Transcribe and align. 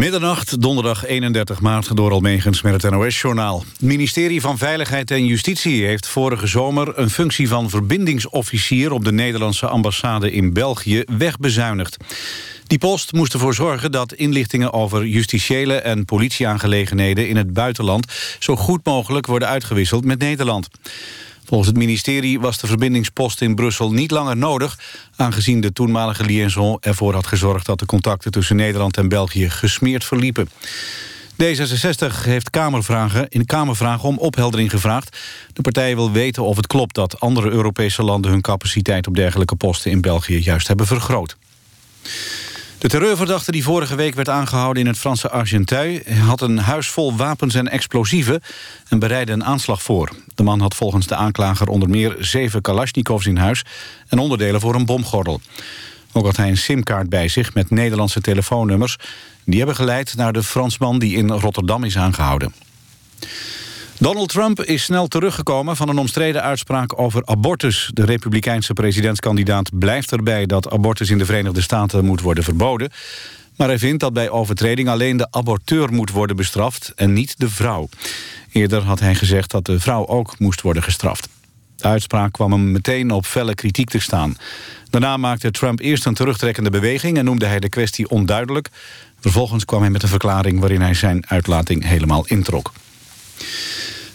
Middernacht, 0.00 0.60
donderdag 0.60 1.06
31 1.06 1.60
maart, 1.60 1.96
door 1.96 2.10
Almegens 2.12 2.62
met 2.62 2.82
het 2.82 2.92
NOS-journaal. 2.92 3.58
Het 3.58 3.80
ministerie 3.80 4.40
van 4.40 4.58
Veiligheid 4.58 5.10
en 5.10 5.26
Justitie 5.26 5.86
heeft 5.86 6.06
vorige 6.06 6.46
zomer... 6.46 6.98
een 6.98 7.10
functie 7.10 7.48
van 7.48 7.70
verbindingsofficier 7.70 8.92
op 8.92 9.04
de 9.04 9.12
Nederlandse 9.12 9.66
ambassade 9.66 10.32
in 10.32 10.52
België 10.52 11.04
wegbezuinigd. 11.18 11.96
Die 12.66 12.78
post 12.78 13.12
moest 13.12 13.32
ervoor 13.32 13.54
zorgen 13.54 13.92
dat 13.92 14.12
inlichtingen 14.12 14.72
over 14.72 15.06
justitiële 15.06 15.74
en 15.74 16.04
politieaangelegenheden 16.04 17.28
in 17.28 17.36
het 17.36 17.52
buitenland 17.52 18.12
zo 18.38 18.56
goed 18.56 18.84
mogelijk 18.84 19.26
worden 19.26 19.48
uitgewisseld 19.48 20.04
met 20.04 20.18
Nederland. 20.18 20.68
Volgens 21.50 21.70
het 21.70 21.78
ministerie 21.78 22.40
was 22.40 22.58
de 22.58 22.66
verbindingspost 22.66 23.40
in 23.40 23.54
Brussel 23.54 23.92
niet 23.92 24.10
langer 24.10 24.36
nodig... 24.36 24.78
aangezien 25.16 25.60
de 25.60 25.72
toenmalige 25.72 26.24
liaison 26.24 26.76
ervoor 26.80 27.14
had 27.14 27.26
gezorgd... 27.26 27.66
dat 27.66 27.78
de 27.78 27.86
contacten 27.86 28.30
tussen 28.30 28.56
Nederland 28.56 28.96
en 28.96 29.08
België 29.08 29.50
gesmeerd 29.50 30.04
verliepen. 30.04 30.48
D66 31.42 32.24
heeft 32.24 32.50
kamervragen, 32.50 33.28
in 33.28 33.46
Kamervragen 33.46 34.08
om 34.08 34.18
opheldering 34.18 34.70
gevraagd. 34.70 35.18
De 35.52 35.62
partij 35.62 35.94
wil 35.94 36.12
weten 36.12 36.42
of 36.42 36.56
het 36.56 36.66
klopt 36.66 36.94
dat 36.94 37.20
andere 37.20 37.50
Europese 37.50 38.02
landen... 38.02 38.30
hun 38.30 38.40
capaciteit 38.40 39.06
op 39.06 39.14
dergelijke 39.14 39.56
posten 39.56 39.90
in 39.90 40.00
België 40.00 40.42
juist 40.42 40.68
hebben 40.68 40.86
vergroot. 40.86 41.36
De 42.80 42.88
terreurverdachte 42.88 43.52
die 43.52 43.62
vorige 43.62 43.94
week 43.94 44.14
werd 44.14 44.28
aangehouden 44.28 44.82
in 44.82 44.88
het 44.88 44.98
Franse 44.98 45.30
Argenteuil... 45.30 46.00
had 46.24 46.40
een 46.40 46.58
huis 46.58 46.88
vol 46.88 47.16
wapens 47.16 47.54
en 47.54 47.68
explosieven 47.68 48.42
en 48.88 48.98
bereidde 48.98 49.32
een 49.32 49.44
aanslag 49.44 49.82
voor. 49.82 50.10
De 50.34 50.42
man 50.42 50.60
had 50.60 50.74
volgens 50.74 51.06
de 51.06 51.14
aanklager 51.14 51.68
onder 51.68 51.88
meer 51.88 52.16
zeven 52.18 52.60
kalasjnikovs 52.60 53.26
in 53.26 53.36
huis... 53.36 53.64
en 54.08 54.18
onderdelen 54.18 54.60
voor 54.60 54.74
een 54.74 54.86
bomgordel. 54.86 55.40
Ook 56.12 56.24
had 56.24 56.36
hij 56.36 56.48
een 56.48 56.56
simkaart 56.56 57.08
bij 57.08 57.28
zich 57.28 57.54
met 57.54 57.70
Nederlandse 57.70 58.20
telefoonnummers. 58.20 58.96
Die 59.44 59.58
hebben 59.58 59.76
geleid 59.76 60.14
naar 60.16 60.32
de 60.32 60.42
Fransman 60.42 60.98
die 60.98 61.16
in 61.16 61.30
Rotterdam 61.30 61.84
is 61.84 61.96
aangehouden. 61.96 62.54
Donald 64.00 64.28
Trump 64.28 64.62
is 64.62 64.82
snel 64.82 65.08
teruggekomen 65.08 65.76
van 65.76 65.88
een 65.88 65.98
omstreden 65.98 66.42
uitspraak 66.42 67.00
over 67.00 67.22
abortus. 67.24 67.90
De 67.94 68.04
republikeinse 68.04 68.72
presidentskandidaat 68.72 69.78
blijft 69.78 70.12
erbij 70.12 70.46
dat 70.46 70.70
abortus 70.70 71.10
in 71.10 71.18
de 71.18 71.24
Verenigde 71.24 71.60
Staten 71.60 72.04
moet 72.04 72.20
worden 72.20 72.44
verboden. 72.44 72.90
Maar 73.56 73.68
hij 73.68 73.78
vindt 73.78 74.00
dat 74.00 74.12
bij 74.12 74.30
overtreding 74.30 74.88
alleen 74.88 75.16
de 75.16 75.26
aborteur 75.30 75.92
moet 75.92 76.10
worden 76.10 76.36
bestraft 76.36 76.92
en 76.96 77.12
niet 77.12 77.34
de 77.38 77.48
vrouw. 77.48 77.88
Eerder 78.52 78.82
had 78.82 79.00
hij 79.00 79.14
gezegd 79.14 79.50
dat 79.50 79.64
de 79.64 79.80
vrouw 79.80 80.06
ook 80.06 80.38
moest 80.38 80.60
worden 80.60 80.82
gestraft. 80.82 81.28
De 81.76 81.84
uitspraak 81.84 82.32
kwam 82.32 82.52
hem 82.52 82.72
meteen 82.72 83.10
op 83.10 83.26
felle 83.26 83.54
kritiek 83.54 83.90
te 83.90 84.00
staan. 84.00 84.36
Daarna 84.90 85.16
maakte 85.16 85.50
Trump 85.50 85.80
eerst 85.80 86.06
een 86.06 86.14
terugtrekkende 86.14 86.70
beweging... 86.70 87.18
en 87.18 87.24
noemde 87.24 87.46
hij 87.46 87.60
de 87.60 87.68
kwestie 87.68 88.08
onduidelijk. 88.08 88.68
Vervolgens 89.20 89.64
kwam 89.64 89.80
hij 89.80 89.90
met 89.90 90.02
een 90.02 90.08
verklaring 90.08 90.60
waarin 90.60 90.80
hij 90.80 90.94
zijn 90.94 91.24
uitlating 91.28 91.84
helemaal 91.84 92.26
introk. 92.26 92.72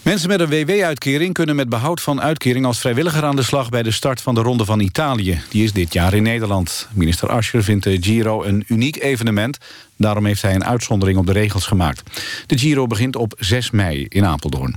Mensen 0.06 0.28
met 0.28 0.40
een 0.40 0.48
WW-uitkering 0.48 1.34
kunnen 1.34 1.56
met 1.56 1.68
behoud 1.68 2.00
van 2.00 2.20
uitkering 2.20 2.66
als 2.66 2.78
vrijwilliger 2.78 3.24
aan 3.24 3.36
de 3.36 3.42
slag 3.42 3.68
bij 3.68 3.82
de 3.82 3.90
start 3.90 4.20
van 4.20 4.34
de 4.34 4.40
Ronde 4.40 4.64
van 4.64 4.80
Italië. 4.80 5.40
Die 5.48 5.64
is 5.64 5.72
dit 5.72 5.92
jaar 5.92 6.14
in 6.14 6.22
Nederland. 6.22 6.88
Minister 6.92 7.28
Ascher 7.28 7.64
vindt 7.64 7.84
de 7.84 8.02
Giro 8.02 8.42
een 8.42 8.64
uniek 8.68 9.02
evenement. 9.02 9.58
Daarom 9.96 10.26
heeft 10.26 10.42
hij 10.42 10.54
een 10.54 10.64
uitzondering 10.64 11.18
op 11.18 11.26
de 11.26 11.32
regels 11.32 11.66
gemaakt. 11.66 12.02
De 12.46 12.58
Giro 12.58 12.86
begint 12.86 13.16
op 13.16 13.34
6 13.38 13.70
mei 13.70 14.06
in 14.08 14.24
Apeldoorn. 14.24 14.76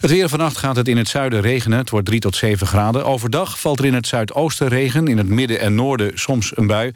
Het 0.00 0.10
weer 0.10 0.28
vannacht 0.28 0.56
gaat 0.56 0.76
het 0.76 0.88
in 0.88 0.96
het 0.96 1.08
zuiden 1.08 1.40
regenen. 1.40 1.78
Het 1.78 1.90
wordt 1.90 2.06
3 2.06 2.20
tot 2.20 2.36
7 2.36 2.66
graden. 2.66 3.04
Overdag 3.04 3.60
valt 3.60 3.78
er 3.78 3.84
in 3.84 3.94
het 3.94 4.06
zuidoosten 4.06 4.68
regen. 4.68 5.06
In 5.06 5.18
het 5.18 5.28
midden 5.28 5.60
en 5.60 5.74
noorden 5.74 6.10
soms 6.14 6.56
een 6.56 6.66
bui. 6.66 6.92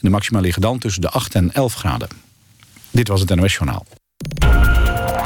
De 0.00 0.10
maxima 0.10 0.40
liggen 0.40 0.62
dan 0.62 0.78
tussen 0.78 1.02
de 1.02 1.10
8 1.10 1.34
en 1.34 1.52
11 1.52 1.74
graden. 1.74 2.08
Dit 2.90 3.08
was 3.08 3.20
het 3.20 3.34
NOS 3.34 3.52
Journaal. 3.54 3.86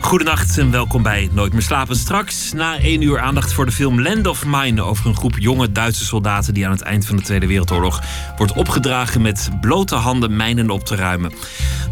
Goedenacht 0.00 0.58
en 0.58 0.70
welkom 0.70 1.02
bij 1.02 1.28
Nooit 1.32 1.52
meer 1.52 1.62
slapen. 1.62 1.96
Straks 1.96 2.52
na 2.52 2.78
één 2.78 3.02
uur 3.02 3.20
aandacht 3.20 3.52
voor 3.52 3.66
de 3.66 3.72
film 3.72 4.02
Land 4.02 4.26
of 4.26 4.46
Mine... 4.46 4.82
over 4.82 5.06
een 5.06 5.16
groep 5.16 5.38
jonge 5.38 5.72
Duitse 5.72 6.04
soldaten 6.04 6.54
die 6.54 6.66
aan 6.66 6.72
het 6.72 6.80
eind 6.80 7.06
van 7.06 7.16
de 7.16 7.22
Tweede 7.22 7.46
Wereldoorlog... 7.46 8.02
wordt 8.36 8.52
opgedragen 8.52 9.22
met 9.22 9.50
blote 9.60 9.94
handen 9.94 10.36
mijnen 10.36 10.70
op 10.70 10.84
te 10.84 10.94
ruimen. 10.94 11.32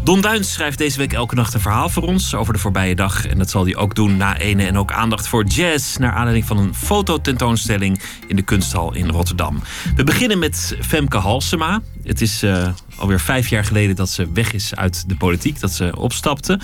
Don 0.03 0.21
Duins 0.21 0.53
schrijft 0.53 0.77
deze 0.77 0.97
week 0.97 1.13
elke 1.13 1.35
nacht 1.35 1.53
een 1.53 1.59
verhaal 1.59 1.89
voor 1.89 2.03
ons... 2.03 2.35
over 2.35 2.53
de 2.53 2.59
voorbije 2.59 2.95
dag 2.95 3.27
en 3.27 3.37
dat 3.37 3.49
zal 3.49 3.63
hij 3.63 3.75
ook 3.75 3.95
doen 3.95 4.17
na 4.17 4.37
ene... 4.37 4.65
en 4.65 4.77
ook 4.77 4.91
aandacht 4.91 5.27
voor 5.27 5.45
jazz... 5.45 5.97
naar 5.97 6.11
aanleiding 6.11 6.45
van 6.45 6.57
een 6.57 6.75
fototentoonstelling 6.75 8.01
in 8.27 8.35
de 8.35 8.41
kunsthal 8.41 8.93
in 8.93 9.09
Rotterdam. 9.09 9.61
We 9.95 10.03
beginnen 10.03 10.39
met 10.39 10.77
Femke 10.81 11.17
Halsema. 11.17 11.81
Het 12.03 12.21
is 12.21 12.43
uh, 12.43 12.67
alweer 12.95 13.19
vijf 13.19 13.47
jaar 13.47 13.65
geleden 13.65 13.95
dat 13.95 14.09
ze 14.09 14.31
weg 14.33 14.53
is 14.53 14.75
uit 14.75 15.09
de 15.09 15.15
politiek... 15.15 15.59
dat 15.59 15.71
ze 15.71 15.97
opstapte... 15.97 16.59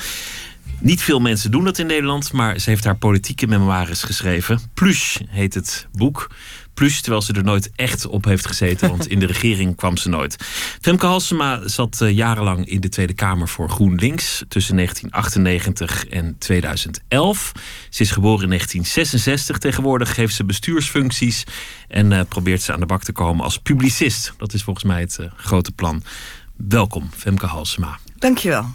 Niet 0.80 1.02
veel 1.02 1.19
mensen 1.19 1.52
doen 1.52 1.63
dat 1.63 1.78
in 1.78 1.86
Nederland, 1.86 2.31
maar 2.31 2.59
ze 2.59 2.69
heeft 2.69 2.84
haar 2.84 2.97
politieke 2.97 3.47
memoires 3.47 4.03
geschreven. 4.03 4.59
Plus 4.74 5.19
heet 5.30 5.53
het 5.53 5.88
boek. 5.91 6.30
Plus, 6.74 7.02
terwijl 7.02 7.22
ze 7.22 7.34
er 7.34 7.44
nooit 7.44 7.72
echt 7.75 8.06
op 8.06 8.25
heeft 8.25 8.47
gezeten, 8.47 8.90
want 8.90 9.08
in 9.08 9.19
de 9.19 9.25
regering 9.36 9.75
kwam 9.75 9.97
ze 9.97 10.09
nooit. 10.09 10.36
Femke 10.81 11.06
Halsema 11.06 11.68
zat 11.68 12.02
eh, 12.02 12.12
jarenlang 12.12 12.66
in 12.66 12.81
de 12.81 12.90
Tweede 12.90 13.13
Kamer 13.13 13.47
voor 13.47 13.69
GroenLinks 13.69 14.44
tussen 14.47 14.75
1998 14.75 16.08
en 16.08 16.36
2011. 16.40 17.52
Ze 17.90 18.02
is 18.02 18.12
geboren 18.12 18.44
in 18.44 18.50
1966. 18.50 19.57
Tegenwoordig 19.57 20.16
heeft 20.16 20.36
ze 20.36 20.44
bestuursfuncties 20.44 21.44
en 21.88 22.12
uh, 22.12 22.22
probeert 22.30 22.62
ze 22.62 22.74
aan 22.74 22.80
de 22.80 22.86
bak 22.86 23.03
te 23.03 23.12
komen 23.12 23.44
als 23.44 23.57
publicist. 23.57 24.34
Dat 24.38 24.53
is 24.53 24.63
volgens 24.63 24.86
mij 24.86 25.00
het 25.00 25.18
uh, 25.22 25.28
grote 25.36 25.72
plan. 25.72 26.03
Welkom, 26.56 27.09
Femke 27.18 27.46
Halsema. 27.46 28.00
Dankjewel. 28.18 28.66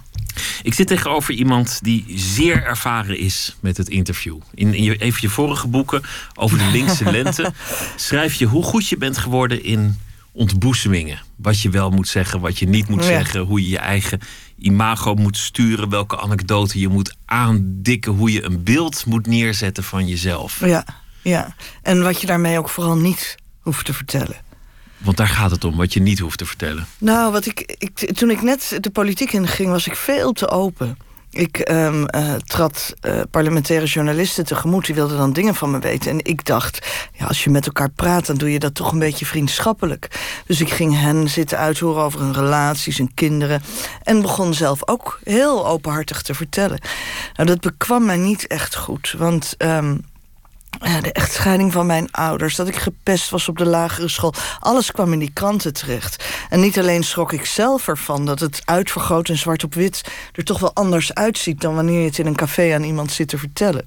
Ik 0.63 0.75
zit 0.75 0.87
tegenover 0.87 1.35
iemand 1.35 1.79
die 1.83 2.05
zeer 2.15 2.65
ervaren 2.65 3.19
is 3.19 3.57
met 3.61 3.77
het 3.77 3.89
interview. 3.89 4.39
In, 4.55 4.75
in 4.75 4.83
je, 4.83 4.97
even 4.97 5.19
je 5.21 5.29
vorige 5.29 5.67
boeken 5.67 6.03
over 6.35 6.59
de 6.59 6.65
linkse 6.73 7.11
lente 7.17 7.53
schrijf 7.97 8.35
je 8.35 8.47
hoe 8.47 8.63
goed 8.63 8.89
je 8.89 8.97
bent 8.97 9.19
geworden 9.19 9.65
in 9.65 9.99
ontboezemingen. 10.33 11.23
Wat 11.37 11.61
je 11.61 11.71
wel 11.71 11.91
moet 11.91 12.09
zeggen, 12.09 12.41
wat 12.41 12.59
je 12.59 12.69
niet 12.69 12.89
moet 12.89 13.05
zeggen, 13.05 13.41
hoe 13.41 13.63
je 13.63 13.69
je 13.69 13.79
eigen 13.79 14.21
imago 14.59 15.15
moet 15.15 15.37
sturen, 15.37 15.89
welke 15.89 16.21
anekdote 16.21 16.79
je 16.79 16.89
moet 16.89 17.17
aandikken, 17.25 18.13
hoe 18.13 18.33
je 18.33 18.45
een 18.45 18.63
beeld 18.63 19.07
moet 19.07 19.27
neerzetten 19.27 19.85
van 19.85 20.09
jezelf. 20.09 20.67
Ja, 20.67 20.85
ja. 21.23 21.55
En 21.83 22.03
wat 22.03 22.21
je 22.21 22.27
daarmee 22.27 22.59
ook 22.59 22.69
vooral 22.69 22.97
niet 22.97 23.37
hoeft 23.61 23.85
te 23.85 23.93
vertellen. 23.93 24.37
Want 25.01 25.17
daar 25.17 25.29
gaat 25.29 25.51
het 25.51 25.65
om, 25.65 25.77
wat 25.77 25.93
je 25.93 26.01
niet 26.01 26.19
hoeft 26.19 26.39
te 26.39 26.47
vertellen. 26.47 26.87
Nou, 26.99 27.33
wat 27.33 27.47
ik, 27.47 27.75
ik, 27.79 28.13
toen 28.15 28.31
ik 28.31 28.43
net 28.43 28.77
de 28.81 28.91
politiek 28.91 29.33
inging, 29.33 29.71
was 29.71 29.87
ik 29.87 29.97
veel 29.97 30.33
te 30.33 30.49
open. 30.49 30.97
Ik 31.33 31.71
um, 31.71 32.07
uh, 32.15 32.35
trad 32.35 32.95
uh, 33.03 33.21
parlementaire 33.31 33.87
journalisten 33.87 34.45
tegemoet. 34.45 34.87
Die 34.87 34.95
wilden 34.95 35.17
dan 35.17 35.33
dingen 35.33 35.55
van 35.55 35.71
me 35.71 35.79
weten. 35.79 36.11
En 36.11 36.25
ik 36.25 36.45
dacht, 36.45 36.87
ja, 37.13 37.27
als 37.27 37.45
je 37.45 37.51
met 37.51 37.67
elkaar 37.67 37.91
praat... 37.91 38.27
dan 38.27 38.37
doe 38.37 38.53
je 38.53 38.59
dat 38.59 38.75
toch 38.75 38.93
een 38.93 38.99
beetje 38.99 39.27
vriendschappelijk. 39.27 40.21
Dus 40.47 40.61
ik 40.61 40.71
ging 40.71 41.01
hen 41.01 41.29
zitten 41.29 41.59
uithoren 41.59 42.03
over 42.03 42.21
hun 42.21 42.35
relaties 42.35 42.99
en 42.99 43.15
kinderen. 43.15 43.63
En 44.03 44.23
begon 44.23 44.55
zelf 44.55 44.89
ook 44.89 45.21
heel 45.25 45.67
openhartig 45.67 46.23
te 46.23 46.35
vertellen. 46.35 46.81
Nou, 47.35 47.49
dat 47.49 47.61
bekwam 47.61 48.05
mij 48.05 48.17
niet 48.17 48.47
echt 48.47 48.77
goed. 48.77 49.15
Want 49.19 49.55
um, 49.59 50.05
ja, 50.79 51.01
de 51.01 51.13
echtscheiding 51.13 51.73
van 51.73 51.87
mijn 51.87 52.11
ouders, 52.11 52.57
dat 52.57 52.69
ik 52.69 52.77
gepest 52.77 53.31
was 53.31 53.49
op 53.49 53.59
de 53.59 53.67
lagere 53.67 54.09
school. 54.09 54.35
Alles 54.61 54.91
kwam 54.91 55.13
in 55.13 55.19
die 55.19 55.31
kranten 55.33 55.73
terecht. 55.73 56.25
En 56.49 56.61
niet 56.61 56.79
alleen 56.79 57.05
schrok 57.05 57.33
ik 57.33 57.45
zelf 57.45 57.89
ervan 57.89 58.27
dat 58.27 58.41
het 58.41 58.63
uitvergroot 58.65 59.29
en 59.29 59.39
zwart 59.39 59.65
op 59.65 59.75
wit 59.75 60.03
er 60.33 60.45
toch 60.45 60.59
wel 60.59 60.75
anders 60.75 61.15
uitziet 61.15 61.61
dan 61.61 61.75
wanneer 61.75 62.01
je 62.01 62.07
het 62.07 62.19
in 62.19 62.27
een 62.27 62.37
café 62.37 62.75
aan 62.75 62.83
iemand 62.83 63.13
zit 63.13 63.29
te 63.29 63.39
vertellen. 63.39 63.85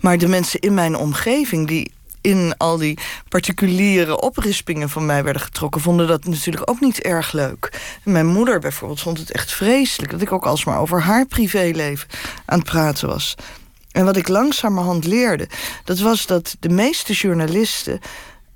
Maar 0.00 0.18
de 0.18 0.28
mensen 0.28 0.60
in 0.60 0.74
mijn 0.74 0.96
omgeving 0.96 1.68
die 1.68 1.92
in 2.20 2.54
al 2.56 2.76
die 2.76 2.98
particuliere 3.28 4.20
oprispingen 4.20 4.88
van 4.88 5.06
mij 5.06 5.24
werden 5.24 5.42
getrokken, 5.42 5.80
vonden 5.80 6.06
dat 6.06 6.24
natuurlijk 6.24 6.70
ook 6.70 6.80
niet 6.80 7.00
erg 7.00 7.32
leuk. 7.32 7.80
mijn 8.04 8.26
moeder 8.26 8.58
bijvoorbeeld 8.58 9.00
vond 9.00 9.18
het 9.18 9.30
echt 9.30 9.52
vreselijk 9.52 10.10
dat 10.10 10.20
ik 10.20 10.32
ook 10.32 10.46
alsmaar 10.46 10.78
over 10.78 11.02
haar 11.02 11.26
privéleven 11.26 12.08
aan 12.44 12.58
het 12.58 12.68
praten 12.68 13.08
was. 13.08 13.34
En 13.90 14.04
wat 14.04 14.16
ik 14.16 14.28
langzamerhand 14.28 15.04
leerde, 15.04 15.48
dat 15.84 15.98
was 15.98 16.26
dat 16.26 16.56
de 16.60 16.68
meeste 16.68 17.12
journalisten 17.12 18.00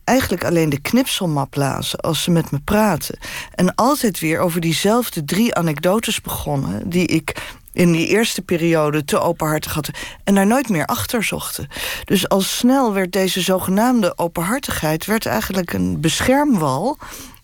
eigenlijk 0.05 0.45
alleen 0.45 0.69
de 0.69 0.81
knipselmap 0.81 1.57
lazen 1.57 2.01
als 2.01 2.23
ze 2.23 2.31
met 2.31 2.51
me 2.51 2.61
praten. 2.61 3.19
En 3.55 3.75
altijd 3.75 4.21
weer 4.21 4.39
over 4.39 4.61
diezelfde 4.61 5.25
drie 5.25 5.55
anekdotes 5.55 6.21
begonnen... 6.21 6.91
die 6.91 7.07
ik 7.07 7.57
in 7.73 7.93
die 7.93 8.07
eerste 8.07 8.43
periode 8.43 9.05
te 9.05 9.21
openhartig 9.21 9.75
had... 9.75 9.91
en 10.25 10.35
daar 10.35 10.47
nooit 10.47 10.69
meer 10.69 10.87
achter 10.87 11.25
zochten. 11.25 11.69
Dus 12.05 12.29
al 12.29 12.41
snel 12.41 12.93
werd 12.93 13.13
deze 13.13 13.41
zogenaamde 13.41 14.19
openhartigheid... 14.19 15.07
werd 15.07 15.27
eigenlijk 15.27 15.73
een 15.73 16.01
beschermwal 16.01 16.99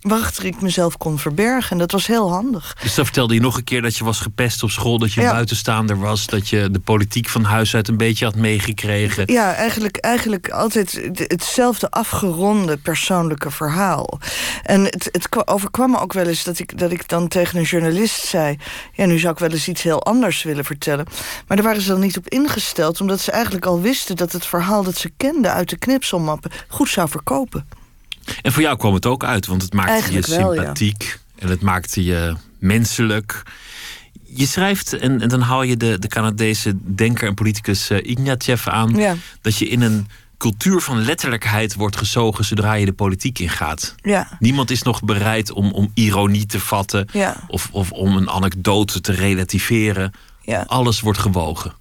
waarachter 0.09 0.45
ik 0.45 0.61
mezelf 0.61 0.97
kon 0.97 1.19
verbergen. 1.19 1.71
En 1.71 1.79
dat 1.79 1.93
was 1.93 2.07
heel 2.07 2.31
handig. 2.31 2.77
Dus 2.83 2.95
dan 2.95 3.05
vertelde 3.05 3.35
je 3.35 3.41
nog 3.41 3.57
een 3.57 3.65
keer 3.65 3.83
dat 3.83 3.97
je 3.97 4.05
was 4.05 4.21
gepest 4.21 4.63
op 4.63 4.71
school, 4.71 4.99
dat 4.99 5.13
je 5.13 5.21
ja. 5.21 5.33
buitenstaander 5.33 5.99
was, 5.99 6.27
dat 6.27 6.49
je 6.49 6.71
de 6.71 6.79
politiek 6.79 7.29
van 7.29 7.45
huis 7.45 7.75
uit 7.75 7.89
een 7.89 7.97
beetje 7.97 8.25
had 8.25 8.37
meegekregen. 8.37 9.33
Ja, 9.33 9.55
eigenlijk, 9.55 9.97
eigenlijk 9.97 10.51
altijd 10.51 11.11
hetzelfde 11.15 11.91
afgeronde 11.91 12.77
persoonlijke 12.77 13.51
verhaal. 13.51 14.19
En 14.63 14.85
het, 14.85 15.09
het 15.13 15.47
overkwam 15.47 15.91
me 15.91 15.99
ook 15.99 16.13
wel 16.13 16.27
eens 16.27 16.45
dat 16.45 16.59
ik, 16.59 16.79
dat 16.79 16.91
ik 16.91 17.09
dan 17.09 17.29
tegen 17.29 17.59
een 17.59 17.65
journalist 17.65 18.27
zei: 18.27 18.57
Ja, 18.93 19.07
nu 19.07 19.19
zou 19.19 19.33
ik 19.33 19.39
wel 19.39 19.51
eens 19.51 19.69
iets 19.69 19.83
heel 19.83 20.03
anders 20.03 20.43
willen 20.43 20.65
vertellen. 20.65 21.07
Maar 21.47 21.57
daar 21.57 21.67
waren 21.67 21.83
ze 21.83 21.89
dan 21.89 22.01
niet 22.01 22.17
op 22.17 22.29
ingesteld, 22.29 23.01
omdat 23.01 23.21
ze 23.21 23.31
eigenlijk 23.31 23.67
al 23.67 23.81
wisten 23.81 24.17
dat 24.17 24.33
het 24.33 24.47
verhaal 24.47 24.83
dat 24.83 24.97
ze 24.97 25.11
kenden 25.17 25.53
uit 25.53 25.69
de 25.69 25.79
knipselmappen 25.79 26.51
goed 26.69 26.89
zou 26.89 27.09
verkopen. 27.09 27.87
En 28.43 28.53
voor 28.53 28.63
jou 28.63 28.77
kwam 28.77 28.95
het 28.95 29.07
ook 29.07 29.25
uit, 29.25 29.47
want 29.47 29.63
het 29.63 29.73
maakte 29.73 29.93
Eigenlijk 29.93 30.27
je 30.27 30.33
sympathiek 30.33 31.19
en 31.39 31.49
het 31.49 31.61
maakte 31.61 32.05
je 32.05 32.37
menselijk. 32.59 33.43
Je 34.25 34.47
schrijft, 34.47 34.93
en, 34.93 35.21
en, 35.21 35.29
dan 35.29 35.41
haal 35.41 35.63
je 35.63 35.77
de, 35.77 35.99
de 35.99 36.09
Canadese 36.09 36.75
denker 36.95 37.29
en 37.29 37.35
politicus 37.35 37.91
uh, 37.91 37.99
Ignatjev 38.03 38.67
aan, 38.67 39.19
dat 39.41 39.57
je 39.57 39.69
in 39.69 39.81
een 39.81 40.09
cultuur 40.39 40.81
van 40.81 41.05
letterlijkheid 41.05 41.75
wordt 41.75 41.97
gezogen 41.97 42.45
zodra 42.45 42.73
je 42.73 42.85
de 42.85 42.93
politiek 42.93 43.39
ingaat. 43.39 43.95
Ja. 44.03 44.37
Niemand 44.39 44.71
is 44.71 44.83
nog 44.83 45.03
bereid 45.03 45.53
om, 45.53 45.73
om 45.73 45.91
ironie 45.95 46.47
te 46.47 46.61
vatten 46.61 47.09
of, 47.49 47.69
of 47.73 47.91
om 47.91 48.17
een 48.17 48.31
anekdote 48.31 49.01
te 49.01 49.13
relativeren. 49.13 50.13
Ja. 50.43 50.65
Alles 50.67 51.01
wordt 51.01 51.19
gewogen. 51.19 51.73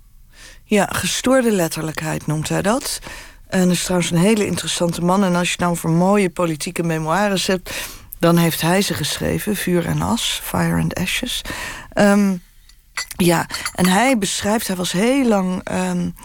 Ja, 0.63 0.89
gestoorde 0.91 1.51
letterlijkheid 1.51 2.27
noemt 2.27 2.49
hij 2.49 2.61
dat. 2.61 2.99
En 3.49 3.61
dat 3.61 3.71
is 3.71 3.83
trouwens 3.83 4.11
een 4.11 4.17
hele 4.17 4.45
interessante 4.45 5.03
man. 5.03 5.23
En 5.23 5.35
als 5.35 5.51
je 5.51 5.57
nou 5.59 5.77
voor 5.77 5.89
mooie 5.89 6.29
politieke 6.29 6.83
memoires 6.83 7.47
hebt... 7.47 7.73
dan 8.19 8.37
heeft 8.37 8.61
hij 8.61 8.81
ze 8.81 8.93
geschreven, 8.93 9.55
Vuur 9.55 9.85
en 9.85 10.01
As, 10.01 10.41
Fire 10.43 10.81
and 10.81 10.95
Ashes. 10.95 11.41
Ehm, 11.93 12.33
ja, 13.17 13.45
en 13.75 13.85
hij 13.85 14.17
beschrijft, 14.17 14.67
hij 14.67 14.75
was 14.75 14.91
heel 14.91 15.27
lang 15.27 15.69
um, 15.71 16.15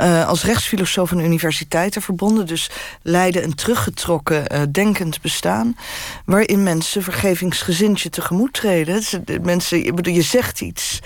uh, 0.00 0.28
als 0.28 0.44
rechtsfilosoof 0.44 1.12
aan 1.12 1.20
universiteiten 1.20 2.02
verbonden, 2.02 2.46
dus 2.46 2.70
leidde 3.02 3.42
een 3.42 3.54
teruggetrokken, 3.54 4.54
uh, 4.54 4.62
denkend 4.70 5.20
bestaan, 5.20 5.76
waarin 6.24 6.62
mensen 6.62 7.02
vergevingsgezind 7.02 8.00
je 8.00 8.10
tegemoet 8.10 8.52
treden. 8.52 9.02
Mensen, 9.42 9.84
je, 9.84 10.12
je 10.12 10.22
zegt 10.22 10.60
iets 10.60 11.00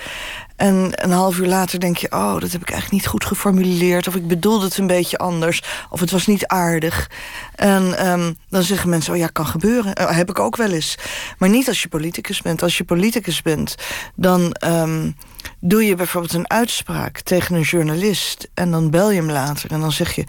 en 0.56 0.91
een 0.94 1.11
half 1.11 1.38
uur 1.38 1.47
later 1.47 1.81
denk 1.81 1.97
je, 1.97 2.12
oh, 2.12 2.41
dat 2.41 2.53
heb 2.53 2.61
ik 2.61 2.70
eigenlijk 2.70 2.93
niet 2.93 3.06
goed 3.06 3.25
geformuleerd. 3.25 4.08
Of 4.08 4.14
ik 4.14 4.26
bedoelde 4.26 4.64
het 4.64 4.79
een 4.79 4.87
beetje 4.87 5.19
anders. 5.19 5.62
Of 5.91 6.00
het 6.00 6.11
was 6.11 6.26
niet 6.26 6.47
aardig. 6.47 7.11
En 7.55 8.08
um, 8.08 8.37
dan 8.49 8.62
zeggen 8.62 8.91
mensen, 8.91 9.12
oh 9.12 9.19
ja, 9.19 9.26
kan 9.26 9.47
gebeuren. 9.47 10.00
Uh, 10.00 10.17
heb 10.17 10.31
ik 10.31 10.38
ook 10.38 10.56
wel 10.56 10.70
eens. 10.70 10.99
Maar 11.38 11.49
niet 11.49 11.69
als 11.69 11.82
je 11.82 11.88
politicus 11.88 12.43
bent. 12.43 12.62
Als 12.62 12.76
je 12.76 12.85
politicus 12.85 13.43
bent, 13.43 13.75
dan 14.14 14.56
um, 14.64 15.17
doe 15.60 15.84
je 15.84 15.94
bijvoorbeeld 15.94 16.32
een 16.32 16.50
uitspraak 16.50 17.20
tegen 17.20 17.54
een 17.54 17.62
journalist. 17.62 18.48
En 18.54 18.70
dan 18.70 18.90
bel 18.90 19.10
je 19.10 19.20
hem 19.20 19.31
later. 19.31 19.70
En 19.70 19.81
dan 19.81 19.93
zeg 19.93 20.12
je, 20.12 20.25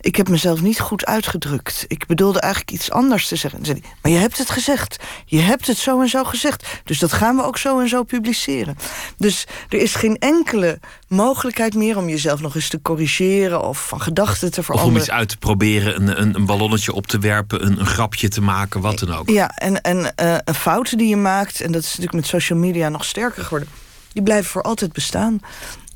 ik 0.00 0.16
heb 0.16 0.28
mezelf 0.28 0.60
niet 0.60 0.80
goed 0.80 1.06
uitgedrukt. 1.06 1.84
Ik 1.88 2.06
bedoelde 2.06 2.40
eigenlijk 2.40 2.72
iets 2.72 2.90
anders 2.90 3.28
te 3.28 3.36
zeggen. 3.36 3.62
Dan 3.62 3.82
maar 4.02 4.12
je 4.12 4.18
hebt 4.18 4.38
het 4.38 4.50
gezegd. 4.50 4.96
Je 5.24 5.40
hebt 5.40 5.66
het 5.66 5.76
zo 5.76 6.00
en 6.00 6.08
zo 6.08 6.24
gezegd. 6.24 6.80
Dus 6.84 6.98
dat 6.98 7.12
gaan 7.12 7.36
we 7.36 7.42
ook 7.42 7.58
zo 7.58 7.80
en 7.80 7.88
zo 7.88 8.02
publiceren. 8.02 8.76
Dus 9.16 9.46
er 9.68 9.78
is 9.78 9.94
geen 9.94 10.18
enkele 10.18 10.80
mogelijkheid 11.08 11.74
meer 11.74 11.96
om 11.96 12.08
jezelf 12.08 12.40
nog 12.40 12.54
eens 12.54 12.68
te 12.68 12.82
corrigeren 12.82 13.62
of 13.62 13.88
van 13.88 14.00
gedachten 14.00 14.50
te 14.50 14.62
veranderen. 14.62 14.92
Of 14.92 14.96
om 14.96 15.02
iets 15.02 15.18
uit 15.18 15.28
te 15.28 15.36
proberen, 15.36 16.02
een, 16.02 16.20
een, 16.20 16.34
een 16.34 16.46
ballonnetje 16.46 16.92
op 16.92 17.06
te 17.06 17.18
werpen, 17.18 17.66
een, 17.66 17.80
een, 17.80 17.86
grapje 17.86 18.28
te 18.28 18.40
maken, 18.40 18.80
wat 18.80 18.98
dan 18.98 19.14
ook. 19.14 19.30
Ja, 19.30 19.56
en, 19.56 19.80
en 19.80 19.98
uh, 19.98 20.36
een 20.44 20.54
fout 20.54 20.98
die 20.98 21.08
je 21.08 21.16
maakt, 21.16 21.60
en 21.60 21.72
dat 21.72 21.82
is 21.82 21.88
natuurlijk 21.88 22.14
met 22.14 22.26
social 22.26 22.58
media 22.58 22.88
nog 22.88 23.04
sterker 23.04 23.42
geworden, 23.42 23.68
die 24.12 24.22
blijven 24.22 24.50
voor 24.50 24.62
altijd 24.62 24.92
bestaan. 24.92 25.40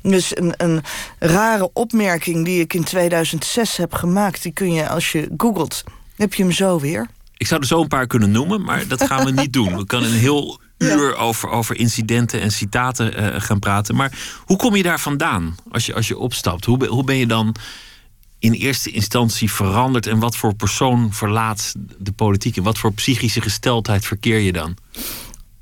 Dus 0.01 0.37
een, 0.37 0.53
een 0.57 0.83
rare 1.19 1.69
opmerking 1.73 2.45
die 2.45 2.59
ik 2.59 2.73
in 2.73 2.83
2006 2.83 3.77
heb 3.77 3.93
gemaakt, 3.93 4.43
die 4.43 4.51
kun 4.51 4.73
je 4.73 4.89
als 4.89 5.11
je 5.11 5.29
googelt, 5.37 5.83
heb 6.15 6.33
je 6.33 6.43
hem 6.43 6.51
zo 6.51 6.79
weer. 6.79 7.07
Ik 7.37 7.47
zou 7.47 7.61
er 7.61 7.67
zo 7.67 7.81
een 7.81 7.87
paar 7.87 8.07
kunnen 8.07 8.31
noemen, 8.31 8.61
maar 8.61 8.87
dat 8.87 9.03
gaan 9.03 9.25
we 9.25 9.31
niet 9.31 9.53
doen. 9.53 9.77
We 9.77 9.85
kunnen 9.85 10.11
een 10.11 10.17
heel 10.17 10.59
uur 10.77 11.15
over, 11.15 11.49
over 11.49 11.77
incidenten 11.77 12.41
en 12.41 12.51
citaten 12.51 13.19
uh, 13.19 13.41
gaan 13.41 13.59
praten. 13.59 13.95
Maar 13.95 14.41
hoe 14.45 14.57
kom 14.57 14.75
je 14.75 14.83
daar 14.83 14.99
vandaan 14.99 15.55
als 15.71 15.85
je, 15.85 15.93
als 15.93 16.07
je 16.07 16.17
opstapt? 16.17 16.65
Hoe, 16.65 16.85
hoe 16.85 17.03
ben 17.03 17.15
je 17.15 17.27
dan 17.27 17.55
in 18.39 18.53
eerste 18.53 18.91
instantie 18.91 19.51
veranderd 19.51 20.07
en 20.07 20.19
wat 20.19 20.35
voor 20.35 20.55
persoon 20.55 21.13
verlaat 21.13 21.73
de 21.97 22.11
politiek 22.11 22.57
en 22.57 22.63
wat 22.63 22.77
voor 22.77 22.93
psychische 22.93 23.41
gesteldheid 23.41 24.05
verkeer 24.05 24.39
je 24.39 24.51
dan? 24.51 24.75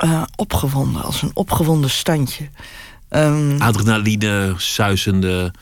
Uh, 0.03 0.23
opgewonden, 0.35 1.03
als 1.03 1.21
een 1.21 1.31
opgewonden 1.33 1.89
standje. 1.89 2.49
Um, 3.09 3.61
Adrenaline, 3.61 4.53
suizende. 4.57 5.53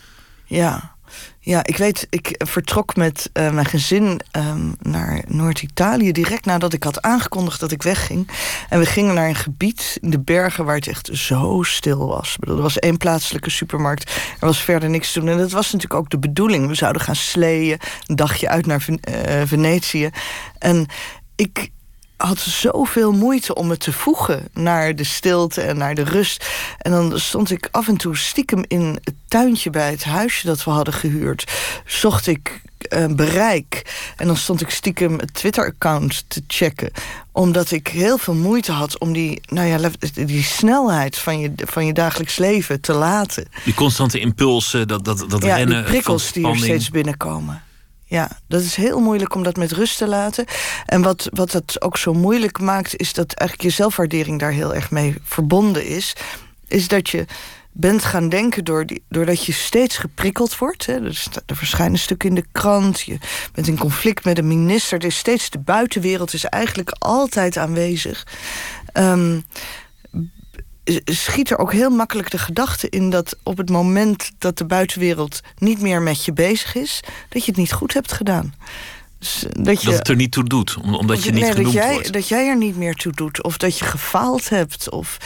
Ja. 0.45 0.91
Ja, 1.39 1.65
ik 1.65 1.77
weet, 1.77 2.07
ik 2.09 2.35
vertrok 2.37 2.95
met 2.95 3.29
uh, 3.33 3.51
mijn 3.51 3.65
gezin 3.65 4.21
um, 4.31 4.75
naar 4.81 5.23
Noord-Italië 5.27 6.11
direct 6.11 6.45
nadat 6.45 6.73
ik 6.73 6.83
had 6.83 7.01
aangekondigd 7.01 7.59
dat 7.59 7.71
ik 7.71 7.83
wegging. 7.83 8.29
En 8.69 8.79
we 8.79 8.85
gingen 8.85 9.15
naar 9.15 9.27
een 9.27 9.35
gebied 9.35 9.97
in 10.01 10.09
de 10.09 10.19
bergen 10.19 10.65
waar 10.65 10.75
het 10.75 10.87
echt 10.87 11.09
zo 11.13 11.61
stil 11.63 12.07
was. 12.07 12.33
Ik 12.33 12.39
bedoel, 12.39 12.55
er 12.55 12.61
was 12.61 12.79
één 12.79 12.97
plaatselijke 12.97 13.49
supermarkt, 13.49 14.11
er 14.39 14.47
was 14.47 14.61
verder 14.61 14.89
niks 14.89 15.11
te 15.11 15.19
doen. 15.19 15.29
En 15.29 15.37
dat 15.37 15.51
was 15.51 15.65
natuurlijk 15.65 15.99
ook 15.99 16.09
de 16.09 16.19
bedoeling. 16.19 16.67
We 16.67 16.75
zouden 16.75 17.01
gaan 17.01 17.15
sleeën, 17.15 17.79
een 18.05 18.15
dagje 18.15 18.49
uit 18.49 18.65
naar 18.65 18.81
Ven 18.81 18.99
uh, 19.09 19.41
Venetië. 19.45 20.09
En 20.59 20.85
ik, 21.35 21.69
had 22.25 22.39
zoveel 22.39 23.11
moeite 23.11 23.55
om 23.55 23.67
me 23.67 23.77
te 23.77 23.93
voegen 23.93 24.47
naar 24.53 24.95
de 24.95 25.03
stilte 25.03 25.61
en 25.61 25.77
naar 25.77 25.95
de 25.95 26.03
rust. 26.03 26.45
En 26.77 26.91
dan 26.91 27.19
stond 27.19 27.51
ik 27.51 27.67
af 27.71 27.87
en 27.87 27.97
toe 27.97 28.17
stiekem 28.17 28.63
in 28.67 28.99
het 29.03 29.13
tuintje 29.27 29.69
bij 29.69 29.89
het 29.89 30.03
huisje 30.03 30.45
dat 30.45 30.63
we 30.63 30.71
hadden 30.71 30.93
gehuurd. 30.93 31.51
Zocht 31.85 32.27
ik 32.27 32.61
uh, 32.89 33.05
bereik. 33.05 33.81
En 34.17 34.27
dan 34.27 34.37
stond 34.37 34.61
ik 34.61 34.69
stiekem 34.69 35.19
het 35.19 35.33
Twitter-account 35.33 36.23
te 36.27 36.43
checken. 36.47 36.91
Omdat 37.31 37.71
ik 37.71 37.87
heel 37.87 38.17
veel 38.17 38.35
moeite 38.35 38.71
had 38.71 38.99
om 38.99 39.13
die, 39.13 39.41
nou 39.45 39.67
ja, 39.67 39.89
die 40.13 40.43
snelheid 40.43 41.17
van 41.17 41.39
je, 41.39 41.53
van 41.55 41.85
je 41.85 41.93
dagelijks 41.93 42.37
leven 42.37 42.81
te 42.81 42.93
laten. 42.93 43.47
Die 43.63 43.73
constante 43.73 44.19
impulsen, 44.19 44.87
dat, 44.87 45.05
dat, 45.05 45.25
dat 45.27 45.43
ja, 45.43 45.55
rennen. 45.55 45.81
Die 45.81 45.91
prikkels 45.91 46.31
die 46.31 46.47
er 46.47 46.57
steeds 46.57 46.89
binnenkomen. 46.89 47.63
Ja, 48.13 48.29
dat 48.47 48.61
is 48.61 48.75
heel 48.75 48.99
moeilijk 48.99 49.35
om 49.35 49.43
dat 49.43 49.55
met 49.55 49.71
rust 49.71 49.97
te 49.97 50.07
laten. 50.07 50.45
En 50.85 51.01
wat, 51.01 51.29
wat 51.31 51.51
het 51.51 51.81
ook 51.81 51.97
zo 51.97 52.13
moeilijk 52.13 52.59
maakt, 52.59 52.97
is 52.97 53.13
dat 53.13 53.33
eigenlijk 53.33 53.69
je 53.69 53.75
zelfwaardering 53.75 54.39
daar 54.39 54.51
heel 54.51 54.75
erg 54.75 54.91
mee 54.91 55.15
verbonden 55.23 55.85
is. 55.85 56.15
Is 56.67 56.87
dat 56.87 57.09
je 57.09 57.25
bent 57.71 58.03
gaan 58.03 58.29
denken 58.29 58.63
door 58.63 58.85
die, 58.85 59.03
doordat 59.09 59.45
je 59.45 59.51
steeds 59.51 59.97
geprikkeld 59.97 60.57
wordt. 60.57 60.85
Hè, 60.85 61.01
dus 61.01 61.27
er 61.45 61.55
verschijnen 61.55 61.99
stukken 61.99 62.29
in 62.29 62.35
de 62.35 62.45
krant. 62.51 63.01
Je 63.01 63.17
bent 63.53 63.67
in 63.67 63.77
conflict 63.77 64.25
met 64.25 64.37
een 64.37 64.47
minister. 64.47 64.99
Er 64.99 65.05
is 65.05 65.17
steeds 65.17 65.49
de 65.49 65.59
buitenwereld 65.59 66.33
is 66.33 66.45
eigenlijk 66.45 66.89
altijd 66.99 67.57
aanwezig. 67.57 68.27
Um, 68.93 69.45
schiet 71.05 71.49
er 71.49 71.57
ook 71.57 71.71
heel 71.71 71.89
makkelijk 71.89 72.31
de 72.31 72.37
gedachte 72.37 72.89
in 72.89 73.09
dat 73.09 73.37
op 73.43 73.57
het 73.57 73.69
moment 73.69 74.31
dat 74.37 74.57
de 74.57 74.65
buitenwereld 74.65 75.39
niet 75.57 75.81
meer 75.81 76.01
met 76.01 76.25
je 76.25 76.33
bezig 76.33 76.75
is, 76.75 76.99
dat 77.29 77.45
je 77.45 77.51
het 77.51 77.59
niet 77.59 77.73
goed 77.73 77.93
hebt 77.93 78.11
gedaan. 78.11 78.53
Dus 79.19 79.45
dat, 79.49 79.81
je, 79.81 79.89
dat 79.89 79.97
het 79.97 80.07
er 80.07 80.15
niet 80.15 80.31
toe 80.31 80.43
doet, 80.43 80.77
omdat 80.77 81.23
je 81.23 81.31
niet 81.31 81.41
nee, 81.41 81.51
genoemd 81.51 81.73
dat 81.73 81.83
jij, 81.83 81.93
wordt. 81.93 82.13
Dat 82.13 82.27
jij 82.27 82.47
er 82.47 82.57
niet 82.57 82.77
meer 82.77 82.93
toe 82.93 83.11
doet, 83.11 83.43
of 83.43 83.57
dat 83.57 83.77
je 83.77 83.85
gefaald 83.85 84.49
hebt. 84.49 84.89
Of, 84.89 85.17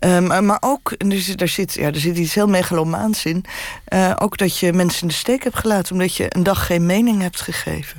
um, 0.00 0.44
maar 0.46 0.58
ook, 0.60 0.94
er, 0.98 1.36
daar 1.36 1.48
zit, 1.48 1.74
ja, 1.74 1.86
er 1.86 2.00
zit 2.00 2.16
iets 2.18 2.34
heel 2.34 2.46
megalomaans 2.46 3.24
in... 3.24 3.44
Uh, 3.88 4.12
ook 4.18 4.36
dat 4.36 4.58
je 4.58 4.72
mensen 4.72 5.02
in 5.02 5.08
de 5.08 5.14
steek 5.14 5.42
hebt 5.42 5.58
gelaten... 5.58 5.92
omdat 5.92 6.16
je 6.16 6.26
een 6.28 6.42
dag 6.42 6.66
geen 6.66 6.86
mening 6.86 7.20
hebt 7.20 7.40
gegeven. 7.40 7.98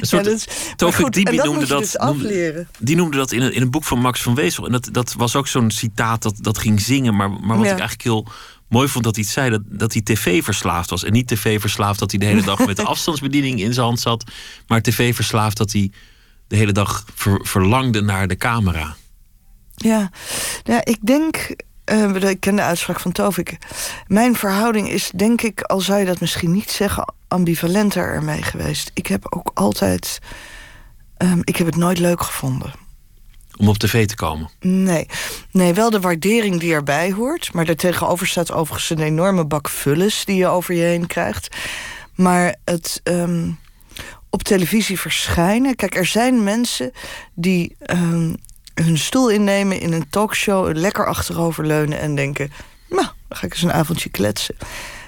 Een 0.00 0.06
soort, 0.06 0.44
ja, 0.44 0.74
Tofik 0.76 1.12
Dibi 1.12 1.36
noemde 1.36 1.66
dat, 1.66 1.96
dus 2.18 2.64
die 2.78 2.96
noemde 2.96 3.16
dat 3.16 3.32
in 3.32 3.42
een, 3.42 3.52
in 3.52 3.62
een 3.62 3.70
boek 3.70 3.84
van 3.84 3.98
Max 3.98 4.22
van 4.22 4.34
Wezel. 4.34 4.66
En 4.66 4.72
dat, 4.72 4.88
dat 4.92 5.12
was 5.12 5.36
ook 5.36 5.46
zo'n 5.46 5.70
citaat 5.70 6.22
dat, 6.22 6.34
dat 6.40 6.58
ging 6.58 6.80
zingen. 6.80 7.16
Maar, 7.16 7.30
maar 7.30 7.56
wat 7.56 7.66
ik 7.66 7.70
eigenlijk 7.70 8.02
heel 8.02 8.26
mooi 8.68 8.88
vond 8.88 9.04
dat 9.04 9.14
hij 9.14 9.24
het 9.24 9.32
zei... 9.32 9.50
dat, 9.50 9.62
dat 9.66 9.92
hij 9.92 10.02
tv-verslaafd 10.02 10.90
was. 10.90 11.04
En 11.04 11.12
niet 11.12 11.26
tv-verslaafd 11.26 11.98
dat 11.98 12.10
hij 12.10 12.20
de 12.20 12.26
hele 12.26 12.42
dag 12.42 12.66
met 12.66 12.76
de 12.82 12.84
afstandsbediening 12.84 13.60
in 13.60 13.72
zijn 13.74 13.86
hand 13.86 14.00
zat. 14.00 14.24
Maar 14.66 14.82
tv-verslaafd 14.82 15.56
dat 15.56 15.72
hij 15.72 15.90
de 16.48 16.56
hele 16.56 16.72
dag 16.72 17.04
verlangde 17.42 18.00
naar 18.00 18.28
de 18.28 18.36
camera. 18.36 18.96
Ja, 19.74 20.10
ja 20.62 20.84
ik 20.84 20.98
denk... 21.06 21.56
Uh, 21.92 22.30
ik 22.30 22.40
ken 22.40 22.56
de 22.56 22.62
uitspraak 22.62 23.00
van 23.00 23.12
Tovik. 23.12 23.58
Mijn 24.06 24.36
verhouding 24.36 24.90
is, 24.90 25.10
denk 25.14 25.42
ik, 25.42 25.60
al 25.60 25.80
zou 25.80 25.98
je 25.98 26.04
dat 26.06 26.20
misschien 26.20 26.52
niet 26.52 26.70
zeggen 26.70 27.14
ambivalenter 27.28 28.04
ermee 28.04 28.42
geweest. 28.42 28.90
Ik 28.94 29.06
heb 29.06 29.26
ook 29.34 29.50
altijd. 29.54 30.18
Um, 31.18 31.40
ik 31.44 31.56
heb 31.56 31.66
het 31.66 31.76
nooit 31.76 31.98
leuk 31.98 32.22
gevonden. 32.22 32.72
Om 33.56 33.68
op 33.68 33.78
tv 33.78 34.06
te 34.06 34.16
komen? 34.16 34.50
Nee. 34.60 35.06
nee, 35.50 35.74
wel 35.74 35.90
de 35.90 36.00
waardering 36.00 36.60
die 36.60 36.72
erbij 36.72 37.12
hoort. 37.12 37.52
Maar 37.52 37.64
daartegenover 37.64 38.26
staat 38.26 38.52
overigens 38.52 38.90
een 38.90 39.04
enorme 39.04 39.44
bak 39.44 39.68
vullis 39.68 40.24
die 40.24 40.36
je 40.36 40.46
over 40.46 40.74
je 40.74 40.82
heen 40.82 41.06
krijgt. 41.06 41.56
Maar 42.14 42.56
het. 42.64 43.00
Um, 43.04 43.58
op 44.30 44.42
televisie 44.42 45.00
verschijnen. 45.00 45.76
Kijk, 45.76 45.94
er 45.94 46.06
zijn 46.06 46.44
mensen 46.44 46.92
die 47.34 47.76
ehm, 47.78 48.34
hun 48.84 48.98
stoel 48.98 49.30
innemen 49.30 49.80
in 49.80 49.92
een 49.92 50.08
talkshow, 50.08 50.76
lekker 50.76 51.06
achteroverleunen 51.06 52.00
en 52.00 52.14
denken: 52.14 52.52
Nou, 52.88 53.06
dan 53.28 53.38
ga 53.38 53.46
ik 53.46 53.52
eens 53.52 53.62
een 53.62 53.72
avondje 53.72 54.10
kletsen. 54.10 54.56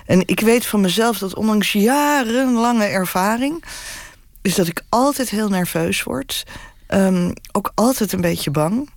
En 0.07 0.23
ik 0.26 0.41
weet 0.41 0.67
van 0.67 0.81
mezelf 0.81 1.19
dat 1.19 1.35
ondanks 1.35 1.73
jarenlange 1.73 2.85
ervaring, 2.85 3.64
is 4.43 4.55
dat 4.55 4.67
ik 4.67 4.83
altijd 4.88 5.31
heel 5.31 5.49
nerveus 5.49 6.02
word. 6.02 6.45
Ehm, 6.87 7.33
ook 7.52 7.73
altijd 7.75 8.12
een 8.12 8.21
beetje 8.21 8.50
bang. 8.50 8.91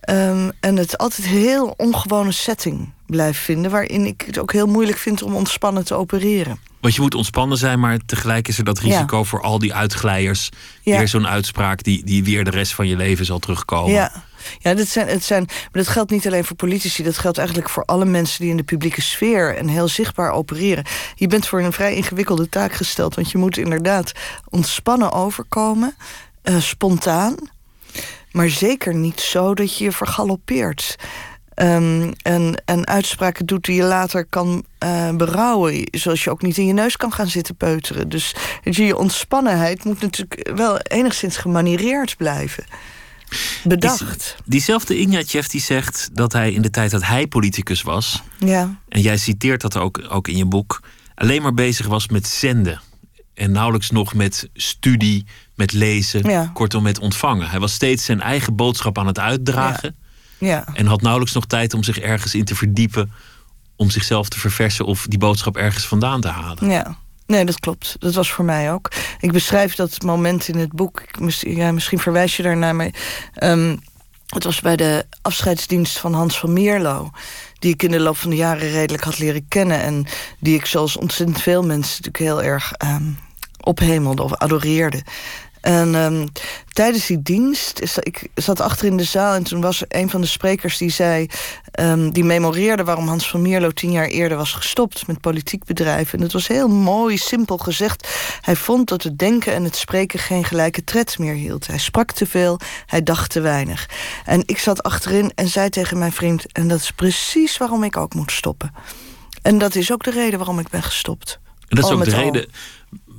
Ehm, 0.00 0.50
en 0.60 0.76
het 0.76 0.98
altijd 0.98 1.26
een 1.26 1.34
heel 1.34 1.74
ongewone 1.76 2.32
setting 2.32 2.92
blijf 3.06 3.38
vinden, 3.38 3.70
waarin 3.70 4.06
ik 4.06 4.22
het 4.26 4.38
ook 4.38 4.52
heel 4.52 4.66
moeilijk 4.66 4.98
vind 4.98 5.22
om 5.22 5.34
ontspannen 5.34 5.84
te 5.84 5.94
opereren. 5.94 6.58
Want 6.80 6.94
je 6.94 7.00
moet 7.00 7.14
ontspannen 7.14 7.58
zijn, 7.58 7.80
maar 7.80 7.98
tegelijk 8.06 8.48
is 8.48 8.58
er 8.58 8.64
dat 8.64 8.78
risico 8.78 9.24
voor 9.24 9.42
al 9.42 9.58
die 9.58 9.74
uitglijers. 9.74 10.48
Ja. 10.82 10.98
Weer 10.98 11.08
zo'n 11.08 11.26
uitspraak 11.26 11.82
die, 11.82 12.04
die 12.04 12.24
weer 12.24 12.44
de 12.44 12.50
rest 12.50 12.74
van 12.74 12.88
je 12.88 12.96
leven 12.96 13.24
zal 13.24 13.38
terugkomen. 13.38 13.92
Ja, 13.92 14.12
ja 14.58 14.74
dat, 14.74 14.86
zijn, 14.86 15.08
het 15.08 15.24
zijn, 15.24 15.44
maar 15.46 15.82
dat 15.82 15.88
geldt 15.88 16.10
niet 16.10 16.26
alleen 16.26 16.44
voor 16.44 16.56
politici. 16.56 17.02
Dat 17.02 17.18
geldt 17.18 17.38
eigenlijk 17.38 17.68
voor 17.68 17.84
alle 17.84 18.04
mensen 18.04 18.40
die 18.40 18.50
in 18.50 18.56
de 18.56 18.62
publieke 18.62 19.00
sfeer 19.00 19.56
en 19.56 19.68
heel 19.68 19.88
zichtbaar 19.88 20.30
opereren. 20.30 20.84
Je 21.14 21.26
bent 21.26 21.46
voor 21.46 21.62
een 21.62 21.72
vrij 21.72 21.94
ingewikkelde 21.94 22.48
taak 22.48 22.72
gesteld. 22.72 23.14
Want 23.14 23.30
je 23.30 23.38
moet 23.38 23.56
inderdaad 23.56 24.12
ontspannen 24.48 25.12
overkomen, 25.12 25.94
uh, 26.44 26.60
spontaan. 26.60 27.34
Maar 28.32 28.48
zeker 28.48 28.94
niet 28.94 29.20
zo 29.20 29.54
dat 29.54 29.76
je 29.76 29.84
je 29.84 29.92
vergalopeert. 29.92 30.96
Um, 31.54 32.12
en, 32.22 32.62
en 32.64 32.86
uitspraken 32.86 33.46
doet 33.46 33.64
die 33.64 33.74
je 33.74 33.82
later 33.82 34.24
kan 34.24 34.64
uh, 34.84 35.10
berouwen. 35.10 35.88
Zoals 35.90 36.24
je 36.24 36.30
ook 36.30 36.42
niet 36.42 36.58
in 36.58 36.66
je 36.66 36.72
neus 36.72 36.96
kan 36.96 37.12
gaan 37.12 37.26
zitten 37.26 37.54
peuteren. 37.54 38.08
Dus 38.08 38.34
je 38.62 38.96
ontspannenheid 38.96 39.84
moet 39.84 40.00
natuurlijk 40.00 40.50
wel 40.54 40.78
enigszins 40.78 41.36
gemanireerd 41.36 42.16
blijven. 42.16 42.64
Bedacht. 43.64 44.34
Die, 44.36 44.44
diezelfde 44.44 44.98
Ignatjev 44.98 45.46
die 45.46 45.60
zegt 45.60 46.08
dat 46.12 46.32
hij 46.32 46.52
in 46.52 46.62
de 46.62 46.70
tijd 46.70 46.90
dat 46.90 47.04
hij 47.04 47.26
politicus 47.26 47.82
was... 47.82 48.22
Ja. 48.38 48.78
en 48.88 49.00
jij 49.00 49.16
citeert 49.16 49.60
dat 49.60 49.76
ook, 49.76 50.06
ook 50.08 50.28
in 50.28 50.36
je 50.36 50.46
boek... 50.46 50.82
alleen 51.14 51.42
maar 51.42 51.54
bezig 51.54 51.86
was 51.86 52.08
met 52.08 52.26
zenden. 52.26 52.80
En 53.40 53.52
nauwelijks 53.52 53.90
nog 53.90 54.14
met 54.14 54.48
studie, 54.54 55.24
met 55.54 55.72
lezen, 55.72 56.30
ja. 56.30 56.50
kortom 56.54 56.82
met 56.82 56.98
ontvangen. 56.98 57.50
Hij 57.50 57.60
was 57.60 57.72
steeds 57.72 58.04
zijn 58.04 58.20
eigen 58.20 58.56
boodschap 58.56 58.98
aan 58.98 59.06
het 59.06 59.18
uitdragen... 59.18 59.94
Ja. 59.98 60.46
Ja. 60.48 60.64
En 60.74 60.86
had 60.86 61.00
nauwelijks 61.00 61.34
nog 61.34 61.46
tijd 61.46 61.74
om 61.74 61.82
zich 61.82 61.98
ergens 61.98 62.34
in 62.34 62.44
te 62.44 62.54
verdiepen. 62.54 63.12
Om 63.76 63.90
zichzelf 63.90 64.28
te 64.28 64.38
verversen 64.38 64.84
of 64.84 65.06
die 65.08 65.18
boodschap 65.18 65.56
ergens 65.56 65.86
vandaan 65.86 66.20
te 66.20 66.28
halen. 66.28 66.68
Ja. 66.68 66.96
Nee, 67.26 67.44
dat 67.44 67.60
klopt. 67.60 67.96
Dat 67.98 68.14
was 68.14 68.32
voor 68.32 68.44
mij 68.44 68.72
ook. 68.72 68.90
Ik 69.20 69.32
beschrijf 69.32 69.74
dat 69.74 70.02
moment 70.02 70.48
in 70.48 70.58
het 70.58 70.72
boek. 70.72 71.02
Ja, 71.40 71.72
misschien 71.72 71.98
verwijs 71.98 72.36
je 72.36 72.42
daarnaar. 72.42 72.76
Maar, 72.76 72.90
um, 73.42 73.80
het 74.26 74.44
was 74.44 74.60
bij 74.60 74.76
de 74.76 75.06
afscheidsdienst 75.22 75.98
van 75.98 76.14
Hans 76.14 76.38
van 76.38 76.52
Mierlo. 76.52 77.10
Die 77.58 77.72
ik 77.72 77.82
in 77.82 77.90
de 77.90 78.00
loop 78.00 78.16
van 78.16 78.30
de 78.30 78.36
jaren 78.36 78.70
redelijk 78.70 79.04
had 79.04 79.18
leren 79.18 79.48
kennen. 79.48 79.82
En 79.82 80.06
die 80.38 80.54
ik 80.54 80.66
zoals 80.66 80.96
ontzettend 80.96 81.40
veel 81.40 81.62
mensen 81.62 82.02
natuurlijk 82.02 82.24
heel 82.24 82.42
erg 82.42 82.72
um, 82.84 83.18
ophemelde 83.64 84.22
of 84.22 84.34
adoreerde. 84.34 85.02
En 85.60 85.94
um, 85.94 86.28
tijdens 86.72 87.06
die 87.06 87.22
dienst, 87.22 87.80
is, 87.80 87.98
ik 87.98 88.28
zat 88.34 88.60
achter 88.60 88.86
in 88.86 88.96
de 88.96 89.04
zaal 89.04 89.34
en 89.34 89.42
toen 89.42 89.60
was 89.60 89.82
een 89.88 90.10
van 90.10 90.20
de 90.20 90.26
sprekers 90.26 90.76
die 90.78 90.90
zei, 90.90 91.26
um, 91.80 92.12
die 92.12 92.24
memoreerde 92.24 92.84
waarom 92.84 93.08
Hans 93.08 93.30
van 93.30 93.42
Mierlo 93.42 93.70
tien 93.70 93.90
jaar 93.90 94.06
eerder 94.06 94.36
was 94.36 94.52
gestopt 94.52 95.06
met 95.06 95.20
politiek 95.20 95.64
bedrijven. 95.64 96.18
En 96.18 96.24
het 96.24 96.32
was 96.32 96.48
heel 96.48 96.68
mooi, 96.68 97.18
simpel 97.18 97.56
gezegd. 97.56 98.08
Hij 98.40 98.56
vond 98.56 98.88
dat 98.88 99.02
het 99.02 99.18
denken 99.18 99.52
en 99.52 99.64
het 99.64 99.76
spreken 99.76 100.18
geen 100.18 100.44
gelijke 100.44 100.84
tred 100.84 101.18
meer 101.18 101.34
hield. 101.34 101.66
Hij 101.66 101.78
sprak 101.78 102.12
te 102.12 102.26
veel, 102.26 102.60
hij 102.86 103.02
dacht 103.02 103.30
te 103.30 103.40
weinig. 103.40 103.88
En 104.24 104.42
ik 104.46 104.58
zat 104.58 104.82
achterin 104.82 105.32
en 105.34 105.48
zei 105.48 105.68
tegen 105.68 105.98
mijn 105.98 106.12
vriend, 106.12 106.52
en 106.52 106.68
dat 106.68 106.80
is 106.80 106.90
precies 106.90 107.56
waarom 107.56 107.84
ik 107.84 107.96
ook 107.96 108.14
moet 108.14 108.32
stoppen. 108.32 108.74
En 109.42 109.58
dat 109.58 109.74
is 109.74 109.92
ook 109.92 110.04
de 110.04 110.10
reden 110.10 110.38
waarom 110.38 110.58
ik 110.58 110.68
ben 110.68 110.82
gestopt. 110.82 111.38
En 111.68 111.76
dat 111.76 111.84
is 111.84 111.90
ook 111.90 112.04
de 112.04 112.10
reden 112.10 112.46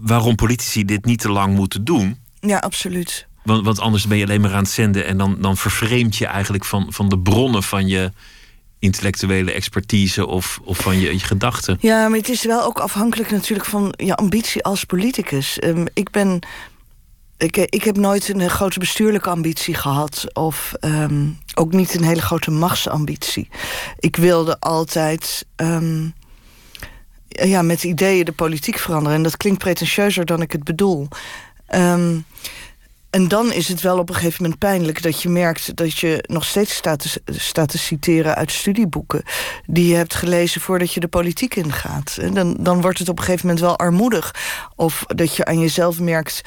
waarom 0.01 0.35
politici 0.35 0.85
dit 0.85 1.05
niet 1.05 1.19
te 1.19 1.29
lang 1.29 1.55
moeten 1.55 1.83
doen. 1.83 2.19
Ja, 2.39 2.57
absoluut. 2.57 3.27
Want, 3.43 3.65
want 3.65 3.79
anders 3.79 4.07
ben 4.07 4.17
je 4.17 4.23
alleen 4.23 4.41
maar 4.41 4.53
aan 4.53 4.63
het 4.63 4.71
zenden 4.71 5.05
en 5.05 5.17
dan, 5.17 5.37
dan 5.39 5.57
vervreemd 5.57 6.15
je 6.15 6.25
eigenlijk 6.25 6.65
van, 6.65 6.85
van 6.89 7.09
de 7.09 7.19
bronnen 7.19 7.63
van 7.63 7.87
je 7.87 8.11
intellectuele 8.79 9.51
expertise 9.51 10.27
of, 10.27 10.59
of 10.63 10.77
van 10.77 10.99
je, 10.99 11.13
je 11.13 11.19
gedachten. 11.19 11.77
Ja, 11.79 12.07
maar 12.07 12.17
het 12.17 12.29
is 12.29 12.45
wel 12.45 12.63
ook 12.63 12.79
afhankelijk 12.79 13.31
natuurlijk 13.31 13.69
van 13.69 13.93
je 13.97 14.15
ambitie 14.15 14.63
als 14.63 14.83
politicus. 14.83 15.63
Um, 15.63 15.85
ik 15.93 16.09
ben. 16.09 16.39
Ik, 17.37 17.57
ik 17.57 17.83
heb 17.83 17.97
nooit 17.97 18.29
een 18.29 18.49
grote 18.49 18.79
bestuurlijke 18.79 19.29
ambitie 19.29 19.73
gehad. 19.73 20.25
Of 20.33 20.73
um, 20.79 21.39
ook 21.53 21.71
niet 21.71 21.95
een 21.95 22.03
hele 22.03 22.21
grote 22.21 22.51
machtsambitie. 22.51 23.49
Ik 23.99 24.15
wilde 24.15 24.59
altijd. 24.59 25.45
Um, 25.55 26.13
ja, 27.31 27.61
met 27.61 27.83
ideeën 27.83 28.25
de 28.25 28.31
politiek 28.31 28.77
veranderen. 28.77 29.17
En 29.17 29.23
dat 29.23 29.37
klinkt 29.37 29.59
pretentieuzer 29.59 30.25
dan 30.25 30.41
ik 30.41 30.51
het 30.51 30.63
bedoel. 30.63 31.07
Um, 31.75 32.25
en 33.11 33.27
dan 33.27 33.51
is 33.51 33.67
het 33.67 33.81
wel 33.81 33.97
op 33.97 34.09
een 34.09 34.15
gegeven 34.15 34.43
moment 34.43 34.59
pijnlijk 34.59 35.01
dat 35.01 35.21
je 35.21 35.29
merkt 35.29 35.75
dat 35.75 35.97
je 35.97 36.23
nog 36.27 36.45
steeds 36.45 36.75
staat 36.75 36.99
te, 36.99 37.21
staat 37.25 37.69
te 37.69 37.77
citeren 37.77 38.35
uit 38.35 38.51
studieboeken 38.51 39.23
die 39.65 39.87
je 39.87 39.95
hebt 39.95 40.13
gelezen 40.13 40.61
voordat 40.61 40.93
je 40.93 40.99
de 40.99 41.07
politiek 41.07 41.55
ingaat. 41.55 42.17
En 42.21 42.33
dan, 42.33 42.55
dan 42.59 42.81
wordt 42.81 42.99
het 42.99 43.09
op 43.09 43.17
een 43.17 43.23
gegeven 43.23 43.47
moment 43.47 43.65
wel 43.65 43.77
armoedig. 43.77 44.35
Of 44.75 45.03
dat 45.07 45.35
je 45.35 45.45
aan 45.45 45.59
jezelf 45.59 45.99
merkt. 45.99 46.41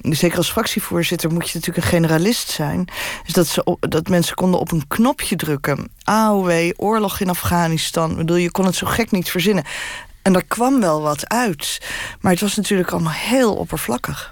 Zeker 0.00 0.36
als 0.36 0.50
fractievoorzitter 0.50 1.32
moet 1.32 1.50
je 1.50 1.58
natuurlijk 1.58 1.84
een 1.84 1.92
generalist 1.92 2.48
zijn. 2.48 2.88
Dus 3.24 3.32
dat, 3.32 3.46
ze, 3.46 3.76
dat 3.80 4.08
mensen 4.08 4.34
konden 4.34 4.60
op 4.60 4.72
een 4.72 4.86
knopje 4.88 5.36
drukken. 5.36 5.90
AOW, 6.04 6.70
oorlog 6.76 7.20
in 7.20 7.28
Afghanistan. 7.28 8.10
Ik 8.10 8.16
bedoel, 8.16 8.36
je 8.36 8.50
kon 8.50 8.64
het 8.64 8.74
zo 8.74 8.86
gek 8.86 9.10
niet 9.10 9.30
verzinnen. 9.30 9.64
En 10.22 10.34
er 10.34 10.44
kwam 10.44 10.80
wel 10.80 11.00
wat 11.00 11.28
uit. 11.28 11.80
Maar 12.20 12.32
het 12.32 12.40
was 12.40 12.56
natuurlijk 12.56 12.90
allemaal 12.90 13.12
heel 13.12 13.54
oppervlakkig. 13.54 14.30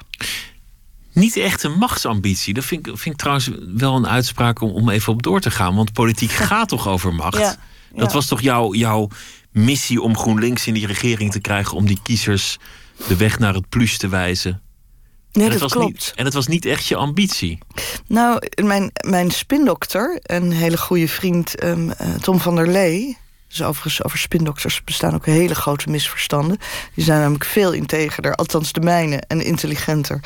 Niet 1.13 1.37
echt 1.37 1.63
een 1.63 1.79
machtsambitie. 1.79 2.55
Dat 2.55 2.65
vind 2.65 2.87
ik, 2.87 2.99
vind 2.99 3.15
ik 3.15 3.21
trouwens 3.21 3.51
wel 3.77 3.97
een 3.97 4.09
uitspraak 4.09 4.61
om, 4.61 4.71
om 4.71 4.91
even 4.91 5.13
op 5.13 5.23
door 5.23 5.41
te 5.41 5.51
gaan. 5.51 5.75
Want 5.75 5.93
politiek 5.93 6.31
gaat 6.51 6.69
toch 6.69 6.89
over 6.89 7.15
macht? 7.15 7.39
Ja, 7.39 7.57
dat 7.93 8.13
was 8.13 8.27
toch 8.27 8.41
jouw, 8.41 8.75
jouw 8.75 9.09
missie 9.51 10.03
om 10.03 10.17
GroenLinks 10.17 10.67
in 10.67 10.75
die 10.75 10.87
regering 10.87 11.33
te 11.33 11.41
krijgen... 11.41 11.77
om 11.77 11.87
die 11.87 11.99
kiezers 12.03 12.59
de 13.09 13.17
weg 13.17 13.39
naar 13.39 13.55
het 13.55 13.69
plus 13.69 13.99
te 13.99 14.09
wijzen? 14.09 14.61
Nee, 15.33 15.45
en 15.45 15.51
dat 15.51 15.61
was 15.61 15.73
klopt. 15.73 15.93
Niet, 15.93 16.13
en 16.17 16.25
het 16.25 16.35
was 16.35 16.47
niet 16.47 16.65
echt 16.65 16.87
je 16.87 16.97
ambitie. 16.97 17.59
Nou, 18.07 18.43
mijn, 18.65 18.91
mijn 19.07 19.31
spindokter, 19.31 20.19
een 20.23 20.53
hele 20.53 20.79
goede 20.79 21.09
vriend, 21.09 21.65
um, 21.65 21.89
uh, 21.89 22.15
Tom 22.15 22.41
van 22.41 22.57
der 22.57 22.69
Lee... 22.69 23.17
Dus 23.49 23.63
overigens, 23.63 24.05
over 24.05 24.19
spindokters 24.19 24.85
bestaan 24.85 25.15
ook 25.15 25.27
hele 25.27 25.55
grote 25.55 25.91
misverstanden. 25.91 26.59
Die 26.95 27.05
zijn 27.05 27.19
namelijk 27.21 27.45
veel 27.45 27.73
integerder, 27.73 28.35
althans 28.35 28.73
de 28.73 28.81
mijne, 28.81 29.23
en 29.27 29.41
intelligenter 29.41 30.21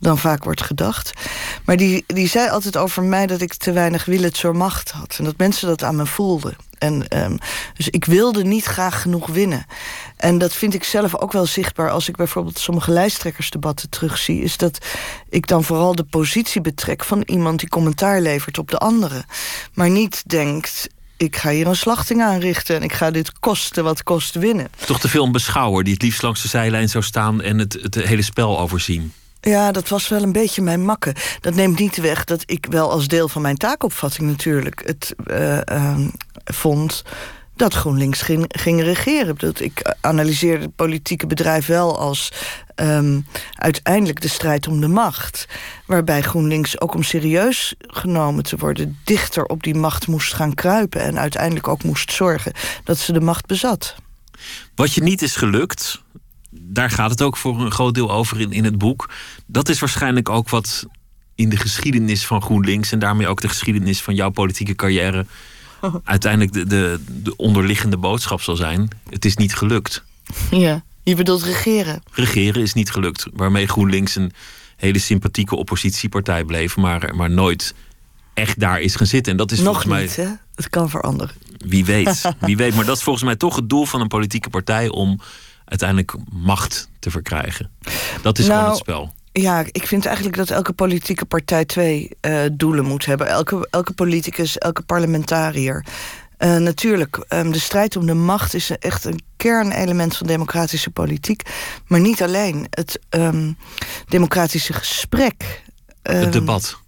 dan 0.00 0.18
vaak 0.18 0.44
wordt 0.44 0.62
gedacht. 0.62 1.12
Maar 1.64 1.76
die, 1.76 2.04
die 2.06 2.28
zei 2.28 2.50
altijd 2.50 2.76
over 2.76 3.02
mij 3.02 3.26
dat 3.26 3.40
ik 3.40 3.54
te 3.54 3.72
weinig 3.72 4.04
willen 4.04 4.32
zur 4.32 4.56
macht 4.56 4.90
had. 4.90 5.16
En 5.18 5.24
dat 5.24 5.36
mensen 5.36 5.68
dat 5.68 5.82
aan 5.82 5.96
me 5.96 6.06
voelden. 6.06 6.56
En, 6.78 7.22
um, 7.24 7.38
dus 7.74 7.88
ik 7.88 8.04
wilde 8.04 8.44
niet 8.44 8.64
graag 8.64 9.02
genoeg 9.02 9.26
winnen. 9.26 9.66
En 10.16 10.38
dat 10.38 10.52
vind 10.52 10.74
ik 10.74 10.84
zelf 10.84 11.16
ook 11.16 11.32
wel 11.32 11.46
zichtbaar 11.46 11.90
als 11.90 12.08
ik 12.08 12.16
bijvoorbeeld 12.16 12.58
sommige 12.58 12.90
lijsttrekkersdebatten 12.90 13.88
terugzie. 13.88 14.42
Is 14.42 14.56
dat 14.56 14.78
ik 15.28 15.46
dan 15.46 15.64
vooral 15.64 15.94
de 15.94 16.04
positie 16.04 16.60
betrek 16.60 17.04
van 17.04 17.22
iemand 17.26 17.60
die 17.60 17.68
commentaar 17.68 18.20
levert 18.20 18.58
op 18.58 18.70
de 18.70 18.78
andere. 18.78 19.24
Maar 19.74 19.90
niet 19.90 20.22
denkt, 20.26 20.88
ik 21.18 21.36
ga 21.36 21.50
hier 21.50 21.66
een 21.66 21.76
slachting 21.76 22.22
aanrichten 22.22 22.76
en 22.76 22.82
ik 22.82 22.92
ga 22.92 23.10
dit 23.10 23.38
kosten 23.38 23.84
wat 23.84 24.02
kost 24.02 24.34
winnen. 24.34 24.68
Toch 24.84 25.00
te 25.00 25.08
veel 25.08 25.24
een 25.24 25.32
beschouwer 25.32 25.84
die 25.84 25.92
het 25.92 26.02
liefst 26.02 26.22
langs 26.22 26.42
de 26.42 26.48
zijlijn 26.48 26.88
zou 26.88 27.04
staan 27.04 27.42
en 27.42 27.58
het, 27.58 27.72
het 27.82 27.94
hele 27.94 28.22
spel 28.22 28.58
overzien. 28.58 29.12
Ja, 29.40 29.72
dat 29.72 29.88
was 29.88 30.08
wel 30.08 30.22
een 30.22 30.32
beetje 30.32 30.62
mijn 30.62 30.84
makke. 30.84 31.14
Dat 31.40 31.54
neemt 31.54 31.78
niet 31.78 31.96
weg 31.96 32.24
dat 32.24 32.42
ik 32.46 32.66
wel 32.70 32.90
als 32.90 33.08
deel 33.08 33.28
van 33.28 33.42
mijn 33.42 33.56
taakopvatting 33.56 34.28
natuurlijk 34.28 34.82
het 34.86 35.14
uh, 35.26 35.58
uh, 35.72 35.96
vond 36.44 37.02
dat 37.58 37.74
GroenLinks 37.74 38.22
ging, 38.48 38.82
regeren. 38.82 39.36
Ik 39.58 39.94
analyseerde 40.00 40.64
het 40.64 40.76
politieke 40.76 41.26
bedrijf 41.26 41.66
wel 41.66 41.98
als 41.98 42.32
um, 42.76 43.26
uiteindelijk 43.52 44.20
de 44.20 44.28
strijd 44.28 44.68
om 44.68 44.80
de 44.80 44.88
macht. 44.88 45.48
Waarbij 45.86 46.22
GroenLinks 46.22 46.80
ook 46.80 46.94
om 46.94 47.02
serieus 47.02 47.74
genomen 47.78 48.44
te 48.44 48.56
worden... 48.56 48.98
dichter 49.04 49.44
op 49.44 49.62
die 49.62 49.74
macht 49.74 50.06
moest 50.06 50.34
gaan 50.34 50.54
kruipen... 50.54 51.00
en 51.00 51.18
uiteindelijk 51.18 51.68
ook 51.68 51.84
moest 51.84 52.12
zorgen 52.12 52.52
dat 52.84 52.98
ze 52.98 53.12
de 53.12 53.20
macht 53.20 53.46
bezat. 53.46 53.94
Wat 54.74 54.94
je 54.94 55.02
niet 55.02 55.22
is 55.22 55.36
gelukt, 55.36 56.02
daar 56.50 56.90
gaat 56.90 57.10
het 57.10 57.22
ook 57.22 57.36
voor 57.36 57.60
een 57.60 57.72
groot 57.72 57.94
deel 57.94 58.10
over 58.10 58.40
in, 58.40 58.52
in 58.52 58.64
het 58.64 58.78
boek. 58.78 59.10
Dat 59.46 59.68
is 59.68 59.80
waarschijnlijk 59.80 60.28
ook 60.28 60.48
wat 60.48 60.86
in 61.34 61.48
de 61.48 61.56
geschiedenis 61.56 62.26
van 62.26 62.42
GroenLinks... 62.42 62.92
en 62.92 62.98
daarmee 62.98 63.28
ook 63.28 63.40
de 63.40 63.48
geschiedenis 63.48 64.02
van 64.02 64.14
jouw 64.14 64.30
politieke 64.30 64.74
carrière... 64.74 65.26
uiteindelijk 66.04 66.52
de, 66.52 66.66
de, 66.66 67.00
de 67.08 67.36
onderliggende 67.36 67.96
boodschap 67.96 68.40
zal 68.40 68.56
zijn: 68.56 68.88
het 69.10 69.24
is 69.24 69.36
niet 69.36 69.54
gelukt. 69.54 70.04
Ja. 70.50 70.82
Je 71.02 71.14
bedoelt 71.14 71.42
regeren? 71.42 72.02
Regeren 72.12 72.62
is 72.62 72.72
niet 72.72 72.90
gelukt. 72.90 73.26
Waarmee 73.32 73.66
GroenLinks 73.68 74.14
een 74.16 74.32
hele 74.76 74.98
sympathieke 74.98 75.56
oppositiepartij 75.56 76.44
bleef, 76.44 76.76
maar, 76.76 77.14
maar 77.14 77.30
nooit 77.30 77.74
echt 78.34 78.60
daar 78.60 78.80
is 78.80 78.94
gaan 78.94 79.06
zitten. 79.06 79.32
En 79.32 79.38
dat 79.38 79.50
is 79.52 79.58
Nog 79.58 79.66
volgens 79.66 79.86
mij. 79.86 80.02
niet, 80.02 80.16
hè? 80.16 80.28
Het 80.54 80.68
kan 80.70 80.90
veranderen. 80.90 81.34
Wie 81.58 81.84
weet, 81.84 82.32
wie 82.40 82.56
weet. 82.56 82.74
Maar 82.74 82.84
dat 82.84 82.96
is 82.96 83.02
volgens 83.02 83.24
mij 83.24 83.36
toch 83.36 83.56
het 83.56 83.68
doel 83.68 83.84
van 83.84 84.00
een 84.00 84.08
politieke 84.08 84.50
partij 84.50 84.88
om 84.88 85.20
uiteindelijk 85.64 86.14
macht 86.32 86.88
te 86.98 87.10
verkrijgen. 87.10 87.70
Dat 88.22 88.38
is 88.38 88.44
gewoon 88.44 88.60
Nou, 88.60 88.70
het 88.72 88.80
spel. 88.80 89.14
Ja, 89.40 89.64
ik 89.72 89.86
vind 89.86 90.06
eigenlijk 90.06 90.36
dat 90.36 90.50
elke 90.50 90.72
politieke 90.72 91.24
partij 91.24 91.64
twee 91.64 92.10
eh, 92.20 92.40
doelen 92.52 92.84
moet 92.84 93.04
hebben. 93.04 93.26
Elke, 93.26 93.68
elke 93.70 93.92
politicus, 93.92 94.58
elke 94.58 94.82
parlementariër. 94.82 95.84
Eh, 96.36 96.56
natuurlijk, 96.56 97.16
ehm, 97.28 97.50
de 97.50 97.58
strijd 97.58 97.96
om 97.96 98.06
de 98.06 98.14
macht 98.14 98.54
is 98.54 98.70
echt 98.70 99.04
een 99.04 99.20
kernelement 99.36 100.16
van 100.16 100.26
democratische 100.26 100.90
politiek. 100.90 101.42
Maar 101.86 102.00
niet 102.00 102.22
alleen. 102.22 102.66
Het 102.70 103.00
ehm, 103.08 103.52
democratische 104.08 104.72
gesprek. 104.72 105.62
Het 106.02 106.22
ehm, 106.22 106.30
debat. 106.30 106.78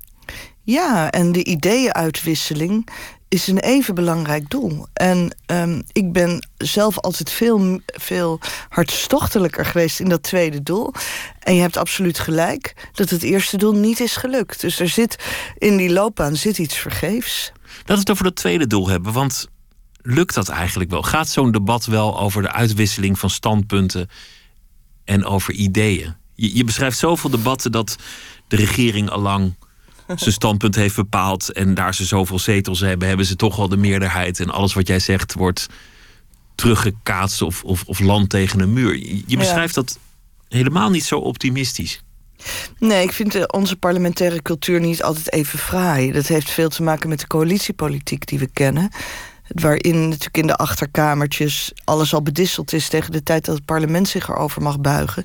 Ja, 0.63 1.11
en 1.11 1.33
de 1.33 1.45
ideeënuitwisseling 1.45 2.89
is 3.31 3.47
een 3.47 3.59
even 3.59 3.95
belangrijk 3.95 4.51
doel. 4.51 4.87
En 4.93 5.37
ehm, 5.47 5.83
ik 5.93 6.13
ben 6.13 6.49
zelf 6.57 6.99
altijd 6.99 7.31
veel, 7.31 7.81
veel 7.87 8.41
hartstochtelijker 8.69 9.65
geweest 9.65 10.01
in 10.01 10.09
dat 10.09 10.23
tweede 10.23 10.63
doel. 10.63 10.93
En 11.39 11.55
je 11.55 11.61
hebt 11.61 11.77
absoluut 11.77 12.19
gelijk 12.19 12.89
dat 12.93 13.11
het 13.11 13.23
eerste 13.23 13.57
doel 13.57 13.73
niet 13.73 14.01
is 14.01 14.17
gelukt. 14.17 14.61
Dus 14.61 14.81
er 14.81 14.89
zit 14.89 15.19
in 15.59 15.77
die 15.77 15.91
loopbaan 15.93 16.37
zit 16.37 16.59
iets 16.59 16.75
vergeefs. 16.75 17.53
Laten 17.63 17.95
we 17.95 17.99
het 18.01 18.11
over 18.11 18.25
dat 18.25 18.37
tweede 18.37 18.67
doel 18.67 18.89
hebben. 18.89 19.13
Want 19.13 19.49
lukt 20.03 20.35
dat 20.35 20.49
eigenlijk 20.49 20.91
wel? 20.91 21.03
Gaat 21.03 21.29
zo'n 21.29 21.53
debat 21.53 21.87
wel 21.87 22.21
over 22.21 22.43
de 22.43 22.53
uitwisseling 22.53 23.19
van 23.19 23.31
standpunten 23.31 24.09
en 25.05 25.25
over 25.25 25.55
ideeën? 25.55 26.15
Je, 26.35 26.57
je 26.57 26.65
beschrijft 26.65 26.99
zoveel 26.99 27.31
debatten 27.31 27.73
dat 27.73 27.97
de 28.49 28.57
regering 28.57 29.11
allang 29.11 29.55
zijn 30.21 30.33
standpunt 30.33 30.75
heeft 30.75 30.97
bepaald. 30.97 31.53
En 31.53 31.75
daar 31.75 31.95
ze 31.95 32.05
zoveel 32.05 32.39
zetels 32.39 32.81
hebben, 32.81 33.09
hebben 33.09 33.27
ze 33.27 33.37
toch 33.37 33.59
al 33.59 33.69
de 33.69 33.77
meerderheid. 33.77 34.41
En 34.41 34.51
alles 34.51 34.75
wat 34.75 34.87
jij 34.87 34.99
zegt 34.99 35.35
wordt 35.35 35.67
teruggekaatst 36.55 37.43
of, 37.43 37.65
of, 37.65 37.85
of 37.85 38.01
land 38.01 38.31
tegen 38.31 38.61
een 38.61 38.73
muur. 38.73 38.97
Je, 38.97 39.23
je 39.27 39.37
beschrijft 39.37 39.75
dat 39.75 39.99
helemaal 40.49 40.91
niet 40.91 41.05
zo 41.05 41.19
optimistisch. 41.19 42.03
Nee, 42.79 43.03
ik 43.03 43.13
vind 43.13 43.35
eh, 43.35 43.43
onze 43.47 43.77
parlementaire 43.77 44.43
cultuur 44.43 44.81
niet 44.81 45.03
altijd 45.03 45.33
even 45.33 45.59
fraai. 45.59 46.13
Dat 46.13 46.27
heeft 46.27 46.51
veel 46.51 46.69
te 46.69 46.83
maken 46.83 47.09
met 47.09 47.21
de 47.21 47.27
coalitiepolitiek 47.27 48.27
die 48.27 48.39
we 48.39 48.49
kennen. 48.53 48.91
Waarin 49.55 50.01
natuurlijk 50.03 50.37
in 50.37 50.47
de 50.47 50.57
achterkamertjes 50.57 51.73
alles 51.85 52.15
al 52.15 52.23
bedisseld 52.23 52.73
is 52.73 52.89
tegen 52.89 53.13
de 53.13 53.23
tijd 53.23 53.45
dat 53.45 53.55
het 53.55 53.65
parlement 53.65 54.09
zich 54.09 54.29
erover 54.29 54.63
mag 54.63 54.81
buigen. 54.81 55.25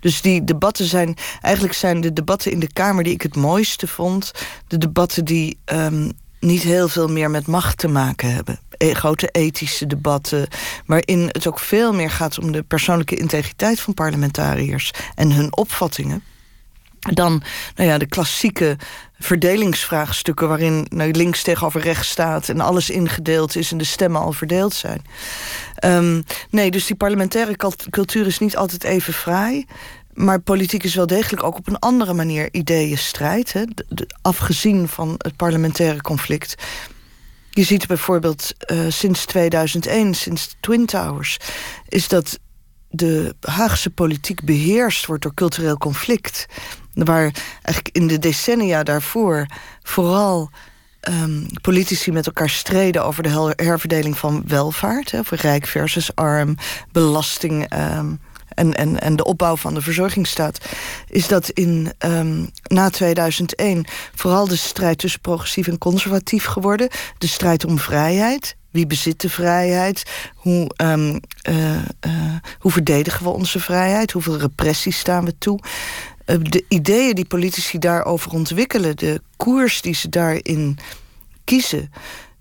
Dus 0.00 0.20
die 0.20 0.44
debatten 0.44 0.84
zijn. 0.84 1.16
Eigenlijk 1.40 1.74
zijn 1.74 2.00
de 2.00 2.12
debatten 2.12 2.52
in 2.52 2.60
de 2.60 2.72
Kamer 2.72 3.04
die 3.04 3.12
ik 3.12 3.22
het 3.22 3.36
mooiste 3.36 3.86
vond. 3.86 4.32
De 4.66 4.78
debatten 4.78 5.24
die 5.24 5.58
ehm, 5.64 6.10
niet 6.40 6.62
heel 6.62 6.88
veel 6.88 7.08
meer 7.08 7.30
met 7.30 7.46
macht 7.46 7.78
te 7.78 7.88
maken 7.88 8.32
hebben. 8.34 8.58
E- 8.76 8.94
grote 8.94 9.28
ethische 9.28 9.86
debatten. 9.86 10.48
Waarin 10.86 11.28
het 11.32 11.46
ook 11.46 11.58
veel 11.58 11.92
meer 11.92 12.10
gaat 12.10 12.38
om 12.38 12.52
de 12.52 12.62
persoonlijke 12.62 13.16
integriteit 13.16 13.80
van 13.80 13.94
parlementariërs 13.94 14.90
en 15.14 15.32
hun 15.32 15.56
opvattingen. 15.56 16.22
Dan 17.00 17.42
nou 17.74 17.88
ja, 17.88 17.98
de 17.98 18.06
klassieke 18.06 18.76
verdelingsvraagstukken 19.18 20.48
waarin 20.48 20.86
nou, 20.88 21.10
links 21.10 21.42
tegenover 21.42 21.80
rechts 21.80 22.08
staat 22.08 22.48
en 22.48 22.60
alles 22.60 22.90
ingedeeld 22.90 23.56
is 23.56 23.72
en 23.72 23.78
de 23.78 23.84
stemmen 23.84 24.20
al 24.20 24.32
verdeeld 24.32 24.74
zijn. 24.74 25.02
Ehm, 25.74 26.22
nee, 26.50 26.70
dus 26.70 26.86
die 26.86 26.96
parlementaire 26.96 27.56
cult- 27.56 27.86
cultuur 27.90 28.26
is 28.26 28.38
niet 28.38 28.56
altijd 28.56 28.84
even 28.84 29.12
fraai. 29.12 29.66
Maar 30.12 30.40
politiek 30.40 30.82
is 30.82 30.94
wel 30.94 31.06
degelijk 31.06 31.42
ook 31.42 31.56
op 31.56 31.68
een 31.68 31.78
andere 31.78 32.12
manier 32.12 32.48
ideeënstrijd. 32.52 33.52
Hè, 33.52 33.62
afgezien 34.22 34.88
van 34.88 35.14
het 35.18 35.36
parlementaire 35.36 36.00
conflict. 36.00 36.54
Je 37.50 37.62
ziet 37.62 37.86
bijvoorbeeld 37.86 38.52
eh, 38.58 38.78
sinds 38.88 39.24
2001, 39.24 40.14
sinds 40.14 40.56
Twin 40.60 40.86
Towers, 40.86 41.36
is 41.88 42.08
dat 42.08 42.38
de 42.90 43.34
Haagse 43.40 43.90
politiek 43.90 44.44
beheerst 44.44 45.06
wordt 45.06 45.22
door 45.22 45.34
cultureel 45.34 45.78
conflict. 45.78 46.46
Waar 47.04 47.34
eigenlijk 47.62 47.96
in 47.96 48.06
de 48.06 48.18
decennia 48.18 48.82
daarvoor 48.82 49.46
vooral 49.82 50.50
ehm, 51.00 51.44
politici 51.62 52.12
met 52.12 52.26
elkaar 52.26 52.50
streden 52.50 53.04
over 53.04 53.22
de 53.22 53.52
herverdeling 53.56 54.18
van 54.18 54.42
welvaart, 54.46 55.10
hè, 55.10 55.18
over 55.18 55.40
rijk 55.40 55.66
versus 55.66 56.14
arm, 56.14 56.56
belasting. 56.92 57.68
ehm, 57.68 58.12
en, 58.56 58.74
en, 58.74 59.00
en 59.00 59.16
de 59.16 59.24
opbouw 59.24 59.56
van 59.56 59.74
de 59.74 59.82
verzorgingsstaat, 59.82 60.58
is 61.08 61.28
dat 61.28 61.48
in 61.48 61.92
ehm, 61.98 62.44
na 62.62 62.90
2001 62.90 63.86
vooral 64.14 64.48
de 64.48 64.56
strijd 64.56 64.98
tussen 64.98 65.20
progressief 65.20 65.66
en 65.66 65.78
conservatief 65.78 66.44
geworden. 66.44 66.88
De 67.18 67.26
strijd 67.26 67.64
om 67.64 67.78
vrijheid. 67.78 68.56
Wie 68.70 68.86
bezit 68.86 69.20
de 69.20 69.30
vrijheid? 69.30 70.02
Hoe, 70.34 70.70
eh, 70.76 71.14
eh, 72.00 72.34
hoe 72.58 72.72
verdedigen 72.72 73.24
we 73.24 73.30
onze 73.30 73.60
vrijheid? 73.60 74.12
Hoeveel 74.12 74.38
repressie 74.38 74.92
staan 74.92 75.24
we 75.24 75.38
toe? 75.38 75.60
Eh, 76.26 76.36
de 76.40 76.64
ideeën 76.68 77.14
die 77.14 77.24
politici 77.24 77.78
daarover 77.78 78.32
ontwikkelen, 78.32 78.96
de 78.96 79.20
koers 79.36 79.82
die 79.82 79.94
ze 79.94 80.08
daarin 80.08 80.78
kiezen, 81.44 81.92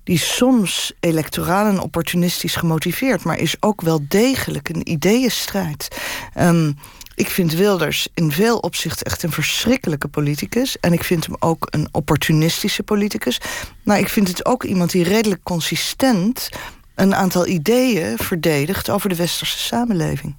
die 0.04 0.17
soms 0.17 0.93
electoraal 1.00 1.67
en 1.67 1.80
opportunistisch 1.80 2.56
gemotiveerd, 2.56 3.24
maar 3.24 3.39
is 3.39 3.56
ook 3.60 3.82
wel 3.82 4.00
degelijk 4.08 4.69
een 4.69 4.91
ideeënstrijd. 4.91 5.88
Ehm, 6.34 6.71
ik 7.15 7.30
vind 7.30 7.54
Wilders 7.54 8.08
in 8.13 8.32
veel 8.32 8.58
opzichten 8.58 9.06
echt 9.06 9.24
een 9.24 9.32
verschrikkelijke 9.32 10.08
politicus. 10.08 10.80
En 10.80 10.93
ik 10.93 11.04
vind 11.04 11.26
hem 11.26 11.36
ook 11.39 11.67
een 11.69 11.88
opportunistische 11.91 12.84
politicus. 12.84 13.41
Maar 13.84 14.00
ik 14.00 14.10
vind 14.10 14.28
het 14.28 14.45
ook 14.45 14.63
iemand 14.63 14.91
die 14.91 15.04
redelijk 15.04 15.43
consistent 15.43 16.50
een 16.95 17.15
aantal 17.15 17.48
ideeën 17.48 18.17
verdedigt 18.17 18.89
over 18.89 19.10
de 19.10 19.15
westerse 19.15 19.58
samenleving. 19.58 20.36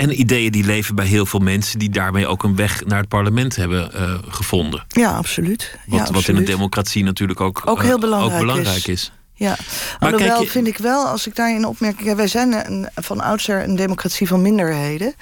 En 0.00 0.20
ideeën 0.20 0.52
die 0.52 0.64
leven 0.64 0.94
bij 0.94 1.06
heel 1.06 1.26
veel 1.26 1.40
mensen 1.40 1.78
die 1.78 1.90
daarmee 1.90 2.26
ook 2.26 2.42
een 2.42 2.56
weg 2.56 2.84
naar 2.84 2.98
het 2.98 3.08
parlement 3.08 3.56
hebben 3.56 3.92
eh, 3.92 4.14
gevonden. 4.28 4.84
Ja, 4.88 5.10
absoluut. 5.16 5.78
Wat, 5.86 6.06
ja, 6.06 6.12
wat 6.12 6.28
in 6.28 6.36
een 6.36 6.44
democratie 6.44 7.04
natuurlijk 7.04 7.40
ook, 7.40 7.62
Ook 7.64 7.78
eh, 7.78 7.84
heel 7.84 7.98
belangrijk 7.98 8.32
ook 8.34 8.40
belangrijk 8.46 8.76
is. 8.76 8.86
is. 8.86 9.12
Ja, 9.34 9.56
Maar 10.00 10.12
alhoewel 10.12 10.42
je- 10.42 10.48
vind 10.48 10.66
ik 10.66 10.78
wel, 10.78 11.06
als 11.06 11.26
ik 11.26 11.34
daarin 11.36 11.64
opmerk... 11.64 12.00
ja, 12.02 12.14
wij 12.16 12.26
zijn 12.26 12.72
een, 12.72 12.88
van 12.94 13.20
oudsher 13.20 13.62
een 13.62 13.76
democratie 13.76 14.26
van 14.28 14.42
minderheden. 14.42 15.14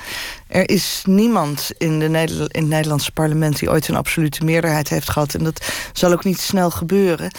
Er 0.47 0.69
is 0.71 1.03
niemand 1.07 1.71
in, 1.79 1.99
de 1.99 2.09
Neder- 2.09 2.55
in 2.55 2.61
het 2.61 2.71
Nederlandse 2.71 3.13
parlement... 3.13 3.59
die 3.59 3.71
ooit 3.71 3.89
een 3.89 3.97
absolute 3.97 4.45
meerderheid 4.45 4.89
heeft 4.89 5.11
gehad. 5.11 5.35
En 5.35 5.45
dat 5.45 5.67
zal 5.93 6.13
ook 6.13 6.25
niet 6.25 6.41
snel 6.41 6.71
gebeuren. 6.71 7.31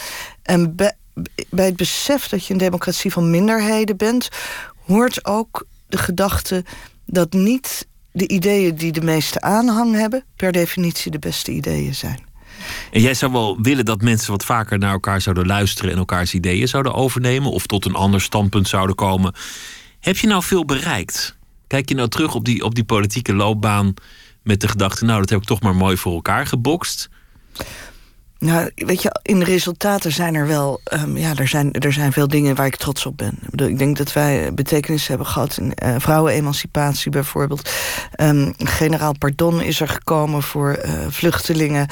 En 0.42 0.76
bij, 0.76 0.92
bij 1.50 1.66
het 1.66 1.76
besef 1.76 2.28
dat 2.28 2.46
je 2.46 2.52
een 2.52 2.58
democratie 2.58 3.12
van 3.12 3.30
minderheden 3.30 3.96
bent... 3.96 4.28
hoort 4.86 5.24
ook 5.24 5.66
de 5.86 5.98
gedachte 5.98 6.64
dat 7.10 7.32
niet 7.32 7.88
de 8.12 8.28
ideeën 8.28 8.74
die 8.74 8.92
de 8.92 9.00
meeste 9.00 9.40
aanhang 9.40 9.94
hebben... 9.94 10.24
per 10.36 10.52
definitie 10.52 11.10
de 11.10 11.18
beste 11.18 11.50
ideeën 11.50 11.94
zijn. 11.94 12.28
En 12.92 13.00
jij 13.00 13.14
zou 13.14 13.32
wel 13.32 13.60
willen 13.62 13.84
dat 13.84 14.00
mensen 14.00 14.30
wat 14.30 14.44
vaker 14.44 14.78
naar 14.78 14.92
elkaar 14.92 15.20
zouden 15.20 15.46
luisteren 15.46 15.90
en 15.90 15.98
elkaars 15.98 16.34
ideeën 16.34 16.68
zouden 16.68 16.94
overnemen 16.94 17.50
of 17.50 17.66
tot 17.66 17.84
een 17.84 17.94
ander 17.94 18.20
standpunt 18.20 18.68
zouden 18.68 18.96
komen. 18.96 19.34
Heb 20.00 20.16
je 20.16 20.26
nou 20.26 20.42
veel 20.42 20.64
bereikt? 20.64 21.36
Kijk 21.66 21.88
je 21.88 21.94
nou 21.94 22.08
terug 22.08 22.34
op 22.34 22.44
die, 22.44 22.64
op 22.64 22.74
die 22.74 22.84
politieke 22.84 23.34
loopbaan 23.34 23.94
met 24.42 24.60
de 24.60 24.68
gedachte, 24.68 25.04
nou, 25.04 25.20
dat 25.20 25.30
heb 25.30 25.40
ik 25.40 25.46
toch 25.46 25.60
maar 25.60 25.76
mooi 25.76 25.96
voor 25.96 26.14
elkaar 26.14 26.46
gebokst? 26.46 27.08
Nou, 28.40 28.70
weet 28.74 29.02
je, 29.02 29.20
in 29.22 29.38
de 29.38 29.44
resultaten 29.44 30.12
zijn 30.12 30.34
er 30.34 30.46
wel... 30.46 30.80
ehm, 30.84 31.16
ja, 31.16 31.34
er 31.36 31.48
zijn, 31.48 31.72
er 31.72 31.92
zijn 31.92 32.12
veel 32.12 32.28
dingen 32.28 32.54
waar 32.54 32.66
ik 32.66 32.76
trots 32.76 33.06
op 33.06 33.16
ben. 33.16 33.38
Ik, 33.68 33.78
denk 33.78 33.96
dat 33.96 34.12
wij 34.12 34.54
betekenis 34.54 35.06
hebben 35.06 35.26
gehad 35.26 35.56
in 35.56 35.74
eh, 35.74 35.94
vrouwenemancipatie 35.98 37.10
bijvoorbeeld. 37.10 37.70
Ehm, 38.12 38.52
generaal 38.56 39.18
pardon 39.18 39.62
is 39.62 39.80
er 39.80 39.88
gekomen 39.88 40.42
voor 40.42 40.72
eh, 40.72 40.92
vluchtelingen. 41.08 41.86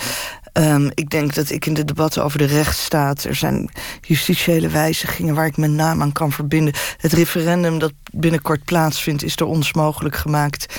Ehm, 0.52 0.90
ik 0.94 1.10
denk 1.10 1.34
dat 1.34 1.50
ik 1.50 1.66
in 1.66 1.74
de 1.74 1.84
debatten 1.84 2.24
over 2.24 2.38
de 2.38 2.44
rechtsstaat... 2.44 3.24
er 3.24 3.34
zijn 3.34 3.70
justitiële 4.00 4.68
wijzigingen 4.68 5.34
waar 5.34 5.46
ik 5.46 5.56
mijn 5.56 5.74
naam 5.74 6.02
aan 6.02 6.12
kan 6.12 6.32
verbinden. 6.32 6.74
Het 6.96 7.12
referendum 7.12 7.78
dat 7.78 7.92
binnenkort 8.12 8.64
plaatsvindt... 8.64 9.22
is 9.22 9.36
door 9.36 9.48
ons 9.48 9.72
mogelijk 9.72 10.16
gemaakt 10.16 10.74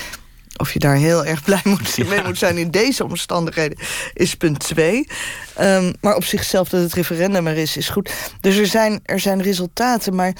of 0.60 0.72
je 0.72 0.78
daar 0.78 0.96
heel 0.96 1.24
erg 1.24 1.42
blij 1.42 1.60
moet, 1.64 1.98
mee 2.08 2.22
moet 2.22 2.38
zijn 2.38 2.58
in 2.58 2.70
deze 2.70 3.04
omstandigheden, 3.04 3.78
is 4.14 4.34
punt 4.34 4.58
twee. 4.58 5.08
Ehm, 5.54 5.92
maar 6.00 6.16
op 6.16 6.24
zichzelf 6.24 6.68
dat 6.68 6.82
het 6.82 6.92
referendum 6.92 7.46
er 7.46 7.56
is, 7.56 7.76
is 7.76 7.88
goed. 7.88 8.12
Dus 8.40 8.56
er 8.56 8.66
zijn, 8.66 9.00
er 9.04 9.20
zijn 9.20 9.42
resultaten, 9.42 10.14
maar 10.14 10.32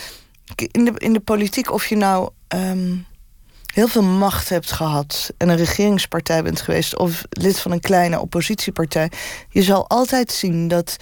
in 0.56 0.84
de, 0.84 0.92
in 0.96 1.12
de 1.12 1.20
politiek, 1.20 1.72
of 1.72 1.86
je 1.86 1.96
nou 1.96 2.30
ehm, 2.48 2.96
heel 3.74 3.88
veel 3.88 4.02
macht 4.02 4.48
hebt 4.48 4.72
gehad 4.72 5.32
en 5.36 5.48
een 5.48 5.56
regeringspartij 5.56 6.42
bent 6.42 6.60
geweest, 6.60 6.98
of 6.98 7.22
lid 7.30 7.60
van 7.60 7.72
een 7.72 7.80
kleine 7.80 8.20
oppositiepartij, 8.20 9.10
je 9.48 9.62
zal 9.62 9.88
altijd 9.88 10.32
zien 10.32 10.68
dat. 10.68 10.96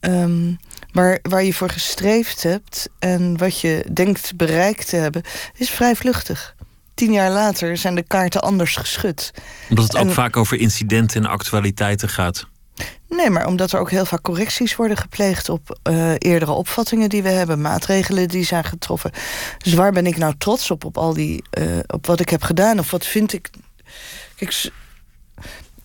ehm, 0.00 0.54
waar, 0.92 1.18
waar 1.22 1.44
je 1.44 1.54
voor 1.54 1.70
gestreefd 1.70 2.42
hebt 2.42 2.88
en 2.98 3.38
wat 3.38 3.60
je 3.60 3.86
denkt 3.92 4.36
bereikt 4.36 4.88
te 4.88 4.96
hebben, 4.96 5.22
is 5.56 5.70
vrij 5.70 5.96
vluchtig. 5.96 6.54
Tien 6.94 7.12
jaar 7.12 7.30
later 7.30 7.76
zijn 7.76 7.94
de 7.94 8.02
kaarten 8.02 8.42
anders 8.42 8.76
geschud. 8.76 9.30
Omdat 9.68 9.84
het 9.84 9.96
ook 9.96 10.10
vaak 10.10 10.36
over 10.36 10.58
incidenten 10.58 11.24
en 11.24 11.30
actualiteiten 11.30 12.08
gaat. 12.08 12.46
Nee, 13.08 13.30
maar 13.30 13.46
omdat 13.46 13.72
er 13.72 13.80
ook 13.80 13.90
heel 13.90 14.04
vaak 14.04 14.22
correcties 14.22 14.76
worden 14.76 14.96
gepleegd 14.96 15.48
op 15.48 15.78
uh, 15.90 16.12
eerdere 16.18 16.52
opvattingen 16.52 17.08
die 17.08 17.22
we 17.22 17.28
hebben, 17.28 17.60
maatregelen 17.60 18.28
die 18.28 18.44
zijn 18.44 18.64
getroffen. 18.64 19.10
Dus 19.58 19.74
waar 19.74 19.92
ben 19.92 20.06
ik 20.06 20.16
nou 20.16 20.34
trots 20.38 20.70
op, 20.70 20.84
op 20.84 20.98
al 20.98 21.12
die, 21.12 21.44
uh, 21.58 21.78
op 21.86 22.06
wat 22.06 22.20
ik 22.20 22.28
heb 22.28 22.42
gedaan? 22.42 22.78
Of 22.78 22.90
wat 22.90 23.06
vind 23.06 23.32
ik. 23.32 23.50
Kijk, 24.36 24.70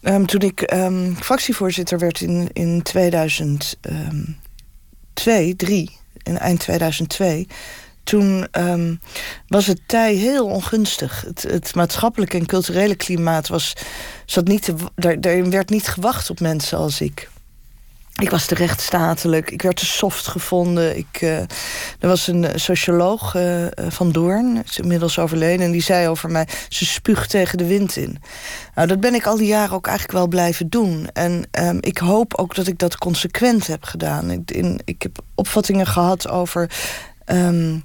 um, 0.01 0.25
toen 0.25 0.41
ik 0.41 0.73
um, 0.73 1.15
fractievoorzitter 1.15 1.99
werd 1.99 2.21
in, 2.21 2.49
in 2.53 2.81
2002, 2.81 5.55
3, 5.55 5.97
in 6.23 6.37
eind 6.37 6.59
2002 6.59 7.47
toen 8.09 8.47
um, 8.51 8.99
was 9.47 9.65
het 9.65 9.79
tij 9.85 10.13
heel 10.13 10.45
ongunstig. 10.45 11.23
Het, 11.27 11.41
het, 11.41 11.75
maatschappelijke 11.75 12.37
en 12.37 12.45
culturele 12.45 12.95
klimaat 12.95 13.47
was, 13.47 13.73
zat 14.25 14.47
niet 14.47 14.63
te, 14.63 14.75
daar, 14.95 15.49
werd 15.49 15.69
niet 15.69 15.87
gewacht 15.87 16.29
op 16.29 16.39
mensen 16.39 16.77
als 16.77 17.01
ik. 17.01 17.29
Ik 18.21 18.29
was 18.29 18.45
te 18.45 18.55
rechtsstatelijk, 18.55 19.51
ik 19.51 19.61
werd 19.61 19.75
te 19.75 19.85
soft 19.85 20.27
gevonden. 20.27 20.97
Ik, 20.97 21.21
uh, 21.21 21.37
er 21.99 22.07
was 22.07 22.27
een 22.27 22.59
socioloog 22.59 23.35
uh, 23.35 23.65
van 23.87 24.11
Doorn, 24.11 24.63
is 24.65 24.79
inmiddels 24.79 25.19
overleden... 25.19 25.65
en 25.65 25.71
die 25.71 25.81
zei 25.81 26.07
over 26.07 26.31
mij, 26.31 26.47
ze 26.69 26.85
spuugt 26.85 27.29
tegen 27.29 27.57
de 27.57 27.65
wind 27.67 27.95
in. 27.95 28.21
Nou, 28.75 28.87
dat 28.87 28.99
ben 28.99 29.13
ik 29.13 29.25
al 29.25 29.37
die 29.37 29.47
jaren 29.47 29.75
ook 29.75 29.87
eigenlijk 29.87 30.17
wel 30.17 30.27
blijven 30.27 30.69
doen. 30.69 31.09
En 31.13 31.47
um, 31.51 31.77
ik 31.81 31.97
hoop 31.97 32.35
ook 32.35 32.55
dat 32.55 32.67
ik 32.67 32.79
dat 32.79 32.97
consequent 32.97 33.67
heb 33.67 33.83
gedaan. 33.83 34.43
In, 34.45 34.79
ik 34.85 35.01
heb 35.01 35.19
opvattingen 35.35 35.87
gehad 35.87 36.29
over 36.29 36.69
um, 37.31 37.83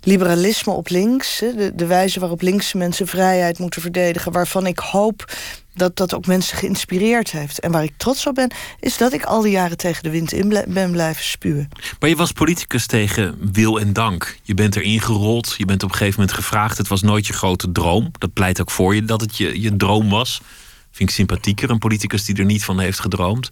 liberalisme 0.00 0.72
op 0.72 0.88
links. 0.88 1.38
De, 1.38 1.72
de 1.74 1.86
wijze 1.86 2.20
waarop 2.20 2.40
linkse 2.40 2.76
mensen 2.76 3.06
vrijheid 3.06 3.58
moeten 3.58 3.82
verdedigen. 3.82 4.32
Waarvan 4.32 4.66
ik 4.66 4.78
hoop 4.78 5.24
dat 5.74 5.96
dat 5.96 6.14
ook 6.14 6.26
mensen 6.26 6.56
geïnspireerd 6.56 7.30
heeft. 7.30 7.60
En 7.60 7.72
waar 7.72 7.82
ik 7.82 7.92
trots 7.96 8.26
op 8.26 8.34
ben, 8.34 8.50
is 8.80 8.96
dat 8.96 9.12
ik 9.12 9.24
al 9.24 9.42
die 9.42 9.50
jaren 9.50 9.76
tegen 9.76 10.02
de 10.02 10.10
wind 10.10 10.32
in 10.32 10.62
ben 10.68 10.90
blijven 10.90 11.24
spuwen. 11.24 11.68
Maar 12.00 12.08
je 12.08 12.16
was 12.16 12.32
politicus 12.32 12.86
tegen 12.86 13.52
wil 13.52 13.80
en 13.80 13.92
dank. 13.92 14.38
Je 14.42 14.54
bent 14.54 14.76
erin 14.76 15.00
gerold, 15.00 15.54
je 15.56 15.64
bent 15.64 15.82
op 15.82 15.90
een 15.90 15.96
gegeven 15.96 16.20
moment 16.20 16.38
gevraagd. 16.38 16.78
Het 16.78 16.88
was 16.88 17.02
nooit 17.02 17.26
je 17.26 17.32
grote 17.32 17.72
droom. 17.72 18.10
Dat 18.18 18.32
pleit 18.32 18.60
ook 18.60 18.70
voor 18.70 18.94
je 18.94 19.04
dat 19.04 19.20
het 19.20 19.36
je, 19.36 19.60
je 19.60 19.76
droom 19.76 20.10
was. 20.10 20.40
Vind 20.90 21.08
ik 21.08 21.14
sympathieker, 21.14 21.70
een 21.70 21.78
politicus 21.78 22.24
die 22.24 22.36
er 22.36 22.44
niet 22.44 22.64
van 22.64 22.80
heeft 22.80 23.00
gedroomd. 23.00 23.50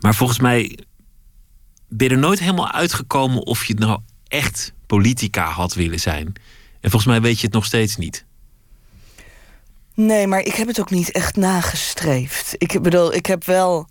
Maar 0.00 0.14
volgens 0.14 0.38
mij 0.38 0.78
ben 1.88 2.08
je 2.08 2.14
er 2.14 2.20
nooit 2.20 2.38
helemaal 2.38 2.70
uitgekomen 2.70 3.46
of 3.46 3.64
je 3.64 3.72
het 3.72 3.82
nou 3.82 4.00
echt 4.32 4.72
politica 4.86 5.44
had 5.44 5.74
willen 5.74 6.00
zijn. 6.00 6.26
En 6.80 6.90
volgens 6.90 7.04
mij 7.04 7.20
weet 7.20 7.38
je 7.40 7.46
het 7.46 7.54
nog 7.54 7.64
steeds 7.64 7.96
niet. 7.96 8.24
Nee, 9.94 10.26
maar 10.26 10.40
ik 10.40 10.54
heb 10.54 10.66
het 10.66 10.80
ook 10.80 10.90
niet 10.90 11.10
echt 11.10 11.36
nagestreefd. 11.36 12.54
Ik 12.58 12.82
bedoel, 12.82 13.14
ik 13.14 13.26
heb 13.26 13.44
wel. 13.44 13.88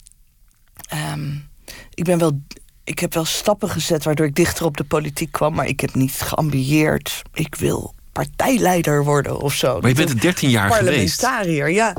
Um, 1.14 1.50
ik 1.94 2.04
ben 2.04 2.18
wel. 2.18 2.42
Ik 2.84 3.00
heb 3.00 3.14
wel 3.14 3.26
stappen 3.26 3.70
gezet 3.70 4.04
waardoor 4.04 4.26
ik 4.26 4.36
dichter 4.36 4.66
op 4.66 4.78
de 4.78 4.84
politiek 4.84 5.32
kwam, 5.32 5.54
maar 5.54 5.68
ik 5.68 5.80
heb 5.80 5.96
niet 5.96 6.12
geambieerd. 6.12 7.22
Ik 7.34 7.56
wil 7.56 7.96
partijleider 8.12 9.04
worden 9.04 9.40
of 9.40 9.54
zo. 9.54 9.80
Maar 9.80 9.90
je 9.90 9.96
bent 9.96 10.10
er 10.10 10.20
13 10.20 10.50
jaar 10.50 10.72
geweest. 10.72 11.22
Parlementariër, 11.22 11.70
ja. 11.70 11.96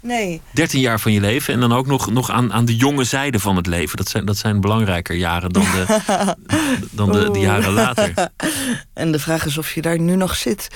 Nee. 0.00 0.40
13 0.50 0.80
jaar 0.80 1.00
van 1.00 1.12
je 1.12 1.20
leven 1.20 1.54
en 1.54 1.60
dan 1.60 1.72
ook 1.72 1.86
nog, 1.86 2.10
nog 2.10 2.30
aan, 2.30 2.52
aan 2.52 2.64
de 2.64 2.76
jonge 2.76 3.04
zijde 3.04 3.38
van 3.38 3.56
het 3.56 3.66
leven. 3.66 3.96
Dat 3.96 4.08
zijn, 4.08 4.24
dat 4.24 4.36
zijn 4.36 4.60
belangrijker 4.60 5.16
jaren 5.16 5.50
dan 5.50 5.62
de, 5.62 6.04
dan 6.90 7.12
de, 7.12 7.30
de, 7.30 7.38
jaren 7.38 7.72
later. 7.72 8.12
En 8.94 9.12
de 9.12 9.18
vraag 9.18 9.46
is 9.46 9.58
of 9.58 9.74
je 9.74 9.82
daar 9.82 10.00
nu 10.00 10.16
nog 10.16 10.36
zit. 10.36 10.68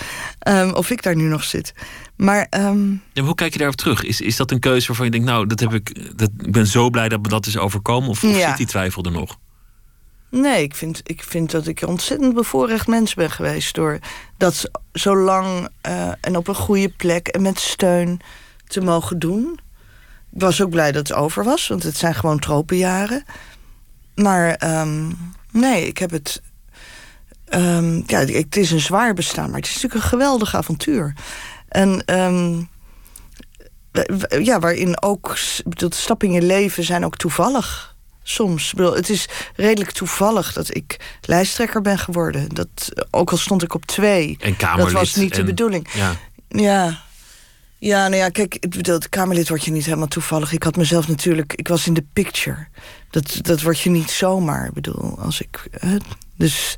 Um, 0.49 0.75
of 0.75 0.91
ik 0.91 1.03
daar 1.03 1.17
nu 1.17 1.29
nog 1.29 1.45
zit. 1.45 1.75
Maar, 2.17 2.47
um... 2.51 3.03
ja, 3.13 3.23
hoe 3.23 3.35
kijk 3.35 3.53
je 3.53 3.59
daarop 3.59 3.77
terug? 3.77 4.03
Is, 4.03 4.21
is 4.21 4.37
dat 4.37 4.51
een 4.51 4.61
keuze 4.61 4.87
waarvan 4.87 5.05
je 5.05 5.13
denkt, 5.13 5.27
nou, 5.27 5.47
dat 5.47 5.61
heb 5.61 5.75
ik, 5.75 6.19
dat, 6.19 6.31
ik 6.39 6.53
ben 6.53 6.67
zo 6.67 6.91
blij 6.91 7.09
dat 7.09 7.23
me 7.23 7.29
dat 7.29 7.47
is 7.47 7.57
overkomen? 7.57 8.09
Of, 8.09 8.25
of 8.25 8.37
ja. 8.37 8.49
zit 8.49 8.57
die 8.57 8.67
twijfel 8.67 9.05
er 9.05 9.13
nog? 9.13 9.39
Nee, 10.31 10.63
ik 10.63 10.75
vind, 10.75 11.01
ik 11.05 11.23
vind 11.23 11.51
dat 11.51 11.67
ik 11.67 11.81
een 11.81 11.89
ontzettend 11.89 12.35
bevoorrecht 12.35 12.87
mens 12.87 13.15
ben 13.15 13.31
geweest. 13.31 13.75
Door 13.75 13.99
dat 14.37 14.71
zo 14.93 15.17
lang 15.17 15.69
uh, 15.87 16.13
en 16.21 16.37
op 16.37 16.49
een 16.49 16.55
goede 16.55 16.89
plek 16.89 17.29
en 17.29 17.43
met 17.43 17.59
steun 17.59 18.21
te 18.73 18.81
mogen 18.81 19.19
doen. 19.19 19.61
Ik 20.33 20.41
was 20.41 20.61
ook 20.61 20.71
blij 20.71 20.93
dat 20.93 21.09
het 21.09 21.17
over 21.17 21.45
was, 21.45 21.69
want 21.69 21.83
het 21.83 21.97
zijn 21.97 22.15
gewoon 22.15 22.39
tropenjaren. 22.39 23.25
Maar 24.15 24.81
um, 24.81 25.19
nee, 25.51 25.87
ik 25.87 25.99
heb 25.99 26.11
het. 26.11 26.43
Um, 27.55 28.03
ja, 28.07 28.19
het 28.19 28.57
is 28.57 28.71
een 28.71 28.81
zwaar 28.81 29.15
bestaan, 29.15 29.51
maar 29.51 29.59
het 29.59 29.69
is 29.69 29.75
natuurlijk 29.75 30.03
een 30.03 30.09
geweldig 30.09 30.55
avontuur. 30.55 31.15
En 31.69 32.03
um, 32.19 32.69
ja, 34.43 34.59
waarin 34.59 35.03
ook 35.03 35.37
de 35.65 35.87
stappen 35.95 36.29
in 36.29 36.35
je 36.35 36.43
leven 36.43 36.85
zijn 36.85 37.05
ook 37.05 37.17
toevallig. 37.17 37.97
Soms. 38.23 38.71
Ik 38.71 38.77
bedoel, 38.77 38.95
het 38.95 39.09
is 39.09 39.29
redelijk 39.57 39.91
toevallig 39.91 40.53
dat 40.53 40.75
ik 40.75 41.17
lijsttrekker 41.23 41.81
ben 41.81 41.99
geworden. 41.99 42.49
Dat, 42.49 43.07
ook 43.11 43.31
al 43.31 43.37
stond 43.37 43.63
ik 43.63 43.75
op 43.75 43.87
twee. 43.87 44.37
En 44.41 44.57
Dat 44.77 44.93
was 44.93 45.15
niet 45.15 45.35
de 45.35 45.45
bedoeling. 45.45 45.89
Ja. 45.93 46.13
ja. 46.49 47.03
Ja, 47.85 48.09
nou 48.09 48.16
ja, 48.16 48.29
kijk, 48.29 48.55
ik 48.55 48.71
bedoel, 48.71 48.99
Kamerlid 49.09 49.49
word 49.49 49.64
je 49.64 49.71
niet 49.71 49.85
helemaal 49.85 50.07
toevallig. 50.07 50.53
Ik 50.53 50.62
had 50.62 50.77
mezelf 50.77 51.09
natuurlijk, 51.09 51.53
ik 51.55 51.68
was 51.68 51.87
in 51.87 51.95
de 51.95 52.05
picture. 52.12 52.66
Dat, 53.11 53.38
dat 53.42 53.62
word 53.62 53.81
je 53.81 53.90
niet 53.90 54.11
zomaar, 54.11 54.66
ik 54.66 54.73
bedoel, 54.73 55.18
als 55.18 55.40
ik... 55.40 55.68
Hè, 55.71 55.97
dus 56.37 56.75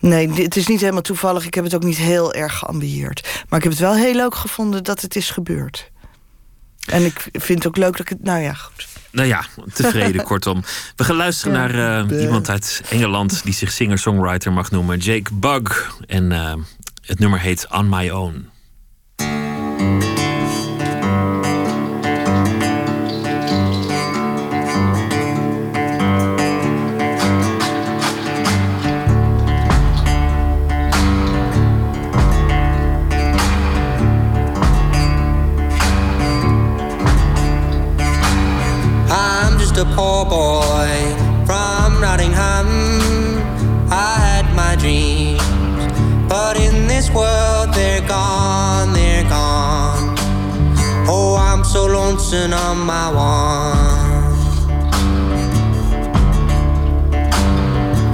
nee, 0.00 0.32
het 0.32 0.56
is 0.56 0.66
niet 0.66 0.80
helemaal 0.80 1.02
toevallig. 1.02 1.46
Ik 1.46 1.54
heb 1.54 1.64
het 1.64 1.74
ook 1.74 1.82
niet 1.82 1.96
heel 1.96 2.34
erg 2.34 2.58
geambieerd. 2.58 3.44
Maar 3.48 3.58
ik 3.58 3.64
heb 3.64 3.72
het 3.72 3.80
wel 3.80 3.94
heel 3.94 4.14
leuk 4.14 4.34
gevonden 4.34 4.84
dat 4.84 5.00
het 5.00 5.16
is 5.16 5.30
gebeurd. 5.30 5.90
En 6.86 7.04
ik 7.04 7.28
vind 7.32 7.58
het 7.58 7.66
ook 7.66 7.76
leuk 7.76 7.92
dat 7.92 8.00
ik 8.00 8.08
het... 8.08 8.22
Nou 8.22 8.40
ja, 8.40 8.52
goed. 8.52 8.88
Nou 9.10 9.28
ja, 9.28 9.44
tevreden 9.74 10.22
kortom. 10.32 10.62
We 10.96 11.04
gaan 11.04 11.16
luisteren 11.16 11.52
naar 11.52 12.08
uh, 12.08 12.22
iemand 12.22 12.48
uit 12.48 12.82
Engeland... 12.88 13.42
die 13.44 13.54
zich 13.54 13.72
singer-songwriter 13.72 14.52
mag 14.52 14.70
noemen. 14.70 14.98
Jake 14.98 15.34
Bug. 15.34 15.96
En 16.06 16.30
uh, 16.30 16.54
het 17.02 17.18
nummer 17.18 17.40
heet 17.40 17.66
On 17.70 17.88
My 17.88 18.10
Own. 18.10 18.48
A 39.80 39.84
poor 39.96 40.26
boy 40.26 40.90
from 41.46 42.00
Nottingham. 42.02 42.68
I 43.90 44.14
had 44.26 44.46
my 44.54 44.76
dreams, 44.76 45.40
but 46.28 46.58
in 46.60 46.86
this 46.86 47.08
world 47.10 47.72
they're 47.72 48.06
gone, 48.06 48.92
they're 48.92 49.24
gone. 49.24 50.16
Oh, 51.08 51.36
I'm 51.40 51.64
so 51.64 51.86
lonesome 51.86 52.52
on 52.52 52.78
my 52.78 53.08
one. 53.10 54.18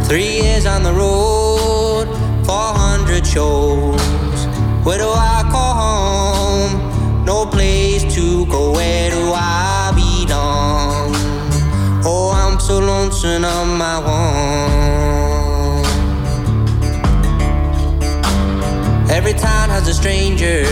Three 0.05 0.35
years 0.42 0.66
on 0.66 0.85
the 0.85 0.92
road, 0.92 2.07
400 2.46 3.26
shows. 3.26 3.65
My. 14.01 15.83
Every 19.11 19.33
town 19.33 19.71
has 19.71 19.89
a 19.89 19.95
stranger 19.95 20.65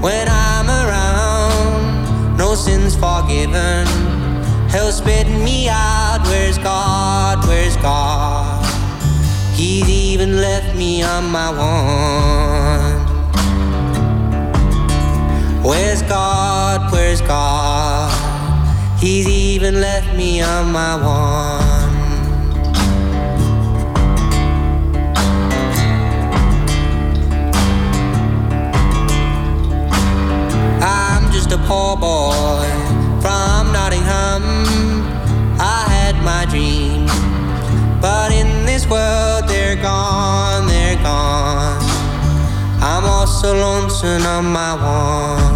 when 0.00 0.28
I'm 0.28 0.68
around. 0.68 2.36
No 2.36 2.54
sins 2.54 2.94
forgiven. 2.94 3.86
Hell 4.68 4.92
spit 4.92 5.26
me 5.28 5.68
out. 5.68 6.20
Where's 6.26 6.58
God? 6.58 7.46
Where's 7.46 7.76
God? 7.78 8.64
He's 9.54 9.88
even 9.88 10.36
left 10.36 10.76
me 10.76 11.02
on 11.02 11.30
my 11.30 11.48
own. 11.48 13.08
Where's 15.64 16.02
God? 16.02 16.92
Where's 16.92 17.20
God? 17.22 18.12
He's 19.00 19.28
even 19.28 19.80
left 19.80 20.16
me 20.16 20.40
on 20.42 20.72
my 20.72 20.94
one. 20.96 21.77
Just 31.48 31.60
a 31.60 31.66
poor 31.66 31.96
boy 31.96 32.66
from 33.20 33.72
Nottingham. 33.72 34.42
I 35.58 35.84
had 35.88 36.16
my 36.22 36.44
dreams, 36.46 37.12
but 38.00 38.32
in 38.32 38.66
this 38.66 38.86
world 38.88 39.48
they're 39.48 39.76
gone, 39.76 40.66
they're 40.66 40.96
gone. 40.96 41.82
I'm 42.80 43.04
all 43.04 43.26
so 43.26 43.52
lonesome 43.52 44.26
on 44.26 44.44
my 44.46 44.74
one. 44.74 45.54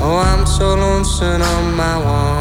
Oh, 0.00 0.18
I'm 0.18 0.46
so 0.46 0.74
lonesome 0.74 1.42
on 1.42 1.76
my 1.76 1.98
one. 2.04 2.33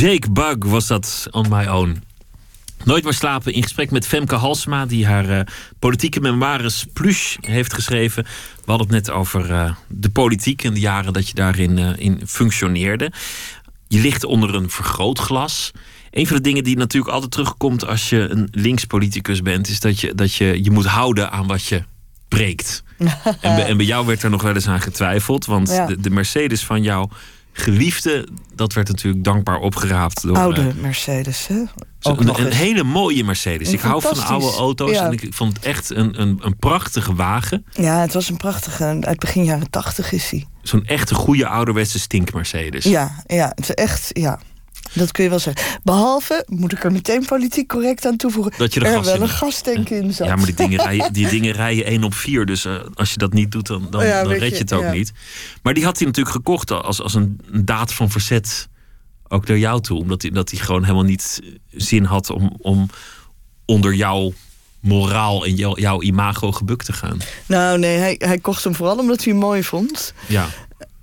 Jake 0.00 0.30
Bug 0.30 0.56
was 0.58 0.86
dat 0.86 1.26
on 1.30 1.46
my 1.48 1.66
own. 1.66 2.02
Nooit 2.84 3.04
meer 3.04 3.12
slapen 3.12 3.52
in 3.52 3.62
gesprek 3.62 3.90
met 3.90 4.06
Femke 4.06 4.34
Halsma, 4.34 4.86
die 4.86 5.06
haar 5.06 5.28
eh, 5.28 5.40
politieke 5.78 6.20
memoires 6.20 6.86
Plush 6.92 7.36
heeft 7.40 7.74
geschreven. 7.74 8.24
We 8.64 8.70
hadden 8.70 8.86
het 8.86 9.06
net 9.06 9.10
over 9.10 9.52
eh, 9.52 9.72
de 9.88 10.10
politiek 10.10 10.64
en 10.64 10.74
de 10.74 10.80
jaren 10.80 11.12
dat 11.12 11.28
je 11.28 11.34
daarin 11.34 11.78
eh, 11.78 11.90
in 11.96 12.22
functioneerde. 12.26 13.12
Je 13.88 14.00
ligt 14.00 14.24
onder 14.24 14.54
een 14.54 14.70
vergrootglas. 14.70 15.70
Een 16.10 16.26
van 16.26 16.36
de 16.36 16.42
dingen 16.42 16.64
die 16.64 16.76
natuurlijk 16.76 17.12
altijd 17.12 17.30
terugkomt 17.32 17.86
als 17.86 18.08
je 18.08 18.28
een 18.28 18.48
linkspoliticus 18.50 19.42
bent, 19.42 19.68
is 19.68 19.80
dat 19.80 20.00
je 20.00 20.14
dat 20.14 20.34
je, 20.34 20.64
je 20.64 20.70
moet 20.70 20.86
houden 20.86 21.30
aan 21.30 21.46
wat 21.46 21.64
je 21.64 21.82
preekt. 22.28 22.82
en, 22.98 23.10
bij, 23.40 23.66
en 23.66 23.76
bij 23.76 23.86
jou 23.86 24.06
werd 24.06 24.22
er 24.22 24.30
nog 24.30 24.42
wel 24.42 24.54
eens 24.54 24.68
aan 24.68 24.80
getwijfeld, 24.80 25.44
want 25.46 25.68
Ja. 25.68 25.86
de, 25.86 26.00
de 26.00 26.10
Mercedes 26.10 26.64
van 26.64 26.82
jouw 26.82 27.10
geliefde, 27.52 28.28
dat 28.54 28.72
werd 28.72 28.88
natuurlijk 28.88 29.24
dankbaar 29.24 29.58
opgeraapt 29.58 30.22
door 30.22 30.36
Oude 30.36 30.60
eh, 30.60 30.74
Mercedes, 30.80 31.46
hè? 31.46 31.62
Ook 32.02 32.20
een, 32.20 32.26
nog 32.26 32.38
een 32.38 32.46
eens. 32.46 32.56
hele 32.56 32.82
mooie 32.82 33.24
Mercedes. 33.24 33.68
Een 33.68 33.74
ik 33.74 33.80
hou 33.80 34.02
van 34.02 34.24
oude 34.24 34.56
auto's 34.56 34.90
Ja. 34.90 35.04
en 35.06 35.12
ik 35.12 35.26
vond 35.30 35.56
het 35.56 35.64
echt 35.64 35.90
een, 35.90 36.20
een, 36.20 36.38
een 36.42 36.56
prachtige 36.56 37.14
wagen. 37.14 37.64
Ja, 37.72 38.00
het 38.00 38.12
was 38.12 38.28
een 38.28 38.36
prachtige. 38.36 38.96
Uit 39.00 39.18
begin 39.18 39.44
jaren 39.44 39.70
tachtig 39.70 40.12
is 40.12 40.30
hij. 40.30 40.46
Zo'n 40.62 40.86
echte 40.86 41.14
goede 41.14 41.46
ouderwetse 41.46 41.98
stink 41.98 42.32
Mercedes. 42.32 42.84
Ja, 42.84 43.22
ja, 43.26 43.52
het 43.54 43.60
is 43.68 43.70
echt, 43.74 44.10
ja. 44.12 44.40
Dat 44.92 45.12
kun 45.12 45.24
je 45.24 45.30
wel 45.30 45.38
zeggen. 45.38 45.80
Behalve, 45.82 46.44
moet 46.48 46.72
ik 46.72 46.84
er 46.84 46.92
meteen 46.92 47.24
politiek 47.24 47.68
correct 47.68 48.06
aan 48.06 48.16
toevoegen... 48.16 48.52
Dat 48.56 48.74
je 48.74 48.80
er 48.80 48.86
er 48.86 49.02
wel 49.02 49.20
een 49.20 49.28
gastank 49.28 49.90
in 49.90 50.12
zat. 50.12 50.26
Ja, 50.26 50.36
maar 50.36 50.46
die 50.46 50.54
dingen 50.54 50.82
rijden, 50.82 51.12
die 51.12 51.28
dingen 51.38 51.52
rijden 51.52 51.84
1 51.84 52.04
op 52.04 52.14
4. 52.14 52.46
Dus 52.46 52.64
eh, 52.64 52.74
als 52.94 53.10
je 53.10 53.18
dat 53.18 53.32
niet 53.32 53.52
doet, 53.52 53.66
dan, 53.66 53.86
dan, 53.90 54.06
Ja, 54.06 54.22
dan 54.22 54.32
red 54.32 54.40
je, 54.40 54.50
je 54.50 54.60
het 54.60 54.72
ook 54.72 54.82
ja. 54.82 54.92
niet. 54.92 55.12
Maar 55.62 55.74
die 55.74 55.84
had 55.84 55.98
hij 55.98 56.06
natuurlijk 56.06 56.36
gekocht 56.36 56.70
als, 56.70 57.02
als 57.02 57.14
een, 57.14 57.40
daad 57.52 57.94
van 57.94 58.10
verzet. 58.10 58.68
Ook 59.28 59.46
naar 59.46 59.58
jou 59.58 59.80
toe. 59.80 59.98
Omdat 59.98 60.22
hij, 60.22 60.30
dat 60.30 60.50
hij 60.50 60.60
gewoon 60.60 60.82
helemaal 60.82 61.04
niet 61.04 61.40
zin 61.70 62.04
had 62.04 62.30
om, 62.30 62.56
om 62.58 62.88
onder 63.64 63.94
jouw 63.94 64.32
moraal 64.80 65.44
en 65.44 65.54
jouw, 65.54 65.76
jouw 65.76 66.02
imago 66.02 66.52
gebukt 66.52 66.84
te 66.84 66.92
gaan. 66.92 67.18
Nou 67.46 67.78
nee, 67.78 67.98
hij, 67.98 68.14
hij 68.18 68.38
kocht 68.38 68.64
hem 68.64 68.74
vooral 68.74 68.98
omdat 68.98 69.24
hij 69.24 69.32
hem 69.32 69.42
mooi 69.42 69.64
vond. 69.64 70.14
Ja. 70.26 70.48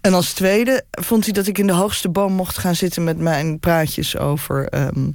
En 0.07 0.13
als 0.13 0.33
tweede 0.33 0.83
vond 0.91 1.23
hij 1.23 1.33
dat 1.33 1.47
ik 1.47 1.57
in 1.57 1.67
de 1.67 1.73
hoogste 1.73 2.09
boom 2.09 2.33
mocht 2.33 2.57
gaan 2.57 2.75
zitten... 2.75 3.03
met 3.03 3.17
mijn 3.17 3.59
praatjes 3.59 4.17
over 4.17 4.67
ehm, 4.67 5.11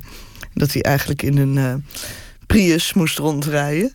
dat 0.55 0.72
hij 0.72 0.83
eigenlijk 0.83 1.22
in 1.22 1.37
een 1.38 1.59
eh, 1.59 1.74
Prius 2.46 2.92
moest 2.92 3.18
rondrijden. 3.18 3.94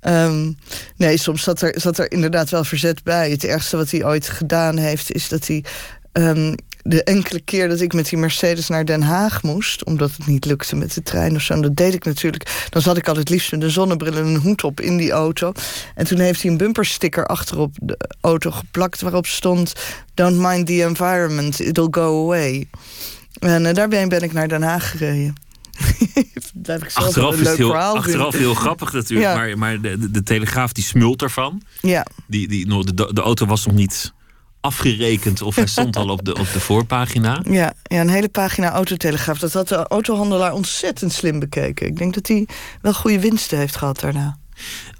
Ehm, 0.00 0.52
nee, 0.96 1.16
soms 1.16 1.42
zat 1.42 1.62
er, 1.62 1.98
er 1.98 2.12
inderdaad 2.12 2.50
wel 2.50 2.64
verzet 2.64 3.02
bij. 3.02 3.30
Het 3.30 3.44
ergste 3.44 3.76
wat 3.76 3.90
hij 3.90 4.04
ooit 4.04 4.28
gedaan 4.28 4.76
heeft, 4.76 5.12
is 5.12 5.28
dat 5.28 5.46
hij... 5.46 5.64
ehm, 6.12 6.54
de 6.82 7.04
enkele 7.04 7.40
keer 7.40 7.68
dat 7.68 7.80
ik 7.80 7.92
met 7.92 8.08
die 8.08 8.18
Mercedes 8.18 8.68
naar 8.68 8.84
Den 8.84 9.02
Haag 9.02 9.42
moest... 9.42 9.84
omdat 9.84 10.10
het 10.16 10.26
niet 10.26 10.44
lukte 10.44 10.76
met 10.76 10.94
de 10.94 11.02
trein 11.02 11.34
of 11.34 11.42
zo... 11.42 11.52
en 11.52 11.62
dat 11.62 11.76
deed 11.76 11.94
ik 11.94 12.04
natuurlijk... 12.04 12.66
dan 12.70 12.82
zat 12.82 12.96
ik 12.96 13.08
altijd 13.08 13.28
liefst 13.28 13.52
met 13.52 13.62
een 13.62 13.70
zonnebril 13.70 14.16
en 14.16 14.26
een 14.26 14.36
hoed 14.36 14.64
op 14.64 14.80
in 14.80 14.96
die 14.96 15.10
auto. 15.10 15.52
En 15.94 16.06
toen 16.06 16.18
heeft 16.18 16.42
hij 16.42 16.50
een 16.50 16.56
bumpersticker 16.56 17.26
achterop 17.26 17.76
de 17.82 17.98
auto 18.20 18.50
geplakt... 18.50 19.00
waarop 19.00 19.26
stond... 19.26 19.72
Don't 20.14 20.38
mind 20.38 20.66
the 20.66 20.82
environment, 20.82 21.60
it'll 21.60 21.88
go 21.90 22.24
away. 22.24 22.68
En 23.38 23.66
eh, 23.66 23.74
daarbij 23.74 24.06
ben 24.06 24.22
ik 24.22 24.32
naar 24.32 24.48
Den 24.48 24.62
Haag 24.62 24.90
gereden. 24.90 25.34
Daar 26.54 26.78
heb 26.78 26.88
ik 26.88 26.94
Achteraf 26.96 27.32
een 27.32 27.38
is 27.38 27.44
leuk 27.44 27.48
het 27.48 27.56
heel, 27.58 27.68
verhaal 27.68 27.96
achteraf 27.96 28.34
heel 28.34 28.54
grappig 28.54 28.92
natuurlijk. 28.92 29.28
Ja. 29.28 29.36
Maar, 29.36 29.58
maar 29.58 29.80
de, 29.80 29.98
de, 29.98 30.10
de 30.10 30.22
Telegraaf 30.22 30.72
die 30.72 30.84
smult 30.84 31.22
ervan. 31.22 31.62
Ja, 31.80 32.06
Die, 32.26 32.48
die, 32.48 32.66
de, 32.94 33.12
de 33.12 33.20
auto 33.20 33.46
was 33.46 33.66
nog 33.66 33.74
niet 33.74 34.12
afgerekend 34.60 35.42
of 35.42 35.54
hij 35.54 35.66
stond 35.76 35.96
al 35.96 36.08
op 36.08 36.24
de, 36.24 36.34
op 36.34 36.52
de 36.52 36.60
voorpagina. 36.60 37.42
ja, 37.50 37.72
ja, 37.82 38.00
een 38.00 38.08
hele 38.08 38.28
pagina 38.28 38.70
autotelegraaf. 38.70 39.38
Dat 39.38 39.52
had 39.52 39.68
de 39.68 39.86
autohandelaar 39.88 40.52
ontzettend 40.52 41.12
slim 41.12 41.38
bekeken. 41.38 41.86
Ik 41.86 41.96
denk 41.96 42.14
dat 42.14 42.26
hij 42.28 42.46
wel 42.82 42.94
goede 42.94 43.20
winsten 43.20 43.58
heeft 43.58 43.76
gehad 43.76 44.00
daarna. 44.00 44.38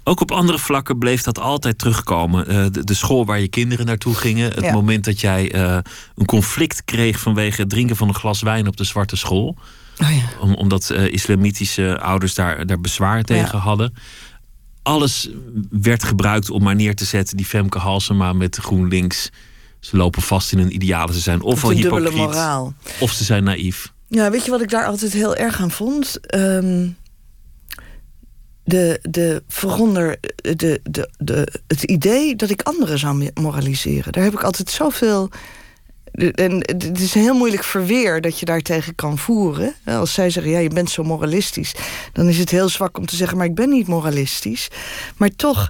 Ook 0.03 0.21
op 0.21 0.31
andere 0.31 0.59
vlakken 0.59 0.97
bleef 0.97 1.21
dat 1.21 1.39
altijd 1.39 1.77
terugkomen. 1.77 2.47
Eh, 2.47 2.65
de, 2.71 2.83
de 2.83 2.93
school 2.93 3.25
waar 3.25 3.39
je 3.39 3.47
kinderen 3.47 3.85
naartoe 3.85 4.15
gingen. 4.15 4.51
Het 4.53 4.63
Ja. 4.63 4.71
moment 4.71 5.03
dat 5.05 5.19
jij 5.19 5.51
eh, 5.51 5.77
een 6.15 6.25
conflict 6.25 6.83
kreeg 6.85 7.19
vanwege 7.19 7.61
het 7.61 7.69
drinken 7.69 7.95
van 7.95 8.07
een 8.07 8.13
glas 8.15 8.41
wijn 8.41 8.67
op 8.67 8.77
de 8.77 8.83
zwarte 8.83 9.15
school. 9.15 9.55
Oh 10.01 10.09
ja. 10.15 10.23
Om, 10.39 10.53
omdat 10.53 10.89
eh, 10.89 11.05
islamitische 11.13 11.99
ouders 12.01 12.33
daar, 12.33 12.65
daar 12.65 12.79
bezwaar 12.81 13.23
tegen 13.23 13.59
hadden. 13.59 13.93
Alles 14.83 15.29
werd 15.69 16.03
gebruikt 16.03 16.49
om 16.49 16.63
maar 16.63 16.75
neer 16.75 16.95
te 16.95 17.05
zetten. 17.05 17.37
Die 17.37 17.45
Femke 17.45 17.77
Halsema 17.77 18.33
met 18.33 18.55
GroenLinks. 18.57 19.29
Ze 19.79 19.97
lopen 19.97 20.21
vast 20.21 20.51
in 20.51 20.59
een 20.59 20.73
idealen. 20.73 21.13
Ze 21.13 21.19
zijn 21.19 21.41
ofwel 21.41 21.71
hypocriet 21.71 22.15
moraal. 22.15 22.73
of 22.99 23.11
ze 23.11 23.23
zijn 23.23 23.43
naïef. 23.43 23.93
Ja, 24.07 24.31
weet 24.31 24.45
je 24.45 24.51
wat 24.51 24.61
ik 24.61 24.69
daar 24.69 24.85
altijd 24.85 25.13
heel 25.13 25.35
erg 25.35 25.61
aan 25.61 25.71
vond? 25.71 26.19
Ehm, 26.19 26.87
de, 28.63 28.99
de, 29.01 29.43
vooronder 29.47 30.17
de, 30.35 30.79
de, 30.83 31.09
de, 31.17 31.47
het 31.67 31.83
idee 31.83 32.35
dat 32.35 32.49
ik 32.49 32.61
anderen 32.61 32.99
zou 32.99 33.29
moraliseren. 33.33 34.11
Daar 34.11 34.23
heb 34.23 34.33
ik 34.33 34.43
altijd 34.43 34.69
zoveel. 34.69 35.29
En 36.11 36.53
het 36.55 36.99
is 36.99 37.15
een 37.15 37.21
heel 37.21 37.37
moeilijk 37.37 37.63
verweer 37.63 38.21
dat 38.21 38.39
je 38.39 38.45
daartegen 38.45 38.95
kan 38.95 39.17
voeren. 39.17 39.75
Als 39.85 40.13
zij 40.13 40.29
zeggen, 40.29 40.51
ja, 40.51 40.59
je 40.59 40.69
bent 40.69 40.89
zo 40.89 41.03
moralistisch... 41.03 41.75
dan 42.13 42.27
is 42.27 42.37
het 42.37 42.49
heel 42.49 42.69
zwak 42.69 42.97
om 42.97 43.05
te 43.05 43.15
zeggen, 43.15 43.37
maar 43.37 43.45
ik 43.45 43.55
ben 43.55 43.69
niet 43.69 43.87
moralistisch. 43.87 44.67
Maar 45.17 45.29
toch, 45.29 45.69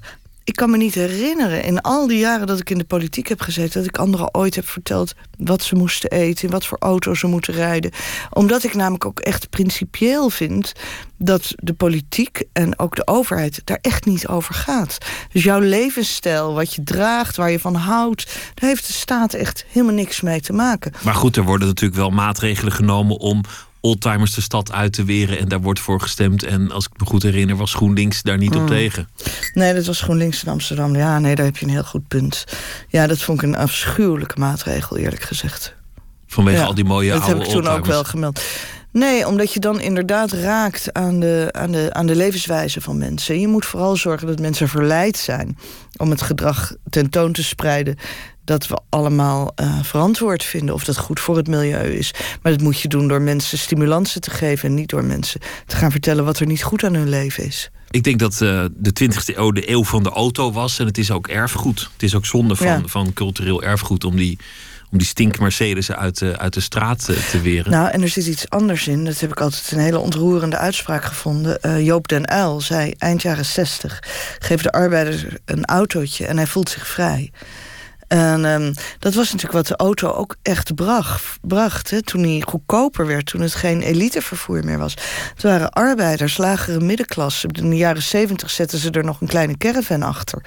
ik 0.50 0.56
kan 0.56 0.70
me 0.70 0.78
niet 0.78 0.96
herinneren... 0.96 1.64
in 1.64 1.82
al 1.82 2.08
die 2.08 2.18
jaren 2.18 2.48
dat 2.48 2.60
ik 2.60 2.70
in 2.70 2.78
de 2.78 2.84
politiek 2.84 3.28
heb 3.28 3.42
gezeten... 3.42 3.80
dat 3.80 3.90
ik 3.90 3.98
anderen 3.98 4.34
ooit 4.36 4.56
heb 4.56 4.68
verteld 4.68 5.14
wat 5.38 5.64
ze 5.64 5.76
moesten 5.76 6.10
eten... 6.10 6.46
in 6.46 6.52
wat 6.52 6.66
voor 6.66 6.78
auto 6.78 7.14
ze 7.14 7.28
moeten 7.28 7.54
rijden. 7.54 7.92
Omdat 8.30 8.64
ik 8.64 8.74
namelijk 8.74 9.06
ook 9.06 9.20
echt 9.20 9.50
principieel 9.50 10.30
vind... 10.30 10.74
dat 11.18 11.54
de 11.56 11.74
politiek 11.74 12.44
en 12.54 12.80
ook 12.80 12.96
de 12.96 13.08
overheid 13.08 13.62
daar 13.64 13.80
echt 13.82 14.06
niet 14.06 14.28
over 14.28 14.54
gaat. 14.54 14.98
Dus 15.32 15.44
jouw 15.44 15.60
levensstijl, 15.60 16.54
wat 16.54 16.74
je 16.74 16.84
draagt, 16.84 17.36
waar 17.36 17.52
je 17.52 17.60
van 17.60 17.76
houdt... 17.76 18.26
daar 18.54 18.70
heeft 18.70 18.88
de 18.88 18.94
staat 18.94 19.34
echt 19.34 19.66
helemaal 19.68 19.96
niks 19.96 20.22
mee 20.22 20.42
te 20.42 20.54
maken. 20.54 20.92
Maar 21.04 21.16
goed, 21.16 21.36
er 21.36 21.44
worden 21.44 21.68
natuurlijk 21.68 22.00
wel 22.00 22.10
maatregelen 22.10 22.74
genomen 22.74 23.18
om 23.18 23.44
oldtimers 23.82 24.34
de 24.34 24.42
stad 24.42 24.72
uit 24.72 24.94
te 24.94 25.04
weren. 25.04 25.39
En 25.39 25.48
daar 25.48 25.62
wordt 25.62 25.80
voor 25.80 26.02
gestemd. 26.02 26.44
En 26.44 26.72
als 26.72 26.86
ik 26.86 27.00
me 27.00 27.06
goed 27.06 27.24
herinner, 27.24 27.56
was 27.56 27.74
GroenLinks 27.74 28.22
daar 28.22 28.38
niet 28.38 28.56
op 28.56 28.68
tegen. 28.68 29.10
Nee, 29.54 29.74
dat 29.74 29.86
was 29.86 30.02
GroenLinks 30.02 30.44
in 30.44 30.52
Amsterdam. 30.52 30.96
Ja, 30.96 31.20
nee, 31.20 31.36
daar 31.36 31.46
heb 31.46 31.58
je 31.58 31.65
een 31.65 31.72
heel 31.72 31.84
goed 31.84 32.08
punt. 32.08 32.44
Ja, 32.88 33.08
dat 33.08 33.22
vond 33.22 33.42
ik 33.42 33.48
een 33.48 33.58
afschuwelijke 33.58 34.39
maatregel, 34.39 34.98
eerlijk 34.98 35.22
gezegd. 35.22 35.76
Vanwege 36.28 36.58
Ja, 36.58 36.65
al 36.65 36.74
die 36.74 36.84
mooie 36.84 37.12
dat 37.12 37.22
oude 37.22 37.38
heb 37.38 37.46
ik 37.48 37.54
toen 37.54 37.68
ook 37.68 37.86
wel 37.86 38.04
gemeld. 38.04 38.42
Nee, 38.92 39.28
omdat 39.28 39.54
je 39.54 39.60
dan 39.60 39.82
inderdaad 39.82 40.32
raakt 40.32 40.94
aan 40.94 41.20
de, 41.20 41.50
aan, 41.52 41.72
de, 41.72 41.94
aan 41.94 42.06
de 42.06 42.15
levenswijze 42.15 42.82
van 42.82 42.98
mensen. 42.98 43.39
Je 43.39 43.48
moet 43.48 43.65
vooral 43.65 43.96
zorgen 43.96 44.28
dat 44.28 44.39
mensen 44.39 44.68
verleid 44.68 45.18
zijn 45.18 45.58
om 45.98 46.10
het 46.10 46.22
gedrag 46.22 46.76
tentoon 46.89 47.32
te 47.32 47.44
spreiden 47.44 47.98
dat 48.50 48.68
we 48.68 48.80
allemaal 48.90 49.52
eh, 49.56 49.80
verantwoord 49.84 50.44
vinden 50.44 50.76
of 50.76 50.84
dat 50.84 50.98
goed 50.98 51.20
voor 51.20 51.38
het 51.38 51.48
milieu 51.48 51.92
is. 51.98 52.14
Maar 52.42 52.52
dat 52.52 52.62
moet 52.62 52.80
je 52.80 52.88
doen 52.88 53.08
door 53.08 53.22
mensen 53.22 53.58
stimulansen 53.58 54.22
te 54.22 54.30
geven 54.30 54.70
en 54.70 54.76
niet 54.76 54.90
door 54.90 55.04
mensen 55.04 55.40
te 55.66 55.76
gaan 55.76 55.92
vertellen 55.92 56.26
wat 56.26 56.40
er 56.40 56.46
niet 56.46 56.64
goed 56.64 56.84
aan 56.84 56.94
hun 56.94 57.10
leven 57.10 57.46
is. 57.46 57.70
Ik 57.90 58.04
denk 58.04 58.20
dat 58.20 58.34
eh, 58.42 58.66
de 58.76 58.94
20e 59.04 59.36
eeuw 59.36 59.52
de 59.52 59.70
eeuw 59.70 59.84
van 59.84 60.04
de 60.04 60.10
auto 60.10 60.52
was. 60.52 60.80
En 60.80 60.86
het 60.86 60.98
is 60.98 61.12
ook 61.12 61.28
erfgoed. 61.28 61.90
Het 61.94 62.04
is 62.04 62.16
ook 62.16 62.26
zonde 62.26 62.56
van, 62.56 62.68
Ja. 62.68 62.82
van 62.86 63.14
cultureel 63.14 63.64
erfgoed 63.64 64.04
om 64.04 64.16
die, 64.16 64.40
om 64.92 64.98
die 64.98 65.08
stink 65.08 65.40
Mercedes 65.40 65.92
uit 65.92 66.18
de, 66.20 66.38
uit 66.38 66.54
de 66.54 66.60
straat 66.62 67.10
eh, 67.10 67.16
te 67.16 67.42
weren. 67.42 67.72
Nou, 67.72 67.90
en 67.90 68.02
er 68.02 68.10
zit 68.10 68.26
iets 68.26 68.50
anders 68.50 68.88
in. 68.88 69.06
Dat 69.06 69.20
heb 69.20 69.32
ik 69.32 69.42
altijd 69.42 69.72
een 69.72 69.80
hele 69.80 70.00
ontroerende 70.00 70.58
uitspraak 70.58 71.04
gevonden. 71.04 71.62
Eh, 71.62 71.86
Joop 71.86 72.08
den 72.08 72.34
Uyl 72.34 72.62
zei 72.62 72.94
eind 72.98 73.22
jaren 73.22 73.46
60... 73.46 74.04
geef 74.40 74.62
de 74.62 74.72
arbeider 74.72 75.40
een 75.46 75.66
autootje 75.66 76.26
en 76.26 76.38
hij 76.38 76.48
voelt 76.48 76.70
zich 76.70 76.88
vrij. 76.88 77.32
En 78.10 78.45
um, 78.45 78.74
dat 79.00 79.13
was 79.13 79.26
natuurlijk 79.26 79.54
wat 79.54 79.67
de 79.67 79.76
auto 79.76 80.12
ook 80.12 80.36
echt 80.41 80.76
bracht. 80.76 81.38
bracht 81.41 81.89
hè, 81.89 82.02
toen 82.02 82.24
hij 82.24 82.43
goedkoper 82.45 83.06
werd, 83.08 83.26
toen 83.26 83.41
het 83.41 83.56
geen 83.56 83.82
elitevervoer 83.82 84.65
meer 84.65 84.78
was. 84.78 84.93
Het 85.34 85.43
waren 85.43 85.72
arbeiders, 85.72 86.38
lagere 86.38 86.80
middenklasse. 86.80 87.48
In 87.52 87.69
de 87.69 87.76
jaren 87.76 88.02
zeventig 88.02 88.50
zetten 88.50 88.80
ze 88.80 88.91
er 88.91 89.04
nog 89.04 89.22
een 89.22 89.28
kleine 89.28 89.58
caravan 89.58 90.04
achter. 90.04 90.41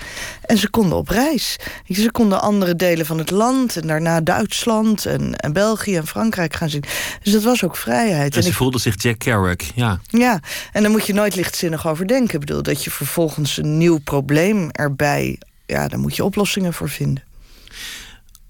En 0.44 0.58
ze 0.58 0.70
konden 0.70 0.98
op 0.98 1.08
reis. 1.08 1.56
Ze 1.88 2.10
konden 2.10 2.40
andere 2.40 2.76
delen 2.76 3.06
van 3.06 3.18
het 3.18 3.30
land 3.30 3.76
en 3.76 3.86
daarna 3.86 4.20
Duitsland 4.20 5.06
en, 5.06 5.36
en 5.36 5.52
België 5.52 5.96
en 5.96 6.06
Frankrijk 6.06 6.54
gaan 6.54 6.70
zien. 6.70 6.84
Dus 7.22 7.32
dat 7.32 7.42
was 7.42 7.64
ook 7.64 7.76
vrijheid. 7.76 8.36
En, 8.36 8.42
ze 8.42 8.52
voelde 8.52 8.78
zich 8.78 9.02
Jack 9.02 9.18
Kerouac, 9.18 9.62
ja. 9.74 10.00
Ja, 10.08 10.40
en 10.72 10.82
daar 10.82 10.90
moet 10.90 11.06
je 11.06 11.14
nooit 11.14 11.34
lichtzinnig 11.34 11.86
over 11.86 12.06
denken. 12.06 12.34
Ik 12.34 12.40
bedoel, 12.40 12.62
dat 12.62 12.84
je 12.84 12.90
vervolgens 12.90 13.56
een 13.56 13.78
nieuw 13.78 13.98
probleem 13.98 14.70
erbij... 14.70 15.38
ja, 15.66 15.88
daar 15.88 15.98
moet 15.98 16.16
je 16.16 16.24
oplossingen 16.24 16.72
voor 16.72 16.88
vinden. 16.88 17.30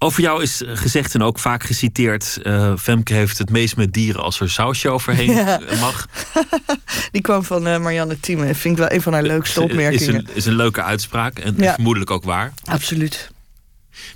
Over 0.03 0.21
jou 0.21 0.41
is 0.41 0.61
gezegd 0.65 1.13
en 1.13 1.21
ook 1.21 1.39
vaak 1.39 1.63
geciteerd... 1.63 2.39
Uh, 2.43 2.73
Femke 2.77 3.13
heeft 3.13 3.37
het 3.37 3.49
meest 3.49 3.75
met 3.75 3.93
dieren 3.93 4.23
als 4.23 4.39
er 4.39 4.49
sausje 4.49 4.89
overheen 4.89 5.33
mag. 5.79 6.07
Die 7.11 7.21
kwam 7.21 7.43
van 7.43 7.67
uh, 7.67 7.77
Marianne 7.77 8.19
Thieme. 8.19 8.55
Vind 8.55 8.77
ik 8.77 8.77
wel 8.77 8.91
een 8.91 9.01
van 9.01 9.13
haar 9.13 9.23
leukste 9.23 9.61
opmerkingen. 9.61 10.13
Is 10.15 10.29
een, 10.29 10.35
is 10.35 10.45
een 10.45 10.55
leuke 10.55 10.83
uitspraak 10.83 11.39
en 11.39 11.55
ja. 11.57 11.73
vermoedelijk 11.73 12.11
ook 12.11 12.23
waar. 12.23 12.53
Absoluut. 12.63 13.31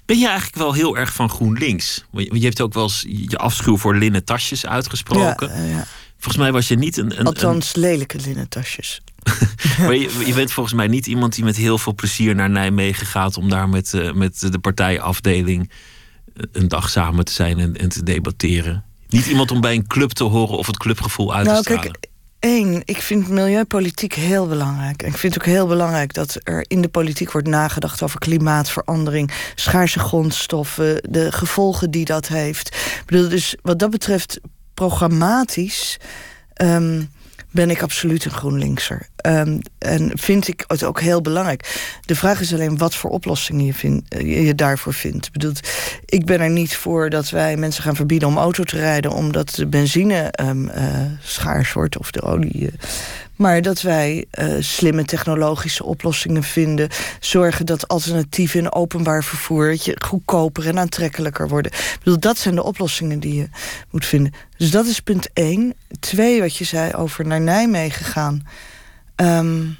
Ben 0.05 0.19
je 0.19 0.27
eigenlijk 0.27 0.57
wel 0.57 0.73
heel 0.73 0.97
erg 0.97 1.13
van 1.13 1.29
GroenLinks? 1.29 2.05
Want 2.11 2.27
je 2.31 2.45
hebt 2.45 2.61
ook 2.61 2.73
wel 2.73 2.83
eens 2.83 3.05
je 3.07 3.37
afschuw 3.37 3.77
voor 3.77 3.95
linnen 3.95 4.23
tasjes 4.23 4.65
uitgesproken. 4.65 5.47
Ja, 5.47 5.63
ja. 5.63 5.85
Volgens 6.13 6.37
mij 6.37 6.51
was 6.51 6.67
je 6.67 6.75
niet 6.75 6.97
een... 6.97 7.19
een 7.19 7.25
Althans, 7.25 7.75
lelijke 7.75 8.17
linnen 8.17 8.49
tasjes. 8.49 9.01
maar 9.79 9.95
je, 9.95 10.23
je, 10.25 10.33
bent 10.33 10.51
volgens 10.51 10.75
mij 10.75 10.87
niet 10.87 11.07
iemand 11.07 11.35
die 11.35 11.43
met 11.43 11.55
heel 11.55 11.77
veel 11.77 11.95
plezier 11.95 12.35
naar 12.35 12.49
Nijmegen 12.49 13.07
gaat... 13.07 13.37
om 13.37 13.49
daar 13.49 13.69
met, 13.69 13.93
uh, 13.93 14.11
met 14.11 14.39
de 14.51 14.59
partijafdeling 14.59 15.71
eh, 16.33 16.43
een 16.51 16.67
dag 16.67 16.89
samen 16.89 17.25
te 17.25 17.31
zijn 17.31 17.59
en, 17.59 17.75
en, 17.75 17.89
te 17.89 18.03
debatteren. 18.03 18.83
Niet 19.09 19.25
iemand 19.25 19.51
om 19.51 19.61
bij 19.61 19.75
een 19.75 19.87
club 19.87 20.11
te 20.11 20.23
horen 20.23 20.57
of 20.57 20.67
het 20.67 20.77
clubgevoel 20.77 21.35
uit 21.35 21.45
nou, 21.45 21.57
te 21.57 21.63
stralen. 21.63 21.91
Kijk, 21.91 22.09
één, 22.39 22.81
ik 22.85 23.01
vind 23.01 23.27
milieupolitiek 23.27 24.13
heel 24.13 24.47
belangrijk. 24.47 25.01
En 25.01 25.07
ik 25.07 25.17
vind 25.17 25.33
het 25.33 25.43
ook 25.43 25.49
heel 25.49 25.67
belangrijk 25.67 26.13
dat 26.13 26.37
er 26.43 26.65
in 26.67 26.81
de 26.81 26.87
politiek 26.87 27.31
wordt 27.31 27.47
nagedacht 27.47 28.01
over 28.03 28.19
klimaatverandering, 28.19 29.31
schaarse 29.55 29.99
grondstoffen, 29.99 31.01
de 31.09 31.31
gevolgen 31.31 31.91
die 31.91 32.05
dat 32.05 32.27
heeft. 32.27 32.67
Ik 32.75 33.03
bedoel, 33.05 33.29
dus 33.29 33.55
wat 33.61 33.79
dat 33.79 33.89
betreft, 33.89 34.39
programmatisch. 34.73 35.97
Um, 36.61 37.09
ben 37.57 37.69
ik 37.69 37.81
absoluut 37.81 38.25
een 38.25 38.31
GroenLinkser. 38.31 39.07
Um, 39.25 39.61
en 39.77 40.11
vind 40.13 40.47
ik 40.47 40.63
het 40.67 40.83
ook 40.83 41.01
heel 41.01 41.21
belangrijk. 41.21 41.91
De 42.05 42.15
vraag 42.15 42.39
is 42.39 42.53
alleen 42.53 42.77
wat 42.77 42.95
voor 42.95 43.09
oplossingen 43.09 43.65
je, 43.65 44.43
je 44.43 44.55
daarvoor 44.55 44.93
vindt. 44.93 45.25
Ik, 45.25 45.31
bedoel, 45.31 45.51
ik 46.05 46.25
ben 46.25 46.39
er 46.39 46.49
niet 46.49 46.75
voor 46.75 47.09
dat 47.09 47.29
wij 47.29 47.57
mensen 47.57 47.83
gaan 47.83 47.95
verbieden 47.95 48.27
om 48.27 48.37
auto 48.37 48.63
te 48.63 48.77
rijden... 48.77 49.11
omdat 49.11 49.49
de 49.49 49.67
benzine 49.67 50.33
um, 50.41 50.69
uh, 50.69 50.73
schaars 51.21 51.73
wordt 51.73 51.97
of 51.97 52.11
de 52.11 52.21
olie. 52.21 52.61
Uh, 52.61 52.69
maar 53.37 53.61
dat 53.61 53.81
wij 53.81 54.25
uh, 54.31 54.55
slimme 54.59 55.05
technologische 55.05 55.83
oplossingen 55.83 56.43
vinden. 56.43 56.89
Zorgen 57.19 57.65
dat 57.65 57.87
alternatieven 57.87 58.59
in 58.59 58.73
openbaar 58.73 59.23
vervoer 59.23 59.77
goedkoper 60.05 60.67
en 60.67 60.79
aantrekkelijker 60.79 61.47
worden. 61.47 61.71
Ik 61.71 61.97
bedoel, 62.03 62.19
dat 62.19 62.37
zijn 62.37 62.55
de 62.55 62.63
oplossingen 62.63 63.19
die 63.19 63.35
je 63.35 63.49
moet 63.89 64.05
vinden. 64.05 64.33
Dus 64.57 64.71
dat 64.71 64.85
is 64.85 64.99
punt 64.99 65.29
één. 65.33 65.73
Twee, 65.99 66.41
wat 66.41 66.55
je 66.55 66.63
zei 66.63 66.93
over 66.93 67.25
naar 67.25 67.41
Nijmegen 67.41 68.05
gaan. 68.05 68.47
Um, 69.15 69.77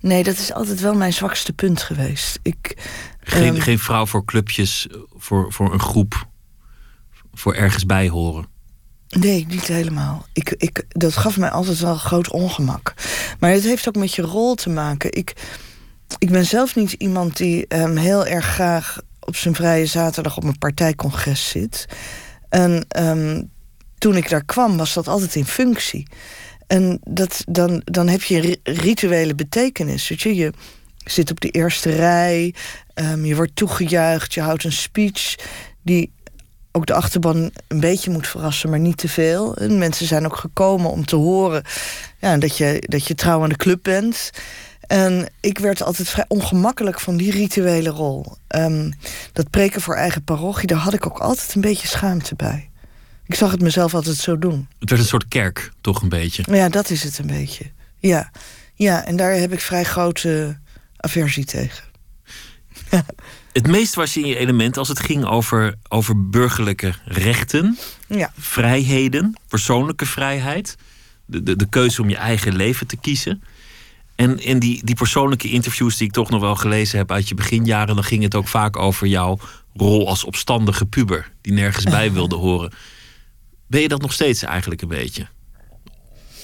nee, 0.00 0.22
dat 0.22 0.38
is 0.38 0.52
altijd 0.52 0.80
wel 0.80 0.94
mijn 0.94 1.12
zwakste 1.12 1.52
punt 1.52 1.82
geweest. 1.82 2.38
Ik, 2.42 2.76
geen, 3.20 3.54
um, 3.54 3.60
geen 3.60 3.78
vrouw 3.78 4.06
voor 4.06 4.24
clubjes, 4.24 4.86
voor, 5.16 5.52
voor 5.52 5.72
een 5.72 5.80
groep, 5.80 6.26
voor 7.32 7.54
ergens 7.54 7.86
bij 7.86 8.08
horen. 8.08 8.57
Nee, 9.08 9.46
niet 9.48 9.66
helemaal. 9.66 10.26
Ik, 10.32 10.54
ik, 10.56 10.84
dat 10.88 11.16
gaf 11.16 11.38
mij 11.38 11.50
altijd 11.50 11.78
wel 11.78 11.94
groot 11.94 12.30
ongemak. 12.30 12.94
Maar 13.40 13.50
het 13.50 13.64
heeft 13.64 13.88
ook 13.88 13.96
met 13.96 14.14
je 14.14 14.22
rol 14.22 14.54
te 14.54 14.70
maken. 14.70 15.12
Ik, 15.12 15.32
ik 16.18 16.30
ben 16.30 16.46
zelf 16.46 16.76
niet 16.76 16.92
iemand 16.92 17.36
die 17.36 17.64
um, 17.68 17.96
heel 17.96 18.26
erg 18.26 18.46
graag 18.46 18.98
op 19.20 19.36
zijn 19.36 19.54
vrije 19.54 19.86
zaterdag 19.86 20.36
op 20.36 20.44
een 20.44 20.58
partijcongres 20.58 21.48
zit. 21.48 21.86
En 22.48 22.86
um, 22.98 23.50
toen 23.98 24.16
ik 24.16 24.28
daar 24.28 24.44
kwam, 24.44 24.76
was 24.76 24.94
dat 24.94 25.08
altijd 25.08 25.34
in 25.34 25.46
functie. 25.46 26.06
En 26.66 27.00
dat, 27.04 27.44
dan, 27.48 27.82
dan 27.84 28.08
heb 28.08 28.22
je 28.22 28.58
rituele 28.62 29.34
betekenis. 29.34 30.08
Weet 30.08 30.20
je? 30.20 30.34
je 30.34 30.52
zit 31.04 31.30
op 31.30 31.40
de 31.40 31.50
eerste 31.50 31.90
rij, 31.90 32.54
um, 32.94 33.24
je 33.24 33.36
wordt 33.36 33.56
toegejuicht, 33.56 34.34
je 34.34 34.40
houdt 34.40 34.64
een 34.64 34.72
speech 34.72 35.34
die 35.82 36.12
ook 36.72 36.86
de 36.86 36.94
achterban 36.94 37.50
een 37.68 37.80
beetje 37.80 38.10
moet 38.10 38.26
verrassen, 38.26 38.70
maar 38.70 38.78
niet 38.78 38.96
te 38.96 39.08
veel. 39.08 39.56
En 39.56 39.78
mensen 39.78 40.06
zijn 40.06 40.24
ook 40.24 40.36
gekomen 40.36 40.90
om 40.90 41.04
te 41.04 41.16
horen 41.16 41.62
ja, 42.18 42.36
dat, 42.36 42.56
je, 42.56 42.84
dat 42.86 43.06
je 43.06 43.14
trouw 43.14 43.42
aan 43.42 43.48
de 43.48 43.56
club 43.56 43.82
bent. 43.82 44.30
En 44.80 45.28
ik 45.40 45.58
werd 45.58 45.82
altijd 45.82 46.08
vrij 46.08 46.24
ongemakkelijk 46.28 47.00
van 47.00 47.16
die 47.16 47.30
rituele 47.30 47.88
rol. 47.88 48.36
Um, 48.48 48.92
dat 49.32 49.50
preken 49.50 49.80
voor 49.80 49.94
eigen 49.94 50.24
parochie, 50.24 50.66
daar 50.66 50.78
had 50.78 50.94
ik 50.94 51.06
ook 51.06 51.18
altijd 51.18 51.54
een 51.54 51.60
beetje 51.60 51.88
schaamte 51.88 52.34
bij. 52.34 52.70
Ik 53.26 53.34
zag 53.34 53.50
het 53.50 53.62
mezelf 53.62 53.94
altijd 53.94 54.16
zo 54.16 54.38
doen. 54.38 54.68
Het 54.78 54.90
werd 54.90 55.02
een 55.02 55.08
soort 55.08 55.28
kerk, 55.28 55.72
toch 55.80 56.02
een 56.02 56.08
beetje? 56.08 56.44
Ja, 56.50 56.68
dat 56.68 56.90
is 56.90 57.02
het 57.02 57.18
een 57.18 57.26
beetje. 57.26 57.64
Ja, 57.98 58.30
ja 58.74 59.04
en 59.04 59.16
daar 59.16 59.32
heb 59.32 59.52
ik 59.52 59.60
vrij 59.60 59.84
grote 59.84 60.58
aversie 60.96 61.44
tegen. 61.44 61.84
Het 63.58 63.66
meest 63.66 63.94
was 63.94 64.14
je 64.14 64.20
in 64.20 64.26
je 64.26 64.36
element 64.36 64.76
als 64.76 64.88
het 64.88 65.00
ging 65.00 65.24
over, 65.24 65.74
over 65.88 66.28
burgerlijke 66.30 66.94
rechten, 67.04 67.78
ja. 68.06 68.32
vrijheden, 68.38 69.38
persoonlijke 69.48 70.06
vrijheid. 70.06 70.76
De, 71.26 71.42
de, 71.42 71.56
de 71.56 71.68
keuze 71.68 72.02
om 72.02 72.08
je 72.08 72.16
eigen 72.16 72.56
leven 72.56 72.86
te 72.86 72.96
kiezen. 72.96 73.42
En 74.14 74.38
in 74.38 74.58
die, 74.58 74.84
die 74.84 74.94
persoonlijke 74.94 75.50
interviews 75.50 75.96
die 75.96 76.06
ik 76.06 76.12
toch 76.12 76.30
nog 76.30 76.40
wel 76.40 76.56
gelezen 76.56 76.98
heb 76.98 77.12
uit 77.12 77.28
je 77.28 77.34
beginjaren, 77.34 77.94
dan 77.94 78.04
ging 78.04 78.22
het 78.22 78.34
ook 78.34 78.48
vaak 78.48 78.76
over 78.76 79.06
jouw 79.06 79.38
rol 79.74 80.08
als 80.08 80.24
opstandige 80.24 80.86
puber, 80.86 81.30
die 81.40 81.52
nergens 81.52 81.84
bij 81.84 82.12
wilde 82.18 82.36
horen. 82.36 82.72
Ben 83.66 83.80
je 83.80 83.88
dat 83.88 84.00
nog 84.00 84.12
steeds 84.12 84.42
eigenlijk 84.42 84.82
een 84.82 84.88
beetje? 84.88 85.26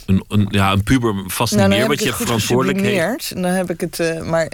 Een, 0.06 0.24
een, 0.28 0.46
ja, 0.50 0.72
een 0.72 0.82
puber 0.82 1.14
vast 1.26 1.54
nou, 1.54 1.68
niet 1.68 1.78
meer, 1.78 1.86
want 1.86 1.98
je 1.98 2.06
hebt 2.06 2.22
verantwoordelijkheid. 2.22 3.32
En 3.34 3.42
dan 3.42 3.50
heb 3.50 3.70
ik 3.70 3.80
het, 3.80 3.98
uh, 3.98 4.22
maar. 4.22 4.52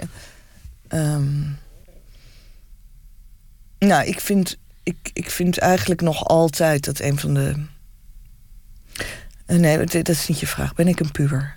Um, 0.89 1.59
nou, 3.87 4.05
ik 4.05 4.19
vind, 4.19 4.57
ik, 4.83 5.09
ik 5.13 5.29
vind 5.29 5.57
eigenlijk 5.57 6.01
nog 6.01 6.25
altijd 6.27 6.85
dat 6.85 6.99
een 6.99 7.19
van 7.19 7.33
de. 7.33 7.53
Uh, 9.47 9.57
nee, 9.57 9.85
dat 9.85 10.09
is 10.09 10.27
niet 10.27 10.39
je 10.39 10.47
vraag. 10.47 10.73
Ben 10.73 10.87
ik 10.87 10.99
een 10.99 11.11
puber? 11.11 11.55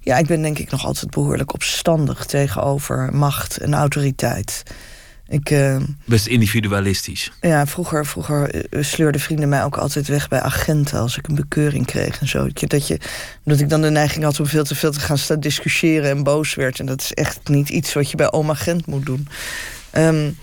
Ja, 0.00 0.16
ik 0.16 0.26
ben 0.26 0.42
denk 0.42 0.58
ik 0.58 0.70
nog 0.70 0.84
altijd 0.84 1.10
behoorlijk 1.10 1.54
opstandig 1.54 2.24
tegenover 2.24 3.14
macht 3.14 3.58
en 3.58 3.74
autoriteit. 3.74 4.62
Ik, 5.28 5.50
uh, 5.50 5.76
Best 6.04 6.26
individualistisch. 6.26 7.32
Ja, 7.40 7.66
vroeger, 7.66 8.06
vroeger 8.06 8.64
sleurden 8.70 9.20
vrienden 9.20 9.48
mij 9.48 9.64
ook 9.64 9.76
altijd 9.76 10.06
weg 10.06 10.28
bij 10.28 10.40
agenten 10.40 10.98
als 10.98 11.16
ik 11.16 11.28
een 11.28 11.34
bekeuring 11.34 11.86
kreeg 11.86 12.20
en 12.20 12.28
zo. 12.28 12.48
Dat, 12.52 12.86
je, 12.86 13.00
dat 13.44 13.60
ik 13.60 13.68
dan 13.68 13.82
de 13.82 13.90
neiging 13.90 14.24
had 14.24 14.40
om 14.40 14.46
veel 14.46 14.64
te 14.64 14.74
veel 14.74 14.92
te 14.92 15.00
gaan 15.00 15.18
staan 15.18 15.40
discussiëren 15.40 16.10
en 16.10 16.22
boos 16.22 16.54
werd. 16.54 16.80
En 16.80 16.86
dat 16.86 17.00
is 17.00 17.12
echt 17.12 17.48
niet 17.48 17.68
iets 17.68 17.92
wat 17.92 18.10
je 18.10 18.16
bij 18.16 18.32
oma 18.32 18.52
agent 18.52 18.86
moet 18.86 19.06
doen. 19.06 19.28
Um, 19.92 20.36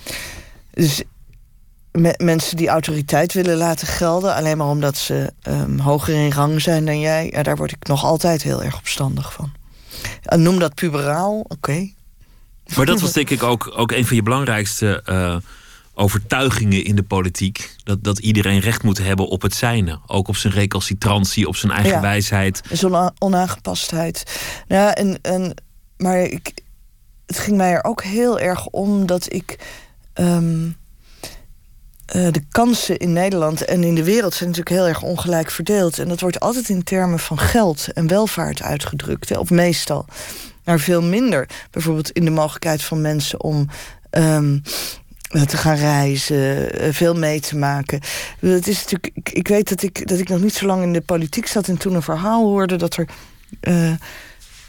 dus 0.73 1.03
me 1.91 2.13
mensen 2.17 2.57
die 2.57 2.67
autoriteit 2.67 3.33
willen 3.33 3.57
laten 3.57 3.88
gelden, 3.88 4.36
alleen 4.36 4.57
maar 4.57 4.67
omdat 4.67 4.97
ze 4.97 5.33
um, 5.47 5.79
hoger 5.79 6.13
in 6.13 6.31
rang 6.31 6.62
zijn 6.62 6.86
dan 6.86 6.99
jij, 6.99 7.29
ja, 7.31 7.43
daar 7.43 7.55
word 7.55 7.71
ik 7.71 7.88
nog 7.88 8.03
altijd 8.03 8.43
heel 8.43 8.63
erg 8.63 8.77
opstandig 8.77 9.33
van. 9.33 9.51
En 10.23 10.41
noem 10.41 10.59
dat 10.59 10.75
puberaal, 10.75 11.39
oké. 11.39 11.53
Okay. 11.53 11.95
Maar 12.75 12.86
dat 12.86 13.01
was 13.01 13.13
denk 13.13 13.29
ik 13.29 13.43
ook, 13.43 13.73
ook 13.75 13.91
een 13.91 14.05
van 14.05 14.15
je 14.15 14.23
belangrijkste 14.23 15.03
uh, 15.09 15.36
overtuigingen 15.93 16.83
in 16.83 16.95
de 16.95 17.03
politiek. 17.03 17.75
Dat, 17.83 18.03
dat 18.03 18.19
iedereen 18.19 18.59
recht 18.59 18.83
moet 18.83 18.97
hebben 18.97 19.27
op 19.27 19.41
het 19.41 19.55
zijne. 19.55 19.99
Ook 20.07 20.27
op 20.27 20.36
zijn 20.36 20.53
recalcitrantie, 20.53 21.47
op 21.47 21.55
zijn 21.55 21.71
eigen 21.71 21.91
ja, 21.91 22.01
wijsheid. 22.01 22.62
Zo'n 22.71 23.12
onaangepastheid. 23.17 24.39
Ja, 24.67 24.95
en, 24.95 25.19
en, 25.21 25.55
maar 25.97 26.19
ik, 26.19 26.51
het 27.25 27.39
ging 27.39 27.57
mij 27.57 27.71
er 27.71 27.83
ook 27.83 28.03
heel 28.03 28.39
erg 28.39 28.67
om 28.67 29.05
dat 29.05 29.33
ik. 29.33 29.57
Um, 30.19 30.76
uh, 32.15 32.32
de 32.32 32.43
kansen 32.52 32.97
in 32.97 33.13
Nederland 33.13 33.65
en 33.65 33.84
in 33.84 33.95
de 33.95 34.04
wereld 34.04 34.34
zijn 34.34 34.49
natuurlijk 34.49 34.76
heel 34.76 34.88
erg 34.88 35.02
ongelijk 35.02 35.52
verdeeld. 35.52 35.99
En 35.99 36.08
dat 36.08 36.19
wordt 36.19 36.39
altijd 36.39 36.69
in 36.69 36.84
termen 36.84 37.19
van 37.19 37.39
geld 37.39 37.88
en 37.93 38.08
welvaart 38.08 38.62
uitgedrukt, 38.62 39.37
of 39.37 39.50
meestal 39.50 40.06
maar 40.63 40.79
veel 40.79 41.02
minder. 41.02 41.50
Bijvoorbeeld 41.71 42.12
in 42.12 42.25
de 42.25 42.31
mogelijkheid 42.31 42.83
van 42.83 43.02
mensen 43.02 43.44
om 43.44 43.69
um, 44.12 44.62
te 45.29 45.58
gaan 45.58 45.75
reizen, 45.75 46.73
eh, 46.79 46.94
veel 46.94 47.15
mee 47.15 47.40
te 47.40 47.58
maken. 47.58 48.00
Het 48.40 48.67
is 48.67 48.77
natuurlijk, 48.77 49.12
ik, 49.23 49.48
weet 49.48 49.69
dat 49.69 49.81
ik, 49.81 50.08
dat 50.08 50.19
ik 50.19 50.29
nog 50.29 50.42
niet 50.42 50.54
zo 50.54 50.65
lang 50.65 50.83
in 50.83 50.94
de 50.94 51.02
politiek 51.02 51.48
zat 51.48 51.67
en 51.67 51.77
toen 51.77 51.94
een 51.94 52.02
verhaal 52.02 52.44
hoorde 52.44 52.75
dat 52.75 52.96
er 52.96 53.08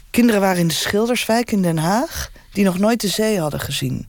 kinderen 0.09 0.41
waren 0.41 0.59
in 0.59 0.67
de 0.67 0.73
Schilderswijk 0.73 1.51
in 1.51 1.61
Den 1.61 1.77
Haag 1.77 2.31
die 2.51 2.63
nog 2.63 2.77
nooit 2.79 3.01
de 3.01 3.07
zee 3.07 3.39
hadden 3.39 3.59
gezien. 3.59 4.07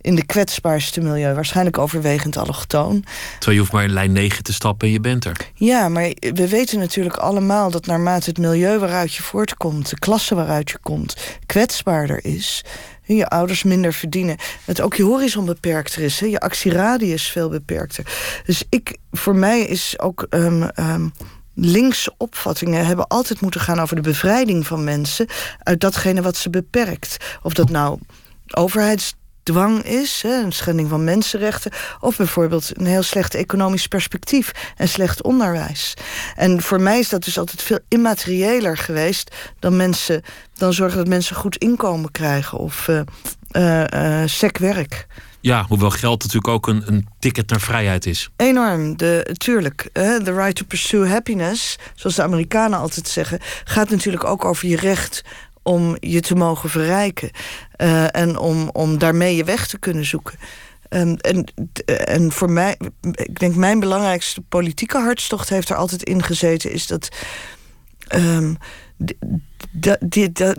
In 0.00 0.14
de 0.14 0.26
kwetsbaarste 0.26 1.00
milieu. 1.00 1.34
Waarschijnlijk 1.34 1.78
overwegend 1.78 2.36
allochtoon. 2.36 3.04
Terwijl 3.30 3.52
je 3.52 3.58
hoeft 3.58 3.72
maar 3.72 3.84
in 3.84 3.92
lijn 3.92 4.12
9 4.12 4.42
te 4.42 4.52
stappen 4.52 4.86
en 4.86 4.92
je 4.92 5.00
bent 5.00 5.24
er. 5.24 5.36
Ja, 5.54 5.88
maar 5.88 6.12
we 6.18 6.48
weten 6.48 6.78
natuurlijk 6.78 7.16
allemaal 7.16 7.70
dat 7.70 7.86
naarmate 7.86 8.28
het 8.28 8.38
milieu 8.38 8.78
waaruit 8.78 9.14
je 9.14 9.22
voortkomt, 9.22 9.90
de 9.90 9.98
klasse 9.98 10.34
waaruit 10.34 10.70
je 10.70 10.78
komt, 10.82 11.16
kwetsbaarder 11.46 12.24
is. 12.24 12.64
Je 13.02 13.28
ouders 13.28 13.62
minder 13.62 13.92
verdienen. 13.92 14.36
Dat 14.64 14.80
ook 14.80 14.94
je 14.94 15.02
horizon 15.02 15.44
beperkter 15.44 16.02
is. 16.02 16.20
Hè? 16.20 16.26
Je 16.26 16.40
actieradius 16.40 17.28
veel 17.28 17.48
beperkter. 17.48 18.06
Dus 18.44 18.64
ik, 18.68 18.96
voor 19.12 19.36
mij 19.36 19.60
is 19.60 19.98
ook. 19.98 20.26
Um, 20.30 20.70
um, 20.76 21.12
linkse 21.54 22.14
opvattingen 22.16 22.86
hebben 22.86 23.06
altijd 23.06 23.40
moeten 23.40 23.60
gaan 23.60 23.80
over 23.80 23.96
de 23.96 24.02
bevrijding 24.02 24.66
van 24.66 24.84
mensen 24.84 25.26
uit 25.58 25.80
datgene 25.80 26.22
wat 26.22 26.36
ze 26.36 26.50
beperkt. 26.50 27.16
Of 27.42 27.54
dat 27.54 27.70
nou 27.70 27.98
overheids 28.50 29.14
dwang 29.50 29.82
is, 29.82 30.22
hè, 30.22 30.42
een 30.42 30.52
schending 30.52 30.88
van 30.88 31.04
mensenrechten, 31.04 31.72
of 32.00 32.16
bijvoorbeeld 32.16 32.70
een 32.72 32.86
heel 32.86 33.02
slecht 33.02 33.34
economisch 33.34 33.86
perspectief 33.86 34.52
en 34.76 34.88
slecht 34.88 35.22
onderwijs. 35.22 35.94
En 36.36 36.62
voor 36.62 36.80
mij 36.80 36.98
is 36.98 37.08
dat 37.08 37.24
dus 37.24 37.38
altijd 37.38 37.62
veel 37.62 37.78
immateriëler 37.88 38.76
geweest 38.76 39.34
dan 39.58 39.76
mensen, 39.76 40.22
dan 40.54 40.72
zorgen 40.72 40.98
dat 40.98 41.08
mensen 41.08 41.36
goed 41.36 41.56
inkomen 41.56 42.10
krijgen 42.10 42.58
of 42.58 42.88
uh, 42.88 43.00
uh, 43.94 44.22
sec 44.26 44.58
werk. 44.58 45.06
Ja, 45.42 45.64
hoewel 45.68 45.90
geld 45.90 46.22
natuurlijk 46.22 46.48
ook 46.48 46.66
een, 46.66 46.82
een 46.86 47.06
ticket 47.18 47.50
naar 47.50 47.60
vrijheid 47.60 48.06
is. 48.06 48.30
Enorm, 48.36 48.96
de, 48.96 49.34
tuurlijk. 49.36 49.88
The 49.92 50.34
right 50.34 50.54
to 50.54 50.64
pursue 50.64 51.06
happiness, 51.06 51.78
zoals 51.94 52.16
de 52.16 52.22
Amerikanen 52.22 52.78
altijd 52.78 53.08
zeggen, 53.08 53.38
gaat 53.64 53.90
natuurlijk 53.90 54.24
ook 54.24 54.44
over 54.44 54.68
je 54.68 54.76
recht 54.76 55.22
om 55.62 55.96
je 56.00 56.20
te 56.20 56.34
mogen 56.34 56.70
verrijken. 56.70 57.30
Uh, 57.76 58.16
en 58.16 58.38
om, 58.38 58.68
om 58.72 58.98
daarmee 58.98 59.36
je 59.36 59.44
weg 59.44 59.66
te 59.66 59.78
kunnen 59.78 60.04
zoeken. 60.04 60.38
Um, 60.88 61.16
en, 61.16 61.52
en 62.04 62.32
voor 62.32 62.50
mij, 62.50 62.76
ik 63.12 63.38
denk 63.38 63.54
mijn 63.54 63.80
belangrijkste 63.80 64.40
politieke 64.40 64.98
hartstocht 64.98 65.48
heeft 65.48 65.68
er 65.68 65.76
altijd 65.76 66.02
in 66.02 66.22
gezeten, 66.22 66.72
is 66.72 66.86
dat. 66.86 67.08
Um, 68.14 68.56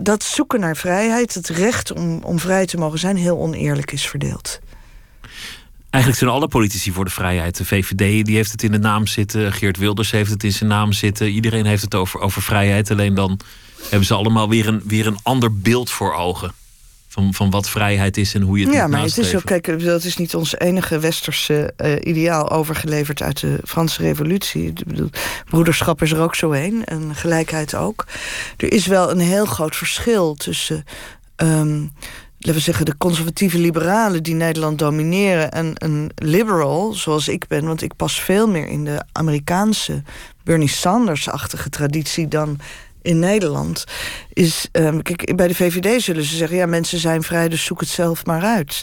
dat 0.00 0.22
zoeken 0.22 0.60
naar 0.60 0.76
vrijheid, 0.76 1.34
het 1.34 1.48
recht 1.48 1.92
om, 1.92 2.22
om 2.22 2.38
vrij 2.38 2.66
te 2.66 2.76
mogen 2.76 2.98
zijn, 2.98 3.16
heel 3.16 3.38
oneerlijk 3.38 3.92
is 3.92 4.06
verdeeld. 4.06 4.60
Eigenlijk 5.90 6.22
zijn 6.22 6.34
alle 6.34 6.48
politici 6.48 6.92
voor 6.92 7.04
de 7.04 7.10
vrijheid. 7.10 7.56
De 7.56 7.64
VVD 7.64 8.26
die 8.26 8.36
heeft 8.36 8.52
het 8.52 8.62
in 8.62 8.72
de 8.72 8.78
naam 8.78 9.06
zitten. 9.06 9.52
Geert 9.52 9.76
Wilders 9.76 10.10
heeft 10.10 10.30
het 10.30 10.44
in 10.44 10.52
zijn 10.52 10.70
naam 10.70 10.92
zitten. 10.92 11.28
Iedereen 11.28 11.66
heeft 11.66 11.82
het 11.82 11.94
over, 11.94 12.20
over 12.20 12.42
vrijheid. 12.42 12.90
Alleen 12.90 13.14
dan 13.14 13.40
hebben 13.88 14.06
ze 14.06 14.14
allemaal 14.14 14.48
weer 14.48 14.68
een, 14.68 14.82
weer 14.84 15.06
een 15.06 15.18
ander 15.22 15.58
beeld 15.58 15.90
voor 15.90 16.14
ogen. 16.14 16.52
Van, 17.08 17.34
van 17.34 17.50
wat 17.50 17.68
vrijheid 17.68 18.16
is 18.16 18.34
en 18.34 18.42
hoe 18.42 18.58
je 18.58 18.64
het 18.64 18.74
Ja, 18.74 18.86
maar 18.86 19.02
het 19.02 19.18
is 19.18 19.34
ook, 19.34 19.44
kijk, 19.44 19.84
dat 19.84 20.04
is 20.04 20.16
niet 20.16 20.34
ons 20.34 20.58
enige 20.58 20.98
westerse 20.98 21.74
uh, 21.76 21.92
ideaal 22.02 22.50
overgeleverd 22.50 23.22
uit 23.22 23.40
de 23.40 23.58
Franse 23.64 24.02
Revolutie. 24.02 24.66
Ik 24.66 24.84
bedoel, 24.84 25.10
broederschap 25.44 26.02
is 26.02 26.12
er 26.12 26.20
ook 26.20 26.34
zo 26.34 26.52
een 26.52 26.84
en 26.84 27.14
gelijkheid 27.14 27.74
ook. 27.74 28.06
Er 28.56 28.72
is 28.72 28.86
wel 28.86 29.10
een 29.10 29.18
heel 29.18 29.44
groot 29.44 29.76
verschil 29.76 30.34
tussen. 30.34 30.84
Um, 31.36 31.92
laten 32.38 32.54
we 32.54 32.60
zeggen, 32.60 32.84
de 32.84 32.96
conservatieve 32.96 33.58
liberalen 33.58 34.22
die 34.22 34.34
Nederland 34.34 34.78
domineren 34.78 35.50
en 35.50 35.72
een 35.74 36.10
liberal, 36.14 36.92
zoals 36.92 37.28
ik 37.28 37.46
ben, 37.46 37.64
want 37.64 37.82
ik 37.82 37.96
pas 37.96 38.20
veel 38.20 38.48
meer 38.48 38.68
in 38.68 38.84
de 38.84 39.02
Amerikaanse 39.12 40.02
Bernie 40.44 40.68
Sanders-achtige 40.68 41.68
traditie 41.68 42.28
dan 42.28 42.58
in 43.02 43.18
Nederland 43.18 43.84
is. 44.32 44.68
Um, 44.72 45.02
kijk, 45.02 45.36
bij 45.36 45.48
de 45.48 45.54
VVD 45.54 46.02
zullen 46.02 46.24
ze 46.24 46.36
zeggen: 46.36 46.56
ja, 46.56 46.66
mensen 46.66 46.98
zijn 46.98 47.22
vrij, 47.22 47.48
dus 47.48 47.64
zoek 47.64 47.80
het 47.80 47.88
zelf 47.88 48.26
maar 48.26 48.42
uit. 48.42 48.82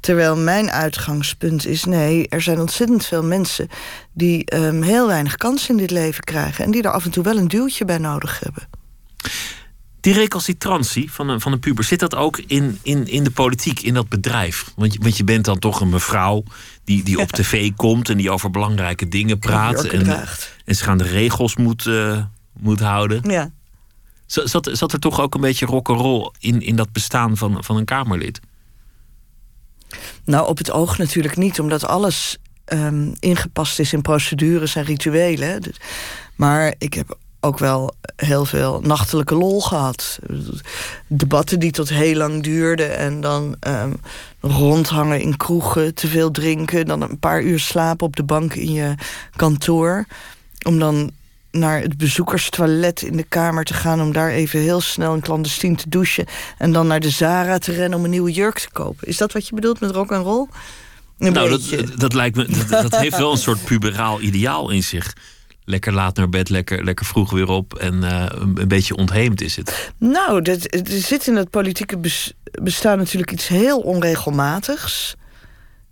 Terwijl 0.00 0.36
mijn 0.36 0.70
uitgangspunt 0.70 1.66
is: 1.66 1.84
nee, 1.84 2.28
er 2.28 2.42
zijn 2.42 2.60
ontzettend 2.60 3.06
veel 3.06 3.24
mensen 3.24 3.68
die 4.12 4.56
um, 4.56 4.82
heel 4.82 5.06
weinig 5.06 5.36
kans 5.36 5.68
in 5.68 5.76
dit 5.76 5.90
leven 5.90 6.24
krijgen 6.24 6.64
en 6.64 6.70
die 6.70 6.82
er 6.82 6.90
af 6.90 7.04
en 7.04 7.10
toe 7.10 7.24
wel 7.24 7.36
een 7.36 7.48
duwtje 7.48 7.84
bij 7.84 7.98
nodig 7.98 8.40
hebben. 8.40 8.68
Die 10.00 10.12
recalcitrantie 10.12 11.12
van 11.12 11.28
een, 11.28 11.40
van 11.40 11.52
een 11.52 11.58
puber, 11.58 11.84
zit 11.84 12.00
dat 12.00 12.14
ook 12.14 12.38
in, 12.46 12.78
in, 12.82 13.08
in 13.08 13.24
de 13.24 13.30
politiek, 13.30 13.80
in 13.80 13.94
dat 13.94 14.08
bedrijf? 14.08 14.72
Want 14.76 14.92
je, 14.92 14.98
want 15.02 15.16
je 15.16 15.24
bent 15.24 15.44
dan 15.44 15.58
toch 15.58 15.80
een 15.80 15.88
mevrouw 15.88 16.42
die, 16.84 17.02
die 17.02 17.18
op 17.18 17.32
tv 17.38 17.70
komt 17.76 18.08
en 18.08 18.16
die 18.16 18.30
over 18.30 18.50
belangrijke 18.50 19.08
dingen 19.08 19.38
praat. 19.38 19.84
En, 19.84 20.26
en 20.64 20.74
ze 20.74 20.84
gaan 20.84 20.98
de 20.98 21.04
regels 21.04 21.56
moet, 21.56 21.84
uh, 21.84 22.22
moet 22.60 22.80
houden. 22.80 23.30
Ja. 23.30 23.50
Zat, 24.28 24.92
er 24.92 25.00
toch 25.00 25.20
ook 25.20 25.34
een 25.34 25.40
beetje 25.40 25.66
rock'n'roll 25.66 26.30
in, 26.38 26.60
in 26.60 26.76
dat 26.76 26.92
bestaan 26.92 27.36
van, 27.36 27.64
van 27.64 27.76
een 27.76 27.84
Kamerlid? 27.84 28.40
Nou, 30.24 30.48
op 30.48 30.58
het 30.58 30.70
oog 30.70 30.98
natuurlijk 30.98 31.36
niet, 31.36 31.60
omdat 31.60 31.84
alles 31.84 32.36
um, 32.72 33.14
ingepast 33.20 33.78
is 33.78 33.92
in 33.92 34.02
procedures 34.02 34.74
en 34.74 34.84
rituelen. 34.84 35.62
Dus, 35.62 35.76
maar 36.34 36.74
ik 36.78 36.94
heb 36.94 37.16
ook 37.40 37.58
wel 37.58 37.94
heel 38.16 38.44
veel 38.44 38.80
nachtelijke 38.80 39.34
lol 39.34 39.60
gehad. 39.60 40.18
Debatten 41.06 41.58
die 41.58 41.70
tot 41.70 41.88
heel 41.88 42.16
lang 42.16 42.42
duurden 42.42 42.96
en 42.96 43.20
dan 43.20 43.56
um, 43.66 44.00
rondhangen 44.40 45.20
in 45.20 45.36
kroegen, 45.36 45.94
te 45.94 46.08
veel 46.08 46.30
drinken, 46.30 46.86
dan 46.86 47.02
een 47.02 47.18
paar 47.18 47.42
uur 47.42 47.60
slapen 47.60 48.06
op 48.06 48.16
de 48.16 48.22
bank 48.22 48.54
in 48.54 48.72
je 48.72 48.94
kantoor. 49.36 50.06
Om 50.66 50.78
dan 50.78 51.10
naar 51.50 51.80
het 51.80 51.96
bezoekerstoilet 51.96 53.02
in 53.02 53.16
de 53.16 53.22
kamer 53.28 53.64
te 53.64 53.74
gaan... 53.74 54.00
om 54.00 54.12
daar 54.12 54.30
even 54.30 54.60
heel 54.60 54.80
snel 54.80 55.12
een 55.12 55.20
clandestien 55.20 55.76
te 55.76 55.88
douchen... 55.88 56.26
en 56.58 56.72
dan 56.72 56.86
naar 56.86 57.00
de 57.00 57.10
Zara 57.10 57.58
te 57.58 57.72
rennen 57.72 57.98
om 57.98 58.04
een 58.04 58.10
nieuwe 58.10 58.32
jurk 58.32 58.58
te 58.58 58.70
kopen. 58.72 59.08
Is 59.08 59.16
dat 59.16 59.32
wat 59.32 59.48
je 59.48 59.54
bedoelt 59.54 59.80
met 59.80 59.90
rock 59.90 60.12
and 60.12 60.24
roll? 60.24 60.46
nou, 61.18 61.48
dat, 61.48 61.62
dat, 61.96 62.12
lijkt 62.14 62.36
me, 62.36 62.66
dat, 62.68 62.96
heeft 62.96 63.18
wel 63.18 63.32
een 63.32 63.38
soort 63.38 63.64
puberaal 63.64 64.20
ideaal 64.20 64.70
in 64.70 64.82
zich. 64.82 65.12
Lekker 65.64 65.92
laat 65.92 66.16
naar 66.16 66.28
bed, 66.28 66.48
lekker, 66.48 66.84
lekker 66.84 67.06
vroeg 67.06 67.30
weer 67.30 67.48
op 67.48 67.74
en 67.74 67.94
uh, 67.94 68.26
een, 68.28 68.68
beetje 68.68 68.96
ontheemd 68.96 69.40
is 69.40 69.56
het. 69.56 69.92
Nou, 69.98 70.42
er 70.42 70.58
zit 70.84 71.26
in 71.26 71.36
het 71.36 71.50
politieke 71.50 71.98
bestaan 72.62 72.98
natuurlijk 72.98 73.32
iets 73.32 73.48
heel 73.48 73.78
onregelmatigs. 73.78 75.14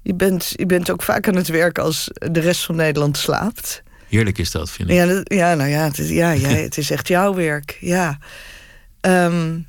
Je 0.03 0.15
bent, 0.15 0.53
je 0.57 0.67
bent 0.67 0.91
ook 0.91 1.03
vaak 1.03 1.29
aan 1.29 1.37
het 1.37 1.49
werk 1.49 1.79
als 1.79 2.09
de 2.13 2.41
rest 2.41 2.65
van 2.65 2.77
Nederland 2.77 3.17
slaapt. 3.17 3.83
Heerlijk 4.17 4.39
is 4.39 4.51
dat, 4.51 4.71
vind 4.71 4.91
ik. 4.91 4.95
Ja, 4.95 5.23
ja 5.25 5.55
nou 5.55 5.71
ja, 5.71 5.85
het 5.85 5.99
is, 5.99 6.09
ja, 6.09 6.35
jij, 6.47 6.63
het 6.63 6.79
is 6.79 6.91
echt 6.91 7.09
jouw 7.09 7.35
werk. 7.35 7.77
Ja. 7.81 8.19
Um, 9.01 9.67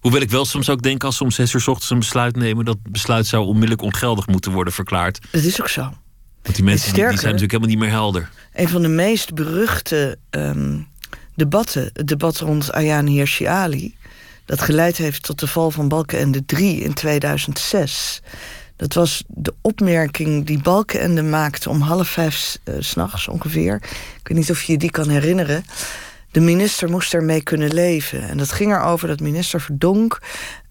Hoewel 0.00 0.20
ik 0.20 0.30
wel 0.30 0.44
soms 0.44 0.70
ook 0.70 0.82
denk 0.82 1.04
als 1.04 1.16
ze 1.16 1.22
om 1.22 1.30
zes 1.30 1.52
uur 1.52 1.60
s 1.60 1.68
ochtends 1.68 1.90
een 1.90 1.98
besluit 1.98 2.36
nemen, 2.36 2.64
dat 2.64 2.76
besluit 2.82 3.26
zou 3.26 3.46
onmiddellijk 3.46 3.82
ongeldig 3.82 4.26
moeten 4.26 4.52
worden 4.52 4.72
verklaard. 4.72 5.20
Dat 5.30 5.42
is 5.42 5.60
ook 5.60 5.68
zo. 5.68 5.92
Want 6.42 6.54
die 6.54 6.64
mensen 6.64 6.94
die, 6.94 7.02
zijn 7.02 7.14
natuurlijk 7.14 7.40
helemaal 7.40 7.68
niet 7.68 7.78
meer 7.78 7.90
helder. 7.90 8.30
Een 8.52 8.68
van 8.68 8.82
de 8.82 8.88
meest 8.88 9.34
beruchte 9.34 10.18
um, 10.30 10.86
debatten, 11.34 11.90
het 11.92 12.06
debat 12.06 12.38
rond 12.38 12.72
Ayaan 12.72 13.06
Hirsi 13.06 13.44
Ali, 13.44 13.96
dat 14.44 14.60
geleid 14.60 14.96
heeft 14.96 15.22
tot 15.22 15.40
de 15.40 15.46
val 15.46 15.70
van 15.70 15.88
Balkenende 15.88 16.44
3 16.44 16.80
in 16.80 16.94
2006. 16.94 18.20
Dat 18.78 18.94
was 18.94 19.24
de 19.26 19.54
opmerking 19.60 20.46
die 20.46 20.62
Balkenende 20.62 21.22
maakte 21.22 21.70
om 21.70 21.80
half 21.80 22.08
vijf 22.08 22.58
uh, 22.64 22.74
s'nachts 22.78 23.28
ongeveer. 23.28 23.74
Ik 24.20 24.28
weet 24.28 24.38
niet 24.38 24.50
of 24.50 24.62
je 24.62 24.72
je 24.72 24.78
die 24.78 24.90
kan 24.90 25.08
herinneren. 25.08 25.64
De 26.30 26.40
minister 26.40 26.90
moest 26.90 27.14
ermee 27.14 27.42
kunnen 27.42 27.74
leven. 27.74 28.28
En 28.28 28.36
dat 28.36 28.52
ging 28.52 28.72
erover 28.72 29.08
dat 29.08 29.20
minister 29.20 29.60
Verdonk 29.60 30.18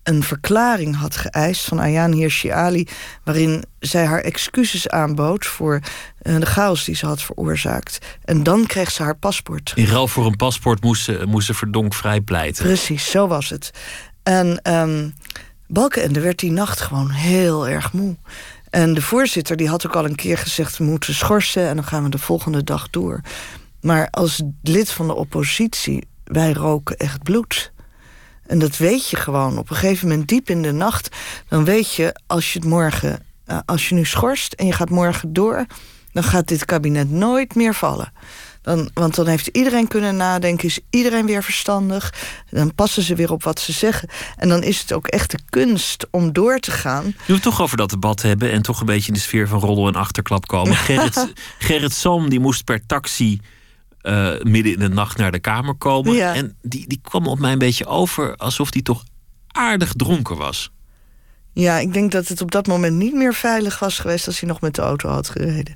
een 0.03 0.23
verklaring 0.23 0.95
had 0.95 1.15
geëist 1.15 1.65
van 1.65 1.79
Ayaan 1.79 2.11
Hirsi 2.11 2.49
Ali... 2.49 2.87
waarin 3.23 3.63
zij 3.79 4.05
haar 4.05 4.21
excuses 4.21 4.89
aanbood 4.89 5.45
voor 5.45 5.79
uh, 6.21 6.39
de 6.39 6.45
chaos 6.45 6.85
die 6.85 6.95
ze 6.95 7.05
had 7.05 7.21
veroorzaakt. 7.21 7.97
En 8.23 8.43
dan 8.43 8.65
kreeg 8.65 8.91
ze 8.91 9.03
haar 9.03 9.17
paspoort. 9.17 9.71
In 9.75 9.85
ruil 9.85 10.07
voor 10.07 10.25
een 10.25 10.35
paspoort 10.35 10.83
moest 10.83 11.03
ze, 11.03 11.23
moest 11.27 11.47
ze 11.47 11.53
Verdonk 11.53 11.93
vrijpleiten. 11.93 12.63
Precies, 12.63 13.11
zo 13.11 13.27
was 13.27 13.49
het. 13.49 13.71
En... 14.23 14.71
Um, 14.71 15.13
Balkenende 15.67 16.19
werd 16.19 16.39
die 16.39 16.51
nacht 16.51 16.81
gewoon 16.81 17.09
heel 17.09 17.67
erg 17.67 17.93
moe. 17.93 18.15
En 18.69 18.93
de 18.93 19.01
voorzitter 19.01 19.57
die 19.57 19.69
had 19.69 19.85
ook 19.85 19.95
al 19.95 20.05
een 20.05 20.15
keer 20.15 20.37
gezegd... 20.37 20.77
we 20.77 20.83
moeten 20.83 21.13
schorsen 21.13 21.67
en 21.67 21.75
dan 21.75 21.85
gaan 21.85 22.03
we 22.03 22.09
de 22.09 22.17
volgende 22.17 22.63
dag 22.63 22.89
door. 22.89 23.21
Maar 23.81 24.09
als 24.09 24.41
lid 24.61 24.91
van 24.91 25.07
de 25.07 25.15
oppositie, 25.15 26.07
wij 26.23 26.53
roken 26.53 26.97
echt 26.97 27.23
bloed. 27.23 27.71
En 28.45 28.59
dat 28.59 28.77
weet 28.77 29.09
je 29.09 29.15
gewoon. 29.15 29.57
Op 29.57 29.69
een 29.69 29.75
gegeven 29.75 30.07
moment, 30.07 30.27
diep 30.27 30.49
in 30.49 30.61
de 30.61 30.71
nacht... 30.71 31.15
dan 31.47 31.63
weet 31.63 31.93
je, 31.93 32.15
als 32.27 32.53
je 32.53 32.59
het 32.59 32.67
morgen... 32.67 33.25
Eh, 33.45 33.59
als 33.65 33.89
je 33.89 33.95
nu 33.95 34.05
schorst 34.05 34.53
en 34.53 34.65
je 34.65 34.73
gaat 34.73 34.89
morgen 34.89 35.33
door... 35.33 35.65
dan 36.11 36.23
gaat 36.23 36.47
dit 36.47 36.65
kabinet 36.65 37.11
nooit 37.11 37.55
meer 37.55 37.73
vallen. 37.73 38.11
Dan, 38.67 38.89
want 38.93 39.15
dan 39.15 39.27
heeft 39.27 39.47
iedereen 39.47 39.87
kunnen 39.87 40.15
nadenken, 40.15 40.67
is 40.67 40.79
iedereen 40.89 41.25
weer 41.25 41.43
verstandig. 41.43 42.13
Dan 42.49 42.75
passen 42.75 43.03
ze 43.03 43.15
weer 43.15 43.31
op 43.31 43.43
wat 43.43 43.59
ze 43.59 43.71
zeggen. 43.71 44.09
En 44.35 44.49
dan 44.49 44.63
is 44.63 44.81
het 44.81 44.93
ook 44.93 45.07
echt 45.07 45.31
de 45.31 45.39
kunst 45.49 46.07
om 46.11 46.33
door 46.33 46.59
te 46.59 46.71
gaan. 46.71 47.15
We 47.25 47.33
het 47.33 47.41
toch 47.41 47.61
over 47.61 47.77
dat 47.77 47.89
debat 47.89 48.21
hebben 48.21 48.51
en 48.51 48.61
toch 48.61 48.79
een 48.79 48.85
beetje 48.85 49.07
in 49.07 49.13
de 49.13 49.19
sfeer 49.19 49.47
van 49.47 49.59
roddel 49.59 49.87
en 49.87 49.95
achterklap 49.95 50.47
komen. 50.47 50.75
Gerrit, 50.87 51.33
Gerrit 51.57 51.93
Sam 51.93 52.29
die 52.29 52.39
moest 52.39 52.63
per 52.63 52.85
taxi 52.85 53.39
uh, 54.01 54.41
midden 54.41 54.73
in 54.73 54.79
de 54.79 54.89
nacht 54.89 55.17
naar 55.17 55.31
de 55.31 55.39
kamer 55.39 55.75
komen. 55.75 56.13
Ja. 56.13 56.33
En 56.33 56.57
die, 56.61 56.87
die 56.87 56.99
kwam 57.01 57.27
op 57.27 57.39
mij 57.39 57.51
een 57.51 57.57
beetje 57.57 57.85
over 57.85 58.35
alsof 58.35 58.73
hij 58.73 58.81
toch 58.81 59.03
aardig 59.47 59.93
dronken 59.93 60.37
was. 60.37 60.71
Ja, 61.53 61.77
ik 61.77 61.93
denk 61.93 62.11
dat 62.11 62.27
het 62.27 62.41
op 62.41 62.51
dat 62.51 62.67
moment 62.67 62.95
niet 62.95 63.13
meer 63.13 63.33
veilig 63.33 63.79
was 63.79 63.99
geweest 63.99 64.27
als 64.27 64.39
hij 64.39 64.49
nog 64.49 64.61
met 64.61 64.75
de 64.75 64.81
auto 64.81 65.09
had 65.09 65.29
gereden. 65.29 65.75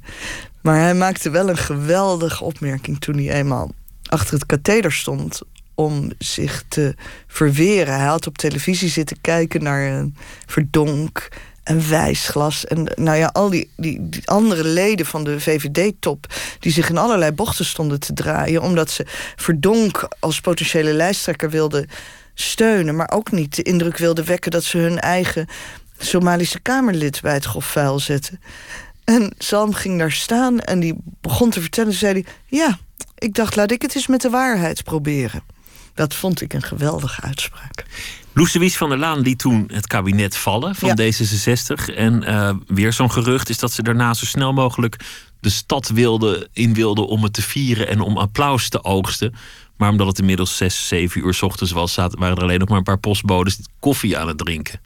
Maar 0.62 0.80
hij 0.80 0.94
maakte 0.94 1.30
wel 1.30 1.50
een 1.50 1.58
geweldige 1.58 2.44
opmerking 2.44 3.00
toen 3.00 3.16
hij 3.16 3.34
eenmaal 3.34 3.72
achter 4.06 4.34
het 4.34 4.46
katheder 4.46 4.92
stond 4.92 5.42
om 5.76 6.12
zich 6.18 6.64
te 6.68 6.96
verweren. 7.28 7.94
Hij 7.94 8.08
had 8.08 8.28
op 8.28 8.38
televisie 8.38 8.90
zitten 8.90 9.22
kijken 9.22 9.64
naar 9.64 9.86
een 9.86 10.16
verdonk 10.46 11.30
en 11.64 11.90
wijsglas. 11.90 12.66
En 12.66 12.92
nou 12.96 13.18
ja, 13.18 13.30
al 13.34 13.50
die, 13.50 13.70
die, 13.78 14.10
andere 14.26 14.64
leden 14.64 15.06
van 15.06 15.24
de 15.24 15.40
VVD-top... 15.40 16.34
die 16.60 16.72
zich 16.72 16.90
in 16.90 16.98
allerlei 16.98 17.32
bochten 17.32 17.66
stonden 17.66 18.00
te 18.00 18.14
draaien... 18.14 18.62
omdat 18.62 18.90
ze 18.90 19.06
verdonk 19.36 20.08
als 20.20 20.42
potentiële 20.42 20.94
lijsttrekker 20.94 21.50
wilden 21.50 21.90
steunen... 22.34 22.96
maar 22.96 23.12
ook 23.12 23.32
niet 23.32 23.56
de 23.56 23.64
indruk 23.64 23.98
wilden 23.98 24.26
wekken... 24.26 24.52
dat 24.52 24.64
ze 24.64 24.78
hun 24.78 25.00
eigen 25.00 25.48
Somalische 25.98 26.60
Kamerlid 26.60 27.22
bij 27.22 27.34
het 27.34 27.46
grofvuil 27.46 28.00
zetten. 28.00 28.40
En 29.04 29.34
Sam 29.38 29.74
ging 29.74 30.00
daar 30.00 30.12
staan 30.12 30.60
en 30.60 30.80
die 30.80 30.96
begon 31.22 31.50
te 31.50 31.62
vertellen... 31.62 31.94
zei 31.94 32.14
hij, 32.14 32.26
ja, 32.46 32.80
ik 33.18 33.34
dacht, 33.34 33.56
laat 33.56 33.72
ik 33.72 33.82
het 33.82 33.96
eens 33.96 34.08
met 34.08 34.22
de 34.22 34.30
waarheid 34.30 34.84
proberen. 34.84 35.44
Dat 35.94 36.14
vond 36.14 36.42
ik 36.42 36.54
een 36.54 36.64
geweldige 36.64 37.22
uitspraak. 37.22 37.86
Loes 38.34 38.54
Wies 38.54 38.78
van 38.78 38.90
der 38.90 38.98
Laan 38.98 39.20
liet 39.20 39.40
toen 39.40 39.70
het 39.74 39.88
kabinet 39.88 40.38
vallen 40.38 40.76
van 40.76 41.00
D66. 41.02 41.96
En 41.96 42.24
uh, 42.24 42.54
weer 42.68 42.94
zo'n 42.94 43.12
gerucht 43.12 43.50
is 43.50 43.58
dat 43.58 43.72
ze 43.72 43.84
daarna 43.84 44.14
zo 44.14 44.26
snel 44.26 44.54
mogelijk 44.54 45.00
de 45.40 45.50
stad 45.50 45.90
wilde, 45.90 46.50
in 46.54 46.74
wilde 46.74 47.02
om 47.02 47.24
het 47.24 47.34
te 47.34 47.42
vieren 47.42 47.88
en 47.88 48.00
om 48.00 48.18
applaus 48.18 48.70
te 48.70 48.84
oogsten. 48.84 49.34
Maar 49.78 49.90
omdat 49.90 50.08
het 50.08 50.20
inmiddels 50.20 50.58
6, 50.58 50.88
7 50.88 51.26
uur 51.26 51.34
s 51.34 51.42
ochtends 51.42 51.72
was, 51.72 51.96
waren 51.96 52.20
er 52.20 52.42
alleen 52.42 52.60
nog 52.60 52.70
maar 52.70 52.78
een 52.78 52.84
paar 52.84 53.00
postbodes 53.00 53.60
koffie 53.80 54.18
aan 54.18 54.28
het 54.28 54.38
drinken. 54.38 54.80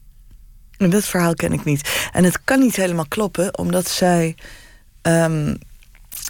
En 0.77 0.89
dat 0.89 1.05
verhaal 1.05 1.33
ken 1.33 1.53
ik 1.53 1.63
niet. 1.63 2.09
En 2.11 2.23
het 2.23 2.43
kan 2.43 2.59
niet 2.59 2.75
helemaal 2.75 3.07
kloppen, 3.07 3.57
omdat 3.57 3.89
zij. 3.89 4.35
Um, 5.01 5.57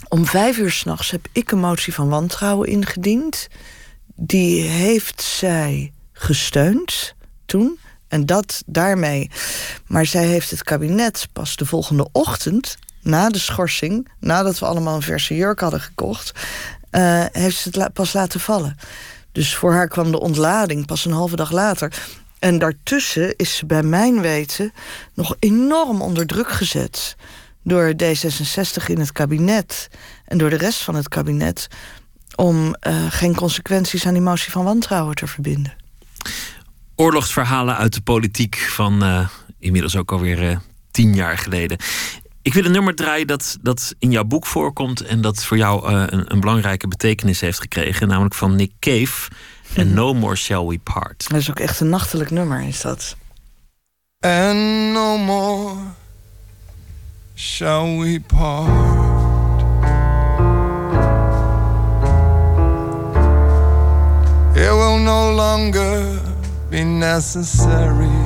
om 0.08 0.26
vijf 0.26 0.58
uur 0.58 0.70
s'nachts 0.70 1.10
heb 1.10 1.26
ik 1.32 1.50
een 1.50 1.58
motie 1.58 1.94
van 1.94 2.08
wantrouwen 2.08 2.68
ingediend. 2.68 3.48
Die 4.14 4.62
heeft 4.62 5.22
zij 5.22 5.92
gesteund 6.12 7.14
toen. 7.46 7.78
En 8.08 8.26
dat 8.26 8.62
daarmee. 8.66 9.30
Maar 9.86 10.06
zij 10.06 10.26
heeft 10.26 10.50
het 10.50 10.62
kabinet 10.62 11.28
pas 11.32 11.56
de 11.56 11.66
volgende 11.66 12.08
ochtend, 12.12 12.76
na 13.02 13.28
de 13.28 13.38
schorsing, 13.38 14.08
nadat 14.20 14.58
we 14.58 14.66
allemaal 14.66 14.94
een 14.94 15.02
verse 15.02 15.36
jurk 15.36 15.60
hadden 15.60 15.80
gekocht, 15.80 16.32
uh, 16.90 17.24
heeft 17.32 17.56
ze 17.56 17.70
het 17.80 17.92
pas 17.92 18.12
laten 18.12 18.40
vallen. 18.40 18.76
Dus 19.32 19.54
voor 19.54 19.72
haar 19.72 19.88
kwam 19.88 20.10
de 20.10 20.20
ontlading 20.20 20.86
pas 20.86 21.04
een 21.04 21.12
halve 21.12 21.36
dag 21.36 21.50
later. 21.50 21.92
En 22.38 22.58
daartussen 22.58 23.36
is 23.36 23.56
ze 23.56 23.66
bij 23.66 23.82
mijn 23.82 24.20
weten 24.20 24.72
nog 25.14 25.36
enorm 25.38 26.02
onder 26.02 26.26
druk 26.26 26.50
gezet 26.50 27.16
door 27.62 27.92
D66 28.02 28.84
in 28.86 28.98
het 28.98 29.12
kabinet 29.12 29.88
en 30.24 30.38
door 30.38 30.50
de 30.50 30.56
rest 30.56 30.82
van 30.82 30.94
het 30.94 31.08
kabinet 31.08 31.68
om 32.34 32.76
uh, 32.86 33.06
geen 33.08 33.34
consequenties 33.34 34.06
aan 34.06 34.12
die 34.12 34.22
motie 34.22 34.52
van 34.52 34.64
wantrouwen 34.64 35.14
te 35.14 35.26
verbinden. 35.26 35.76
Oorlogsverhalen 36.94 37.76
uit 37.76 37.94
de 37.94 38.00
politiek 38.00 38.56
van 38.56 39.04
uh, 39.04 39.28
inmiddels 39.58 39.96
ook 39.96 40.12
alweer 40.12 40.42
uh, 40.42 40.56
tien 40.90 41.14
jaar 41.14 41.38
geleden. 41.38 41.78
Ik 42.46 42.54
wil 42.54 42.64
een 42.64 42.72
nummer 42.72 42.94
draaien 42.94 43.26
dat, 43.26 43.56
dat 43.60 43.94
in 43.98 44.10
jouw 44.10 44.24
boek 44.24 44.46
voorkomt 44.46 45.00
en 45.00 45.20
dat 45.20 45.44
voor 45.44 45.56
jou 45.56 45.92
een, 45.92 46.32
een, 46.32 46.40
belangrijke 46.40 46.88
betekenis 46.88 47.40
heeft 47.40 47.60
gekregen, 47.60 48.08
namelijk 48.08 48.34
van 48.34 48.56
Nick 48.56 48.72
Cave. 48.78 49.30
En 49.74 49.94
No 49.94 50.14
More 50.14 50.36
Shall 50.36 50.66
We 50.66 50.78
Part. 50.78 51.28
Dat 51.28 51.38
is 51.38 51.50
ook 51.50 51.58
echt 51.58 51.80
een 51.80 51.88
nachtelijk 51.88 52.30
nummer, 52.30 52.62
is 52.62 52.80
dat. 52.80 53.16
And 54.20 54.92
no 54.92 55.18
more 55.18 55.74
shall 57.34 57.98
we 57.98 58.20
part. 58.26 59.60
It 64.56 64.70
will 64.70 64.98
no 64.98 65.32
longer 65.34 66.20
be 66.70 66.78
necessary. 66.78 68.25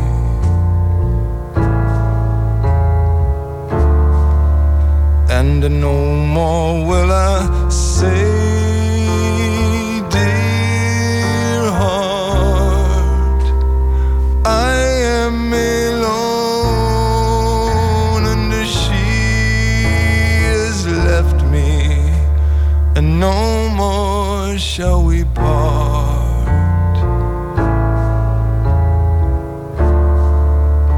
And 5.33 5.63
no 5.81 5.97
more 6.27 6.85
will 6.85 7.13
I 7.13 7.69
say. 7.71 8.27
Dear 10.11 11.71
heart, 11.81 13.43
I 14.45 14.75
am 15.23 15.53
alone, 15.53 16.35
and 18.27 18.53
she 18.67 19.07
has 20.51 20.85
left 21.09 21.41
me, 21.47 21.71
and 22.97 23.21
no 23.21 23.69
more 23.71 24.59
shall 24.59 25.05
we 25.05 25.25
part. 25.25 26.97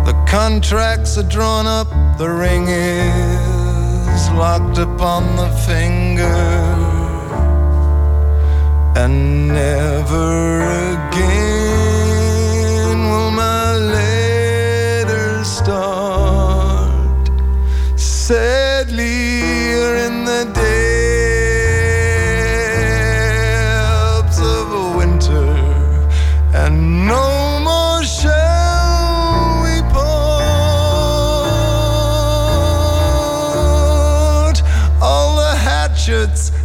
The 0.07 0.15
contracts 0.27 1.19
are 1.19 1.29
drawn 1.29 1.67
up, 1.67 1.89
the 2.19 2.29
ring 2.31 2.67
is 4.23 4.31
locked 4.33 4.79
upon 4.79 5.37
the 5.37 5.49
finger, 5.67 6.39
and 9.03 9.49
never 9.49 10.63
again 10.93 11.52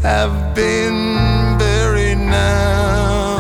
have 0.08 0.55
been 0.55 1.60
buried 1.60 2.18
now, 2.18 3.36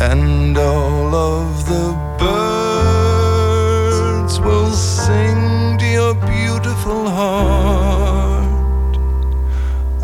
and 0.00 0.56
all 0.56 1.12
of 1.12 1.66
the 1.66 1.90
birds 2.24 4.38
will 4.38 4.70
sing 4.70 5.76
to 5.80 5.86
your 5.98 6.14
beautiful 6.14 7.10
heart 7.10 8.96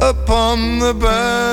upon 0.00 0.80
the 0.80 0.92
bough. 0.92 1.51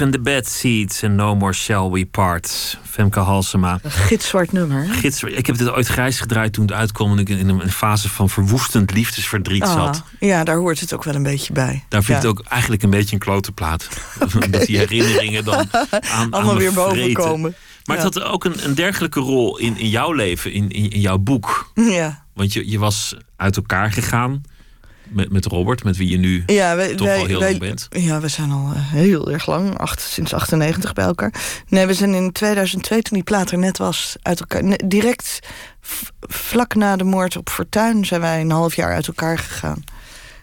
En 0.00 0.10
The 0.10 0.18
Bad 0.18 0.46
Seeds 0.46 1.02
en 1.02 1.14
No 1.14 1.34
More 1.36 1.52
Shall 1.52 1.90
We 1.90 2.06
Part. 2.06 2.78
Femke 2.84 3.20
Halsema. 3.20 3.78
Een 3.82 3.90
gitzwart 3.90 4.52
nummer. 4.52 4.86
Gids, 4.90 5.22
ik 5.22 5.46
heb 5.46 5.56
dit 5.58 5.70
ooit 5.70 5.86
grijs 5.86 6.20
gedraaid 6.20 6.52
toen 6.52 6.64
het 6.64 6.74
uitkwam... 6.74 7.10
en 7.12 7.18
ik 7.18 7.28
in 7.28 7.48
een 7.48 7.70
fase 7.72 8.08
van 8.08 8.28
verwoestend 8.30 8.90
liefdesverdriet 8.94 9.62
Ah, 9.62 9.72
zat. 9.72 10.02
ja, 10.20 10.44
daar 10.44 10.56
hoort 10.56 10.80
het 10.80 10.94
ook 10.94 11.04
wel 11.04 11.14
een 11.14 11.22
beetje 11.22 11.52
bij. 11.52 11.84
Daar 11.88 12.02
vind 12.02 12.18
ik 12.18 12.22
Ja. 12.24 12.28
het 12.30 12.38
ook 12.40 12.46
eigenlijk 12.48 12.82
een 12.82 12.90
beetje 12.90 13.12
een 13.12 13.18
klote 13.20 13.52
plaat. 13.52 13.88
Dat 14.50 14.66
die 14.66 14.78
herinneringen 14.78 15.44
dan 15.44 15.54
aan, 15.90 16.30
Allemaal 16.30 16.50
aan 16.50 16.58
weer 16.58 16.72
boven 16.72 17.12
komen. 17.12 17.54
Maar 17.84 17.96
het 17.96 18.04
had 18.14 18.22
ook 18.22 18.44
een, 18.44 18.64
een 18.64 18.74
dergelijke 18.74 19.20
rol 19.20 19.58
in, 19.58 19.76
in 19.78 19.88
jouw 19.88 20.12
leven, 20.12 20.52
in, 20.52 20.70
in, 20.70 20.90
in 20.90 21.00
jouw 21.00 21.18
boek. 21.18 21.70
Ja. 21.74 22.24
Want 22.34 22.52
je, 22.52 22.70
je 22.70 22.78
was 22.78 23.16
uit 23.36 23.56
elkaar 23.56 23.92
gegaan 23.92 24.42
met, 25.08 25.32
met 25.32 25.44
Robert, 25.46 25.84
met 25.84 25.96
wie 25.96 26.10
je 26.10 26.16
nu 26.16 26.42
Ja, 26.46 26.76
wij, 26.76 26.94
toch 26.94 27.06
wij, 27.06 27.18
al 27.18 27.26
heel 27.26 27.38
wij- 27.40 27.48
lang 27.48 27.60
bent. 27.60 27.86
Ja, 27.90 28.20
we 28.20 28.28
zijn 28.28 28.50
al 28.50 28.72
eh, 28.74 28.80
heel 28.92 29.30
erg 29.32 29.46
lang, 29.46 29.78
acht, 29.78 30.00
sinds 30.00 30.32
98 30.34 30.92
bij 30.92 31.04
elkaar. 31.04 31.34
Nee, 31.68 31.86
we 31.86 31.94
zijn 31.94 32.14
in 32.14 32.32
2002, 32.32 33.02
toen 33.02 33.14
die 33.14 33.22
plaat 33.22 33.50
er 33.50 33.58
net 33.58 33.78
was, 33.78 34.16
uit 34.22 34.40
elkaar. 34.40 34.78
direct 34.84 35.38
vlak 36.20 36.74
na 36.74 36.96
de 36.96 37.04
moord 37.04 37.36
op 37.36 37.48
Fortuin 37.50 38.04
zijn 38.06 38.20
wij 38.20 38.40
een 38.40 38.50
half 38.50 38.74
jaar 38.76 38.94
uit 38.94 39.06
elkaar 39.06 39.38
gegaan. 39.38 39.84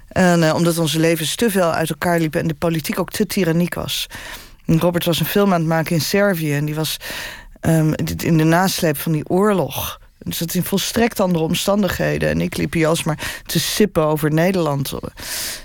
En 0.07 0.43
eh, 0.43 0.53
omdat 0.55 0.78
onze 0.78 0.99
levens 0.99 1.36
te 1.36 1.49
veel 1.49 1.72
uit 1.72 1.89
elkaar 1.89 2.20
liepen 2.20 2.41
en 2.41 2.47
de 2.47 2.53
politiek 2.53 2.99
ook 2.99 3.12
te 3.12 3.26
tyranniek 3.26 3.74
was. 3.74 4.07
En 4.66 4.80
Robert 4.80 5.05
was 5.05 5.20
een 5.20 5.26
film 5.26 5.53
aan 5.53 5.59
het 5.59 5.70
maken 5.70 5.95
in 5.95 6.01
Servië 6.01 6.53
en 6.53 6.66
die 6.66 6.76
was 6.76 6.97
ehm, 7.59 7.93
in 8.18 8.38
de 8.38 8.43
nasleep 8.43 8.97
van 8.97 9.12
die 9.12 9.30
oorlog. 9.30 9.99
Dus 10.24 10.38
dat 10.38 10.54
in 10.54 10.64
volstrekt 10.64 11.20
andere 11.20 11.44
omstandigheden. 11.44 12.30
En 12.30 12.42
ik 12.42 12.58
liep 12.58 12.74
hier 12.74 12.88
alsmaar 12.88 13.42
te 13.46 13.60
sippen 13.60 14.06
over 14.06 14.34
Nederland. 14.34 14.94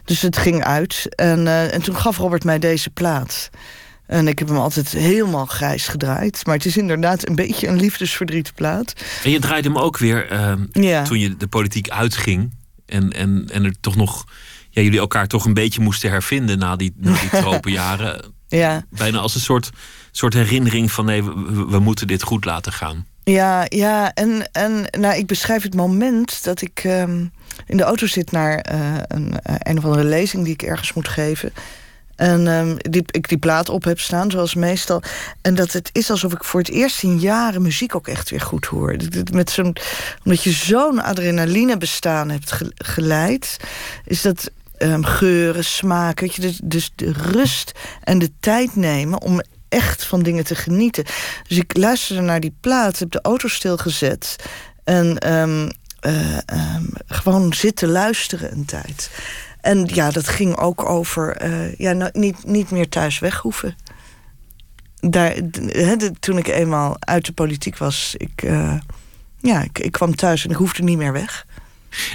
Dus 0.05 0.23
het 0.23 0.37
ging 0.37 0.65
uit. 0.65 1.07
En, 1.15 1.47
eh, 1.47 1.75
en 1.75 1.83
toen 1.83 1.97
gaf 1.97 2.17
Robert 2.17 2.45
mij 2.45 2.59
deze 2.59 2.91
plaat. 2.91 3.51
En 4.07 4.29
ik 4.29 4.39
heb 4.39 4.49
hem 4.49 4.57
altijd 4.57 4.89
helemaal 4.93 5.47
grijs 5.47 5.89
gedraaid. 5.89 6.47
Maar 6.47 6.55
het 6.55 6.65
is 6.65 6.77
inderdaad 6.77 7.29
een 7.29 7.35
beetje 7.35 7.69
een 7.69 7.81
liefdesverdrietplaat. 7.81 8.93
En 9.25 9.31
je 9.31 9.39
draaide 9.39 9.69
hem 9.69 9.79
ook 9.79 9.99
weer 9.99 10.31
ehm, 10.31 10.67
Ja. 10.73 11.03
toen 11.03 11.19
je 11.19 11.37
de 11.37 11.47
politiek 11.47 11.91
uitging. 11.91 12.55
En, 12.87 13.13
en, 13.13 13.49
en 13.53 13.65
er 13.65 13.75
toch 13.81 13.97
nog, 13.97 14.25
ja, 14.71 14.83
jullie 14.83 14.99
elkaar 14.99 15.27
toch 15.27 15.45
een 15.45 15.55
beetje 15.55 15.81
moesten 15.81 16.11
hervinden 16.11 16.59
na 16.59 16.77
die, 16.77 16.95
na 16.97 17.13
die 17.21 17.31
tropenjaren. 17.43 18.35
Ja, 18.49 18.85
Bijna 18.91 19.19
als 19.19 19.35
een 19.35 19.41
soort, 19.41 19.71
soort 20.11 20.35
herinnering 20.35 20.93
van 20.93 21.05
nee, 21.05 21.25
we 21.69 21.79
moeten 21.79 22.07
dit 22.07 22.23
goed 22.23 22.45
laten 22.45 22.73
gaan. 22.73 23.07
Ja, 23.31 23.65
ja. 23.69 24.15
En, 24.15 24.49
en 24.53 24.85
nou, 24.99 25.17
ik 25.17 25.27
beschrijf 25.27 25.63
het 25.63 25.75
moment 25.75 26.45
dat 26.45 26.61
ik 26.61 26.81
ehm, 26.85 27.25
in 27.67 27.77
de 27.77 27.83
auto 27.83 28.07
zit 28.07 28.31
naar 28.31 28.59
eh, 28.59 28.79
een, 29.09 29.41
eh, 29.43 29.55
een 29.59 29.79
of 29.79 29.85
andere 29.85 30.05
lezing 30.05 30.45
die 30.45 30.53
ik 30.53 30.63
ergens 30.63 30.93
moet 30.93 31.09
geven. 31.09 31.53
En 32.17 32.47
ehm, 32.49 32.77
die, 32.77 33.03
ik 33.07 33.29
die 33.29 33.39
plaat 33.39 33.69
op 33.69 33.85
heb 33.85 34.01
staan, 34.01 34.31
zoals 34.31 34.55
meestal. 34.55 35.03
En 35.43 35.55
dat 35.55 35.73
het 35.73 35.91
is 35.93 36.11
alsof 36.11 36.33
ik 36.33 36.45
voor 36.45 36.61
het 36.61 36.71
eerst 36.71 37.03
in 37.03 37.19
jaren 37.19 37.63
muziek 37.63 37.95
ook 37.95 38.09
echt 38.09 38.31
weer 38.31 38.41
goed 38.41 38.65
hoor. 38.67 38.97
Met 39.33 39.51
zo'n, 39.51 39.77
omdat 40.25 40.43
je 40.43 40.51
zo'n 40.51 41.03
adrenaline 41.03 41.77
bestaan 41.77 42.31
hebt 42.31 42.53
ge- 42.53 42.73
geleid, 42.75 43.57
is 44.05 44.23
dat 44.23 44.51
ehm, 44.77 45.03
geuren, 45.03 45.65
smaken. 45.65 46.27
weet 46.27 46.35
je, 46.35 46.57
dus 46.65 46.93
de 46.95 47.13
rust 47.13 47.73
en 48.05 48.19
de 48.19 48.31
tijd 48.41 48.77
nemen 48.77 49.21
om 49.23 49.41
echt 49.69 50.05
van 50.05 50.23
dingen 50.23 50.45
te 50.45 50.55
genieten. 50.55 51.05
Dus 51.49 51.59
ik 51.59 51.77
luisterde 51.77 52.23
naar 52.23 52.41
die 52.41 52.57
plaat, 52.61 52.99
heb 52.99 53.11
de 53.11 53.23
auto 53.23 53.49
stilgezet 53.49 54.37
en 54.85 55.19
ehm, 55.19 55.69
eh, 56.01 56.37
ehm, 56.47 56.85
gewoon 57.07 57.55
zitten 57.55 57.89
luisteren 57.89 58.53
een 58.53 58.65
tijd. 58.65 59.11
En 59.61 59.85
ja, 59.87 60.11
dat 60.11 60.29
ging 60.29 60.57
ook 60.57 60.89
over 60.89 61.37
eh, 61.37 61.75
ja, 61.75 62.11
niet, 62.13 62.45
niet 62.45 62.71
meer 62.71 62.89
thuis 62.89 63.19
weg 63.19 63.37
hoeven. 63.37 63.77
Daar, 65.01 65.35
toen 66.21 66.39
ik 66.39 66.47
eenmaal 66.49 66.97
uit 66.99 67.27
de 67.27 67.33
politiek 67.33 67.79
was, 67.79 68.15
ik, 68.17 68.43
eh, 68.43 68.75
ja, 69.39 69.63
ik, 69.63 69.79
ik 69.79 69.93
kwam 69.93 70.15
thuis 70.15 70.45
en 70.45 70.51
ik 70.51 70.57
hoefde 70.57 70.83
niet 70.83 70.99
meer 70.99 71.13
weg. 71.13 71.47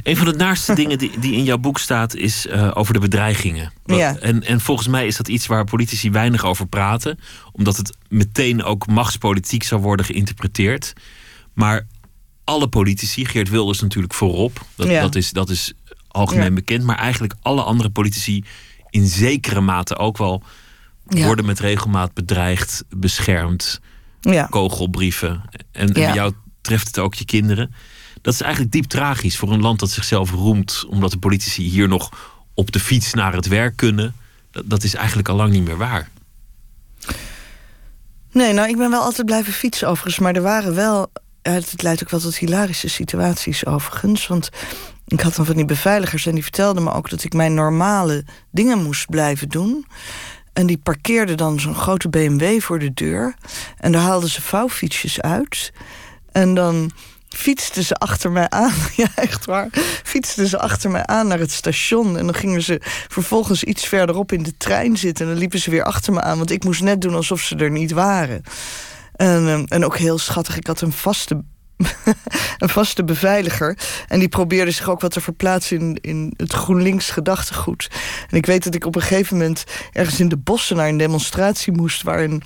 Een 0.03 0.17
van 0.17 0.25
de 0.25 0.33
naarste 0.33 0.75
dingen 0.75 0.97
die, 0.97 1.19
die 1.19 1.33
in 1.33 1.43
jouw 1.43 1.57
boek 1.57 1.79
staat 1.79 2.15
is 2.15 2.47
eh, 2.47 2.71
over 2.73 2.93
de 2.93 2.99
bedreigingen. 2.99 3.71
Wat- 3.83 3.97
Ja. 3.97 4.17
En, 4.17 4.43
en 4.43 4.59
volgens 4.59 4.87
mij 4.87 5.07
is 5.07 5.15
dat 5.17 5.27
iets 5.27 5.47
waar 5.47 5.63
politici 5.65 6.11
weinig 6.11 6.45
over 6.45 6.67
praten, 6.67 7.19
omdat 7.51 7.77
het 7.77 7.97
meteen 8.09 8.63
ook 8.63 8.87
machtspolitiek 8.87 9.63
zou 9.63 9.81
worden 9.81 10.05
geïnterpreteerd. 10.05 10.93
Maar 11.53 11.87
alle 12.43 12.67
politici, 12.67 13.25
Geert 13.25 13.49
Wilders 13.49 13.79
natuurlijk 13.81 14.13
voorop, 14.13 14.65
dat, 14.75 14.87
Ja. 14.87 15.01
dat, 15.01 15.15
is, 15.15 15.31
dat 15.31 15.49
is 15.49 15.73
algemeen 16.07 16.43
Ja. 16.43 16.51
bekend, 16.53 16.83
maar 16.83 16.97
eigenlijk 16.97 17.33
alle 17.41 17.61
andere 17.63 17.89
politici 17.89 18.43
in 18.89 19.07
zekere 19.07 19.61
mate 19.61 19.97
ook 19.97 20.17
wel 20.17 20.43
worden 21.03 21.45
met 21.45 21.59
regelmaat 21.59 22.13
bedreigd, 22.13 22.83
beschermd, 22.89 23.79
Ja, 24.21 24.45
kogelbrieven. 24.49 25.41
En, 25.71 25.93
en 25.93 26.13
jou 26.13 26.33
treft 26.61 26.87
het 26.87 26.99
ook 26.99 27.13
je 27.13 27.25
kinderen. 27.25 27.73
Dat 28.21 28.33
is 28.33 28.41
eigenlijk 28.41 28.71
diep 28.71 28.85
tragisch 28.85 29.37
voor 29.37 29.51
een 29.51 29.61
land 29.61 29.79
dat 29.79 29.89
zichzelf 29.89 30.31
roemt, 30.31 30.85
omdat 30.87 31.11
de 31.11 31.17
politici 31.17 31.63
hier 31.63 31.87
nog 31.87 32.09
op 32.53 32.71
de 32.71 32.79
fiets 32.79 33.13
naar 33.13 33.33
het 33.33 33.47
werk 33.47 33.75
kunnen. 33.75 34.15
Dat, 34.51 34.69
dat 34.69 34.83
is 34.83 34.93
eigenlijk 34.93 35.29
al 35.29 35.35
lang 35.35 35.51
niet 35.51 35.63
meer 35.63 35.77
waar. 35.77 36.09
Nee, 38.31 38.53
nou, 38.53 38.69
ik 38.69 38.77
ben 38.77 38.89
wel 38.89 39.01
altijd 39.01 39.25
blijven 39.25 39.53
fietsen 39.53 39.87
overigens. 39.87 40.19
Maar 40.19 40.35
er 40.35 40.41
waren 40.41 40.75
wel... 40.75 41.11
ja, 41.41 41.51
Het 41.51 41.81
leidt 41.81 42.03
ook 42.03 42.09
wel 42.09 42.19
tot 42.19 42.37
hilarische 42.37 42.89
situaties 42.89 43.65
overigens. 43.65 44.27
Want 44.27 44.49
ik 45.07 45.21
had 45.21 45.35
dan 45.35 45.45
van 45.45 45.55
die 45.55 45.65
beveiligers... 45.65 46.25
en 46.25 46.33
die 46.33 46.43
vertelden 46.43 46.83
me 46.83 46.91
ook 46.93 47.09
dat 47.09 47.23
ik 47.23 47.33
mijn 47.33 47.53
normale 47.53 48.25
dingen 48.51 48.83
moest 48.83 49.09
blijven 49.09 49.49
doen. 49.49 49.85
En 50.53 50.65
die 50.67 50.77
parkeerden 50.77 51.37
dan 51.37 51.59
zo'n 51.59 51.75
grote 51.75 52.09
BMW 52.09 52.61
voor 52.61 52.79
de 52.79 52.93
deur. 52.93 53.35
En 53.77 53.91
daar 53.91 54.01
haalden 54.01 54.29
ze 54.29 54.41
vouwfietsjes 54.41 55.21
uit. 55.21 55.73
En 56.31 56.53
dan 56.53 56.91
fietsten 57.35 57.83
ze 57.83 57.95
achter 57.95 58.31
mij 58.31 58.49
aan. 58.49 58.73
Ja, 58.95 59.07
echt 59.15 59.45
waar. 59.45 59.67
Fietsten 60.03 60.47
ze 60.47 60.59
achter 60.59 60.91
mij 60.91 61.05
aan 61.05 61.27
naar 61.27 61.39
het 61.39 61.51
station. 61.51 62.17
En 62.17 62.25
dan 62.25 62.35
gingen 62.35 62.61
ze 62.61 62.81
vervolgens 63.07 63.63
iets 63.63 63.87
verderop 63.87 64.31
in 64.31 64.43
de 64.43 64.57
trein 64.57 64.97
zitten. 64.97 65.25
En 65.25 65.31
dan 65.31 65.39
liepen 65.39 65.59
ze 65.59 65.69
weer 65.69 65.83
achter 65.83 66.13
me 66.13 66.21
aan. 66.21 66.37
Want 66.37 66.51
ik 66.51 66.63
moest 66.63 66.81
net 66.81 67.01
doen 67.01 67.15
alsof 67.15 67.41
ze 67.41 67.55
er 67.55 67.71
niet 67.71 67.91
waren. 67.91 68.43
En, 69.15 69.47
ehm, 69.47 69.63
en 69.67 69.85
ook 69.85 69.97
heel 69.97 70.17
schattig. 70.17 70.57
Ik 70.57 70.67
had 70.67 70.81
een 70.81 70.91
vaste, 70.91 71.43
een 72.57 72.69
vaste 72.69 73.03
beveiliger. 73.03 73.77
En 74.07 74.19
die 74.19 74.29
probeerde 74.29 74.71
zich 74.71 74.89
ook 74.89 75.01
wat 75.01 75.11
te 75.11 75.21
verplaatsen 75.21 75.79
in, 75.79 75.97
in 76.01 76.33
het 76.37 76.53
GroenLinks 76.53 77.09
gedachtegoed. 77.09 77.89
En 78.29 78.37
ik 78.37 78.45
weet 78.45 78.63
dat 78.63 78.75
ik 78.75 78.85
op 78.85 78.95
een 78.95 79.01
gegeven 79.01 79.37
moment 79.37 79.63
ergens 79.91 80.19
in 80.19 80.29
de 80.29 80.37
bossen 80.37 80.75
naar 80.75 80.87
een 80.87 80.97
demonstratie 80.97 81.73
moest. 81.73 82.03
waar 82.03 82.39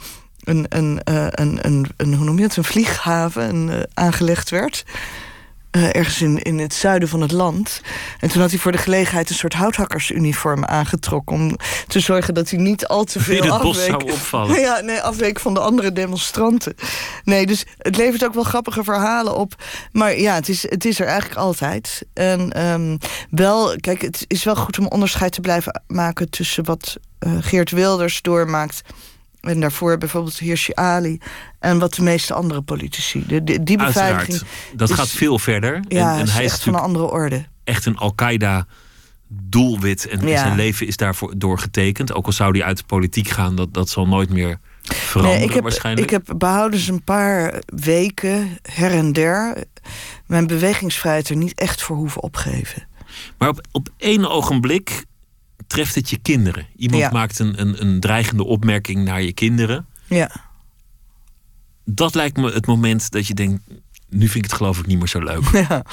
een, 0.46 0.66
een, 0.70 1.00
een, 1.04 1.04
eh, 1.04 1.28
een, 1.30 1.60
een, 1.62 1.86
een, 1.98 2.14
hoe 2.14 2.26
noem 2.26 2.38
je 2.38 2.44
het, 2.44 2.58
een 2.58 2.64
vlieghaven 2.64 3.50
een, 3.50 3.70
eh, 3.70 3.80
aangelegd 3.94 4.50
werd. 4.50 4.84
Eh, 5.76 5.96
ergens 5.96 6.22
in, 6.22 6.42
in 6.42 6.60
het 6.60 6.74
zuiden 6.74 7.10
van 7.10 7.22
het 7.22 7.32
land. 7.32 7.82
En 8.20 8.30
toen 8.30 8.42
had 8.42 8.50
hij 8.50 8.60
voor 8.60 8.72
de 8.72 8.78
gelegenheid 8.78 9.30
een 9.30 9.36
soort 9.36 9.54
houthakkersuniform 9.54 10.66
aangetrokken. 10.66 11.36
Om 11.36 11.56
te 11.88 12.00
zorgen 12.00 12.34
dat 12.34 12.50
hij 12.50 12.60
niet 12.60 12.88
al 12.88 13.04
te 13.04 13.20
veel 13.20 13.44
In 13.44 13.52
het 13.52 13.62
bos 13.62 13.78
afweek. 13.78 14.02
zou 14.02 14.12
opvallen. 14.12 14.60
Ja, 14.66 14.80
nee, 14.80 15.02
afweek 15.02 15.40
van 15.40 15.54
de 15.54 15.60
andere 15.60 15.92
demonstranten. 15.92 16.76
Nee, 17.24 17.46
dus 17.46 17.66
het 17.78 17.98
levert 17.98 18.26
ook 18.26 18.34
wel 18.34 18.44
grappige 18.44 18.84
verhalen 18.84 19.36
op. 19.36 19.64
Maar 19.92 20.20
ja, 20.20 20.34
het 20.34 20.50
is, 20.50 20.70
het 20.70 20.86
is 20.86 21.00
er 21.00 21.08
eigenlijk 21.08 21.40
altijd. 21.40 22.06
En 22.14 22.52
ehm, 22.52 22.98
wel, 23.30 23.76
kijk, 23.80 24.02
het 24.02 24.26
is 24.28 24.44
wel 24.44 24.56
goed 24.56 24.80
om 24.80 24.88
onderscheid 24.88 25.32
te 25.32 25.42
blijven 25.42 25.82
maken 25.88 26.30
tussen 26.30 26.64
wat 26.66 26.98
eh, 27.20 27.32
Geert 27.40 27.72
Wilders 27.72 28.22
doormaakt. 28.22 28.82
En 29.46 29.60
daarvoor 29.60 29.98
bijvoorbeeld 29.98 30.38
Hirschi 30.40 30.72
Ali. 30.74 31.20
En 31.60 31.80
wat 31.80 31.94
de 31.94 32.02
meeste 32.02 32.34
andere 32.34 32.62
politici. 32.62 33.24
De, 33.28 33.44
de- 33.44 33.64
die 33.64 33.78
beveiliging. 33.78 34.32
Uiteraard. 34.42 34.78
Dat 34.80 34.90
is- 34.90 34.96
gaat 34.96 35.10
veel 35.10 35.40
verder. 35.40 35.84
Ja, 35.88 36.14
en, 36.14 36.20
en 36.20 36.26
is 36.26 36.32
hij 36.34 36.44
is 36.44 36.52
echt 36.52 36.64
van 36.64 36.74
een 36.74 36.80
andere 36.80 37.06
orde. 37.06 37.46
echt 37.64 37.86
een 37.86 37.98
Al-Qaeda 37.98 38.66
doelwit. 39.28 40.08
En 40.08 40.28
Ja. 40.28 40.38
zijn 40.40 40.56
leven 40.56 40.88
is 40.88 40.98
daarvoor 40.98 41.34
doorgetekend. 41.38 42.14
Ook 42.14 42.26
al 42.26 42.32
zou 42.32 42.58
hij 42.58 42.68
uit 42.68 42.78
de 42.78 42.84
politiek 42.84 43.28
gaan, 43.28 43.56
dat, 43.56 43.74
dat 43.74 43.90
zal 43.90 44.08
nooit 44.08 44.30
meer 44.30 44.60
veranderen 44.82 45.40
Nee, 45.40 45.48
ik 45.48 45.54
heb, 45.54 45.64
waarschijnlijk. 45.64 46.12
ik 46.12 46.26
heb 46.26 46.38
behoudens 46.38 46.88
een 46.88 47.04
paar 47.04 47.62
weken 47.66 48.58
her 48.62 48.92
en 48.92 49.14
der 49.14 49.64
mijn 50.26 50.48
bewegingsvrijheid 50.48 51.30
er 51.30 51.36
niet 51.36 51.60
echt 51.60 51.82
voor 51.82 51.96
hoeven 51.96 52.24
opgeven. 52.24 52.88
Maar 53.38 53.50
op, 53.50 53.62
op 53.72 53.90
één 53.98 54.30
ogenblik 54.30 55.06
treft 55.76 55.96
het 55.96 56.10
je 56.10 56.18
kinderen. 56.18 56.68
Iemand 56.76 57.02
Ja. 57.02 57.10
maakt 57.10 57.40
een, 57.40 57.62
een, 57.62 57.82
een 57.82 58.00
dreigende 58.00 58.44
opmerking 58.44 59.04
naar 59.04 59.22
je 59.22 59.34
kinderen. 59.34 59.86
Ja, 60.08 60.30
Dat 61.86 62.16
lijkt 62.16 62.38
me 62.38 62.52
het 62.52 62.66
moment 62.66 63.12
dat 63.12 63.28
je 63.28 63.34
denkt... 63.34 63.62
nu 64.10 64.28
vind 64.28 64.36
ik 64.36 64.44
het 64.44 64.54
geloof 64.60 64.80
ik 64.80 64.86
niet 64.86 64.98
meer 64.98 65.08
zo 65.08 65.20
leuk. 65.24 65.44
ja. 65.70 65.86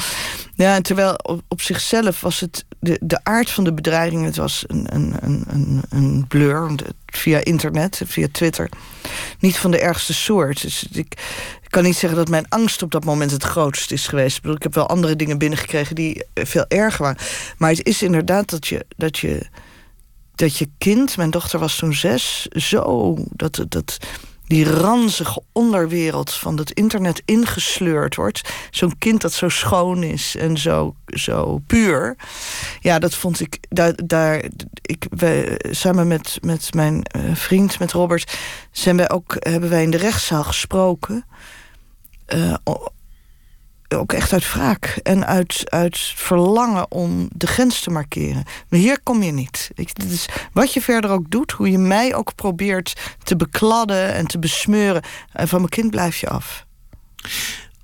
ja 0.55 0.75
en 0.75 0.83
terwijl 0.83 1.15
op, 1.15 1.43
op 1.49 1.61
zichzelf 1.61 2.21
was 2.21 2.41
het 2.41 2.65
de, 2.81 2.99
de 3.03 3.25
aard 3.25 3.51
van 3.51 3.65
de 3.65 3.73
bedreiging, 3.75 4.25
het 4.25 4.37
was 4.37 4.65
een, 4.67 4.95
een, 4.95 5.15
een, 5.21 5.45
een, 5.49 5.83
een 5.89 6.27
blur 6.29 6.75
via 7.07 7.45
internet, 7.45 8.01
via 8.07 8.27
Twitter, 8.33 8.69
niet 9.39 9.57
van 9.57 9.71
de 9.71 9.79
ergste 9.81 10.15
soort. 10.15 10.63
Dus 10.63 10.83
ik, 10.93 11.15
ik 11.63 11.71
kan 11.71 11.83
niet 11.83 11.97
zeggen 11.97 12.19
dat 12.19 12.29
mijn 12.29 12.49
angst 12.49 12.83
op 12.83 12.91
dat 12.91 13.05
moment 13.05 13.31
het 13.31 13.43
grootst 13.43 13.91
is 13.93 14.07
geweest. 14.07 14.37
Ik 14.37 14.43
bedoel, 14.43 14.57
ik 14.57 14.63
heb 14.63 14.75
wel 14.75 14.89
andere 14.89 15.17
dingen 15.17 15.39
binnengekregen 15.39 15.95
die 15.95 16.23
veel 16.35 16.65
erger 16.69 17.03
waren. 17.03 17.23
Maar 17.59 17.71
het 17.71 17.87
is 17.87 18.03
inderdaad 18.03 18.51
dat 18.51 18.67
je, 18.67 18.87
dat 18.97 19.19
je 19.19 19.47
dat 20.35 20.57
je 20.57 20.71
kind, 20.79 21.17
mijn 21.17 21.31
dochter 21.31 21.59
was 21.59 21.77
toen 21.77 21.95
zes, 21.95 22.47
zo 22.47 23.17
dat, 23.31 23.65
dat 23.69 23.99
die 24.53 24.65
ranzige 24.65 25.43
onderwereld 25.53 26.33
van 26.33 26.59
het 26.59 26.71
internet 26.71 27.23
ingesleurd 27.25 28.15
wordt. 28.15 28.41
Zo'n 28.71 28.99
kind 28.99 29.21
dat 29.21 29.33
zo 29.33 29.49
schoon 29.49 30.03
is 30.03 30.37
en 30.37 30.57
zo, 30.59 30.95
zo 31.07 31.59
puur. 31.67 32.17
Ja, 32.81 32.99
dat 32.99 33.15
vond 33.15 33.41
ik. 33.41 33.59
Daar, 33.69 33.93
daar, 34.05 34.45
ik 34.83 35.07
samen 35.71 36.07
met, 36.07 36.39
met 36.41 36.75
mijn 36.75 37.05
uh, 37.17 37.35
vriend, 37.35 37.79
met 37.79 37.93
Robert, 37.93 38.39
zijn 38.71 38.97
wij 38.97 39.11
ook, 39.11 39.37
hebben 39.39 39.71
wij 39.71 39.83
in 39.83 39.91
de 39.91 39.97
rechtszaal 39.97 40.45
gesproken. 40.45 41.25
Uh, 42.35 42.55
ook 43.95 44.13
echt 44.13 44.33
uit 44.33 44.53
wraak 44.53 44.99
en 45.03 45.27
uit, 45.27 45.63
uit 45.65 45.99
verlangen 45.99 46.91
om 46.91 47.29
de 47.35 47.47
grens 47.47 47.81
te 47.81 47.91
markeren. 47.91 48.45
Maar 48.69 48.81
hier 48.81 49.01
kom 49.03 49.23
je 49.23 49.33
niet. 49.33 49.71
Ik, 49.75 49.91
is, 50.09 50.27
wat 50.53 50.73
je 50.73 50.81
verder 50.81 51.11
ook 51.11 51.31
doet, 51.31 51.53
hoe 51.53 51.71
je 51.71 51.79
mij 51.79 52.15
ook 52.15 52.35
probeert 52.35 53.17
te 53.23 53.37
bekladden 53.37 54.15
en 54.15 54.27
te 54.27 54.39
besmeuren, 54.39 55.03
en 55.33 55.49
van 55.49 55.59
mijn 55.59 55.71
kind 55.71 55.91
blijf 55.91 56.17
je 56.17 56.29
af. 56.29 56.67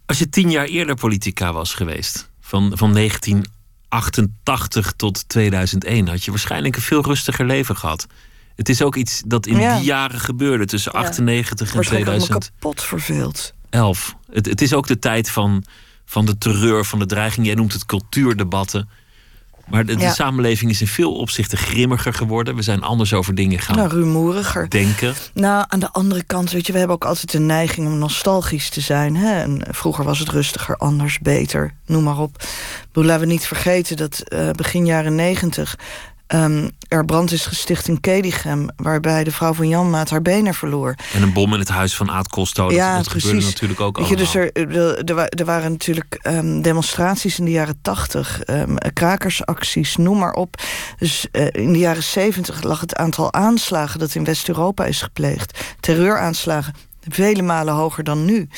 Als 0.07 0.19
je 0.19 0.29
tien 0.29 0.51
jaar 0.51 0.67
eerder 0.67 0.95
politica 0.95 1.53
was 1.53 1.75
geweest, 1.75 2.31
van, 2.41 2.73
van 2.75 2.95
1988 2.95 4.93
tot 4.93 5.29
2001, 5.29 6.09
had 6.09 6.25
je 6.25 6.31
waarschijnlijk 6.31 6.77
een 6.77 6.83
veel 6.83 7.05
rustiger 7.05 7.47
leven 7.47 7.77
gehad. 7.77 8.07
Het 8.57 8.69
is 8.69 8.83
ook 8.83 8.97
iets 8.97 9.23
dat 9.27 9.47
in 9.47 9.57
die 9.57 9.85
jaren 9.85 10.21
gebeurde, 10.21 10.65
tussen 10.65 10.93
ja. 10.95 10.99
98 10.99 11.75
en 11.75 11.81
2000. 11.81 12.31
kapot 12.31 12.83
verveeld. 12.83 13.53
11. 13.71 14.15
Het, 14.31 14.47
het 14.47 14.61
is 14.61 14.73
ook 14.73 14.87
de 14.87 14.99
tijd 14.99 15.31
van 15.31 15.65
van 16.09 16.27
de 16.27 16.39
terreur, 16.39 16.85
van 16.85 16.99
de 16.99 17.07
dreiging. 17.07 17.47
Jij 17.47 17.55
noemt 17.55 17.73
het 17.73 17.87
cultuurdebatten. 17.87 18.89
Maar 19.67 19.87
de, 19.87 19.97
de, 19.97 20.11
samenleving 20.11 20.71
is 20.71 20.81
in 20.81 20.87
veel 20.87 21.15
opzichten 21.15 21.59
grimmiger 21.59 22.13
geworden. 22.13 22.55
We 22.57 22.63
zijn 22.63 22.83
anders 22.83 23.13
over 23.13 23.35
dingen 23.35 23.59
gaan 23.59 23.77
nou, 23.77 23.89
rumoeriger. 23.89 24.69
denken. 24.69 25.15
Nou, 25.35 25.65
aan 25.69 25.81
de 25.81 25.93
andere 25.93 26.23
kant, 26.23 26.51
weet 26.51 26.67
je, 26.67 26.73
we 26.73 26.79
hebben 26.79 26.97
ook 26.97 27.05
altijd 27.05 27.33
de 27.33 27.39
neiging 27.39 27.87
om 27.87 27.99
nostalgisch 27.99 28.69
te 28.69 28.81
zijn. 28.81 29.17
Hè? 29.17 29.41
En 29.41 29.63
vroeger 29.71 30.05
was 30.05 30.19
het 30.19 30.29
rustiger, 30.29 30.77
anders, 30.77 31.19
beter, 31.19 31.75
noem 31.87 32.03
maar 32.03 32.19
op. 32.19 32.45
Laten 32.93 33.21
we 33.21 33.33
niet 33.33 33.47
vergeten 33.47 33.97
dat 33.97 34.23
uh, 34.29 34.51
begin 34.51 34.87
jaren 34.87 35.15
negentig 35.15 35.77
um, 36.35 36.71
er 36.89 37.05
brand 37.05 37.33
is 37.33 37.47
gesticht 37.47 37.89
in 37.89 38.01
Kedigem... 38.01 38.69
waarbij 38.77 39.25
de 39.25 39.31
vrouw 39.31 39.55
van 39.55 39.69
Janmaat 39.69 40.11
haar 40.11 40.23
benen 40.23 40.55
verloor. 40.55 40.95
En 41.13 41.23
een 41.23 41.33
bom 41.33 41.53
in 41.53 41.59
het 41.59 41.69
huis 41.69 41.97
van 41.97 42.11
Aad 42.11 42.29
Costo, 42.29 42.71
ja, 42.71 42.97
dat, 42.97 43.05
dat 43.05 43.13
gebeurde 43.13 43.47
natuurlijk 43.47 43.81
ook 43.81 43.99
al. 43.99 44.17
Dus 44.17 44.35
er, 44.35 44.53
er, 44.53 45.29
er, 45.29 45.45
waren 45.45 45.71
natuurlijk 45.71 46.21
um, 46.23 46.63
demonstraties 46.63 47.39
in 47.39 47.45
de 47.45 47.51
jaren 47.51 47.79
tachtig... 47.83 48.41
Um, 48.47 48.77
krakersacties, 48.93 49.97
noem 49.97 50.19
maar 50.19 50.33
op. 50.33 50.63
Dus 50.99 51.27
uh, 51.33 51.47
in 51.53 51.73
de 51.73 51.79
jaren 51.79 52.03
zeventig 52.03 52.63
lag 52.63 52.81
het 52.81 52.97
aantal 52.97 53.33
aanslagen... 53.33 53.99
dat 53.99 54.15
in 54.15 54.25
West-Europa 54.25 54.85
is 54.85 55.03
gepleegd, 55.03 55.61
terreuraanslagen 55.81 56.75
vele 57.09 57.43
malen 57.43 57.75
hoger 57.75 58.05
dan 58.05 58.25
nu. 58.25 58.49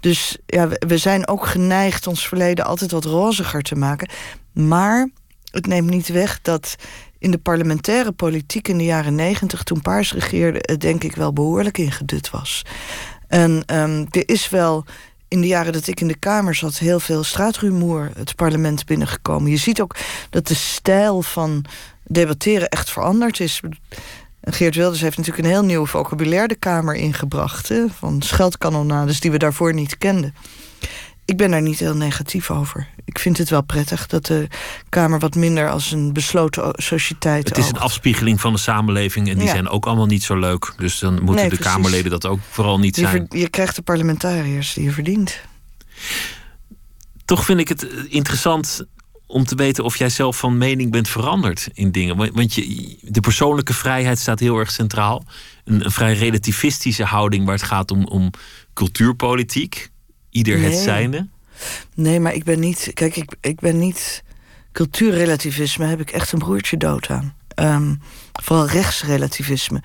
Dus 0.00 0.38
ja, 0.46 0.68
we 0.68 0.98
zijn 0.98 1.28
ook 1.28 1.46
geneigd 1.46 2.06
ons 2.06 2.28
verleden 2.28 2.64
altijd 2.64 2.90
wat 2.90 3.04
roziger 3.04 3.62
te 3.62 3.74
maken. 3.74 4.08
Maar 4.52 5.10
het 5.50 5.66
neemt 5.66 5.90
niet 5.90 6.08
weg 6.08 6.38
dat 6.42 6.76
in 7.24 7.30
de 7.30 7.38
parlementaire 7.38 8.12
politiek 8.12 8.68
in 8.68 8.78
de 8.78 8.84
jaren 8.84 9.14
negentig, 9.14 9.62
toen 9.62 9.80
Paars 9.80 10.12
regeerde, 10.12 10.58
het 10.62 10.80
denk 10.80 11.04
ik 11.04 11.16
wel 11.16 11.32
behoorlijk 11.32 11.78
ingedut 11.78 12.30
was. 12.30 12.62
En 13.28 13.50
um, 13.50 14.06
er 14.10 14.28
is 14.28 14.48
wel 14.48 14.84
in 15.28 15.40
de 15.40 15.46
jaren 15.46 15.72
dat 15.72 15.86
ik 15.86 16.00
in 16.00 16.08
de 16.08 16.18
Kamer 16.18 16.54
zat, 16.54 16.78
heel 16.78 17.00
veel 17.00 17.24
straatrumoer 17.24 18.10
het 18.16 18.36
parlement 18.36 18.86
binnengekomen. 18.86 19.50
Je 19.50 19.56
ziet 19.56 19.80
ook 19.80 19.96
dat 20.30 20.46
de 20.46 20.54
stijl 20.54 21.22
van 21.22 21.64
debatteren 22.02 22.68
echt 22.68 22.90
veranderd 22.90 23.40
is. 23.40 23.60
Geert 24.40 24.74
Wilders 24.74 25.00
heeft 25.00 25.16
natuurlijk 25.16 25.46
een 25.46 25.52
heel 25.52 25.64
nieuw 25.64 25.86
vocabulaire 25.86 26.48
de 26.48 26.54
Kamer 26.54 26.94
ingebracht. 26.94 27.68
Hè, 27.68 27.84
van 27.88 28.22
scheldkanonades 28.22 29.20
die 29.20 29.30
we 29.30 29.38
daarvoor 29.38 29.74
niet 29.74 29.98
kenden 29.98 30.34
ik 31.24 31.36
ben 31.36 31.50
daar 31.50 31.62
niet 31.62 31.78
heel 31.78 31.96
negatief 31.96 32.50
over. 32.50 32.88
Ik 33.14 33.20
vind 33.20 33.38
het 33.38 33.50
wel 33.50 33.62
prettig 33.62 34.06
dat 34.06 34.26
de 34.26 34.48
Kamer 34.88 35.18
wat 35.18 35.34
minder 35.34 35.70
als 35.70 35.90
een 35.90 36.12
besloten 36.12 36.72
sociëteit. 36.76 37.48
Het 37.48 37.58
is 37.58 37.68
een 37.68 37.78
afspiegeling 37.78 38.40
van 38.40 38.52
de 38.52 38.58
samenleving 38.58 39.28
en 39.28 39.38
die 39.38 39.48
zijn 39.48 39.68
ook 39.68 39.86
allemaal 39.86 40.06
niet 40.06 40.22
zo 40.22 40.38
leuk. 40.38 40.74
Dus 40.76 40.98
dan 40.98 41.22
moeten 41.22 41.50
de 41.50 41.56
Kamerleden 41.56 42.10
dat 42.10 42.26
ook 42.26 42.38
vooral 42.50 42.78
niet 42.78 42.96
zijn. 42.96 43.26
Je 43.30 43.48
krijgt 43.48 43.76
de 43.76 43.82
parlementariërs 43.82 44.74
die 44.74 44.84
je 44.84 44.90
verdient. 44.90 45.40
Toch 47.24 47.44
vind 47.44 47.60
ik 47.60 47.68
het 47.68 47.86
interessant 48.08 48.86
om 49.26 49.44
te 49.44 49.54
weten 49.54 49.84
of 49.84 49.96
jij 49.96 50.08
zelf 50.08 50.38
van 50.38 50.58
mening 50.58 50.90
bent 50.90 51.08
veranderd 51.08 51.68
in 51.72 51.90
dingen. 51.90 52.16
Want 52.16 52.54
je, 52.54 52.96
de 53.00 53.20
persoonlijke 53.20 53.74
vrijheid 53.74 54.18
staat 54.18 54.40
heel 54.40 54.58
erg 54.58 54.70
centraal. 54.70 55.24
Een, 55.64 55.84
een 55.84 55.90
vrij 55.90 56.14
relativistische 56.14 57.04
houding 57.04 57.44
waar 57.44 57.54
het 57.54 57.64
gaat 57.64 57.90
om, 57.90 58.06
om 58.06 58.30
cultuurpolitiek 58.72 59.90
ieder 60.30 60.62
het 60.62 60.74
zijne? 60.74 61.28
Nee, 61.94 62.20
maar 62.20 62.34
ik 62.34 62.44
ben 62.44 62.60
niet. 62.60 62.90
Kijk, 62.94 63.16
ik, 63.16 63.34
ik 63.40 63.60
ben 63.60 63.78
niet. 63.78 64.22
Cultuurrelativisme 64.72 65.86
heb 65.86 66.00
ik 66.00 66.10
echt 66.10 66.32
een 66.32 66.38
broertje 66.38 66.76
dood 66.76 67.08
aan. 67.08 67.34
Um, 67.56 68.00
vooral 68.42 68.66
rechtsrelativisme 68.66 69.82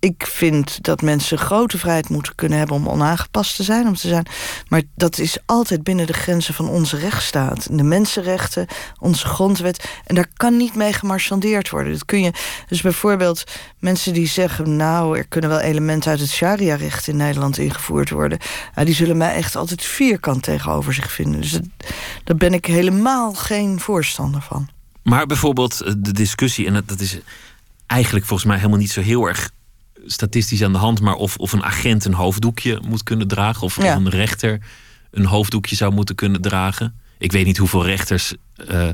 ik 0.00 0.26
vind 0.26 0.82
dat 0.84 1.02
mensen 1.02 1.38
grote 1.38 1.78
vrijheid 1.78 2.08
moeten 2.08 2.34
kunnen 2.34 2.58
hebben 2.58 2.76
om 2.76 2.88
onaangepast 2.88 3.56
te 3.56 3.62
zijn, 3.62 3.86
om 3.86 3.94
te 3.94 4.08
zijn. 4.08 4.26
Maar 4.68 4.82
dat 4.94 5.18
is 5.18 5.38
altijd 5.46 5.82
binnen 5.82 6.06
de 6.06 6.12
grenzen 6.12 6.54
van 6.54 6.68
onze 6.68 6.96
rechtsstaat. 6.96 7.68
De 7.70 7.82
mensenrechten, 7.82 8.66
onze 8.98 9.26
grondwet. 9.26 9.90
En 10.04 10.14
daar 10.14 10.28
kan 10.36 10.56
niet 10.56 10.74
mee 10.74 10.92
gemarchandeerd 10.92 11.70
worden. 11.70 11.92
Dat 11.92 12.04
kun 12.04 12.22
je. 12.22 12.32
Dus 12.68 12.80
bijvoorbeeld 12.80 13.44
mensen 13.78 14.12
die 14.12 14.26
zeggen. 14.26 14.76
Nou, 14.76 15.18
er 15.18 15.26
kunnen 15.26 15.50
wel 15.50 15.60
elementen 15.60 16.10
uit 16.10 16.20
het 16.20 16.30
sharia-recht 16.30 17.06
in 17.06 17.16
Nederland 17.16 17.58
ingevoerd 17.58 18.10
worden. 18.10 18.38
Die 18.84 18.94
zullen 18.94 19.16
mij 19.16 19.34
echt 19.34 19.56
altijd 19.56 19.82
vierkant 19.82 20.42
tegenover 20.42 20.94
zich 20.94 21.12
vinden. 21.12 21.40
Dus 21.40 21.52
dat, 21.52 21.62
daar 22.24 22.36
ben 22.36 22.54
ik 22.54 22.66
helemaal 22.66 23.32
geen 23.32 23.80
voorstander 23.80 24.42
van. 24.42 24.68
Maar 25.02 25.26
bijvoorbeeld 25.26 25.80
eh, 25.80 25.92
de 25.98 26.12
discussie, 26.12 26.66
en 26.66 26.82
dat 26.86 27.00
is 27.00 27.18
eigenlijk 27.86 28.26
volgens 28.26 28.48
mij 28.48 28.58
helemaal 28.58 28.78
niet 28.78 28.90
zo 28.90 29.00
heel 29.00 29.26
erg 29.26 29.50
statistisch 30.04 30.62
aan 30.62 30.72
de 30.72 30.78
hand, 30.78 31.00
maar 31.00 31.14
of, 31.14 31.36
of 31.36 31.52
een 31.52 31.62
agent 31.62 32.04
een 32.04 32.14
hoofddoekje 32.14 32.80
moet 32.88 33.02
kunnen 33.02 33.28
dragen, 33.28 33.62
of, 33.62 33.76
een 33.76 34.08
rechter 34.08 34.60
een 35.10 35.24
hoofddoekje 35.24 35.76
zou 35.76 35.92
moeten 35.92 36.14
kunnen 36.14 36.40
dragen. 36.40 36.94
Ik 37.18 37.32
weet 37.32 37.46
niet 37.46 37.56
hoeveel 37.56 37.84
rechters 37.86 38.34
uh, 38.70 38.88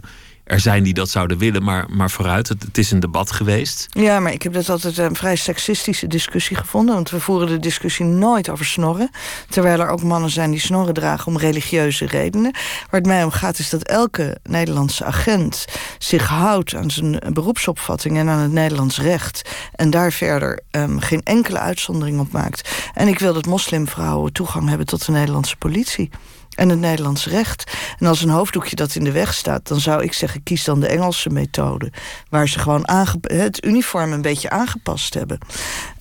er 0.46 0.60
zijn 0.60 0.82
die 0.82 0.94
dat 0.94 1.08
zouden 1.08 1.38
willen, 1.38 1.62
maar, 1.62 1.86
maar 1.88 2.10
vooruit. 2.10 2.48
Het, 2.48 2.78
is 2.78 2.90
een 2.90 3.00
debat 3.00 3.32
geweest. 3.32 3.86
Ja, 3.90 4.20
maar 4.20 4.32
ik 4.32 4.42
heb 4.42 4.52
dat 4.52 4.68
altijd 4.68 4.98
een 4.98 5.16
vrij 5.16 5.36
seksistische 5.36 6.06
discussie 6.06 6.56
gevonden. 6.56 6.94
Want 6.94 7.10
we 7.10 7.20
voeren 7.20 7.48
de 7.48 7.58
discussie 7.58 8.04
nooit 8.04 8.48
over 8.48 8.64
snorren. 8.64 9.10
Terwijl 9.48 9.80
er 9.80 9.88
ook 9.88 10.02
mannen 10.02 10.30
zijn 10.30 10.50
die 10.50 10.60
snorren 10.60 10.94
dragen 10.94 11.26
om 11.26 11.38
religieuze 11.38 12.06
redenen. 12.06 12.52
Waar 12.90 13.00
het 13.00 13.06
mij 13.06 13.24
om 13.24 13.30
gaat 13.30 13.58
is 13.58 13.70
dat 13.70 13.82
elke 13.82 14.36
Nederlandse 14.42 15.04
agent 15.04 15.64
zich 15.98 16.26
houdt 16.26 16.74
aan 16.74 16.90
zijn 16.90 17.20
beroepsopvatting 17.32 18.18
en 18.18 18.28
aan 18.28 18.40
het 18.40 18.52
Nederlands 18.52 19.00
recht. 19.00 19.50
En 19.72 19.90
daar 19.90 20.12
verder 20.12 20.60
um, 20.70 21.00
geen 21.00 21.22
enkele 21.22 21.58
uitzondering 21.58 22.20
op 22.20 22.32
maakt. 22.32 22.70
En 22.94 23.08
ik 23.08 23.18
wil 23.18 23.32
dat 23.32 23.46
moslimvrouwen 23.46 24.32
toegang 24.32 24.68
hebben 24.68 24.86
tot 24.86 25.06
de 25.06 25.12
Nederlandse 25.12 25.56
politie 25.56 26.10
en 26.56 26.68
het 26.68 26.78
Nederlands 26.78 27.26
recht. 27.26 27.72
En 27.98 28.06
als 28.06 28.22
een 28.22 28.28
hoofddoekje 28.28 28.76
dat 28.76 28.94
in 28.94 29.04
de 29.04 29.12
weg 29.12 29.34
staat, 29.34 29.68
dan 29.68 29.80
zou 29.80 30.02
ik 30.02 30.12
zeggen: 30.12 30.42
kies 30.42 30.64
dan 30.64 30.80
de 30.80 30.86
Engelse 30.86 31.30
methode. 31.30 31.92
Waar 32.28 32.48
ze 32.48 32.58
gewoon 32.58 32.88
het 33.20 33.64
uniform 33.64 34.12
een 34.12 34.22
beetje 34.22 34.50
aangepast 34.50 35.14
hebben. 35.14 35.38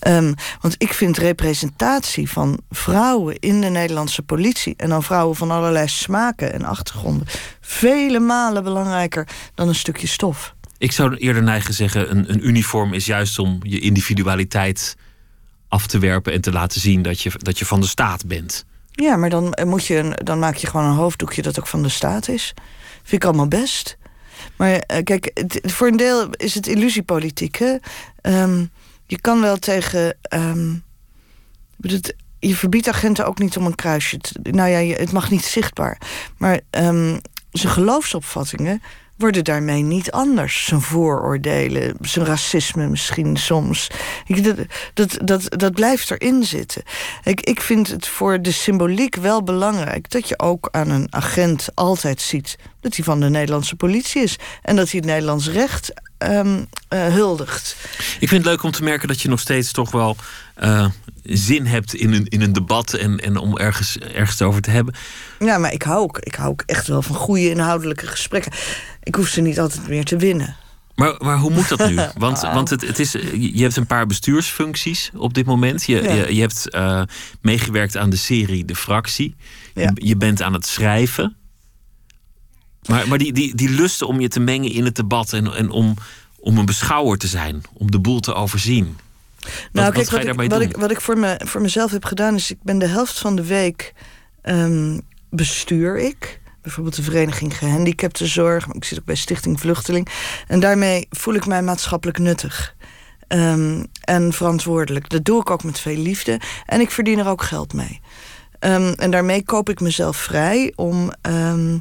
Um, 0.07 0.33
want 0.61 0.75
ik 0.77 0.93
vind 0.93 1.17
representatie 1.17 2.29
van 2.29 2.59
vrouwen 2.69 3.39
in 3.39 3.61
de 3.61 3.69
Nederlandse 3.69 4.21
politie. 4.21 4.73
en 4.77 4.89
dan 4.89 5.03
vrouwen 5.03 5.35
van 5.35 5.51
allerlei 5.51 5.87
smaken 5.87 6.53
en 6.53 6.63
achtergronden. 6.63 7.27
vele 7.61 8.19
malen 8.19 8.63
belangrijker 8.63 9.27
dan 9.55 9.67
een 9.67 9.75
stukje 9.75 10.07
stof. 10.07 10.53
Ik 10.77 10.91
zou 10.91 11.15
eerder 11.15 11.43
neigen 11.43 11.73
zeggen: 11.73 12.11
een, 12.11 12.31
een 12.31 12.47
uniform 12.47 12.93
is 12.93 13.05
juist 13.05 13.39
om 13.39 13.59
je 13.61 13.79
individualiteit 13.79 14.95
af 15.67 15.87
te 15.87 15.99
werpen 15.99 16.33
en 16.33 16.41
te 16.41 16.51
laten 16.51 16.81
zien 16.81 17.01
dat 17.01 17.21
je, 17.21 17.31
dat 17.37 17.59
je 17.59 17.65
van 17.65 17.81
de 17.81 17.87
staat 17.87 18.27
bent. 18.27 18.65
Ja, 18.95 19.15
maar 19.15 19.29
dan, 19.29 19.53
eh, 19.53 19.65
moet 19.65 19.85
je 19.85 19.95
een, 19.95 20.13
dan 20.23 20.39
maak 20.39 20.55
je 20.55 20.67
gewoon 20.67 20.85
een 20.85 20.95
hoofddoekje 20.95 21.41
dat 21.41 21.59
ook 21.59 21.67
van 21.67 21.83
de 21.83 21.89
staat 21.89 22.27
is. 22.27 22.53
Vind 23.03 23.23
ik 23.23 23.25
allemaal 23.25 23.47
best. 23.47 23.97
Maar 24.55 24.71
uh, 24.71 25.03
kijk, 25.03 25.31
voor 25.61 25.87
een 25.87 25.97
deel 25.97 26.29
is 26.29 26.53
het 26.53 26.67
illusiepolitiek. 26.67 27.55
Hè? 27.55 27.75
Um, 28.21 28.69
je 29.05 29.21
kan 29.21 29.41
wel 29.41 29.57
tegen. 29.57 30.17
Um, 30.33 30.83
het, 31.81 32.15
je 32.39 32.55
verbiedt 32.55 32.87
agenten 32.87 33.25
ook 33.25 33.39
niet 33.39 33.57
om 33.57 33.65
een 33.65 33.75
kruisje 33.75 34.17
te. 34.17 34.39
Nou 34.41 34.69
ja, 34.69 34.95
het 34.95 35.11
mag 35.11 35.29
niet 35.29 35.45
zichtbaar. 35.45 35.97
Maar 36.37 36.59
um, 36.69 37.19
zijn 37.51 37.73
geloofsopvattingen 37.73 38.81
worden 39.17 39.43
daarmee 39.43 39.81
niet 39.81 40.11
anders. 40.11 40.65
Zijn 40.65 40.81
vooroordelen, 40.81 41.97
zijn 42.01 42.25
racisme 42.25 42.87
misschien 42.87 43.37
soms. 43.37 43.87
Dat, 44.27 44.57
dat, 44.93 45.17
dat, 45.23 45.59
dat 45.59 45.73
blijft 45.73 46.11
erin 46.11 46.43
zitten. 46.43 46.83
Ik, 47.23 47.41
ik 47.41 47.61
vind 47.61 47.87
het 47.87 48.07
voor 48.07 48.41
de 48.41 48.51
symboliek 48.51 49.15
wel 49.15 49.43
belangrijk 49.43 50.09
dat 50.09 50.29
je 50.29 50.39
ook 50.39 50.67
aan 50.71 50.89
een 50.89 51.07
agent 51.09 51.69
altijd 51.73 52.21
ziet 52.21 52.57
dat 52.81 52.95
hij 52.95 53.05
van 53.05 53.19
de 53.19 53.29
Nederlandse 53.29 53.75
politie 53.75 54.21
is. 54.21 54.39
En 54.61 54.75
dat 54.75 54.89
hij 54.89 54.99
het 54.99 55.09
Nederlands 55.09 55.49
recht 55.49 55.93
eh, 56.17 57.13
huldigt. 57.13 57.75
Ik 58.19 58.27
vind 58.27 58.43
het 58.43 58.45
leuk 58.45 58.63
om 58.63 58.71
te 58.71 58.83
merken 58.83 59.07
dat 59.07 59.21
je 59.21 59.29
nog 59.29 59.39
steeds 59.39 59.71
toch 59.71 59.91
wel 59.91 60.15
eh, 60.55 60.87
zin 61.23 61.65
hebt 61.65 61.93
in 61.93 62.13
een, 62.13 62.25
in 62.25 62.41
een 62.41 62.53
debat 62.53 62.93
en, 62.93 63.19
en 63.19 63.37
om 63.37 63.57
ergens, 63.57 63.97
ergens 63.97 64.41
over 64.41 64.61
te 64.61 64.69
hebben. 64.69 64.95
Ja, 65.39 65.57
maar 65.57 65.73
ik 65.73 65.83
hou, 65.83 65.99
ook, 65.99 66.19
ik 66.19 66.35
hou 66.35 66.49
ook 66.49 66.63
echt 66.65 66.87
wel 66.87 67.01
van 67.01 67.15
goede 67.15 67.49
inhoudelijke 67.49 68.07
gesprekken. 68.07 68.51
Ik 69.05 69.15
hoef 69.15 69.27
ze 69.27 69.41
niet 69.41 69.59
altijd 69.59 69.87
meer 69.87 70.05
te 70.05 70.17
winnen. 70.17 70.55
Maar, 70.95 71.15
maar 71.17 71.37
hoe 71.37 71.51
moet 71.51 71.69
dat 71.69 71.89
nu? 71.89 71.95
Want, 72.17 72.41
want 72.41 72.69
het, 72.69 72.81
het 72.81 72.99
is, 72.99 73.11
je 73.33 73.61
hebt 73.61 73.75
een 73.75 73.85
paar 73.85 74.05
bestuursfuncties 74.05 75.11
op 75.15 75.33
dit 75.33 75.45
moment. 75.45 75.83
Je, 75.83 76.03
Ja. 76.03 76.13
je, 76.13 76.35
je 76.35 76.41
hebt 76.41 76.69
eh, 76.69 77.01
meegewerkt 77.41 77.97
aan 77.97 78.09
de 78.09 78.15
serie 78.15 78.65
De 78.65 78.75
Fractie. 78.75 79.35
Ja. 79.73 79.81
Je, 79.93 80.07
je 80.07 80.17
bent 80.17 80.41
aan 80.41 80.53
het 80.53 80.65
schrijven. 80.65 81.35
Maar, 82.87 83.07
maar 83.07 83.17
die, 83.17 83.33
die, 83.33 83.55
die 83.55 83.69
lust 83.69 84.01
om 84.01 84.19
je 84.19 84.27
te 84.27 84.39
mengen 84.39 84.71
in 84.71 84.85
het 84.85 84.95
debat 84.95 85.33
en, 85.33 85.53
en 85.53 85.69
om, 85.69 85.93
om 86.39 86.57
een 86.57 86.65
beschouwer 86.65 87.17
te 87.17 87.27
zijn, 87.27 87.61
om 87.73 87.91
de 87.91 87.99
boel 87.99 88.19
te 88.19 88.33
overzien. 88.33 88.97
Nou, 89.71 89.85
wat 89.85 89.93
kijk, 89.93 90.07
ga 90.07 90.19
je 90.19 90.25
wat, 90.25 90.25
daarmee 90.25 90.45
ik, 90.45 90.51
wat, 90.51 90.61
ik, 90.61 90.77
wat 90.77 90.91
ik 90.91 91.01
voor, 91.01 91.17
me, 91.17 91.41
voor 91.45 91.61
mezelf 91.61 91.91
heb 91.91 92.05
gedaan 92.05 92.35
is... 92.35 92.51
ik 92.51 92.63
ben 92.63 92.79
de 92.79 92.87
helft 92.87 93.19
van 93.19 93.35
de 93.35 93.45
week 93.45 93.93
ehm, 94.41 94.99
bestuur 95.29 95.97
ik. 95.97 96.41
Bijvoorbeeld 96.65 96.95
de 96.95 97.03
Vereniging 97.03 97.57
Gehandicaptenzorg. 97.57 98.67
Maar 98.67 98.75
ik 98.75 98.83
zit 98.85 98.99
ook 98.99 99.05
bij 99.05 99.15
Stichting 99.15 99.59
Vluchteling. 99.59 100.07
En 100.47 100.59
daarmee 100.59 101.07
voel 101.09 101.33
ik 101.33 101.45
mij 101.45 101.61
maatschappelijk 101.61 102.17
nuttig. 102.19 102.75
Ehm, 103.27 103.83
en 104.01 104.33
verantwoordelijk. 104.33 105.09
Dat 105.09 105.25
doe 105.25 105.39
ik 105.41 105.49
ook 105.49 105.63
met 105.63 105.79
veel 105.79 105.97
liefde. 105.97 106.39
En 106.65 106.79
ik 106.81 106.91
verdien 106.91 107.19
er 107.19 107.27
ook 107.27 107.43
geld 107.43 107.73
mee. 107.73 107.99
Ehm, 108.59 108.93
en 108.97 109.11
daarmee 109.11 109.43
koop 109.43 109.69
ik 109.69 109.79
mezelf 109.79 110.17
vrij 110.17 110.73
om... 110.75 111.11
ehm, 111.21 111.77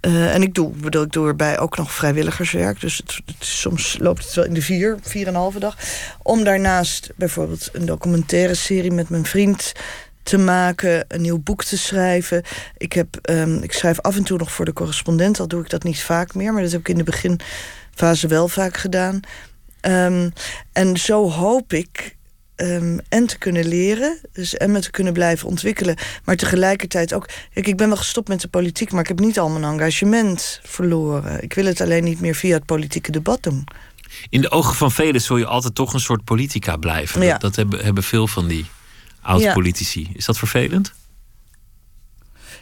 eh, 0.00 0.34
en 0.34 0.42
ik 0.42 0.54
doe, 0.54 0.70
bedoel, 0.70 1.02
ik 1.02 1.12
doe 1.12 1.26
erbij 1.28 1.58
ook 1.58 1.76
nog 1.76 1.92
vrijwilligerswerk. 1.92 2.80
Dus 2.80 2.96
het, 2.96 3.20
het- 3.26 3.44
soms 3.46 3.96
loopt 4.00 4.24
het 4.24 4.34
wel 4.34 4.44
in 4.44 4.54
de 4.54 4.62
vier, 4.62 4.98
vier 5.02 5.22
en 5.26 5.28
een 5.34 5.40
halve 5.40 5.58
dag. 5.58 5.76
Om 6.22 6.44
daarnaast 6.44 7.10
bijvoorbeeld 7.16 7.68
een 7.72 7.86
documentaire 7.86 8.54
serie 8.54 8.92
met 8.92 9.08
mijn 9.08 9.24
vriend 9.26 9.72
te 10.22 10.38
maken, 10.38 11.04
een 11.08 11.20
nieuw 11.20 11.38
boek 11.38 11.64
te 11.64 11.78
schrijven. 11.78 12.42
Ik, 12.76 12.92
heb, 12.92 13.16
ehm, 13.22 13.56
ik 13.56 13.72
schrijf 13.72 14.00
af 14.00 14.16
en 14.16 14.24
toe 14.24 14.38
nog 14.38 14.52
voor 14.52 14.64
de 14.64 14.72
correspondent, 14.72 15.40
al 15.40 15.48
doe 15.48 15.62
ik 15.62 15.70
dat 15.70 15.82
niet 15.82 16.02
vaak 16.02 16.34
meer, 16.34 16.52
maar 16.52 16.62
dat 16.62 16.72
heb 16.72 16.80
ik 16.80 16.88
in 16.88 16.96
de 16.96 17.04
beginfase 17.04 18.26
wel 18.26 18.48
vaak 18.48 18.76
gedaan. 18.76 19.20
Ehm, 19.80 20.30
en 20.72 20.96
zo 20.96 21.30
hoop 21.30 21.72
ik 21.72 22.16
ehm, 22.56 22.98
en 23.08 23.26
te 23.26 23.38
kunnen 23.38 23.68
leren, 23.68 24.18
dus 24.32 24.56
en 24.56 24.70
me 24.70 24.80
te 24.80 24.90
kunnen 24.90 25.12
blijven 25.12 25.48
ontwikkelen, 25.48 25.96
maar 26.24 26.36
tegelijkertijd 26.36 27.14
ook. 27.14 27.28
Kijk, 27.54 27.66
ik 27.66 27.76
ben 27.76 27.88
wel 27.88 27.96
gestopt 27.96 28.28
met 28.28 28.40
de 28.40 28.48
politiek, 28.48 28.92
maar 28.92 29.00
ik 29.00 29.08
heb 29.08 29.20
niet 29.20 29.38
al 29.38 29.48
mijn 29.48 29.72
engagement 29.72 30.60
verloren. 30.62 31.42
Ik 31.42 31.54
wil 31.54 31.64
het 31.64 31.80
alleen 31.80 32.04
niet 32.04 32.20
meer 32.20 32.34
via 32.34 32.54
het 32.54 32.66
politieke 32.66 33.12
debat 33.12 33.42
doen. 33.42 33.64
In 34.28 34.40
de 34.40 34.50
ogen 34.50 34.74
van 34.74 34.92
velen 34.92 35.20
zul 35.20 35.36
je 35.36 35.46
altijd 35.46 35.74
toch 35.74 35.92
een 35.92 36.00
soort 36.00 36.24
politica 36.24 36.76
blijven. 36.76 37.22
Ja. 37.22 37.32
Dat, 37.32 37.40
dat 37.40 37.56
hebben, 37.56 37.84
hebben 37.84 38.02
veel 38.02 38.26
van 38.26 38.48
die 38.48 38.66
oud-politici. 39.22 40.10
Is 40.14 40.24
dat 40.24 40.38
vervelend? 40.38 40.92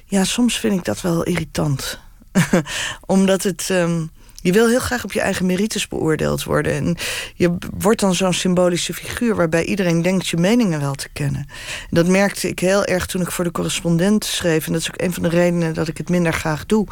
Ja, 0.04 0.24
soms 0.24 0.58
vind 0.58 0.74
ik 0.74 0.84
dat 0.84 1.00
wel 1.00 1.22
irritant. 1.22 1.98
Omdat 3.06 3.42
het. 3.42 3.70
ehm, 3.70 4.02
je 4.42 4.52
wil 4.52 4.68
heel 4.68 4.80
graag 4.80 5.04
op 5.04 5.12
je 5.12 5.20
eigen 5.20 5.46
merites 5.46 5.88
beoordeeld 5.88 6.44
worden. 6.44 6.72
En 6.72 6.96
je 7.34 7.56
wordt 7.78 8.00
dan 8.00 8.14
zo'n 8.14 8.32
symbolische 8.32 8.94
figuur 8.94 9.34
waarbij 9.36 9.64
iedereen 9.64 10.02
denkt 10.02 10.28
je 10.28 10.36
meningen 10.36 10.80
wel 10.80 10.94
te 10.94 11.08
kennen. 11.12 11.46
En 11.80 11.88
dat 11.90 12.06
merkte 12.06 12.48
ik 12.48 12.58
heel 12.58 12.84
erg 12.84 13.06
toen 13.06 13.20
ik 13.20 13.30
voor 13.30 13.44
de 13.44 13.50
correspondent 13.50 14.24
schreef. 14.24 14.66
En 14.66 14.72
dat 14.72 14.80
is 14.80 14.88
ook 14.88 15.00
een 15.00 15.12
van 15.12 15.22
de 15.22 15.28
redenen 15.28 15.74
dat 15.74 15.88
ik 15.88 15.96
het 15.96 16.08
minder 16.08 16.32
graag 16.32 16.66
doe. 16.66 16.86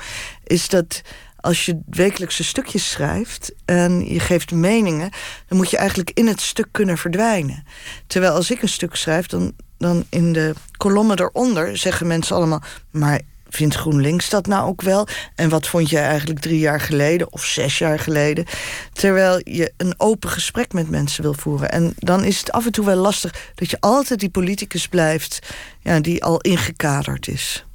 Is 0.44 0.68
dat 0.68 1.02
als 1.40 1.66
je 1.66 1.80
wekelijkse 1.86 2.44
stukjes 2.44 2.90
schrijft 2.90 3.52
en 3.64 4.12
je 4.12 4.20
geeft 4.20 4.52
meningen, 4.52 5.10
dan 5.46 5.58
moet 5.58 5.70
je 5.70 5.76
eigenlijk 5.76 6.10
in 6.14 6.26
het 6.26 6.40
stuk 6.40 6.68
kunnen 6.70 6.98
verdwijnen. 6.98 7.64
Terwijl 8.06 8.32
als 8.32 8.50
ik 8.50 8.62
een 8.62 8.68
stuk 8.68 8.94
schrijf, 8.94 9.26
dan, 9.26 9.52
dan 9.78 10.04
in 10.08 10.32
de 10.32 10.54
kolommen 10.76 11.20
eronder 11.20 11.76
zeggen 11.76 12.06
mensen 12.06 12.36
allemaal, 12.36 12.62
maar 12.90 13.20
vindt 13.48 13.74
GroenLinks 13.74 14.30
dat 14.30 14.46
nou 14.46 14.68
ook 14.68 14.82
wel? 14.82 15.06
En 15.34 15.48
wat 15.48 15.66
vond 15.66 15.90
jij 15.90 16.04
eigenlijk 16.04 16.40
drie 16.40 16.58
jaar 16.58 16.80
geleden 16.80 17.32
of 17.32 17.44
zes 17.44 17.78
jaar 17.78 17.98
geleden? 17.98 18.44
Terwijl 18.92 19.40
je 19.44 19.72
een 19.76 19.94
open 19.96 20.30
gesprek 20.30 20.72
met 20.72 20.90
mensen 20.90 21.22
wil 21.22 21.34
voeren. 21.34 21.70
En 21.70 21.92
dan 21.96 22.24
is 22.24 22.38
het 22.38 22.52
af 22.52 22.66
en 22.66 22.72
toe 22.72 22.84
wel 22.84 22.96
lastig 22.96 23.52
dat 23.54 23.70
je 23.70 23.80
altijd 23.80 24.20
die 24.20 24.30
politicus 24.30 24.88
blijft 24.88 25.38
ja, 25.80 26.00
die 26.00 26.24
al 26.24 26.40
ingekaderd 26.40 27.28
is. 27.28 27.66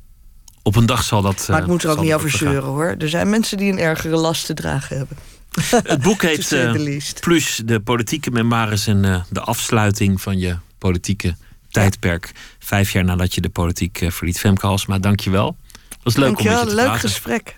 Op 0.64 0.76
een 0.76 0.86
dag 0.86 1.04
zal 1.04 1.22
dat. 1.22 1.46
Maar 1.48 1.58
eh, 1.58 1.64
ik 1.64 1.70
moet 1.70 1.84
er 1.84 1.90
ook 1.90 1.96
zal 1.96 2.04
niet 2.04 2.14
over 2.14 2.30
zeuren 2.30 2.70
hoor. 2.70 2.96
Er 2.98 3.10
zijn 3.10 3.30
mensen 3.30 3.58
die 3.58 3.72
een 3.72 3.80
ergere 3.80 4.16
last 4.16 4.46
te 4.46 4.54
dragen 4.54 4.98
hebben. 4.98 5.18
Het 5.92 6.02
boek 6.02 6.22
heet 6.22 6.52
eh. 6.52 6.98
Plus 7.20 7.62
de 7.66 7.80
politieke 7.80 8.32
memoires 8.32 8.88
en 8.88 9.06
eh, 9.06 9.24
de 9.30 9.42
afsluiting 9.42 10.22
van 10.22 10.40
je 10.40 10.58
politieke 10.78 11.36
tijdperk. 11.70 12.32
Vijf 12.60 12.92
jaar 12.92 13.04
nadat 13.04 13.34
je 13.36 13.42
de 13.42 13.50
politiek 13.50 14.02
eh, 14.02 14.12
verliet. 14.12 14.40
Femke 14.40 14.66
Halsma, 14.66 15.00
dank 15.00 15.20
je 15.20 15.30
wel. 15.30 15.58
was 16.04 16.16
leuk 16.16 16.28
om 16.28 16.34
Dankjewel, 16.34 16.64
je 16.64 16.68
te 16.68 16.76
leuk 16.76 16.86
praten. 16.86 17.10
gesprek. 17.10 17.56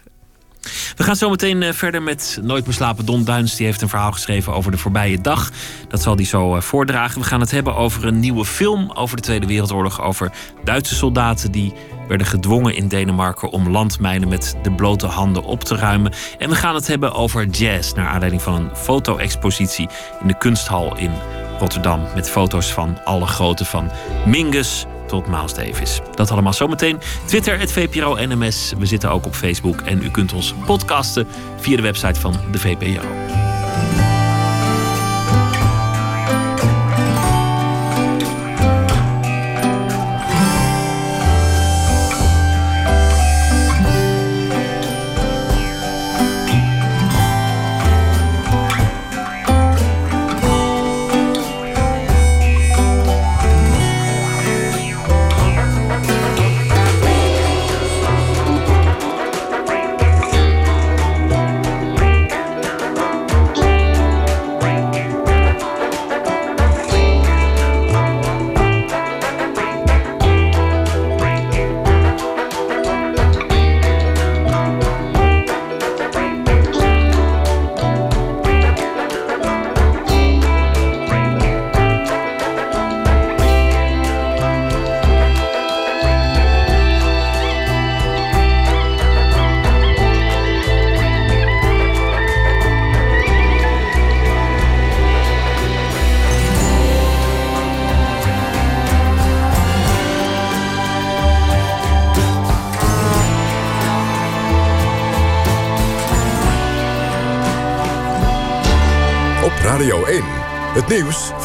We 0.95 1.03
gaan 1.03 1.15
zo 1.15 1.29
meteen 1.29 1.63
eh, 1.63 1.73
verder 1.73 2.01
met 2.01 2.39
Nooit 2.41 2.65
meer 2.65 2.73
slapen. 2.73 3.05
Don 3.05 3.23
Duins 3.23 3.55
die 3.55 3.65
heeft 3.65 3.81
een 3.81 3.89
verhaal 3.89 4.11
geschreven 4.11 4.53
over 4.53 4.71
de 4.71 4.77
voorbije 4.77 5.21
dag. 5.21 5.51
Dat 5.87 6.01
zal 6.01 6.15
hij 6.15 6.25
zo 6.25 6.55
eh, 6.55 6.61
voordragen. 6.61 7.21
We 7.21 7.27
gaan 7.27 7.39
het 7.39 7.51
hebben 7.51 7.75
over 7.75 8.05
een 8.05 8.19
nieuwe 8.19 8.45
film 8.45 8.91
over 8.91 9.15
de 9.15 9.21
Tweede 9.21 9.47
Wereldoorlog. 9.47 10.01
Over 10.01 10.31
Duitse 10.63 10.95
soldaten 10.95 11.51
die 11.51 11.73
werden 12.07 12.27
gedwongen 12.27 12.75
in 12.75 12.87
Denemarken 12.87 13.49
om 13.49 13.69
landmijnen 13.69 14.27
met 14.27 14.55
de 14.61 14.71
blote 14.71 15.07
handen 15.07 15.43
op 15.43 15.63
te 15.63 15.75
ruimen. 15.75 16.13
En 16.37 16.49
we 16.49 16.55
gaan 16.55 16.75
het 16.75 16.87
hebben 16.87 17.13
over 17.13 17.45
jazz. 17.45 17.93
Naar 17.93 18.07
aanleiding 18.07 18.41
van 18.41 18.55
een 18.55 18.75
foto-expositie 18.75 19.89
in 20.21 20.27
de 20.27 20.37
kunsthal 20.37 20.97
in 20.97 21.11
Rotterdam. 21.59 22.01
Met 22.15 22.29
foto's 22.29 22.73
van 22.73 22.97
alle 23.03 23.25
groten 23.25 23.65
van 23.65 23.91
Mingus 24.25 24.85
tot 25.07 25.27
Miles 25.27 25.53
Davis. 25.53 25.99
Dat 26.15 26.31
allemaal 26.31 26.53
zometeen. 26.53 26.99
Twitter, 27.25 27.59
het 27.59 27.71
VPRO 27.71 28.15
NMS. 28.15 28.73
We 28.77 28.85
zitten 28.85 29.11
ook 29.11 29.25
op 29.25 29.35
Facebook. 29.35 29.81
En 29.81 30.03
u 30.03 30.11
kunt 30.11 30.33
ons 30.33 30.53
podcasten 30.65 31.27
via 31.59 31.75
de 31.75 31.81
website 31.81 32.19
van 32.19 32.35
de 32.51 32.59
VPRO. 32.59 33.54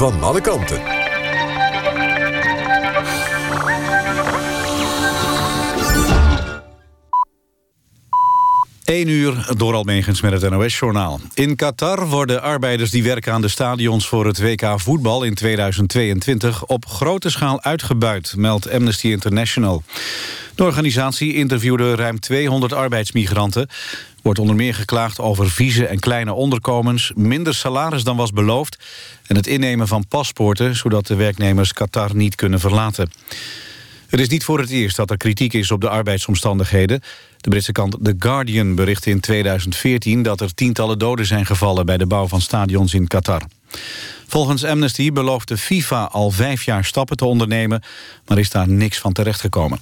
Van 0.00 0.22
alle 0.22 0.40
kanten. 0.40 0.99
1 8.90 9.08
uur 9.08 9.52
door 9.56 9.74
Almegens 9.74 10.20
met 10.20 10.42
het 10.42 10.50
NOS-journaal. 10.50 11.20
In 11.34 11.56
Qatar 11.56 12.08
worden 12.08 12.42
arbeiders 12.42 12.90
die 12.90 13.02
werken 13.02 13.32
aan 13.32 13.40
de 13.40 13.48
stadions 13.48 14.08
voor 14.08 14.26
het 14.26 14.40
WK 14.40 14.80
voetbal 14.80 15.22
in 15.22 15.34
2022 15.34 16.66
op 16.66 16.86
grote 16.86 17.30
schaal 17.30 17.62
uitgebuit, 17.62 18.34
meldt 18.36 18.70
Amnesty 18.70 19.06
International. 19.06 19.82
De 20.54 20.64
organisatie 20.64 21.34
interviewde 21.34 21.94
ruim 21.94 22.20
200 22.20 22.72
arbeidsmigranten. 22.72 23.68
Wordt 24.22 24.38
onder 24.38 24.56
meer 24.56 24.74
geklaagd 24.74 25.20
over 25.20 25.50
vieze 25.50 25.86
en 25.86 25.98
kleine 25.98 26.32
onderkomens, 26.32 27.12
minder 27.14 27.54
salaris 27.54 28.04
dan 28.04 28.16
was 28.16 28.32
beloofd 28.32 28.78
en 29.26 29.36
het 29.36 29.46
innemen 29.46 29.88
van 29.88 30.08
paspoorten, 30.08 30.76
zodat 30.76 31.06
de 31.06 31.14
werknemers 31.14 31.72
Qatar 31.72 32.14
niet 32.14 32.34
kunnen 32.34 32.60
verlaten. 32.60 33.10
Het 34.10 34.20
is 34.20 34.28
niet 34.28 34.44
voor 34.44 34.58
het 34.58 34.70
eerst 34.70 34.96
dat 34.96 35.10
er 35.10 35.16
kritiek 35.16 35.52
is 35.52 35.70
op 35.70 35.80
de 35.80 35.88
arbeidsomstandigheden. 35.88 37.02
De 37.40 37.50
Britse 37.50 37.72
kant 37.72 37.96
The 38.02 38.14
Guardian 38.18 38.74
berichtte 38.74 39.10
in 39.10 39.20
2014 39.20 40.22
dat 40.22 40.40
er 40.40 40.54
tientallen 40.54 40.98
doden 40.98 41.26
zijn 41.26 41.46
gevallen 41.46 41.86
bij 41.86 41.96
de 41.96 42.06
bouw 42.06 42.28
van 42.28 42.40
stadions 42.40 42.94
in 42.94 43.06
Qatar. 43.06 43.42
Volgens 44.26 44.64
Amnesty 44.64 45.12
belooft 45.12 45.48
de 45.48 45.56
FIFA 45.56 46.04
al 46.04 46.30
vijf 46.30 46.64
jaar 46.64 46.84
stappen 46.84 47.16
te 47.16 47.24
ondernemen, 47.24 47.82
maar 48.26 48.38
is 48.38 48.50
daar 48.50 48.68
niks 48.68 48.98
van 48.98 49.12
terechtgekomen. 49.12 49.78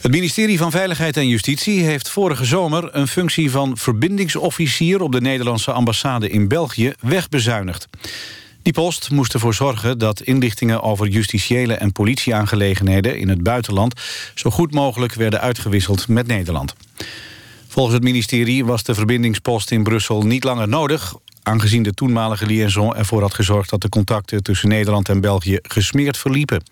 Het 0.00 0.10
ministerie 0.10 0.58
van 0.58 0.70
Veiligheid 0.70 1.16
en 1.16 1.28
Justitie 1.28 1.84
heeft 1.84 2.10
vorige 2.10 2.44
zomer 2.44 2.88
een 2.92 3.08
functie 3.08 3.50
van 3.50 3.76
verbindingsofficier 3.76 5.00
op 5.00 5.12
de 5.12 5.20
Nederlandse 5.20 5.72
ambassade 5.72 6.30
in 6.30 6.48
België 6.48 6.92
wegbezuinigd. 7.00 7.88
Die 8.68 8.76
post 8.76 9.10
moest 9.10 9.34
ervoor 9.34 9.54
zorgen 9.54 9.98
dat 9.98 10.20
inlichtingen 10.20 10.82
over 10.82 11.06
justitiële 11.06 11.74
en 11.74 11.92
politieaangelegenheden 11.92 13.18
in 13.18 13.28
het 13.28 13.42
buitenland 13.42 14.00
zo 14.34 14.50
goed 14.50 14.74
mogelijk 14.74 15.14
werden 15.14 15.40
uitgewisseld 15.40 16.08
met 16.08 16.26
Nederland. 16.26 16.74
Volgens 17.68 17.94
het 17.94 18.04
ministerie 18.04 18.64
was 18.64 18.82
de 18.82 18.94
verbindingspost 18.94 19.70
in 19.70 19.82
Brussel 19.82 20.22
niet 20.22 20.44
langer 20.44 20.68
nodig, 20.68 21.14
aangezien 21.42 21.82
de 21.82 21.94
toenmalige 21.94 22.46
liaison 22.46 22.96
ervoor 22.96 23.20
had 23.20 23.34
gezorgd 23.34 23.70
dat 23.70 23.80
de 23.80 23.88
contacten 23.88 24.42
tussen 24.42 24.68
Nederland 24.68 25.08
en 25.08 25.20
België 25.20 25.58
gesmeerd 25.62 26.18
verliepen. 26.18 26.62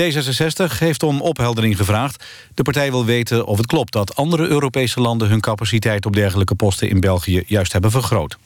D66 0.00 0.78
heeft 0.78 1.02
om 1.02 1.20
opheldering 1.20 1.76
gevraagd. 1.76 2.24
De 2.54 2.62
partij 2.62 2.90
wil 2.90 3.04
weten 3.04 3.46
of 3.46 3.56
het 3.56 3.66
klopt 3.66 3.92
dat 3.92 4.16
andere 4.16 4.46
Europese 4.46 5.00
landen 5.00 5.28
hun 5.28 5.40
capaciteit 5.40 6.06
op 6.06 6.14
dergelijke 6.14 6.54
posten 6.54 6.88
in 6.88 7.00
België 7.00 7.42
juist 7.46 7.72
hebben 7.72 7.90
vergroot. 7.90 8.38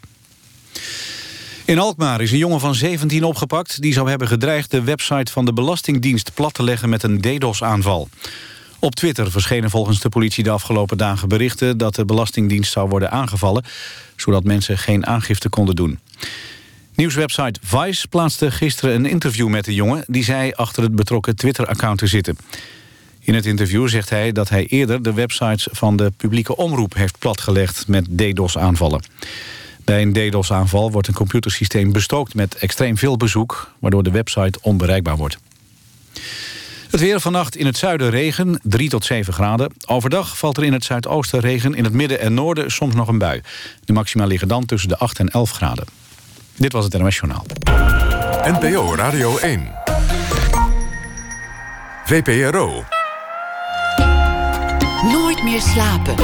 In 1.64 1.78
Alkmaar 1.78 2.20
is 2.20 2.32
een 2.32 2.38
jongen 2.38 2.60
van 2.60 2.74
17 2.74 3.24
opgepakt... 3.24 3.82
die 3.82 3.92
zou 3.92 4.08
hebben 4.08 4.28
gedreigd 4.28 4.70
de 4.70 4.82
website 4.82 5.32
van 5.32 5.44
de 5.44 5.52
Belastingdienst 5.52 6.34
plat 6.34 6.54
te 6.54 6.62
leggen 6.62 6.88
met 6.88 7.02
een 7.02 7.20
DDoS-aanval. 7.20 8.08
Op 8.78 8.94
Twitter 8.94 9.30
verschenen 9.30 9.70
volgens 9.70 10.00
de 10.00 10.08
politie 10.08 10.44
de 10.44 10.50
afgelopen 10.50 10.98
dagen 10.98 11.28
berichten... 11.28 11.78
dat 11.78 11.94
de 11.94 12.04
Belastingdienst 12.04 12.72
zou 12.72 12.88
worden 12.88 13.10
aangevallen... 13.10 13.64
zodat 14.16 14.44
mensen 14.44 14.78
geen 14.78 15.06
aangifte 15.06 15.48
konden 15.48 15.76
doen. 15.76 15.98
Nieuwswebsite 16.94 17.60
Vice 17.62 18.08
plaatste 18.08 18.50
gisteren 18.50 18.94
een 18.94 19.06
interview 19.06 19.48
met 19.48 19.64
de 19.64 19.74
jongen... 19.74 20.04
die 20.06 20.24
zei 20.24 20.52
achter 20.52 20.82
het 20.82 20.94
betrokken 20.94 21.36
Twitter-account 21.36 21.98
te 21.98 22.06
zitten. 22.06 22.36
In 23.20 23.34
het 23.34 23.46
interview 23.46 23.88
zegt 23.88 24.10
hij 24.10 24.32
dat 24.32 24.48
hij 24.48 24.66
eerder 24.66 25.02
de 25.02 25.12
websites 25.12 25.68
van 25.70 25.96
de 25.96 26.12
publieke 26.16 26.56
omroep... 26.56 26.94
heeft 26.94 27.18
platgelegd 27.18 27.88
met 27.88 28.18
DDoS-aanvallen. 28.18 29.02
Bij 29.85 30.03
een 30.03 30.12
DDoS-aanval 30.12 30.91
wordt 30.91 31.09
een 31.09 31.14
computersysteem 31.14 31.93
bestookt 31.93 32.35
met 32.35 32.55
extreem 32.55 32.97
veel 32.97 33.16
bezoek... 33.16 33.72
waardoor 33.78 34.03
de 34.03 34.11
website 34.11 34.59
onbereikbaar 34.62 35.16
wordt. 35.16 35.39
Het 36.91 37.01
weer 37.01 37.20
vannacht 37.20 37.57
in 37.57 37.66
het 37.66 37.76
zuiden 37.76 38.11
regen, 38.11 38.61
3 38.62 38.89
tot 38.89 39.05
7 39.05 39.33
graden. 39.33 39.72
Overdag 39.87 40.39
valt 40.39 40.57
er 40.57 40.64
in 40.64 40.72
het 40.72 40.85
zuidoosten 40.85 41.41
regen, 41.41 41.74
in 41.74 41.85
het 41.85 41.93
midden 41.93 42.20
en 42.20 42.35
noorden 42.35 42.70
soms 42.70 42.95
nog 42.95 43.09
een 43.09 43.18
bui. 43.18 43.41
De 43.85 43.93
maxima 43.93 44.24
liggen 44.24 44.49
dan 44.49 44.64
tussen 44.64 44.89
de 44.89 44.97
8 44.97 45.18
en 45.18 45.28
11 45.28 45.51
graden. 45.51 45.85
Dit 46.57 46.72
was 46.72 46.85
het 46.85 46.99
NOS 46.99 47.16
Journaal. 47.16 47.47
NPO 48.45 48.95
Radio 48.95 49.39
1. 49.39 49.72
VPRO. 52.05 52.85
Nooit 55.03 55.43
meer 55.43 55.61
slapen. 55.61 56.14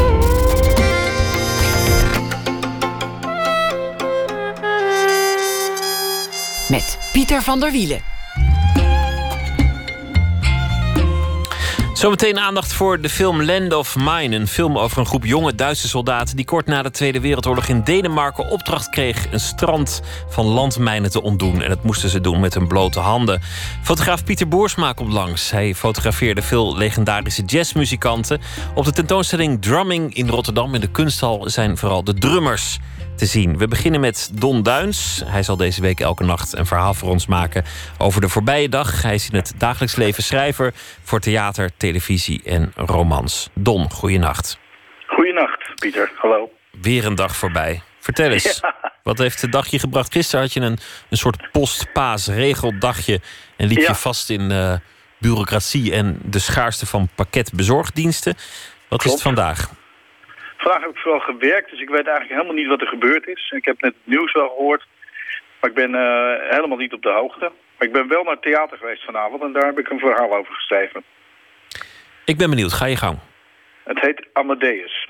Met 6.68 6.98
Pieter 7.12 7.42
van 7.42 7.60
der 7.60 7.72
Wielen. 7.72 8.00
Zometeen 11.92 12.38
aandacht 12.38 12.72
voor 12.72 13.00
de 13.00 13.08
film 13.08 13.42
Land 13.42 13.74
of 13.74 13.96
Mine. 13.96 14.36
Een 14.36 14.46
film 14.46 14.78
over 14.78 14.98
een 14.98 15.06
groep 15.06 15.24
jonge 15.24 15.54
Duitse 15.54 15.88
soldaten... 15.88 16.36
die 16.36 16.44
kort 16.44 16.66
na 16.66 16.82
de 16.82 16.90
Tweede 16.90 17.20
Wereldoorlog 17.20 17.66
in 17.66 17.82
Denemarken 17.82 18.50
opdracht 18.50 18.88
kreeg... 18.88 19.32
een 19.32 19.40
strand 19.40 20.00
van 20.28 20.46
landmijnen 20.46 21.10
te 21.10 21.22
ontdoen. 21.22 21.62
En 21.62 21.68
dat 21.68 21.82
moesten 21.82 22.08
ze 22.08 22.20
doen 22.20 22.40
met 22.40 22.54
hun 22.54 22.66
blote 22.66 23.00
handen. 23.00 23.40
Fotograaf 23.82 24.24
Pieter 24.24 24.48
Boersma 24.48 24.92
komt 24.92 25.12
langs. 25.12 25.50
Hij 25.50 25.74
fotografeerde 25.74 26.42
veel 26.42 26.76
legendarische 26.76 27.42
jazzmuzikanten. 27.42 28.40
Op 28.74 28.84
de 28.84 28.92
tentoonstelling 28.92 29.62
Drumming 29.62 30.14
in 30.14 30.28
Rotterdam 30.28 30.74
in 30.74 30.80
de 30.80 30.90
kunsthal... 30.90 31.50
zijn 31.50 31.76
vooral 31.76 32.04
de 32.04 32.14
drummers 32.14 32.78
te 33.18 33.26
zien. 33.26 33.58
We 33.58 33.68
beginnen 33.68 34.00
met 34.00 34.30
Don 34.32 34.62
Duins. 34.62 35.22
Hij 35.24 35.42
zal 35.42 35.56
deze 35.56 35.80
week 35.80 36.00
elke 36.00 36.24
nacht 36.24 36.56
een 36.56 36.66
verhaal 36.66 36.94
voor 36.94 37.08
ons 37.08 37.26
maken 37.26 37.64
over 37.98 38.20
de 38.20 38.28
voorbije 38.28 38.68
dag. 38.68 39.02
Hij 39.02 39.14
is 39.14 39.28
in 39.30 39.36
het 39.36 39.52
dagelijks 39.56 39.96
leven 39.96 40.22
schrijver 40.22 40.74
voor 41.02 41.20
theater, 41.20 41.70
televisie 41.76 42.42
en 42.44 42.72
romans. 42.74 43.48
Don, 43.54 43.90
goeienacht. 43.90 44.58
Goeienacht, 45.06 45.80
Pieter. 45.80 46.10
Hallo. 46.16 46.50
Weer 46.80 47.06
een 47.06 47.14
dag 47.14 47.36
voorbij. 47.36 47.82
Vertel 47.98 48.30
eens, 48.30 48.60
wat 49.02 49.18
heeft 49.18 49.40
het 49.40 49.52
dagje 49.52 49.78
gebracht? 49.78 50.12
Gisteren 50.12 50.44
had 50.44 50.52
je 50.52 50.60
een, 50.60 50.78
een 51.10 51.16
soort 51.16 51.50
post-paas-regeldagje... 51.52 53.20
en 53.56 53.66
liep 53.66 53.78
je 53.78 53.94
vast 53.94 54.30
in 54.30 54.50
uh, 54.50 54.74
bureaucratie 55.18 55.92
en 55.92 56.18
de 56.24 56.38
schaarste 56.38 56.86
van 56.86 57.08
pakketbezorgdiensten. 57.14 58.34
Wat 58.88 59.04
is 59.04 59.12
het 59.12 59.22
vandaag? 59.22 59.70
Vandaag 60.58 60.80
heb 60.80 60.90
ik 60.90 60.98
vooral 60.98 61.20
gewerkt, 61.20 61.70
dus 61.70 61.80
ik 61.80 61.88
weet 61.88 62.06
eigenlijk 62.06 62.34
helemaal 62.34 62.54
niet 62.54 62.66
wat 62.66 62.80
er 62.80 62.86
gebeurd 62.86 63.26
is. 63.26 63.50
Ik 63.56 63.64
heb 63.64 63.80
net 63.80 63.94
het 63.94 64.14
nieuws 64.14 64.32
wel 64.32 64.48
gehoord, 64.48 64.86
maar 65.60 65.70
ik 65.70 65.76
ben 65.76 65.90
uh, 65.90 66.50
helemaal 66.50 66.76
niet 66.76 66.92
op 66.92 67.02
de 67.02 67.10
hoogte. 67.10 67.52
Maar 67.76 67.86
ik 67.86 67.92
ben 67.92 68.08
wel 68.08 68.22
naar 68.22 68.32
het 68.32 68.42
theater 68.42 68.78
geweest 68.78 69.04
vanavond 69.04 69.42
en 69.42 69.52
daar 69.52 69.66
heb 69.66 69.78
ik 69.78 69.90
een 69.90 69.98
verhaal 69.98 70.36
over 70.36 70.54
geschreven. 70.54 71.04
Ik 72.24 72.36
ben 72.36 72.50
benieuwd, 72.50 72.72
ga 72.72 72.86
je 72.86 72.96
gang. 72.96 73.18
Het 73.84 74.00
heet 74.00 74.26
Amadeus. 74.32 75.08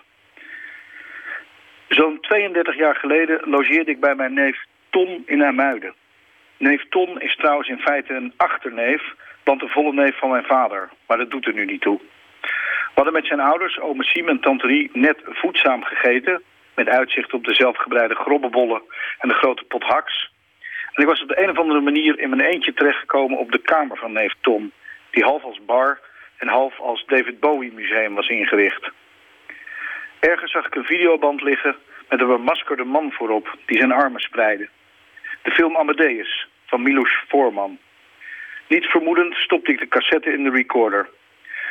Zo'n 1.88 2.20
32 2.20 2.76
jaar 2.76 2.96
geleden 2.96 3.40
logeerde 3.44 3.90
ik 3.90 4.00
bij 4.00 4.14
mijn 4.14 4.34
neef 4.34 4.64
Ton 4.90 5.22
in 5.26 5.44
Amuiden. 5.44 5.94
Neef 6.56 6.88
Ton 6.88 7.20
is 7.20 7.36
trouwens 7.36 7.68
in 7.68 7.78
feite 7.78 8.14
een 8.14 8.32
achterneef, 8.36 9.02
want 9.44 9.60
de 9.60 9.68
volle 9.68 9.92
neef 9.92 10.18
van 10.18 10.30
mijn 10.30 10.44
vader. 10.44 10.88
Maar 11.06 11.16
dat 11.16 11.30
doet 11.30 11.46
er 11.46 11.54
nu 11.54 11.64
niet 11.64 11.80
toe. 11.80 12.00
Hadden 12.98 13.16
met 13.16 13.26
zijn 13.26 13.40
ouders, 13.40 13.80
ome 13.80 14.04
Siem 14.04 14.28
en 14.28 14.40
tante 14.40 14.66
Rie, 14.66 14.90
net 14.92 15.18
voedzaam 15.24 15.84
gegeten... 15.84 16.42
met 16.74 16.88
uitzicht 16.88 17.32
op 17.32 17.44
de 17.44 17.54
zelfgebreide 17.54 18.14
grobbenbollen 18.14 18.82
en 19.18 19.28
de 19.28 19.34
grote 19.34 19.64
pot 19.64 19.82
haks. 19.82 20.30
En 20.92 21.02
ik 21.02 21.08
was 21.08 21.22
op 21.22 21.28
de 21.28 21.42
een 21.42 21.50
of 21.50 21.58
andere 21.58 21.80
manier 21.80 22.18
in 22.18 22.28
mijn 22.28 22.50
eentje 22.50 22.74
terechtgekomen... 22.74 23.38
op 23.38 23.52
de 23.52 23.58
kamer 23.58 23.96
van 23.96 24.12
neef 24.12 24.34
Tom, 24.40 24.72
die 25.10 25.24
half 25.24 25.42
als 25.42 25.64
bar 25.66 26.00
en 26.36 26.48
half 26.48 26.80
als 26.80 27.04
David 27.06 27.40
Bowie 27.40 27.72
museum 27.72 28.14
was 28.14 28.28
ingericht. 28.28 28.90
Ergens 30.20 30.52
zag 30.52 30.66
ik 30.66 30.74
een 30.74 30.84
videoband 30.84 31.42
liggen 31.42 31.76
met 32.08 32.20
een 32.20 32.26
bemaskerde 32.26 32.84
man 32.84 33.12
voorop... 33.12 33.58
die 33.66 33.78
zijn 33.78 33.92
armen 33.92 34.20
spreidde. 34.20 34.68
De 35.42 35.50
film 35.50 35.76
Amadeus 35.76 36.48
van 36.66 36.82
Milos 36.82 37.24
Forman. 37.28 37.78
Niet 38.68 38.84
vermoedend 38.84 39.34
stopte 39.34 39.72
ik 39.72 39.78
de 39.78 39.88
cassette 39.88 40.32
in 40.32 40.42
de 40.42 40.50
recorder... 40.50 41.08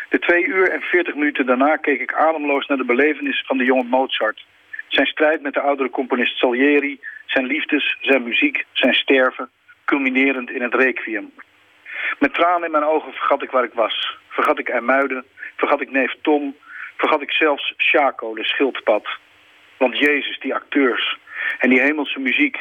De 0.10 0.20
twee 0.20 0.46
uur 0.46 0.72
en 0.72 0.82
veertig 0.82 1.16
minuten 1.16 1.46
daarna 1.46 1.76
keek 1.76 2.02
ik 2.02 2.14
ademloos 2.14 2.68
naar 2.68 2.78
de 2.78 2.86
belevenis 2.86 3.44
van 3.46 3.58
de 3.58 3.64
jonge 3.64 3.84
Mozart. 3.84 4.46
Zijn 4.88 5.08
strijd 5.08 5.42
met 5.42 5.54
de 5.54 5.62
oudere 5.62 5.90
componist 5.90 6.38
Salieri, 6.38 7.00
zijn 7.26 7.46
liefdes, 7.46 7.98
zijn 8.02 8.24
muziek, 8.24 8.66
zijn 8.72 8.94
sterven, 8.94 9.50
culminerend 9.86 10.50
in 10.50 10.62
het 10.62 10.74
requiem. 10.74 11.32
Met 12.20 12.34
tranen 12.34 12.66
in 12.66 12.72
mijn 12.72 12.84
ogen 12.84 13.14
vergat 13.14 13.44
ik 13.44 13.52
waar 13.52 13.64
ik 13.64 13.74
was. 13.74 14.18
Vergat 14.28 14.60
ik 14.60 14.70
Ermuiden, 14.70 15.26
vergat 15.56 15.82
ik 15.82 15.92
neef 15.92 16.16
Tom, 16.22 16.56
vergat 16.98 17.22
ik 17.22 17.32
zelfs 17.32 17.74
Chaco, 17.78 18.36
de 18.36 18.44
schildpad. 18.44 19.08
Want 19.78 19.98
Jezus, 19.98 20.40
die 20.40 20.56
acteurs 20.56 21.18
en 21.60 21.70
die 21.70 21.82
hemelse 21.82 22.20
muziek. 22.20 22.58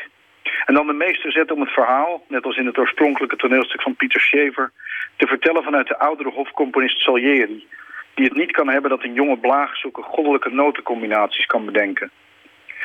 En 0.65 0.75
dan 0.75 0.87
de 0.87 0.93
meester 0.93 1.33
zet 1.33 1.51
om 1.51 1.61
het 1.61 1.71
verhaal, 1.71 2.25
net 2.29 2.45
als 2.45 2.57
in 2.57 2.67
het 2.67 2.79
oorspronkelijke 2.79 3.37
toneelstuk 3.37 3.83
van 3.83 3.97
Pieter 3.97 4.21
Schever 4.21 4.73
te 5.17 5.27
vertellen 5.27 5.63
vanuit 5.63 5.89
de 5.89 5.99
oudere 5.99 6.31
hofcomponist 6.31 7.01
Salieri... 7.01 7.67
die 8.15 8.25
het 8.25 8.37
niet 8.37 8.51
kan 8.51 8.69
hebben 8.69 8.91
dat 8.91 9.05
een 9.05 9.15
jonge 9.15 9.39
blaag 9.39 9.81
goddelijke 9.93 10.51
notencombinaties 10.51 11.47
kan 11.47 11.65
bedenken. 11.65 12.11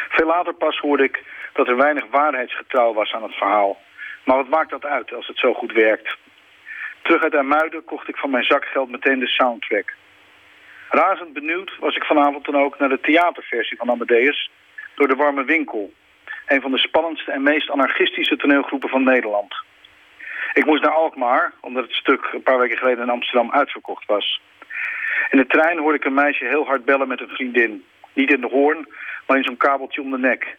Veel 0.09 0.27
later 0.27 0.53
pas 0.53 0.77
hoorde 0.77 1.03
ik 1.03 1.23
dat 1.53 1.67
er 1.67 1.77
weinig 1.77 2.05
waarheidsgetrouw 2.11 2.93
was 2.93 3.13
aan 3.13 3.23
het 3.23 3.35
verhaal. 3.35 3.77
Maar 4.23 4.37
wat 4.37 4.49
maakt 4.49 4.69
dat 4.69 4.85
uit 4.85 5.13
als 5.13 5.27
het 5.27 5.37
zo 5.37 5.53
goed 5.53 5.71
werkt? 5.71 6.17
Terug 7.01 7.23
uit 7.23 7.35
Amuiden 7.35 7.83
kocht 7.83 8.07
ik 8.07 8.17
van 8.17 8.29
mijn 8.29 8.43
zakgeld 8.43 8.89
meteen 8.89 9.19
de 9.19 9.27
soundtrack. 9.27 9.93
Razend 10.89 11.33
benieuwd 11.33 11.71
was 11.79 11.95
ik 11.95 12.03
vanavond 12.03 12.45
dan 12.45 12.55
ook 12.55 12.79
naar 12.79 12.89
de 12.89 12.99
theaterversie 12.99 13.77
van 13.77 13.89
Amadeus 13.89 14.49
door 14.95 15.07
de 15.07 15.15
Warme 15.15 15.43
Winkel. 15.43 15.93
Een 16.47 16.61
van 16.61 16.71
de 16.71 16.77
spannendste 16.77 17.31
en 17.31 17.43
meest 17.43 17.69
anarchistische 17.69 18.37
toneelgroepen 18.37 18.89
van 18.89 19.03
Nederland. 19.03 19.55
Ik 20.53 20.65
moest 20.65 20.83
naar 20.83 20.93
Alkmaar, 20.93 21.53
omdat 21.61 21.83
het 21.83 21.93
stuk 21.93 22.29
een 22.31 22.43
paar 22.43 22.59
weken 22.59 22.77
geleden 22.77 23.03
in 23.03 23.09
Amsterdam 23.09 23.51
uitverkocht 23.51 24.05
was. 24.05 24.41
In 25.29 25.37
de 25.37 25.47
trein 25.47 25.77
hoorde 25.77 25.97
ik 25.97 26.05
een 26.05 26.13
meisje 26.13 26.45
heel 26.45 26.65
hard 26.65 26.85
bellen 26.85 27.07
met 27.07 27.21
een 27.21 27.27
vriendin. 27.27 27.85
Niet 28.13 28.33
in 28.33 28.41
de 28.41 28.47
hoorn, 28.47 28.87
maar 29.27 29.37
in 29.37 29.43
zo'n 29.43 29.57
kabeltje 29.57 30.01
om 30.01 30.11
de 30.11 30.17
nek. 30.17 30.57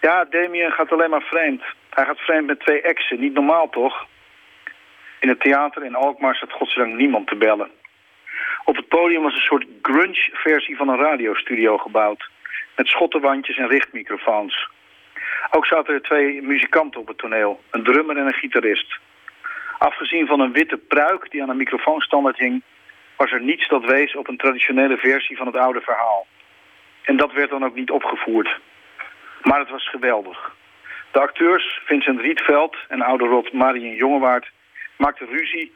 Ja, 0.00 0.24
Damien 0.24 0.72
gaat 0.72 0.92
alleen 0.92 1.10
maar 1.10 1.22
vreemd. 1.22 1.62
Hij 1.90 2.04
gaat 2.04 2.18
vreemd 2.18 2.46
met 2.46 2.60
twee 2.60 2.80
exen. 2.80 3.20
Niet 3.20 3.32
normaal, 3.32 3.68
toch? 3.68 4.06
In 5.20 5.28
het 5.28 5.40
theater 5.40 5.84
in 5.84 5.94
Alkmaar 5.94 6.34
staat 6.34 6.52
godzijdank 6.52 6.96
niemand 6.96 7.26
te 7.26 7.36
bellen. 7.36 7.70
Op 8.64 8.76
het 8.76 8.88
podium 8.88 9.22
was 9.22 9.34
een 9.34 9.40
soort 9.40 9.66
grunge-versie 9.82 10.76
van 10.76 10.88
een 10.88 10.98
radiostudio 10.98 11.78
gebouwd. 11.78 12.30
Met 12.76 12.86
schottenwandjes 12.86 13.56
en 13.56 13.68
richtmicrofoons. 13.68 14.68
Ook 15.50 15.66
zaten 15.66 15.94
er 15.94 16.02
twee 16.02 16.42
muzikanten 16.42 17.00
op 17.00 17.08
het 17.08 17.18
toneel. 17.18 17.60
Een 17.70 17.84
drummer 17.84 18.16
en 18.16 18.26
een 18.26 18.32
gitarist. 18.32 18.98
Afgezien 19.78 20.26
van 20.26 20.40
een 20.40 20.52
witte 20.52 20.76
pruik 20.76 21.30
die 21.30 21.42
aan 21.42 21.48
een 21.48 21.56
microfoonstandaard 21.56 22.38
hing... 22.38 22.62
was 23.16 23.32
er 23.32 23.42
niets 23.42 23.68
dat 23.68 23.84
wees 23.84 24.16
op 24.16 24.28
een 24.28 24.36
traditionele 24.36 24.96
versie 24.96 25.36
van 25.36 25.46
het 25.46 25.56
oude 25.56 25.80
verhaal. 25.80 26.26
En 27.02 27.16
dat 27.16 27.32
werd 27.32 27.50
dan 27.50 27.64
ook 27.64 27.74
niet 27.74 27.90
opgevoerd. 27.90 28.60
Maar 29.42 29.58
het 29.58 29.70
was 29.70 29.88
geweldig. 29.88 30.56
De 31.10 31.20
acteurs 31.20 31.80
Vincent 31.84 32.20
Rietveld 32.20 32.76
en 32.88 33.02
oude 33.02 33.24
rot 33.24 33.52
Marien 33.52 33.94
Jongewaard 33.94 34.50
maakten 34.96 35.26
ruzie, 35.26 35.72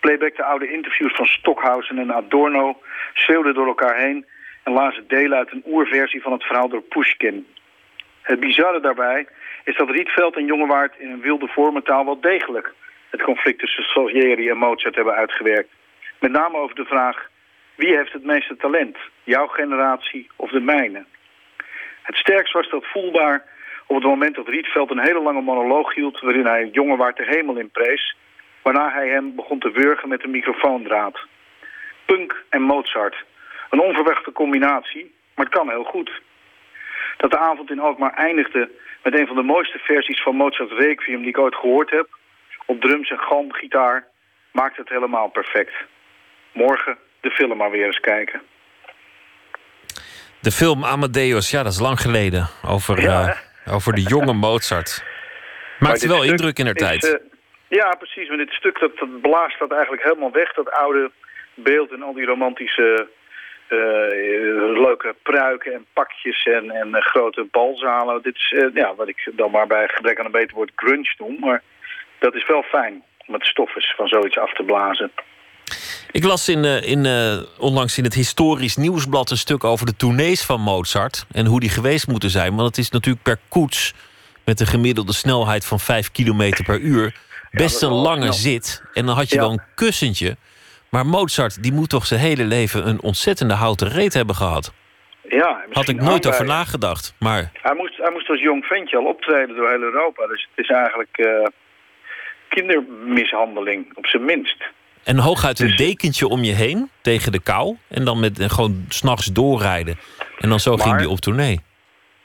playbackten 0.00 0.44
oude 0.44 0.72
interviews 0.72 1.14
van 1.14 1.26
Stockhausen 1.26 1.98
en 1.98 2.14
Adorno, 2.14 2.82
schreeuwden 3.12 3.54
door 3.54 3.66
elkaar 3.66 3.96
heen 3.96 4.26
en 4.62 4.72
lazen 4.72 5.08
delen 5.08 5.38
uit 5.38 5.52
een 5.52 5.62
oerversie 5.66 6.22
van 6.22 6.32
het 6.32 6.42
verhaal 6.42 6.68
door 6.68 6.82
Pushkin. 6.82 7.46
Het 8.22 8.40
bizarre 8.40 8.80
daarbij 8.80 9.26
is 9.64 9.76
dat 9.76 9.90
Rietveld 9.90 10.36
en 10.36 10.46
Jongewaard 10.46 10.94
in 10.98 11.10
een 11.10 11.20
wilde 11.20 11.46
vormentaal 11.46 12.04
wel 12.04 12.20
degelijk 12.20 12.72
het 13.12 13.22
conflict 13.22 13.58
tussen 13.58 13.84
Salieri 13.84 14.48
en 14.48 14.56
Mozart 14.56 14.94
hebben 14.94 15.14
uitgewerkt. 15.14 15.70
Met 16.20 16.30
name 16.30 16.56
over 16.56 16.74
de 16.74 16.84
vraag, 16.84 17.28
wie 17.74 17.96
heeft 17.96 18.12
het 18.12 18.24
meeste 18.24 18.56
talent? 18.56 18.96
Jouw 19.24 19.46
generatie 19.46 20.30
of 20.36 20.50
de 20.50 20.60
mijne? 20.60 21.04
Het 22.02 22.16
sterkst 22.16 22.52
was 22.52 22.70
dat 22.70 22.86
voelbaar 22.86 23.44
op 23.86 23.96
het 23.96 24.04
moment 24.04 24.34
dat 24.34 24.48
Rietveld 24.48 24.90
een 24.90 25.06
hele 25.06 25.22
lange 25.22 25.40
monoloog 25.40 25.94
hield... 25.94 26.20
waarin 26.20 26.46
hij 26.46 26.68
Jongewaard 26.72 27.16
de 27.16 27.24
hemel 27.24 27.56
in 27.56 27.70
prees... 27.70 28.16
waarna 28.62 28.92
hij 28.92 29.08
hem 29.08 29.34
begon 29.34 29.58
te 29.58 29.70
wurgen 29.70 30.08
met 30.08 30.24
een 30.24 30.30
microfoondraad. 30.30 31.20
Punk 32.04 32.44
en 32.48 32.62
Mozart. 32.62 33.24
Een 33.70 33.80
onverwachte 33.80 34.32
combinatie, 34.32 35.14
maar 35.34 35.44
het 35.44 35.54
kan 35.54 35.68
heel 35.68 35.84
goed. 35.84 36.10
Dat 37.16 37.30
de 37.30 37.38
avond 37.38 37.70
in 37.70 37.80
Alkmaar 37.80 38.14
eindigde 38.14 38.70
met 39.02 39.18
een 39.18 39.26
van 39.26 39.36
de 39.36 39.42
mooiste 39.42 39.78
versies 39.78 40.22
van 40.22 40.36
Mozart's 40.36 40.72
Requiem... 40.72 41.18
die 41.18 41.28
ik 41.28 41.38
ooit 41.38 41.54
gehoord 41.54 41.90
heb, 41.90 42.08
op 42.66 42.80
drums 42.80 43.10
en 43.10 43.18
galmgitaar, 43.18 44.06
maakt 44.52 44.76
het 44.76 44.88
helemaal 44.88 45.28
perfect. 45.28 45.72
Morgen 46.52 46.98
de 47.20 47.30
film 47.30 47.56
maar 47.56 47.70
weer 47.70 47.86
eens 47.86 48.00
kijken. 48.00 48.42
De 50.40 50.50
film 50.50 50.84
Amadeus, 50.84 51.50
ja, 51.50 51.62
dat 51.62 51.72
is 51.72 51.80
lang 51.80 52.00
geleden. 52.00 52.48
Over, 52.68 53.00
Ja, 53.00 53.36
eh, 53.64 53.74
over 53.74 53.92
de 53.92 54.02
jonge 54.02 54.32
Mozart. 54.32 55.04
Maakte 55.78 56.08
wel 56.08 56.22
indruk 56.24 56.58
in 56.58 56.64
haar 56.64 56.74
tijd. 56.74 57.04
eh, 57.04 57.20
ja, 57.68 57.94
precies. 57.98 58.28
Maar 58.28 58.36
dit 58.36 58.50
stuk 58.52 58.78
dat, 58.80 58.98
dat 58.98 59.20
blaast 59.20 59.58
dat 59.58 59.72
eigenlijk 59.72 60.02
helemaal 60.02 60.32
weg. 60.32 60.52
Dat 60.52 60.70
oude 60.70 61.10
beeld 61.54 61.90
en 61.92 62.02
al 62.02 62.12
die 62.12 62.24
romantische 62.26 63.08
eh, 63.68 63.78
leuke 64.86 65.14
pruiken 65.22 65.72
en 65.72 65.86
pakjes 65.92 66.42
en, 66.42 66.70
en 66.70 67.02
grote 67.02 67.46
balzalen. 67.50 68.22
Dit 68.22 68.34
is 68.36 68.54
ja, 68.74 68.94
wat 68.94 69.08
ik 69.08 69.30
dan 69.32 69.50
maar 69.50 69.66
bij 69.66 69.88
gebrek 69.88 70.18
aan 70.18 70.24
een 70.24 70.30
beter 70.30 70.56
woord 70.56 70.72
grunge 70.76 71.14
noem. 71.18 71.36
Maar 71.40 71.62
dat 72.22 72.34
is 72.34 72.46
wel 72.46 72.62
fijn 72.62 73.02
om 73.26 73.34
het 73.34 73.44
stoffes 73.44 73.94
van 73.96 74.06
zoiets 74.08 74.38
af 74.38 74.52
te 74.52 74.62
blazen. 74.62 75.10
Ik 76.10 76.24
las 76.24 76.48
in, 76.48 76.64
eh, 76.64 76.82
in, 76.90 77.06
eh, 77.06 77.38
onlangs 77.58 77.98
in 77.98 78.04
het 78.04 78.14
Historisch 78.14 78.76
Nieuwsblad 78.76 79.30
een 79.30 79.36
stuk 79.36 79.64
over 79.64 79.86
de 79.86 79.96
tournees 79.96 80.42
van 80.44 80.60
Mozart. 80.60 81.26
En 81.32 81.46
hoe 81.46 81.60
die 81.60 81.68
geweest 81.70 82.06
moeten 82.06 82.30
zijn. 82.30 82.54
Want 82.54 82.68
het 82.68 82.78
is 82.78 82.90
natuurlijk 82.90 83.24
per 83.24 83.38
koets 83.48 83.94
met 84.44 84.60
een 84.60 84.66
gemiddelde 84.66 85.12
snelheid 85.12 85.66
van 85.66 85.80
5 85.80 86.10
km 86.10 86.62
per 86.64 86.78
uur. 86.80 87.14
Best 87.50 87.82
een 87.82 87.92
lange 87.92 88.32
zit. 88.32 88.82
En 88.92 89.06
dan 89.06 89.14
had 89.16 89.28
je 89.28 89.34
Ja. 89.34 89.40
wel 89.40 89.50
een 89.52 89.62
kussentje. 89.74 90.36
Maar 90.88 91.06
Mozart, 91.06 91.62
die 91.62 91.72
moet 91.72 91.88
toch 91.90 92.06
zijn 92.06 92.20
hele 92.20 92.44
leven 92.44 92.88
een 92.88 93.02
ontzettende 93.02 93.54
houten 93.54 93.88
reet 93.88 94.14
hebben 94.14 94.34
gehad. 94.34 94.72
Ja, 95.28 95.64
Had 95.72 95.88
ik 95.88 96.00
nooit 96.00 96.26
over 96.26 96.44
nagedacht. 96.44 97.14
Maar 97.18 97.50
Hij 97.62 97.74
moest, 97.74 97.96
hij 97.96 98.10
moest 98.10 98.28
als 98.28 98.40
jong 98.40 98.64
ventje 98.64 98.96
al 98.96 99.04
optreden 99.04 99.56
door 99.56 99.70
heel 99.70 99.80
Europa. 99.82 100.26
Dus 100.26 100.48
het 100.54 100.64
is 100.64 100.70
eigenlijk 100.70 101.16
eh, 101.18 101.46
kindermishandeling, 102.54 103.90
op 103.94 104.06
zijn 104.06 104.24
minst. 104.24 104.56
En 105.04 105.18
hooguit 105.18 105.58
een 105.60 105.66
Dus- 105.66 105.76
dekentje 105.76 106.28
om 106.28 106.42
je 106.42 106.52
heen 106.52 106.90
tegen 107.00 107.32
de 107.32 107.40
kou. 107.42 107.76
En 107.88 108.04
dan 108.04 108.20
met 108.20 108.38
en 108.38 108.50
gewoon 108.50 108.84
s'nachts 108.88 109.26
doorrijden. 109.26 109.98
En 110.38 110.48
dan 110.48 110.60
zo 110.60 110.76
ging 110.76 110.96
hij 110.96 111.04
op 111.06 111.18
tournee. 111.20 111.60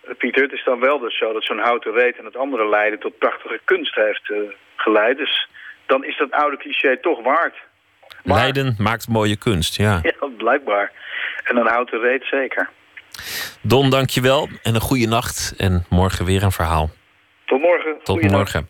Eh, 0.04 0.16
Pieter, 0.18 0.44
het 0.44 0.52
is 0.52 0.64
dan 0.66 0.80
wel 0.80 1.00
dus 1.00 1.18
zo 1.18 1.34
dat 1.34 1.44
zo'n 1.44 1.60
houten 1.60 1.92
reet 1.94 2.18
en 2.18 2.26
het 2.26 2.36
andere 2.38 2.70
lijden 2.70 3.00
tot 3.00 3.18
prachtige 3.18 3.60
kunst 3.66 3.96
heeft 3.96 4.32
eh, 4.32 4.38
geleid. 4.76 5.18
Dus 5.18 5.48
dan 5.86 6.06
is 6.06 6.18
dat 6.18 6.32
oude 6.32 6.58
cliché 6.58 6.98
toch 6.98 7.24
waard. 7.24 7.56
Maar- 8.24 8.38
Leiden 8.38 8.76
maakt 8.78 9.08
mooie 9.08 9.38
kunst, 9.38 9.76
ja. 9.78 10.00
Ja, 10.20 10.28
blijkbaar. 10.38 10.92
En 11.44 11.58
een 11.58 11.68
houten 11.68 12.00
reet 12.00 12.24
zeker. 12.24 12.70
Don, 13.62 13.90
dankjewel. 13.90 14.50
En 14.64 14.76
een 14.76 14.82
goede 14.82 15.08
nacht. 15.08 15.54
En 15.58 15.86
morgen 15.90 16.26
weer 16.26 16.44
een 16.44 16.52
verhaal. 16.52 16.90
Tot 17.46 17.62
morgen. 17.62 17.96
Tot 18.04 18.22
morgen. 18.22 18.70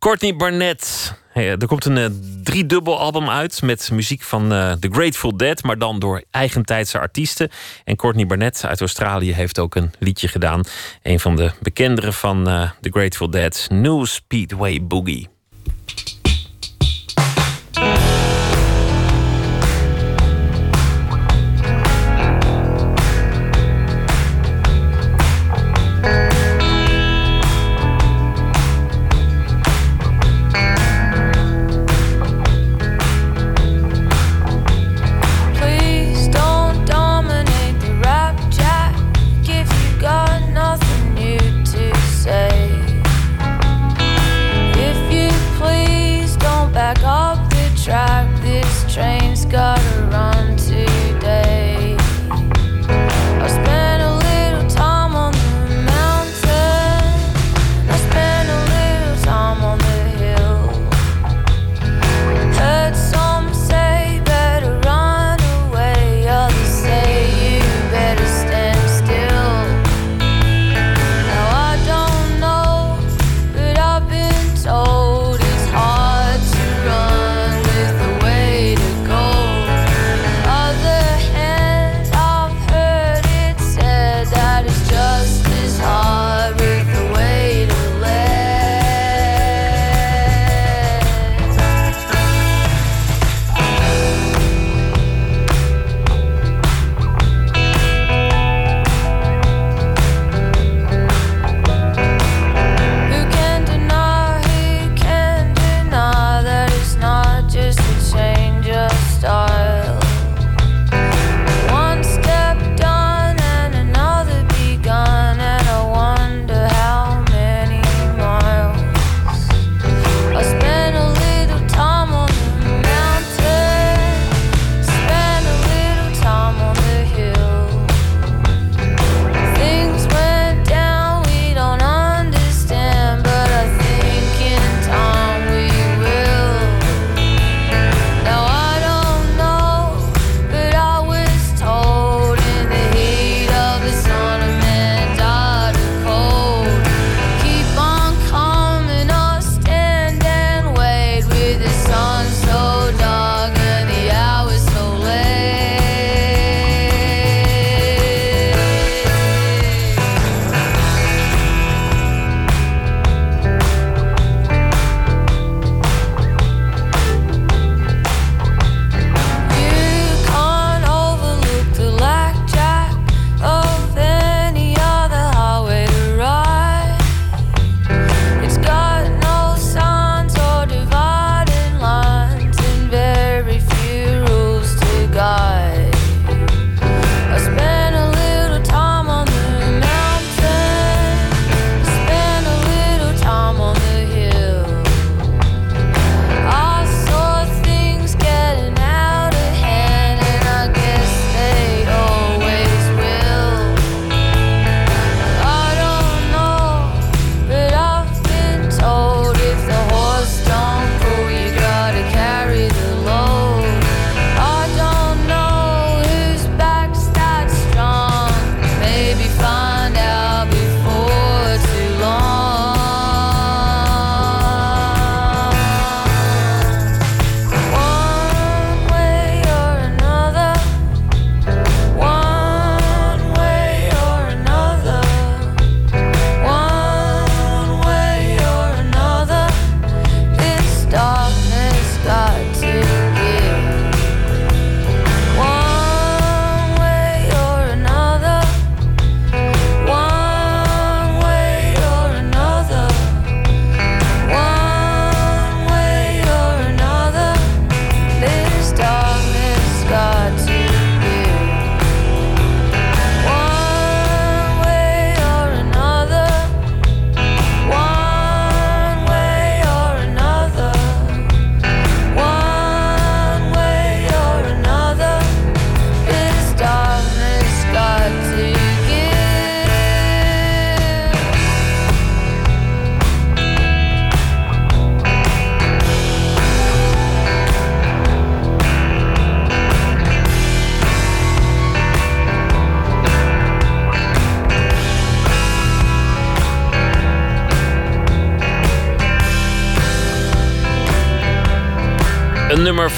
Courtney 0.00 0.36
Barnett. 0.36 1.14
Hey, 1.28 1.48
er 1.48 1.66
komt 1.66 1.84
een 1.84 1.98
eh, 1.98 2.06
driedubbel 2.42 2.98
album 2.98 3.28
uit 3.28 3.62
met 3.62 3.90
muziek 3.92 4.22
van 4.22 4.52
eh, 4.52 4.72
The 4.72 4.88
Grateful 4.90 5.36
Dead, 5.36 5.62
maar 5.62 5.78
dan 5.78 5.98
door 5.98 6.22
eigentijdse 6.30 6.98
artiesten. 6.98 7.50
En 7.84 7.96
Courtney 7.96 8.26
Barnett 8.26 8.64
uit 8.64 8.80
Australië 8.80 9.32
heeft 9.32 9.58
ook 9.58 9.74
een 9.74 9.92
liedje 9.98 10.28
gedaan. 10.28 10.62
Een 11.02 11.20
van 11.20 11.36
de 11.36 11.50
bekendere 11.62 12.12
van 12.12 12.48
eh, 12.48 12.70
The 12.80 12.90
Grateful 12.90 13.30
Dead, 13.30 13.66
New 13.70 14.06
Speedway 14.06 14.82
Boogie. 14.82 15.28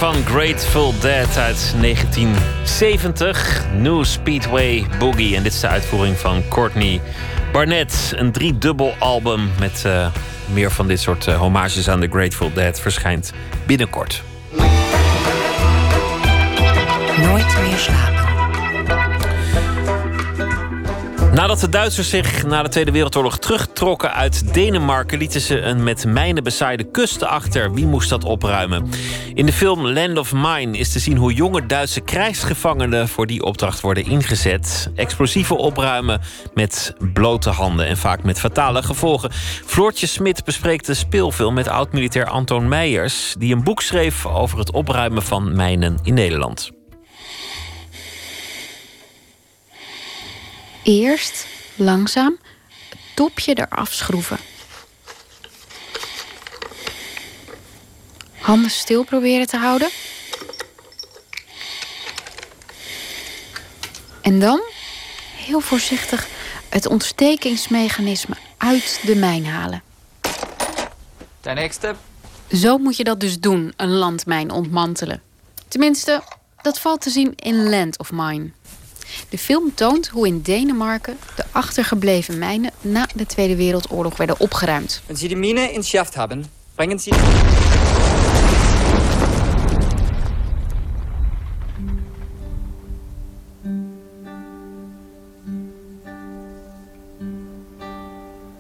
Van 0.03 0.25
Grateful 0.25 0.95
Dead 1.01 1.37
uit 1.37 1.75
1970. 1.81 3.65
New 3.75 4.05
Speedway 4.05 4.87
Boogie. 4.99 5.37
En 5.37 5.43
dit 5.43 5.53
is 5.53 5.61
de 5.61 5.67
uitvoering 5.67 6.19
van 6.19 6.43
Courtney 6.49 7.01
Barnett. 7.53 8.13
Een 8.17 8.33
driedubbel 8.33 8.95
album 8.99 9.51
met 9.59 9.83
uh, 9.87 10.07
meer 10.53 10.71
van 10.71 10.87
dit 10.87 11.01
soort 11.01 11.27
uh, 11.27 11.39
homages 11.39 11.89
aan 11.89 12.01
de 12.01 12.09
Grateful 12.09 12.53
Dead 12.53 12.81
verschijnt 12.81 13.33
binnenkort. 13.67 14.23
Nooit 17.21 17.57
meer 17.63 17.77
slapen. 17.77 18.23
Nadat 21.33 21.61
de 21.61 21.69
Duitsers 21.69 22.09
zich 22.09 22.47
na 22.47 22.63
de 22.63 22.69
Tweede 22.69 22.91
Wereldoorlog 22.91 23.39
terugtrokken 23.39 24.13
uit 24.13 24.55
Denemarken, 24.55 25.19
lieten 25.19 25.41
ze 25.41 25.61
een 25.61 25.83
met 25.83 26.05
mijnen 26.05 26.43
bezaaide 26.43 26.85
kust 26.85 27.23
achter. 27.23 27.73
Wie 27.73 27.87
moest 27.87 28.09
dat 28.09 28.25
opruimen? 28.25 28.91
In 29.35 29.47
de 29.47 29.53
film 29.53 29.87
Land 29.87 30.19
of 30.19 30.33
Mine 30.33 30.79
is 30.79 30.93
te 30.93 30.99
zien 30.99 31.17
hoe 31.17 31.33
jonge 31.33 31.67
Duitse 31.67 32.01
krijgsgevangenen 32.01 33.09
voor 33.09 33.27
die 33.27 33.43
opdracht 33.43 33.81
worden 33.81 34.05
ingezet. 34.05 34.91
Explosieven 34.95 35.57
opruimen 35.57 36.21
met 36.55 36.95
blote 37.13 37.51
handen 37.51 37.87
en 37.87 37.97
vaak 37.97 38.23
met 38.23 38.41
fatale 38.41 38.83
gevolgen. 38.83 39.33
Floortje 39.65 40.07
Smit 40.07 40.45
bespreekt 40.45 40.87
de 40.87 40.95
speelfilm 40.95 41.55
met 41.55 41.69
oud-militair 41.69 42.27
Anton 42.27 42.69
Meijers, 42.69 43.35
die 43.39 43.55
een 43.55 43.65
boek 43.65 43.83
schreef 43.83 44.27
over 44.27 44.59
het 44.59 44.73
opruimen 44.73 45.23
van 45.23 45.57
mijnen 45.57 45.99
in 46.03 46.15
Nederland. 46.15 46.71
Eerst 50.83 51.47
langzaam 51.77 52.39
het 52.89 52.99
topje 53.15 53.55
eraf 53.55 53.93
schroeven. 53.93 54.39
Handen 58.43 58.71
stil 58.71 59.05
proberen 59.05 59.47
te 59.47 59.57
houden. 59.57 59.89
En 64.21 64.41
dan 64.41 64.61
heel 65.37 65.61
voorzichtig 65.61 66.27
het 66.69 66.87
ontstekingsmechanisme 66.87 68.35
uit 68.57 69.01
de 69.07 69.17
mijn 69.17 69.47
halen. 69.47 69.83
De 71.41 71.51
nächste. 71.51 71.95
Zo 72.53 72.79
moet 72.79 72.97
je 72.97 73.05
dat 73.05 73.21
dus 73.21 73.41
doen, 73.41 73.73
een 73.77 73.91
landmijn 73.91 74.51
ontmantelen. 74.51 75.23
Tenminste, 75.69 76.23
dat 76.63 76.79
valt 76.79 77.01
te 77.01 77.11
zien 77.11 77.33
in 77.37 77.69
Land 77.69 77.99
of 77.99 78.11
Mine. 78.13 78.51
De 79.29 79.39
film 79.39 79.75
toont 79.75 80.09
hoe 80.09 80.27
in 80.27 80.41
Denemarken 80.41 81.19
de 81.37 81.45
achtergebleven 81.51 82.39
mijnen 82.39 82.71
na 82.81 83.09
de 83.15 83.27
Tweede 83.27 83.57
Wereldoorlog 83.57 84.17
werden 84.17 84.41
opgeruimd. 84.41 85.03
Wenn 85.07 85.17
Sie 85.17 85.29
die 85.29 85.37
Mine 85.37 85.73
entschärft 85.73 86.15
haben, 86.15 86.51
bringen 86.75 86.99
Sie. 86.99 87.13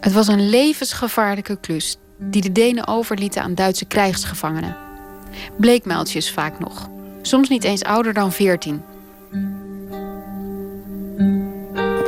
Het 0.02 0.12
was 0.12 0.28
een 0.28 0.48
levensgevaarlijke 0.48 1.56
klus 1.60 1.96
die 2.18 2.42
de 2.42 2.52
Denen 2.52 2.88
overlieten 2.88 3.42
aan 3.42 3.54
Duitse 3.54 3.84
krijgsgevangenen. 3.84 4.76
Bleekmuiltjes 5.56 6.30
vaak 6.30 6.58
nog, 6.58 6.88
soms 7.22 7.48
niet 7.48 7.64
eens 7.64 7.82
ouder 7.82 8.12
dan 8.12 8.32
14. 8.32 8.82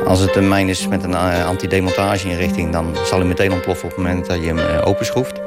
Als 0.07 0.19
het 0.19 0.35
een 0.35 0.47
mijn 0.47 0.69
is 0.69 0.87
met 0.87 1.03
een 1.03 1.11
uh, 1.11 1.47
antidemontage-inrichting... 1.47 2.71
dan 2.71 2.95
zal 3.05 3.19
hij 3.19 3.27
meteen 3.27 3.51
ontploffen 3.51 3.89
op 3.89 3.95
het 3.95 4.05
moment 4.05 4.25
dat 4.25 4.39
je 4.39 4.45
hem 4.45 4.57
uh, 4.57 4.87
openschroeft. 4.87 5.39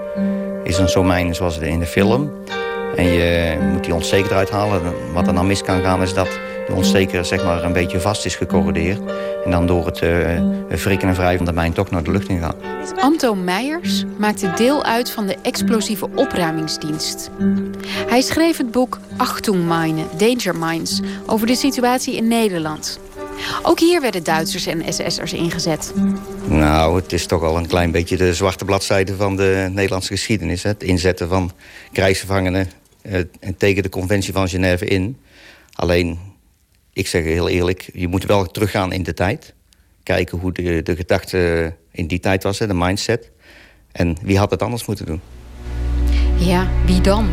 Is 0.64 0.78
een 0.78 0.88
zo'n 0.88 1.06
mijn 1.06 1.34
zoals 1.34 1.58
in 1.58 1.78
de 1.78 1.86
film. 1.86 2.30
En 2.96 3.04
je 3.04 3.58
moet 3.72 3.84
die 3.84 3.94
ontsteker 3.94 4.30
eruit 4.30 4.50
halen. 4.50 5.12
Wat 5.12 5.26
er 5.26 5.34
dan 5.34 5.46
mis 5.46 5.62
kan 5.62 5.82
gaan 5.82 6.02
is 6.02 6.14
dat 6.14 6.28
de 6.68 6.74
ontsteker 6.74 7.24
zeg 7.24 7.44
maar, 7.44 7.64
een 7.64 7.72
beetje 7.72 8.00
vast 8.00 8.24
is 8.24 8.36
gecorrodeerd. 8.36 9.00
En 9.44 9.50
dan 9.50 9.66
door 9.66 9.86
het 9.86 10.02
uh, 10.02 10.40
wrikken 10.68 11.08
en 11.08 11.14
wrijven 11.14 11.36
van 11.36 11.46
de 11.46 11.52
mijn 11.52 11.72
toch 11.72 11.90
naar 11.90 12.02
de 12.02 12.10
lucht 12.10 12.28
in 12.28 12.38
gaat. 12.38 12.56
Anto 13.00 13.34
Meijers 13.34 14.04
maakte 14.18 14.52
deel 14.56 14.84
uit 14.84 15.10
van 15.10 15.26
de 15.26 15.36
explosieve 15.42 16.08
opruimingsdienst. 16.14 17.30
Hij 18.08 18.20
schreef 18.20 18.56
het 18.56 18.70
boek 18.70 18.98
Achtung 19.16 19.64
Mine, 19.68 20.02
Danger 20.16 20.56
Mines... 20.56 21.00
over 21.26 21.46
de 21.46 21.54
situatie 21.54 22.16
in 22.16 22.28
Nederland... 22.28 22.98
Ook 23.62 23.80
hier 23.80 24.00
werden 24.00 24.24
Duitsers 24.24 24.66
en 24.66 24.92
SS'ers 24.92 25.32
ingezet. 25.32 25.92
Nou, 26.48 26.96
het 27.00 27.12
is 27.12 27.26
toch 27.26 27.42
al 27.42 27.56
een 27.56 27.66
klein 27.66 27.90
beetje 27.90 28.16
de 28.16 28.34
zwarte 28.34 28.64
bladzijde 28.64 29.16
van 29.16 29.36
de 29.36 29.68
Nederlandse 29.72 30.12
geschiedenis. 30.12 30.62
Hè? 30.62 30.68
Het 30.68 30.82
inzetten 30.82 31.28
van 31.28 31.52
krijgsgevangenen 31.92 32.70
eh, 33.02 33.20
tegen 33.56 33.82
de 33.82 33.88
conventie 33.88 34.32
van 34.32 34.48
Genève 34.48 34.84
in. 34.84 35.16
Alleen, 35.74 36.18
ik 36.98 37.06
zeg 37.06 37.24
heel 37.24 37.48
eerlijk, 37.48 37.90
je 37.92 38.08
moet 38.08 38.24
wel 38.24 38.46
teruggaan 38.46 38.92
in 38.92 39.02
de 39.02 39.14
tijd. 39.14 39.54
Kijken 40.02 40.38
hoe 40.38 40.52
de, 40.52 40.82
de 40.82 40.96
gedachte 40.96 41.74
in 41.92 42.06
die 42.06 42.20
tijd 42.20 42.42
was, 42.42 42.58
hè, 42.58 42.66
de 42.66 42.74
mindset. 42.74 43.30
En 43.92 44.16
wie 44.22 44.38
had 44.38 44.50
het 44.50 44.62
anders 44.62 44.86
moeten 44.86 45.06
doen? 45.06 45.20
Ja, 46.36 46.68
wie 46.86 47.00
dan? 47.00 47.30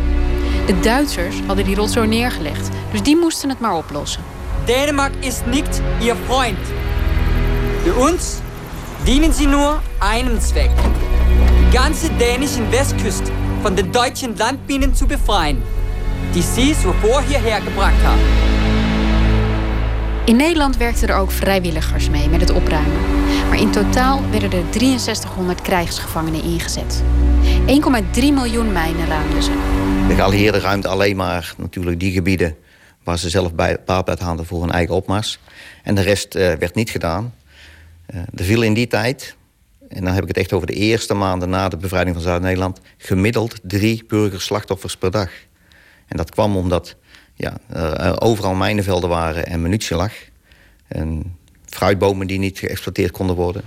De 0.66 0.80
Duitsers 0.80 1.36
hadden 1.46 1.64
die 1.64 1.74
rotzooi 1.74 2.08
neergelegd, 2.08 2.68
dus 2.92 3.02
die 3.02 3.16
moesten 3.16 3.48
het 3.48 3.60
maar 3.60 3.76
oplossen. 3.76 4.22
Dänemark 4.66 5.12
ist 5.20 5.46
nicht 5.46 5.80
ihr 6.00 6.16
Freund. 6.26 6.58
Für 7.82 7.94
uns 7.94 8.40
dienen 9.04 9.32
sie 9.32 9.46
nur 9.46 9.80
einem 9.98 10.40
Zweck. 10.40 10.70
Die 11.60 11.76
ganze 11.76 12.08
dänischen 12.18 12.70
Westküste 12.70 13.30
von 13.62 13.74
den 13.74 13.90
deutschen 13.92 14.36
Landminen 14.36 14.94
zu 14.94 15.06
befreien, 15.06 15.62
die 16.34 16.42
sie 16.42 16.74
zuvor 16.74 17.22
hierher 17.22 17.60
gebracht 17.60 18.02
haben. 18.02 18.55
In 20.26 20.36
Nederland 20.36 20.76
werkten 20.76 21.08
er 21.08 21.16
ook 21.16 21.30
vrijwilligers 21.30 22.10
mee 22.10 22.28
met 22.28 22.40
het 22.40 22.50
opruimen. 22.50 23.00
Maar 23.48 23.60
in 23.60 23.70
totaal 23.70 24.30
werden 24.30 24.52
er 24.52 24.64
6300 24.70 25.62
krijgsgevangenen 25.62 26.42
ingezet. 26.42 27.02
1,3 28.14 28.22
miljoen 28.22 28.72
mijnen 28.72 29.06
ruimden 29.06 29.42
ze. 29.42 29.50
De 30.08 30.14
geallieerden 30.14 30.60
ruimden 30.60 30.90
alleen 30.90 31.16
maar 31.16 31.54
natuurlijk 31.58 32.00
die 32.00 32.12
gebieden 32.12 32.56
waar 33.04 33.18
ze 33.18 33.30
zelf 33.30 33.54
bij, 33.54 33.76
baat 33.84 34.08
uit 34.08 34.46
voor 34.46 34.60
hun 34.60 34.70
eigen 34.70 34.94
opmars. 34.94 35.38
En 35.82 35.94
de 35.94 36.02
rest 36.02 36.34
uh, 36.34 36.52
werd 36.52 36.74
niet 36.74 36.90
gedaan. 36.90 37.34
Uh, 38.14 38.20
er 38.34 38.44
viel 38.44 38.62
in 38.62 38.74
die 38.74 38.86
tijd, 38.86 39.36
en 39.88 40.04
dan 40.04 40.12
heb 40.12 40.22
ik 40.22 40.28
het 40.28 40.36
echt 40.36 40.52
over 40.52 40.66
de 40.66 40.72
eerste 40.72 41.14
maanden 41.14 41.50
na 41.50 41.68
de 41.68 41.76
bevrijding 41.76 42.16
van 42.16 42.24
Zuid-Nederland, 42.24 42.80
gemiddeld 42.98 43.58
drie 43.62 44.04
burgerslachtoffers 44.08 44.96
per 44.96 45.10
dag. 45.10 45.30
En 46.06 46.16
dat 46.16 46.30
kwam 46.30 46.56
omdat 46.56 46.96
ja, 47.36 47.56
er 47.68 48.20
overal 48.20 48.54
mijnenvelden 48.54 49.08
waren 49.08 49.46
en 49.46 49.62
munitie 49.62 49.96
lag. 49.96 50.12
En 50.88 51.36
fruitbomen 51.64 52.26
die 52.26 52.38
niet 52.38 52.58
geëxploiteerd 52.58 53.10
konden 53.10 53.36
worden. 53.36 53.62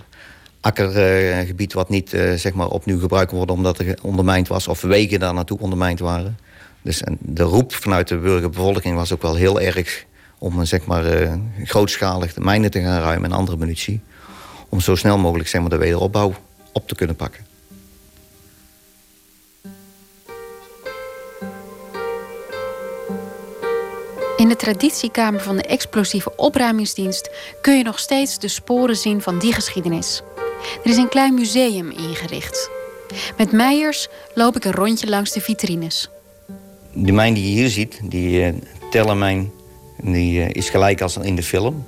Akkergebied 0.62 1.74
wat 1.74 1.90
niet 1.90 2.14
uh, 2.14 2.34
zeg 2.34 2.54
maar 2.54 2.68
opnieuw 2.68 3.00
gebruikt 3.00 3.28
kon 3.28 3.38
worden 3.38 3.56
omdat 3.56 3.80
er 3.80 3.98
ondermijnd 4.02 4.48
was. 4.48 4.68
Of 4.68 4.82
wegen 4.82 5.20
daar 5.20 5.34
naartoe 5.34 5.60
ondermijnd 5.60 6.00
waren. 6.00 6.38
Dus 6.82 7.04
de 7.20 7.44
roep 7.44 7.74
vanuit 7.74 8.08
de 8.08 8.18
burgerbevolking 8.18 8.96
was 8.96 9.14
ook 9.14 9.22
wel 9.22 9.36
heel 9.36 9.62
erg... 9.62 10.06
om 10.38 10.66
zeg 10.66 10.86
maar, 10.86 11.22
uh, 11.22 11.34
grootschalig 11.64 12.34
de 12.34 12.42
mijnen 12.42 12.72
te 12.72 12.82
gaan 12.82 13.02
ruimen 13.02 13.32
en 13.32 13.38
andere 13.38 13.58
munitie. 13.58 14.02
Om 14.70 14.80
zo 14.80 14.96
snel 14.96 15.18
mogelijk 15.18 15.50
zeg 15.50 15.62
maar, 15.62 15.70
de 15.70 15.78
wederopbouw 15.78 16.34
op 16.74 16.88
te 16.88 16.96
kunnen 16.96 17.16
pakken. 17.16 17.46
In 24.40 24.48
de 24.48 24.56
traditiekamer 24.56 25.42
van 25.42 25.56
de 25.56 25.64
explosieve 25.64 26.36
opruimingsdienst... 26.36 27.30
kun 27.62 27.78
je 27.78 27.84
nog 27.84 28.00
steeds 28.00 28.40
de 28.40 28.48
sporen 28.48 28.96
zien 28.96 29.22
van 29.22 29.40
die 29.40 29.54
geschiedenis. 29.54 30.22
Er 30.84 30.90
is 30.90 30.98
een 30.98 31.10
klein 31.10 31.34
museum 31.34 31.90
ingericht. 31.90 32.70
Met 33.38 33.52
Meijers 33.52 34.08
loop 34.34 34.56
ik 34.56 34.66
een 34.66 34.72
rondje 34.72 35.10
langs 35.10 35.32
de 35.32 35.42
vitrines. 35.42 36.10
De 36.94 37.12
mijn 37.12 37.34
die 37.34 37.44
je 37.44 37.50
hier 37.50 37.70
ziet, 37.70 38.00
die 38.04 38.54
uh, 38.92 39.42
die 40.02 40.40
uh, 40.40 40.50
is 40.50 40.70
gelijk 40.70 41.02
als 41.02 41.18
in 41.18 41.36
de 41.36 41.44
film. 41.44 41.86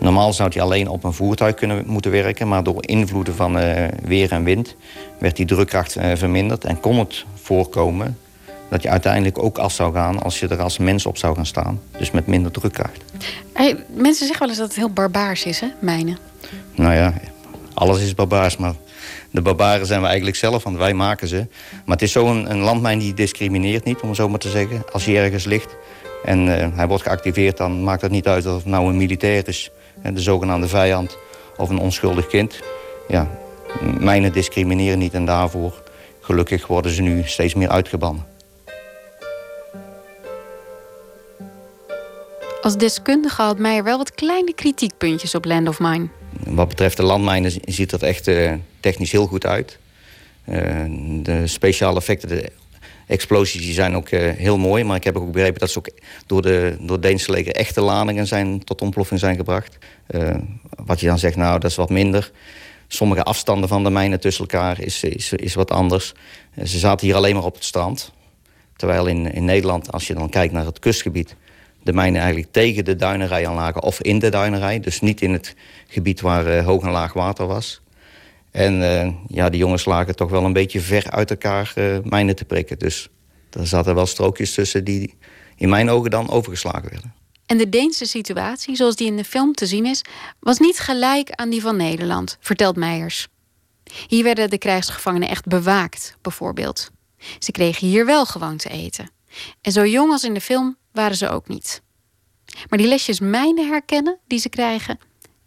Normaal 0.00 0.32
zou 0.32 0.50
hij 0.52 0.62
alleen 0.62 0.88
op 0.88 1.04
een 1.04 1.12
voertuig 1.12 1.54
kunnen 1.54 1.84
moeten 1.86 2.10
werken... 2.10 2.48
maar 2.48 2.62
door 2.62 2.86
invloeden 2.86 3.34
van 3.34 3.58
uh, 3.58 3.84
weer 4.02 4.32
en 4.32 4.44
wind 4.44 4.76
werd 5.18 5.36
die 5.36 5.46
drukkracht 5.46 5.96
verminderd... 6.14 6.64
en 6.64 6.80
kon 6.80 6.98
het 6.98 7.24
voorkomen 7.34 8.18
dat 8.72 8.82
je 8.82 8.88
uiteindelijk 8.88 9.38
ook 9.38 9.58
af 9.58 9.72
zou 9.72 9.94
gaan... 9.94 10.22
als 10.22 10.40
je 10.40 10.48
er 10.48 10.62
als 10.62 10.78
mens 10.78 11.06
op 11.06 11.16
zou 11.16 11.34
gaan 11.34 11.46
staan. 11.46 11.80
Dus 11.98 12.10
met 12.10 12.26
minder 12.26 12.52
drukkracht. 12.52 13.02
Hey, 13.52 13.84
mensen 13.88 14.26
zeggen 14.26 14.38
wel 14.38 14.48
eens 14.48 14.58
dat 14.58 14.68
het 14.68 14.76
heel 14.76 14.90
barbaars 14.90 15.44
is, 15.44 15.60
hè, 15.60 15.66
mijnen? 15.78 16.18
Nou 16.74 16.94
ja, 16.94 17.14
alles 17.74 18.02
is 18.02 18.14
barbaars, 18.14 18.56
maar 18.56 18.74
de 19.30 19.42
barbaren 19.42 19.86
zijn 19.86 20.00
we 20.00 20.06
eigenlijk 20.06 20.36
zelf, 20.36 20.62
want 20.62 20.76
wij 20.76 20.94
maken 20.94 21.28
ze. 21.28 21.46
Maar 21.70 21.96
het 21.96 22.02
is 22.02 22.12
zo'n 22.12 22.50
een 22.50 22.58
landmijn 22.58 22.98
die 22.98 23.14
discrimineert 23.14 23.84
niet, 23.84 24.00
om 24.00 24.08
het 24.08 24.16
zo 24.16 24.28
maar 24.28 24.38
te 24.38 24.50
zeggen. 24.50 24.84
Als 24.92 25.04
hij 25.04 25.16
ergens 25.16 25.44
ligt 25.44 25.76
en 26.24 26.46
uh, 26.46 26.66
hij 26.74 26.86
wordt 26.88 27.02
geactiveerd... 27.02 27.56
dan 27.56 27.84
maakt 27.84 28.02
het 28.02 28.10
niet 28.10 28.26
uit 28.26 28.46
of 28.46 28.54
het 28.54 28.64
nou 28.64 28.88
een 28.88 28.96
militair 28.96 29.48
is... 29.48 29.70
de 30.02 30.20
zogenaamde 30.20 30.68
vijand 30.68 31.18
of 31.56 31.68
een 31.68 31.78
onschuldig 31.78 32.26
kind. 32.26 32.60
Ja, 33.08 33.28
mijnen 33.98 34.32
discrimineren 34.32 34.98
niet 34.98 35.14
en 35.14 35.24
daarvoor... 35.24 35.82
gelukkig 36.20 36.66
worden 36.66 36.92
ze 36.92 37.02
nu 37.02 37.22
steeds 37.24 37.54
meer 37.54 37.68
uitgebannen. 37.68 38.31
Als 42.62 42.76
deskundige 42.76 43.42
had 43.42 43.58
Meijer 43.58 43.84
wel 43.84 43.98
wat 43.98 44.14
kleine 44.14 44.54
kritiekpuntjes 44.54 45.34
op 45.34 45.44
Land 45.44 45.68
of 45.68 45.78
Mine. 45.80 46.08
Wat 46.44 46.68
betreft 46.68 46.96
de 46.96 47.02
landmijnen 47.02 47.52
ziet 47.64 47.90
dat 47.90 48.02
echt 48.02 48.28
uh, 48.28 48.52
technisch 48.80 49.12
heel 49.12 49.26
goed 49.26 49.46
uit. 49.46 49.78
Uh, 50.48 50.84
de 51.22 51.46
speciale 51.46 51.98
effecten, 51.98 52.28
de 52.28 52.52
explosies, 53.06 53.62
die 53.62 53.72
zijn 53.72 53.96
ook 53.96 54.10
uh, 54.10 54.30
heel 54.30 54.58
mooi. 54.58 54.84
Maar 54.84 54.96
ik 54.96 55.04
heb 55.04 55.16
ook 55.16 55.32
begrepen 55.32 55.60
dat 55.60 55.70
ze 55.70 55.78
ook 55.78 55.88
door 56.26 56.42
de 56.42 56.76
door 56.80 57.00
Deense 57.00 57.30
leger 57.30 57.54
echte 57.54 57.80
ladingen 57.80 58.26
zijn, 58.26 58.64
tot 58.64 58.80
ontploffing 58.82 59.20
zijn 59.20 59.36
gebracht. 59.36 59.78
wat 60.84 61.00
je 61.00 61.06
dan 61.06 61.18
zegt, 61.18 61.36
nou 61.36 61.58
dat 61.58 61.70
is 61.70 61.76
wat 61.76 61.90
minder. 61.90 62.30
Sommige 62.88 63.22
afstanden 63.22 63.68
van 63.68 63.84
de 63.84 63.90
mijnen 63.90 64.20
tussen 64.20 64.48
elkaar 64.48 64.80
is, 64.80 65.04
is, 65.04 65.32
is 65.32 65.54
wat 65.54 65.70
anders. 65.70 66.14
ze 66.64 66.78
zaten 66.78 67.06
hier 67.06 67.16
alleen 67.16 67.34
maar 67.34 67.44
op 67.44 67.54
het 67.54 67.64
strand. 67.64 68.12
Terwijl 68.76 69.06
in, 69.06 69.32
in 69.32 69.44
Nederland, 69.44 69.92
als 69.92 70.06
je 70.06 70.14
dan 70.14 70.28
kijkt 70.28 70.52
naar 70.52 70.64
het 70.64 70.78
kustgebied 70.78 71.36
de 71.82 71.92
mijnen 71.92 72.20
eigenlijk 72.20 72.52
tegen 72.52 72.84
de 72.84 72.96
duinerij 72.96 73.48
aanlagen 73.48 73.82
of 73.82 74.02
in 74.02 74.18
de 74.18 74.28
duinerij. 74.28 74.80
Dus 74.80 75.00
niet 75.00 75.20
in 75.20 75.32
het 75.32 75.54
gebied 75.86 76.20
waar 76.20 76.46
uh, 76.46 76.64
hoog 76.64 76.82
en 76.82 76.90
laag 76.90 77.12
water 77.12 77.46
was. 77.46 77.80
En 78.50 78.80
uh, 78.80 79.12
ja, 79.26 79.48
die 79.48 79.58
jongens 79.58 79.84
lagen 79.84 80.16
toch 80.16 80.30
wel 80.30 80.44
een 80.44 80.52
beetje 80.52 80.80
ver 80.80 81.10
uit 81.10 81.30
elkaar 81.30 81.72
uh, 81.74 81.98
mijnen 82.02 82.36
te 82.36 82.44
prikken. 82.44 82.78
Dus 82.78 83.08
er 83.50 83.66
zaten 83.66 83.94
wel 83.94 84.06
strookjes 84.06 84.54
tussen 84.54 84.84
die 84.84 85.14
in 85.56 85.68
mijn 85.68 85.90
ogen 85.90 86.10
dan 86.10 86.30
overgeslagen 86.30 86.90
werden. 86.90 87.14
En 87.46 87.58
de 87.58 87.68
Deense 87.68 88.06
situatie, 88.06 88.76
zoals 88.76 88.96
die 88.96 89.06
in 89.06 89.16
de 89.16 89.24
film 89.24 89.52
te 89.52 89.66
zien 89.66 89.86
is, 89.86 90.04
was 90.40 90.58
niet 90.58 90.78
gelijk 90.78 91.30
aan 91.30 91.50
die 91.50 91.60
van 91.60 91.76
Nederland, 91.76 92.36
vertelt 92.40 92.76
Meijers. 92.76 93.28
Hier 94.06 94.24
werden 94.24 94.50
de 94.50 94.58
krijgsgevangenen 94.58 95.28
echt 95.28 95.46
bewaakt, 95.46 96.16
bijvoorbeeld. 96.22 96.90
Ze 97.38 97.50
kregen 97.50 97.86
hier 97.88 98.06
wel 98.06 98.26
gewoon 98.26 98.56
te 98.56 98.68
eten. 98.68 99.10
En 99.60 99.72
zo 99.72 99.86
jong 99.86 100.12
als 100.12 100.24
in 100.24 100.34
de 100.34 100.40
film 100.40 100.76
waren 100.92 101.16
ze 101.16 101.28
ook 101.28 101.48
niet. 101.48 101.82
Maar 102.68 102.78
die 102.78 102.88
lesjes 102.88 103.20
mijnen 103.20 103.68
herkennen 103.68 104.18
die 104.26 104.38
ze 104.38 104.48
krijgen, 104.48 104.98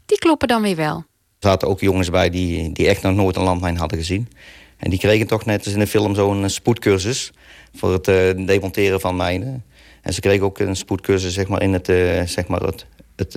die 0.06 0.18
kloppen 0.18 0.48
dan 0.48 0.62
weer 0.62 0.76
wel. 0.76 0.96
Er 1.40 1.52
zaten 1.52 1.68
ook 1.68 1.80
jongens 1.80 2.10
bij 2.10 2.30
die, 2.30 2.72
die 2.72 2.88
echt 2.88 3.02
nog 3.02 3.16
nooit 3.16 3.36
een 3.36 3.44
landmijn 3.44 3.78
hadden 3.78 3.98
gezien. 3.98 4.30
En 4.78 4.90
die 4.90 5.00
kregen 5.00 5.28
toch 5.28 5.46
net 5.46 5.66
als 5.66 5.74
in 5.74 5.80
de 5.80 5.88
film 5.88 6.16
zo'n 6.16 6.44
eh, 6.44 6.50
spoedcursus 6.50 7.32
voor 7.76 7.94
het 7.94 8.08
uh, 8.08 8.46
demonteren 8.46 9.00
van 9.00 9.16
mijnen. 9.16 9.64
En 10.02 10.14
ze 10.14 10.20
kregen 10.20 10.46
ook 10.46 10.60
een 10.60 10.76
spoedcursus 10.76 11.34
zeg 11.34 11.48
maar, 11.48 11.62
in 11.62 11.74
het, 11.74 11.90
uh, 11.90 12.22
zeg 12.26 12.48
maar 12.48 12.62
het, 12.62 12.86
het, 13.16 13.34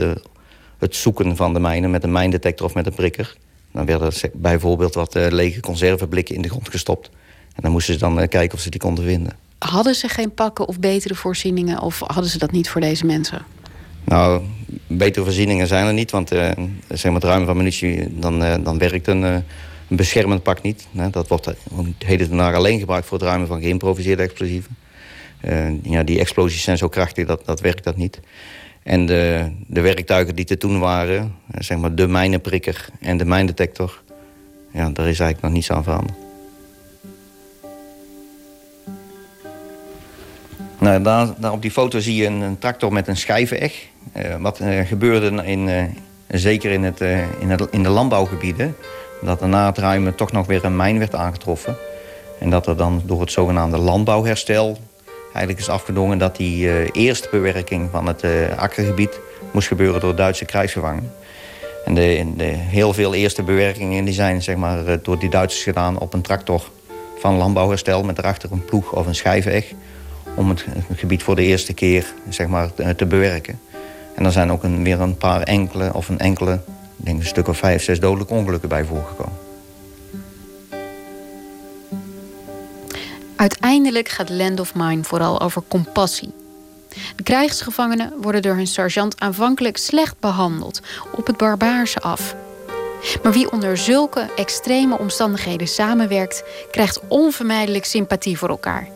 het 0.79 0.97
zoeken 0.97 1.37
van 1.37 1.53
de 1.53 1.61
mijnen 1.61 1.91
met 1.91 2.05
een 2.05 2.13
mijndetector 2.13 2.67
of 2.67 2.75
met 2.75 2.87
een 2.87 2.95
prikker. 2.95 3.37
Dan 3.73 3.87
werden 3.87 4.13
bijvoorbeeld 4.35 4.95
wat 4.95 5.15
lege 5.15 5.61
conserveblikken 5.61 6.35
in 6.35 6.43
de 6.43 6.49
grond 6.49 6.69
gestopt. 6.69 7.11
En 7.55 7.63
dan 7.63 7.71
moesten 7.71 7.95
ze 7.95 8.01
dan 8.01 8.29
kijken 8.29 8.57
of 8.57 8.61
ze 8.61 8.71
die 8.71 8.81
konden 8.81 9.05
vinden. 9.05 9.48
Hadden 9.59 9.95
ze 9.95 10.09
geen 10.09 10.35
pakken 10.35 10.69
of 10.69 10.79
betere 10.79 11.15
voorzieningen 11.15 11.81
of 11.81 12.03
hadden 12.07 12.31
ze 12.31 12.39
dat 12.39 12.51
niet 12.51 12.69
voor 12.69 12.81
deze 12.81 13.07
mensen? 13.07 13.43
Nou, 14.05 14.43
betere 14.87 15.25
voorzieningen 15.25 15.67
zijn 15.67 15.87
er 15.87 15.93
niet, 15.93 16.11
want 16.11 16.33
uh, 16.33 16.51
zeg 16.89 17.05
maar 17.05 17.15
het 17.15 17.25
ruimen 17.25 17.47
van 17.47 17.57
munitie, 17.57 18.19
dan, 18.19 18.43
uh, 18.43 18.55
dan 18.61 18.79
werkt 18.79 19.07
een, 19.07 19.23
uh, 19.23 19.33
een, 19.89 19.97
beschermend 19.97 20.43
pak 20.43 20.63
niet. 20.63 20.87
Dat 21.11 21.29
wordt 21.29 21.55
heden 21.99 22.29
ten 22.29 22.41
alleen 22.41 22.79
gebruikt 22.79 23.07
voor 23.07 23.19
het 23.19 23.27
ruimen 23.27 23.49
van 23.49 23.61
geïmproviseerde 23.61 24.23
explosieven. 24.23 24.77
ja, 25.83 26.03
die 26.03 26.19
explosies 26.19 26.63
zijn 26.63 26.79
zo 26.79 26.89
krachtig, 26.89 27.27
dat, 27.27 27.45
dat 27.45 27.61
werkt 27.61 27.85
dat 27.85 27.97
niet. 27.97 28.21
En 28.83 29.07
de, 29.07 29.51
de 29.67 29.81
werktuigen 29.81 30.35
die 30.35 30.47
er 30.47 30.59
toen 30.59 30.79
waren, 30.79 31.35
zeg 31.59 31.79
maar 31.79 31.95
de 31.95 32.07
mijnenprikker 32.07 32.89
en 33.01 33.17
de 33.17 33.25
mijndetector, 33.25 34.03
ja, 34.73 34.91
daar 34.91 35.09
is 35.09 35.21
eigenlijk 35.21 35.43
nog 35.43 35.53
niets 35.53 35.71
aan 35.71 35.85
veranderd. 35.85 36.28
Nou, 40.79 41.03
daar, 41.03 41.29
daar, 41.37 41.53
op 41.53 41.63
die 41.63 41.71
foto 41.71 41.99
zie 42.01 42.17
je 42.17 42.27
een, 42.27 42.59
tractor 42.59 42.93
met 42.93 43.09
een 43.09 43.17
schijveneg. 43.17 43.87
Uh, 44.17 44.35
wat 44.41 44.61
uh, 44.61 44.87
gebeurde 44.87 45.43
in, 45.45 45.69
uh, 45.69 45.83
zeker 46.29 46.71
in, 46.71 46.83
het, 46.83 47.01
in, 47.39 47.51
het, 47.51 47.67
in 47.71 47.83
de 47.83 47.89
landbouwgebieden... 47.89 48.77
dat 49.23 49.41
er 49.41 49.49
na 49.49 49.67
het 49.67 49.79
ruimen 49.79 50.15
toch 50.15 50.33
nog 50.33 50.47
weer 50.47 50.65
een 50.65 50.77
mijn 50.77 50.99
werd 50.99 51.15
aangetroffen. 51.15 51.77
En 52.41 52.51
dat 52.51 52.67
er 52.67 52.77
dan 52.77 53.03
door 53.05 53.21
het 53.21 53.33
zogenaamde 53.33 53.79
landbouwherstel 53.79 54.79
eigenlijk 55.25 55.59
is 55.59 55.69
afgedongen... 55.69 56.19
dat 56.19 56.37
die 56.37 56.93
eerste 56.93 57.29
bewerking 57.31 57.89
van 57.91 58.07
het 58.07 58.25
akkergebied 58.57 59.21
moest 59.51 59.69
gebeuren 59.69 60.01
door 60.01 60.17
Duitse 60.17 60.45
krijgsgevangenen. 60.45 61.13
En 61.85 61.95
de, 61.95 62.33
de, 62.37 62.45
heel 62.45 62.93
veel 62.93 63.15
eerste 63.15 63.43
bewerkingen 63.43 64.05
die 64.05 64.15
zijn 64.15 64.43
zeg 64.43 64.57
maar, 64.57 65.03
door 65.03 65.19
die 65.19 65.31
Duitsers 65.31 65.63
gedaan 65.63 65.99
op 65.99 66.15
een 66.15 66.23
tractor 66.23 66.71
van 67.19 67.37
landbouwherstel... 67.37 68.03
met 68.03 68.19
erachter 68.19 68.53
een 68.53 68.65
ploeg 68.65 68.93
of 68.93 69.07
een 69.07 69.15
schijveneg 69.15 69.75
om 70.39 70.49
het, 70.49 70.65
gebied 70.95 71.23
voor 71.23 71.37
de 71.37 71.43
eerste 71.43 71.73
keer 71.73 72.15
zeg 72.29 72.47
maar, 72.47 72.71
te, 72.97 73.07
bewerken. 73.07 73.61
En 74.15 74.25
er 74.25 74.33
zijn 74.33 74.53
ook 74.53 74.63
een, 74.63 74.83
weer 74.85 75.01
een 75.01 75.17
paar 75.17 75.43
enkele, 75.43 75.91
of 75.95 76.09
een 76.09 76.19
enkele, 76.19 76.53
ik 76.97 77.05
denk 77.05 77.19
een 77.19 77.27
stuk 77.27 77.49
of 77.49 77.59
vijf, 77.59 77.83
zes 77.83 78.01
dodelijke 78.01 78.35
ongelukken 78.35 78.69
bij 78.69 78.85
voorgekomen. 78.85 79.39
Uiteindelijk 83.37 84.09
gaat 84.09 84.31
Land 84.31 84.61
of 84.61 84.75
Mine 84.75 85.05
vooral 85.05 85.41
over 85.41 85.63
compassie. 85.69 86.33
De 87.17 87.23
krijgsgevangenen 87.23 88.13
worden 88.21 88.43
door 88.43 88.55
hun 88.55 88.67
sergeant 88.67 89.21
aanvankelijk 89.21 89.77
slecht 89.77 90.21
behandeld, 90.21 90.83
op 91.13 91.27
het 91.27 91.37
barbaarse 91.37 92.01
af. 92.01 92.35
Maar 93.23 93.33
wie 93.33 93.53
onder 93.53 93.77
zulke 93.77 94.27
extreme 94.37 94.99
omstandigheden 94.99 95.69
samenwerkt, 95.69 96.45
krijgt 96.71 97.01
onvermijdelijk 97.09 97.85
sympathie 97.85 98.39
voor 98.39 98.49
elkaar. 98.49 98.89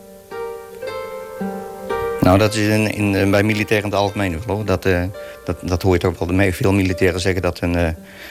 Nou, 2.23 2.39
dat 2.39 2.55
is 2.55 2.69
in, 2.69 3.15
in, 3.15 3.31
bij 3.31 3.43
militairen 3.43 3.85
in 3.85 3.91
het 3.91 4.01
algemeen. 4.01 4.41
Dat, 4.65 4.87
uh, 4.87 5.03
dat, 5.45 5.57
dat 5.61 5.83
hoor 5.83 5.93
je 5.93 5.99
toch 5.99 6.19
wel. 6.19 6.29
Mee. 6.29 6.55
Veel 6.55 6.73
militairen 6.73 7.21
zeggen 7.21 7.43
dat, 7.43 7.61
een, 7.61 7.77
uh, 7.77 7.89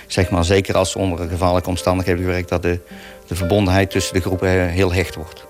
zeg 0.08 0.30
maar, 0.30 0.46
zeker 0.46 0.78
als 0.78 0.92
ze 0.92 0.98
onder 0.98 1.28
gevaarlijke 1.30 1.70
omstandigheden 1.70 2.22
gewerkt... 2.24 2.50
dat 2.50 2.62
de, 2.62 2.80
de 3.28 3.36
verbondenheid 3.36 3.90
tussen 3.92 4.14
de 4.14 4.22
groepen 4.22 4.50
heel 4.50 4.94
hecht 4.94 5.16
wordt. 5.16 5.46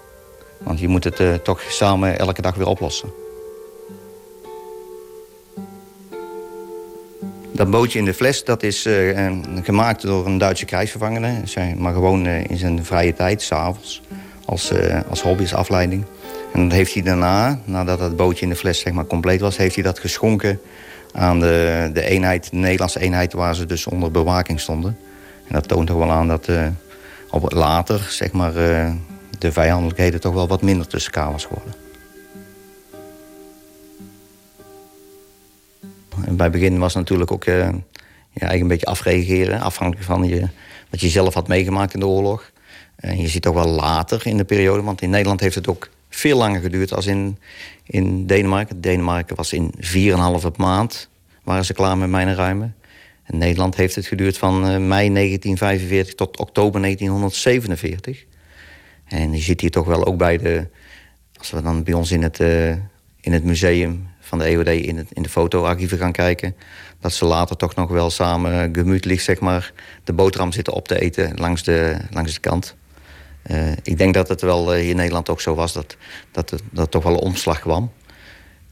Want 0.57 0.79
je 0.79 0.87
moet 0.87 1.03
het 1.03 1.43
toch 1.43 1.61
samen 1.69 2.19
elke 2.19 2.41
dag 2.41 2.55
weer 2.55 2.67
oplossen. 2.67 3.09
Dat 7.51 7.69
bootje 7.71 7.99
in 7.99 8.05
de 8.05 8.13
fles 8.13 8.43
dat 8.43 8.63
is 8.63 8.87
gemaakt 9.63 10.01
door 10.01 10.25
een 10.25 10.37
Duitse 10.37 10.65
krijgsgevangene. 10.65 11.43
Maar 11.77 11.93
gewoon 11.93 12.27
in 12.27 12.57
zijn 12.57 12.85
vrije 12.85 13.13
tijd, 13.13 13.41
s'avonds, 13.41 14.01
als, 14.45 14.71
als 15.09 15.21
hobby, 15.21 15.41
als 15.41 15.53
afleiding. 15.53 16.05
En 16.53 16.63
dat 16.63 16.71
heeft 16.71 16.93
hij 16.93 17.03
daarna, 17.03 17.59
nadat 17.65 17.99
het 17.99 18.15
bootje 18.15 18.43
in 18.43 18.49
de 18.49 18.55
fles 18.55 18.79
zeg 18.79 18.93
maar, 18.93 19.05
compleet 19.05 19.39
was... 19.39 19.57
heeft 19.57 19.75
hij 19.75 19.83
dat 19.83 19.99
geschonken 19.99 20.59
aan 21.11 21.39
de, 21.39 21.89
de 21.93 22.03
eenheid, 22.03 22.49
de 22.51 22.57
Nederlandse 22.57 22.99
eenheid... 22.99 23.33
waar 23.33 23.55
ze 23.55 23.65
dus 23.65 23.87
onder 23.87 24.11
bewaking 24.11 24.59
stonden. 24.59 24.97
En 25.47 25.53
dat 25.53 25.67
toont 25.67 25.87
toch 25.87 25.97
wel 25.97 26.11
aan 26.11 26.27
dat 26.27 26.47
uh, 26.47 26.67
op 27.29 27.51
later 27.51 28.07
zeg 28.09 28.31
maar, 28.31 28.55
uh, 28.55 28.91
de 29.39 29.51
vijandelijkheden... 29.51 30.21
toch 30.21 30.33
wel 30.33 30.47
wat 30.47 30.61
minder 30.61 30.87
tussen 30.87 31.13
elkaar 31.13 31.31
was 31.31 31.45
geworden. 31.45 31.73
En 36.25 36.35
bij 36.35 36.45
het 36.45 36.55
begin 36.55 36.79
was 36.79 36.93
het 36.93 37.01
natuurlijk 37.01 37.31
ook 37.31 37.45
uh, 37.45 37.55
ja, 37.55 37.69
eigenlijk 38.31 38.61
een 38.61 38.67
beetje 38.67 38.85
afreageren... 38.85 39.61
afhankelijk 39.61 40.05
van 40.05 40.23
je, 40.23 40.47
wat 40.89 41.01
je 41.01 41.09
zelf 41.09 41.33
had 41.33 41.47
meegemaakt 41.47 41.93
in 41.93 41.99
de 41.99 42.07
oorlog. 42.07 42.51
En 42.95 43.21
je 43.21 43.27
ziet 43.27 43.41
toch 43.41 43.53
wel 43.53 43.67
later 43.67 44.27
in 44.27 44.37
de 44.37 44.43
periode... 44.43 44.81
want 44.81 45.01
in 45.01 45.09
Nederland 45.09 45.39
heeft 45.39 45.55
het 45.55 45.67
ook 45.67 45.89
veel 46.15 46.37
langer 46.37 46.61
geduurd 46.61 46.93
als 46.93 47.05
in, 47.05 47.37
in 47.83 48.25
Denemarken. 48.25 48.81
Denemarken 48.81 49.35
was 49.35 49.53
in 49.53 49.73
4,5 49.77 50.55
maand 50.57 51.09
waren 51.43 51.65
ze 51.65 51.73
klaar 51.73 51.97
met 51.97 52.09
mijnenruimen. 52.09 52.75
En 53.23 53.37
Nederland 53.37 53.75
heeft 53.75 53.95
het 53.95 54.05
geduurd 54.05 54.37
van 54.37 54.55
uh, 54.55 54.61
mei 54.61 55.13
1945 55.13 56.15
tot 56.15 56.37
oktober 56.37 56.81
1947. 56.81 58.25
En 59.05 59.33
je 59.33 59.41
ziet 59.41 59.61
hier 59.61 59.71
toch 59.71 59.85
wel 59.85 60.05
ook 60.05 60.17
bij 60.17 60.37
de... 60.37 60.67
Als 61.37 61.51
we 61.51 61.61
dan 61.61 61.83
bij 61.83 61.93
ons 61.93 62.11
in 62.11 62.23
het, 62.23 62.39
uh, 62.39 62.69
in 63.19 63.33
het 63.33 63.43
museum 63.43 64.07
van 64.19 64.37
de 64.37 64.43
EOD 64.43 64.67
in, 64.67 64.97
het, 64.97 65.07
in 65.11 65.21
de 65.21 65.29
fotoarchieven 65.29 65.97
gaan 65.97 66.11
kijken... 66.11 66.55
dat 66.99 67.13
ze 67.13 67.25
later 67.25 67.55
toch 67.55 67.75
nog 67.75 67.89
wel 67.89 68.09
samen 68.09 68.73
gemütlich 68.73 69.21
zeg 69.21 69.39
maar, 69.39 69.73
de 70.03 70.13
boterham 70.13 70.51
zitten 70.51 70.73
op 70.73 70.87
te 70.87 70.99
eten 70.99 71.37
langs 71.37 71.63
de, 71.63 71.97
langs 72.09 72.33
de 72.33 72.39
kant. 72.39 72.75
Uh, 73.51 73.71
ik 73.83 73.97
denk 73.97 74.13
dat 74.13 74.27
het 74.27 74.41
wel 74.41 74.75
uh, 74.75 74.89
in 74.89 74.95
Nederland 74.95 75.29
ook 75.29 75.41
zo 75.41 75.55
was, 75.55 75.73
dat, 75.73 75.97
dat, 76.31 76.49
het, 76.49 76.61
dat 76.71 76.91
toch 76.91 77.03
wel 77.03 77.13
een 77.13 77.19
omslag 77.19 77.59
kwam. 77.59 77.91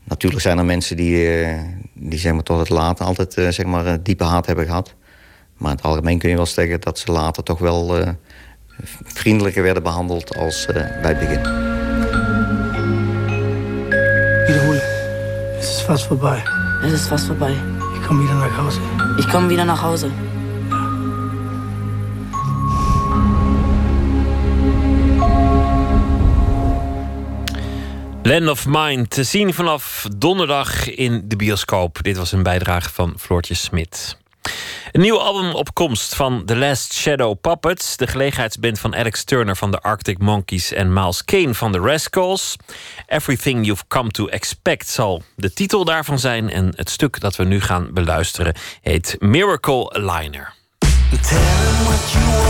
Natuurlijk 0.03 0.41
zijn 0.41 0.57
er 0.57 0.65
mensen 0.65 0.97
die, 0.97 1.41
uh, 1.41 1.59
die 1.93 2.19
zeg 2.19 2.33
maar, 2.33 2.43
tot 2.43 2.59
het 2.59 2.69
later 2.69 3.05
altijd 3.05 3.33
zeg 3.33 3.65
maar, 3.65 3.85
een 3.85 4.03
diepe 4.03 4.23
haat 4.23 4.45
hebben 4.45 4.65
gehad. 4.65 4.93
Maar 5.57 5.71
in 5.71 5.77
het 5.77 5.85
algemeen 5.85 6.19
kun 6.19 6.29
je 6.29 6.35
wel 6.35 6.45
zeggen 6.45 6.81
dat 6.81 6.99
ze 6.99 7.11
later 7.11 7.43
toch 7.43 7.59
wel 7.59 8.15
vriendelijker 9.03 9.63
werden 9.63 9.83
behandeld 9.83 10.35
als 10.35 10.65
bij 11.01 11.13
het 11.13 11.19
begin. 11.19 11.41
Wiederholen. 14.45 14.81
Es 15.59 15.69
ist 15.69 15.81
fast 15.81 16.05
vorbei. 16.05 16.43
Es 16.83 16.91
ist 16.93 17.07
fast 17.07 17.27
Land 28.23 28.47
of 28.47 28.65
Mind 28.67 29.09
te 29.09 29.23
zien 29.23 29.53
vanaf 29.53 30.07
donderdag 30.17 30.89
in 30.89 31.21
de 31.25 31.35
bioscoop. 31.35 32.03
Dit 32.03 32.17
was 32.17 32.31
een 32.31 32.43
bijdrage 32.43 32.89
van 32.89 33.13
Floortje 33.17 33.53
Smit. 33.53 34.17
Een 34.91 35.01
nieuw 35.01 35.19
album 35.19 35.53
op 35.53 35.73
komst 35.73 36.15
van 36.15 36.45
The 36.45 36.55
Last 36.57 36.93
Shadow 36.93 37.41
Puppets, 37.41 37.97
de 37.97 38.07
gelegenheidsband 38.07 38.79
van 38.79 38.95
Alex 38.95 39.23
Turner 39.23 39.55
van 39.55 39.71
de 39.71 39.81
Arctic 39.81 40.17
Monkeys 40.17 40.73
en 40.73 40.93
Miles 40.93 41.25
Kane 41.25 41.53
van 41.53 41.71
The 41.71 41.79
Rascals. 41.79 42.55
Everything 43.07 43.65
You've 43.65 43.83
Come 43.87 44.09
to 44.09 44.27
Expect 44.27 44.87
zal 44.87 45.23
de 45.35 45.53
titel 45.53 45.85
daarvan 45.85 46.19
zijn 46.19 46.49
en 46.49 46.73
het 46.75 46.89
stuk 46.89 47.19
dat 47.19 47.35
we 47.35 47.43
nu 47.43 47.61
gaan 47.61 47.93
beluisteren 47.93 48.53
heet 48.81 49.15
Miracle 49.19 49.99
Liner. 49.99 50.53
Tell 51.21 51.39
what 51.83 52.11
you. 52.11 52.48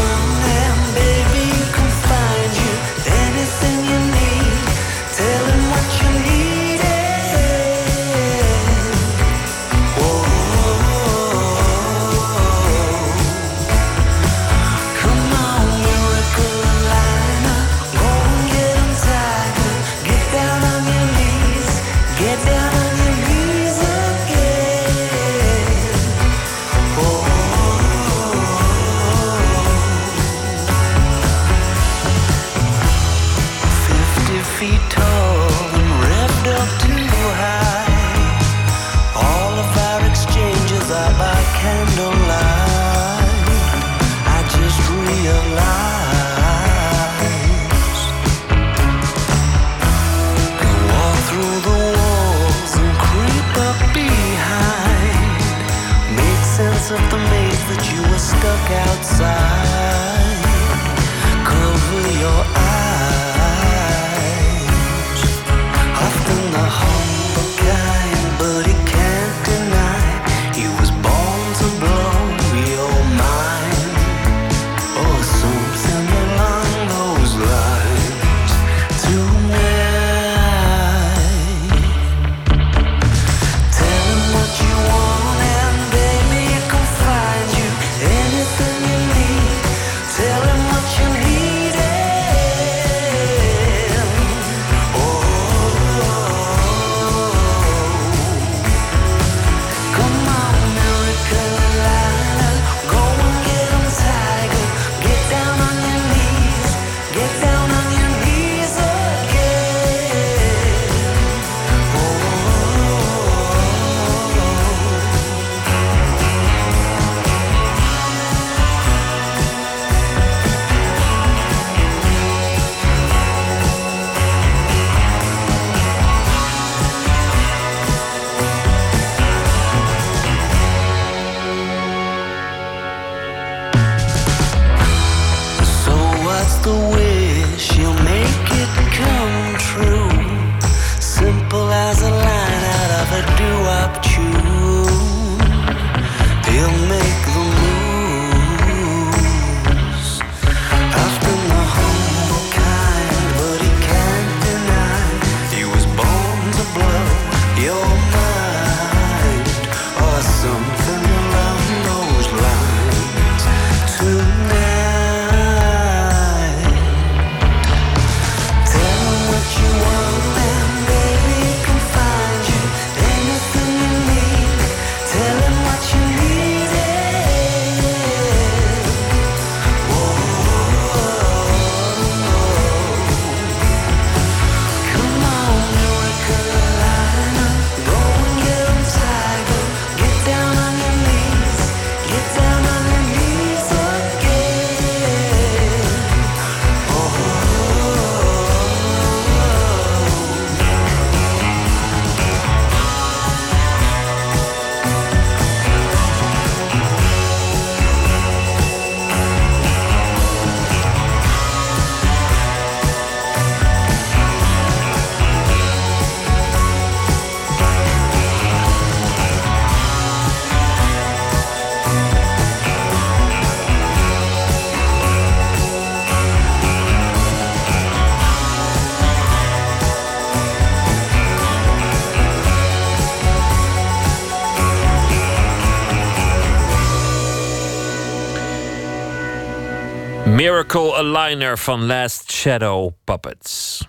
Liner 241.04 241.58
van 241.58 241.86
Last 241.86 242.32
Shadow 242.32 242.92
Puppets. 243.04 243.88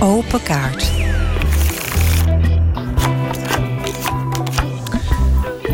Open 0.00 0.42
kaart. 0.42 0.90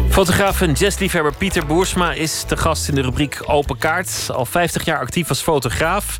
Fotograaf 0.09 0.61
en 0.61 0.73
jazzliefhebber 0.73 1.35
Pieter 1.35 1.66
Boersma 1.66 2.12
is 2.12 2.43
te 2.43 2.57
gast 2.57 2.89
in 2.89 2.95
de 2.95 3.03
rubriek 3.03 3.43
Open 3.47 3.78
Kaart. 3.78 4.28
Al 4.33 4.47
50 4.47 4.85
jaar 4.85 5.01
actief 5.01 5.28
als 5.28 5.43
fotograaf. 5.43 6.19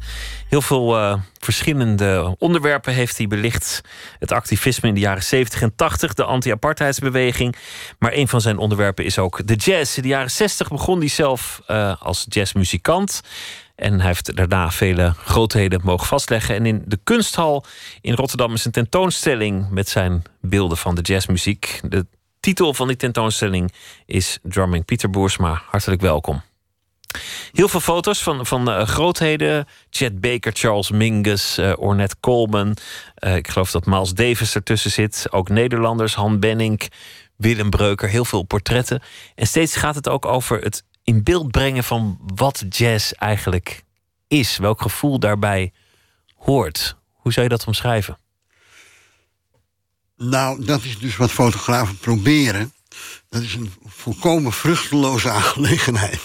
Heel 0.49 0.63
veel 0.63 0.97
eh, 0.97 1.15
verschillende 1.47 2.35
onderwerpen 2.39 2.93
heeft 2.93 3.19
hij 3.19 3.27
belicht. 3.27 3.81
Het 4.19 4.33
activisme 4.33 4.89
in 4.89 4.95
de 4.95 5.01
jaren 5.01 5.23
70 5.23 5.63
en 5.63 5.75
80, 5.77 6.15
de 6.15 6.25
anti-apartheidsbeweging. 6.25 7.57
Maar 7.99 8.13
een 8.13 8.29
van 8.29 8.41
zijn 8.41 8.59
onderwerpen 8.59 9.05
is 9.05 9.19
ook 9.19 9.47
de 9.47 9.55
jazz. 9.55 9.97
In 9.97 10.03
de 10.03 10.09
jaren 10.09 10.31
60 10.31 10.69
begon 10.69 10.99
hij 10.99 11.09
zelf 11.09 11.63
eh, 11.67 12.03
als 12.03 12.27
jazzmuzikant. 12.29 13.21
En 13.75 13.99
hij 13.99 14.07
heeft 14.07 14.37
daarna 14.37 14.71
vele 14.71 15.13
grootheden 15.17 15.81
mogen 15.85 16.07
vastleggen. 16.07 16.55
En 16.55 16.67
in 16.67 16.83
de 16.87 16.99
kunsthal 17.05 17.65
in 18.01 18.15
Rotterdam 18.15 18.53
is 18.53 18.65
een 18.65 18.73
tentoonstelling 18.73 19.71
met 19.71 19.89
zijn 19.89 20.23
beelden 20.41 20.77
van 20.77 20.95
de 20.95 21.03
jazzmuziek. 21.03 21.81
De 21.83 22.07
titel 22.41 22.75
van 22.75 22.87
die 22.87 22.97
tentoonstelling 22.97 23.73
is 24.07 24.39
Drumming 24.43 24.85
Pieter 24.85 25.11
Boersma. 25.11 25.63
Hartelijk 25.67 26.01
welkom. 26.01 26.43
Heel 27.53 27.69
veel 27.69 27.81
foto's 27.81 28.23
van, 28.23 28.47
van 28.47 28.71
eh, 28.71 28.87
grootheden. 28.87 29.67
Chet 29.91 30.21
Baker, 30.21 30.53
Charles 30.55 30.91
Mingus, 30.91 31.59
eh 31.59 31.73
Ornette 31.77 32.17
Coleman. 32.21 32.77
Eh, 33.15 33.37
ik 33.37 33.49
geloof 33.49 33.71
dat 33.71 33.87
Miles 33.87 34.15
Davis 34.15 34.55
ertussen 34.55 34.91
zit. 34.91 35.27
Ook 35.31 35.49
Nederlanders, 35.49 36.15
Han 36.15 36.41
Benning, 36.41 36.91
Willem 37.37 37.71
Breuker. 37.71 38.09
Heel 38.09 38.25
veel 38.25 38.43
portretten. 38.43 39.03
En 39.35 39.47
steeds 39.47 39.77
gaat 39.77 39.95
het 39.95 40.09
ook 40.09 40.27
over 40.27 40.59
het 40.61 40.85
in 41.05 41.23
beeld 41.23 41.51
brengen 41.51 41.85
van 41.85 42.19
wat 42.35 42.65
jazz 42.69 43.13
eigenlijk 43.13 43.83
is. 44.29 44.57
Welk 44.57 44.83
gevoel 44.83 45.19
daarbij 45.19 45.73
hoort. 46.35 46.97
Hoe 47.13 47.33
zou 47.33 47.47
je 47.47 47.53
dat 47.57 47.67
omschrijven? 47.67 48.19
Nou, 50.17 50.65
dat 50.65 50.85
is 50.85 50.99
dus 50.99 51.17
wat 51.17 51.31
fotografen 51.31 51.99
proberen. 51.99 52.73
Dat 53.29 53.43
is 53.43 53.55
een 53.55 53.73
volkomen 53.85 54.53
vruchteloze 54.53 55.31
aangelegenheid. 55.31 56.21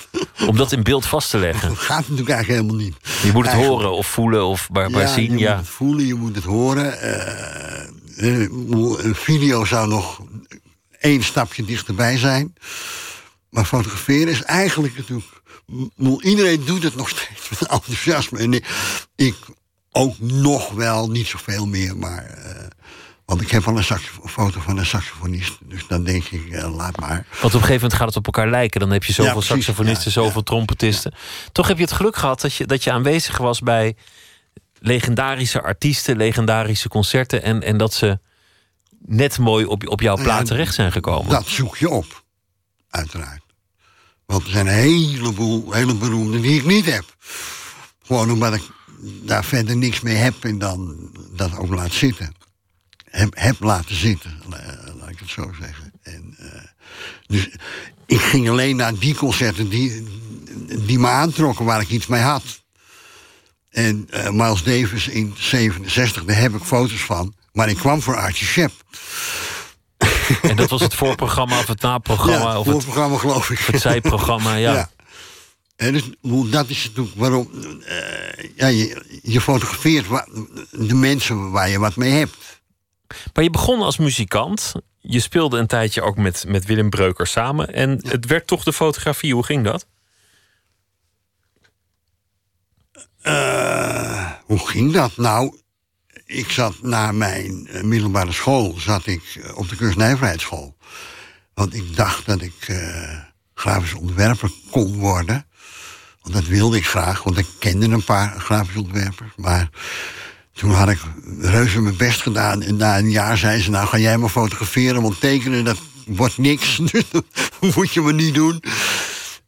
Om 0.47 0.57
dat 0.57 0.71
in 0.71 0.83
beeld 0.83 1.05
vast 1.05 1.29
te 1.29 1.37
leggen. 1.37 1.69
Dat 1.69 1.77
gaat 1.77 2.01
natuurlijk 2.01 2.29
eigenlijk 2.29 2.61
helemaal 2.61 2.85
niet. 2.85 2.95
Je 3.23 3.31
moet 3.31 3.45
het 3.45 3.53
Eigenlijk- 3.53 3.81
horen 3.83 3.91
of 3.97 4.07
voelen 4.07 4.45
of 4.45 4.69
maar, 4.71 4.91
maar 4.91 5.07
zien. 5.07 5.31
Je 5.31 5.37
Ja. 5.39 5.55
moet 5.55 5.65
het 5.65 5.73
voelen, 5.75 6.05
je 6.05 6.13
moet 6.15 6.35
het 6.35 6.43
horen. 6.43 7.01
Eh, 7.01 8.41
eh, 8.41 8.49
een 8.97 9.15
video 9.15 9.65
zou 9.65 9.87
nog 9.87 10.21
één 10.99 11.23
stapje 11.23 11.65
dichterbij 11.65 12.17
zijn. 12.17 12.53
Maar 13.49 13.65
fotograferen 13.65 14.27
is 14.27 14.41
eigenlijk 14.43 14.97
natuurlijk... 14.97 15.25
Iedereen 16.21 16.65
doet 16.65 16.83
het 16.83 16.95
nog 16.95 17.09
steeds 17.09 17.49
met 17.49 17.69
enthousiasme. 17.69 18.39
En 18.39 18.53
ik, 18.53 18.65
ik 19.15 19.35
ook 19.91 20.19
nog 20.19 20.71
wel, 20.71 21.09
niet 21.09 21.27
zoveel 21.27 21.67
meer, 21.67 21.97
maar... 21.97 22.25
eh, 22.25 22.65
want 23.31 23.43
ik 23.43 23.51
heb 23.51 23.65
wel 23.65 23.77
een 23.77 23.83
foto 24.25 24.59
van 24.59 24.77
een 24.77 24.85
saxofonist. 24.85 25.57
Dus 25.61 25.87
dan 25.87 26.03
denk 26.03 26.23
ik, 26.25 26.49
eh, 26.49 26.75
laat 26.75 26.99
maar. 26.99 27.25
Want 27.29 27.43
op 27.43 27.43
een 27.43 27.51
gegeven 27.51 27.73
moment 27.73 27.93
gaat 27.93 28.07
het 28.07 28.15
op 28.15 28.25
elkaar 28.25 28.49
lijken. 28.49 28.79
Dan 28.79 28.91
heb 28.91 29.03
je 29.03 29.13
zoveel 29.13 29.25
Ja, 29.25 29.31
precies. 29.31 29.65
saxofonisten, 29.65 30.11
zoveel 30.11 30.43
trompetisten. 30.43 31.13
Toch 31.51 31.67
heb 31.67 31.77
je 31.77 31.83
het 31.83 31.91
geluk 31.91 32.15
gehad 32.15 32.41
dat 32.41 32.53
je, 32.53 32.65
dat 32.65 32.83
je 32.83 32.91
aanwezig 32.91 33.37
was 33.37 33.59
bij 33.59 33.95
legendarische 34.79 35.61
artiesten, 35.61 36.17
legendarische 36.17 36.89
concerten. 36.89 37.43
En, 37.43 37.63
en 37.63 37.77
dat 37.77 37.93
ze 37.93 38.19
net 39.05 39.37
mooi 39.37 39.65
op, 39.65 39.87
op 39.87 40.01
jouw 40.01 40.15
plaat 40.15 40.39
ja, 40.39 40.45
terecht 40.45 40.73
zijn 40.73 40.91
gekomen. 40.91 41.29
Dat 41.29 41.47
zoek 41.47 41.77
je 41.77 41.89
op, 41.89 42.23
uiteraard. 42.89 43.43
Want 44.25 44.43
er 44.43 44.51
zijn 44.51 44.67
een 44.67 44.73
heleboel 44.73 45.71
hele 45.71 45.95
beroemden 45.95 46.41
die 46.41 46.55
ik 46.59 46.65
niet 46.65 46.85
heb. 46.85 47.05
Gewoon 48.03 48.31
omdat 48.31 48.53
ik 48.53 48.63
daar 49.23 49.45
verder 49.45 49.77
niks 49.77 50.01
mee 50.01 50.15
heb 50.15 50.43
en 50.43 50.57
dan 50.57 51.09
dat 51.31 51.57
ook 51.57 51.73
laat 51.73 51.93
zitten. 51.93 52.40
Heb, 53.11 53.33
heb 53.37 53.55
laten 53.59 53.95
zitten, 53.95 54.39
la- 54.49 54.77
laat 54.99 55.09
ik 55.09 55.19
het 55.19 55.29
zo 55.29 55.51
zeggen. 55.59 55.91
En, 56.03 56.35
eh, 56.39 56.61
dus 57.27 57.49
ik 58.05 58.19
ging 58.21 58.49
alleen 58.49 58.75
naar 58.75 58.97
die 58.99 59.15
concerten 59.15 59.69
die, 59.69 60.07
die 60.85 60.99
me 60.99 61.07
aantrokken, 61.07 61.65
waar 61.65 61.81
ik 61.81 61.89
iets 61.89 62.07
mee 62.07 62.21
had. 62.21 62.43
En 63.69 64.07
eh, 64.09 64.29
Miles 64.29 64.63
Davis 64.63 65.07
in 65.07 65.33
67, 65.37 66.23
daar 66.23 66.37
heb 66.37 66.55
ik 66.55 66.63
foto's 66.63 66.99
van. 67.01 67.33
Maar 67.53 67.69
ik 67.69 67.75
kwam 67.77 68.01
voor 68.01 68.15
Archie 68.15 68.47
Shep. 68.47 68.71
En 70.41 70.55
dat 70.55 70.69
was 70.69 70.81
het 70.81 70.93
voorprogramma 70.93 71.59
of 71.59 71.67
het 71.67 71.81
naprogramma 71.81 72.49
Ja, 72.51 72.59
of 72.59 72.65
het, 72.65 72.73
voorprogramma 72.73 73.17
geloof 73.17 73.49
ik. 73.49 73.59
het 73.59 73.81
zijprogramma. 73.81 74.55
Ja. 74.55 74.89
En 75.75 75.93
dus, 75.93 76.03
dat 76.51 76.69
is 76.69 76.83
natuurlijk 76.85 77.15
waarom 77.15 77.49
eh, 77.85 78.49
ja, 78.55 78.67
je, 78.67 79.19
je 79.23 79.41
fotografeert 79.41 80.05
de 80.71 80.93
mensen 80.95 81.51
waar 81.51 81.69
je 81.69 81.79
wat 81.79 81.95
mee 81.95 82.11
hebt. 82.11 82.60
Maar 83.33 83.43
je 83.43 83.49
begon 83.49 83.81
als 83.81 83.97
muzikant. 83.97 84.73
Je 84.99 85.19
speelde 85.19 85.57
een 85.57 85.67
tijdje 85.67 86.01
ook 86.01 86.17
met, 86.17 86.45
met 86.47 86.65
Willem 86.65 86.89
Breuker 86.89 87.27
samen. 87.27 87.73
En 87.73 87.99
het 88.07 88.25
werd 88.25 88.47
toch 88.47 88.63
de 88.63 88.73
fotografie. 88.73 89.33
Hoe 89.33 89.45
ging 89.45 89.63
dat? 89.63 89.87
Eh, 93.21 94.31
hoe 94.45 94.67
ging 94.67 94.93
dat? 94.93 95.17
Nou, 95.17 95.61
ik 96.31 96.49
zat 96.51 96.81
na 96.81 97.11
mijn 97.11 97.67
eh, 97.67 97.83
middelbare 97.83 98.31
school 98.31 98.75
zat 98.77 99.05
ik 99.05 99.23
eh, 99.43 99.57
op 99.57 99.69
de 99.69 99.75
kunstnijverheidsschool. 99.75 100.77
Want 101.53 101.73
ik 101.73 101.95
dacht 101.95 102.25
dat 102.25 102.41
ik 102.41 102.67
eh, 102.67 103.19
grafisch 103.53 103.93
ontwerper 103.93 104.51
kon 104.69 104.97
worden. 104.97 105.45
Want 106.21 106.35
dat 106.35 106.45
wilde 106.45 106.77
ik 106.77 106.85
graag, 106.85 107.23
want 107.23 107.37
ik 107.37 107.47
kende 107.59 107.85
een 107.85 108.03
paar 108.03 108.39
grafisch 108.39 108.75
ontwerpers. 108.75 109.31
Maar 109.35 109.69
toen 110.61 110.71
had 110.71 110.89
ik 110.89 110.99
reuze 111.39 111.81
mijn 111.81 111.97
best 111.97 112.21
gedaan. 112.21 112.61
En 112.61 112.75
na 112.75 112.97
een 112.97 113.11
jaar 113.11 113.37
zei 113.37 113.61
ze, 113.61 113.69
nou 113.69 113.87
ga 113.87 113.97
jij 113.97 114.17
maar 114.17 114.29
fotograferen, 114.29 115.01
want 115.01 115.19
tekenen 115.19 115.63
dat 115.63 115.77
wordt 116.05 116.37
niks. 116.37 116.77
Dus 116.91 117.09
dat 117.09 117.25
moet 117.75 117.93
je 117.93 118.01
maar 118.01 118.13
niet 118.13 118.33
doen. 118.33 118.63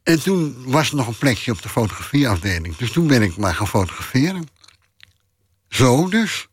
En 0.02 0.22
toen 0.22 0.56
was 0.66 0.90
er 0.90 0.96
nog 0.96 1.06
een 1.06 1.18
plekje 1.18 1.52
op 1.52 1.62
de 1.62 1.68
fotografieafdeling. 1.68 2.76
Dus 2.76 2.92
toen 2.92 3.06
ben 3.06 3.22
ik 3.22 3.36
maar 3.36 3.54
gaan 3.54 3.68
fotograferen. 3.68 4.48
Zo 5.68 6.08
dus. 6.08 6.46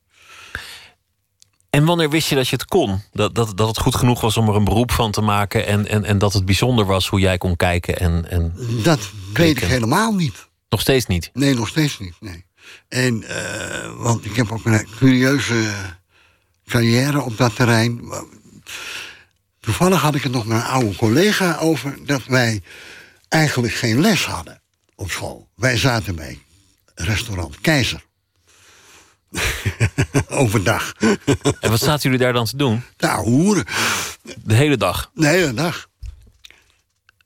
En 1.69 1.85
wanneer 1.85 2.09
wist 2.09 2.29
je 2.29 2.35
dat 2.35 2.47
je 2.47 2.55
het 2.55 2.65
kon? 2.65 3.01
Dat, 3.11 3.35
dat, 3.35 3.57
dat 3.57 3.67
het 3.67 3.79
goed 3.79 3.95
genoeg 3.95 4.21
was 4.21 4.37
om 4.37 4.47
er 4.49 4.55
een 4.55 4.63
beroep 4.63 4.91
van 4.91 5.11
te 5.11 5.21
maken. 5.21 5.67
En, 5.67 5.87
en, 5.87 6.05
en 6.05 6.17
dat 6.17 6.33
het 6.33 6.45
bijzonder 6.45 6.85
was 6.85 7.07
hoe 7.07 7.19
jij 7.19 7.37
kon 7.37 7.55
kijken. 7.55 7.99
En, 7.99 8.29
en 8.29 8.53
Dat 8.83 8.99
weet 9.33 9.57
ik 9.57 9.63
helemaal 9.63 10.13
niet. 10.13 10.49
nog 10.69 10.81
steeds 10.81 11.05
niet. 11.05 11.29
Nee, 11.33 11.53
nog 11.53 11.67
steeds 11.67 11.99
niet. 11.99 12.13
Nee. 12.19 12.45
En, 12.87 13.23
eh, 13.23 13.91
want 13.97 14.25
ik 14.25 14.35
heb 14.35 14.51
ook 14.51 14.65
een 14.65 14.87
curieuze 14.97 15.71
carrière 16.65 17.21
op 17.21 17.37
dat 17.37 17.55
terrein. 17.55 18.13
Toevallig 19.59 20.01
had 20.01 20.15
ik 20.15 20.23
het 20.23 20.31
nog 20.31 20.45
met 20.45 20.57
een 20.57 20.63
oude 20.63 20.95
collega 20.95 21.57
over 21.57 22.05
dat 22.05 22.25
wij 22.25 22.61
eigenlijk 23.29 23.73
geen 23.73 23.99
les 23.99 24.25
hadden 24.25 24.61
op 24.95 25.11
school. 25.11 25.49
Wij 25.55 25.77
zaten 25.77 26.15
bij 26.15 26.39
restaurant 26.95 27.61
Keizer. 27.61 28.05
Overdag. 30.27 30.93
En 31.59 31.69
wat 31.69 31.79
zaten 31.79 32.01
jullie 32.01 32.25
daar 32.25 32.33
dan 32.33 32.45
te 32.45 32.57
doen? 32.57 32.83
Nou, 32.97 33.23
hoeren. 33.23 33.65
De 34.43 34.53
hele 34.53 34.77
dag? 34.77 35.11
De 35.13 35.27
hele 35.27 35.53
dag. 35.53 35.89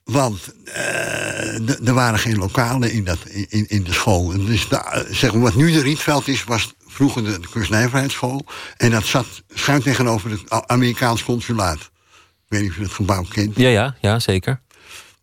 Want 0.06 0.54
eh, 0.66 1.88
er 1.88 1.94
waren 1.94 2.20
geen 2.20 2.38
lokalen 2.38 2.92
in, 2.92 3.04
dat, 3.04 3.18
in, 3.28 3.66
in 3.68 3.84
de 3.84 3.94
school. 3.94 4.34
En 4.34 4.46
Dus 4.46 4.70
de, 4.70 5.08
zeg 5.10 5.32
maar, 5.34 5.42
wat 5.42 5.56
nu 5.56 5.72
de 5.72 5.82
Rietveld 5.82 6.28
is, 6.28 6.44
was 6.44 6.74
vroeger 6.88 7.24
de, 7.24 7.40
de 7.40 7.50
kunstnijverheidsschool. 7.50 8.46
En 8.78 8.92
dat 8.92 9.06
zat 9.06 9.26
schuin 9.54 9.82
tegenover 9.82 10.32
het 10.32 10.68
Amerikaans 10.68 11.24
consulaat. 11.24 11.78
Ik 11.78 12.52
weet 12.52 12.62
niet 12.62 12.70
of 12.70 12.76
je 12.76 12.84
het 12.84 12.92
gebouw 12.92 13.24
kent. 13.30 13.56
Ja, 13.56 13.70
ja, 13.70 13.96
ja 14.02 14.20
zeker. 14.20 14.62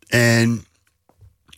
En 0.07 0.65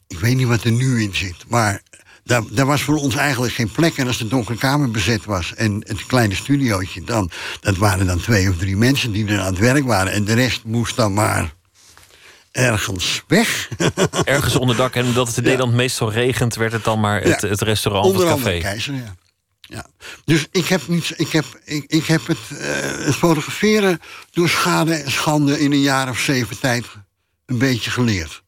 ik 0.06 0.18
weet 0.18 0.36
niet 0.36 0.46
wat 0.46 0.64
er 0.64 0.72
nu 0.72 1.02
in 1.02 1.14
zit. 1.14 1.44
Maar 1.48 1.82
daar, 2.24 2.42
daar 2.50 2.66
was 2.66 2.82
voor 2.82 2.96
ons 2.96 3.14
eigenlijk 3.14 3.54
geen 3.54 3.70
plek. 3.70 3.96
En 3.96 4.06
als 4.06 4.18
de 4.18 4.28
donkere 4.28 4.58
kamer 4.58 4.90
bezet 4.90 5.24
was 5.24 5.54
en 5.54 5.84
het 5.86 6.06
kleine 6.06 6.34
studiootje... 6.34 7.04
dan 7.04 7.30
dat 7.60 7.76
waren 7.76 8.06
dan 8.06 8.20
twee 8.20 8.48
of 8.48 8.56
drie 8.56 8.76
mensen 8.76 9.12
die 9.12 9.26
er 9.26 9.40
aan 9.40 9.46
het 9.46 9.58
werk 9.58 9.84
waren. 9.84 10.12
En 10.12 10.24
de 10.24 10.34
rest 10.34 10.64
moest 10.64 10.96
dan 10.96 11.14
maar 11.14 11.54
ergens 12.54 13.22
weg. 13.26 13.68
Ergens 14.24 14.56
onder 14.56 14.76
dak. 14.76 14.94
En 14.94 15.04
omdat 15.04 15.26
het 15.26 15.36
in 15.36 15.42
Nederland 15.42 15.72
meestal 15.72 16.12
regent, 16.12 16.54
werd 16.54 16.72
het 16.72 16.84
dan 16.84 17.00
maar 17.00 17.22
het, 17.22 17.40
Ja. 17.40 17.48
het 17.48 17.60
restaurant 17.62 18.06
of 18.06 18.16
het 18.16 18.26
café. 18.28 18.58
Keizer, 18.58 18.94
ja. 18.94 19.14
ja. 19.60 19.86
Dus 20.24 20.46
ik 20.50 20.66
heb, 20.66 20.88
niet, 20.88 21.12
ik 21.16 21.28
heb, 21.30 21.44
ik, 21.64 21.84
ik 21.86 22.04
heb 22.06 22.26
het, 22.26 22.38
eh, 22.58 22.66
het 23.04 23.14
fotograferen 23.14 24.00
door 24.30 24.48
schade 24.48 24.94
en 24.94 25.10
schande 25.10 25.60
in 25.60 25.72
een 25.72 25.80
jaar 25.80 26.08
of 26.08 26.18
zeven 26.18 26.58
tijd 26.60 26.84
een 27.46 27.58
beetje 27.58 27.90
geleerd. 27.90 28.42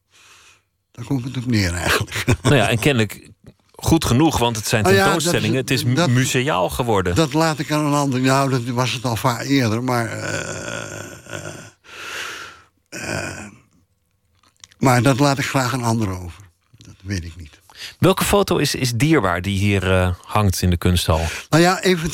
Daar 0.92 1.04
komt 1.04 1.24
het 1.24 1.36
op 1.36 1.46
neer 1.46 1.74
eigenlijk. 1.74 2.24
Nou 2.42 2.54
ja, 2.56 2.68
en 2.68 2.78
kennelijk 2.78 3.28
goed 3.74 4.04
genoeg, 4.04 4.38
want 4.38 4.56
het 4.56 4.66
zijn 4.68 4.86
Oh 4.86 4.90
ja, 4.92 4.96
dat- 4.96 5.04
tentoonstellingen. 5.06 5.56
het 5.56 5.70
is 5.70 5.84
dat- 5.84 6.10
museaal 6.10 6.70
geworden. 6.70 7.14
Dat 7.14 7.32
laat 7.32 7.58
ik 7.58 7.70
aan 7.72 7.84
een 7.86 7.92
ander. 7.92 8.20
Nou, 8.20 8.50
dat 8.50 8.62
was 8.64 8.92
het 8.92 9.04
al 9.04 9.16
vaak 9.16 9.42
eerder, 9.44 9.82
maar. 9.82 10.06
eh, 12.90 13.44
maar 14.78 15.02
dat 15.02 15.18
laat 15.18 15.38
ik 15.38 15.44
graag 15.46 15.72
een 15.72 15.82
ander 15.84 16.08
over. 16.08 16.44
Dat 16.76 16.94
weet 17.02 17.24
ik 17.24 17.36
niet. 17.36 17.60
Welke 17.98 18.24
foto 18.24 18.56
is, 18.56 18.74
is 18.74 18.92
dierbaar 18.92 19.42
die 19.42 19.58
hier 19.58 19.92
eh, 19.92 20.14
hangt 20.24 20.62
in 20.62 20.70
de 20.70 20.76
kunsthal? 20.76 21.20
Nou 21.50 21.62
ja, 21.62 21.80
even, 21.82 22.10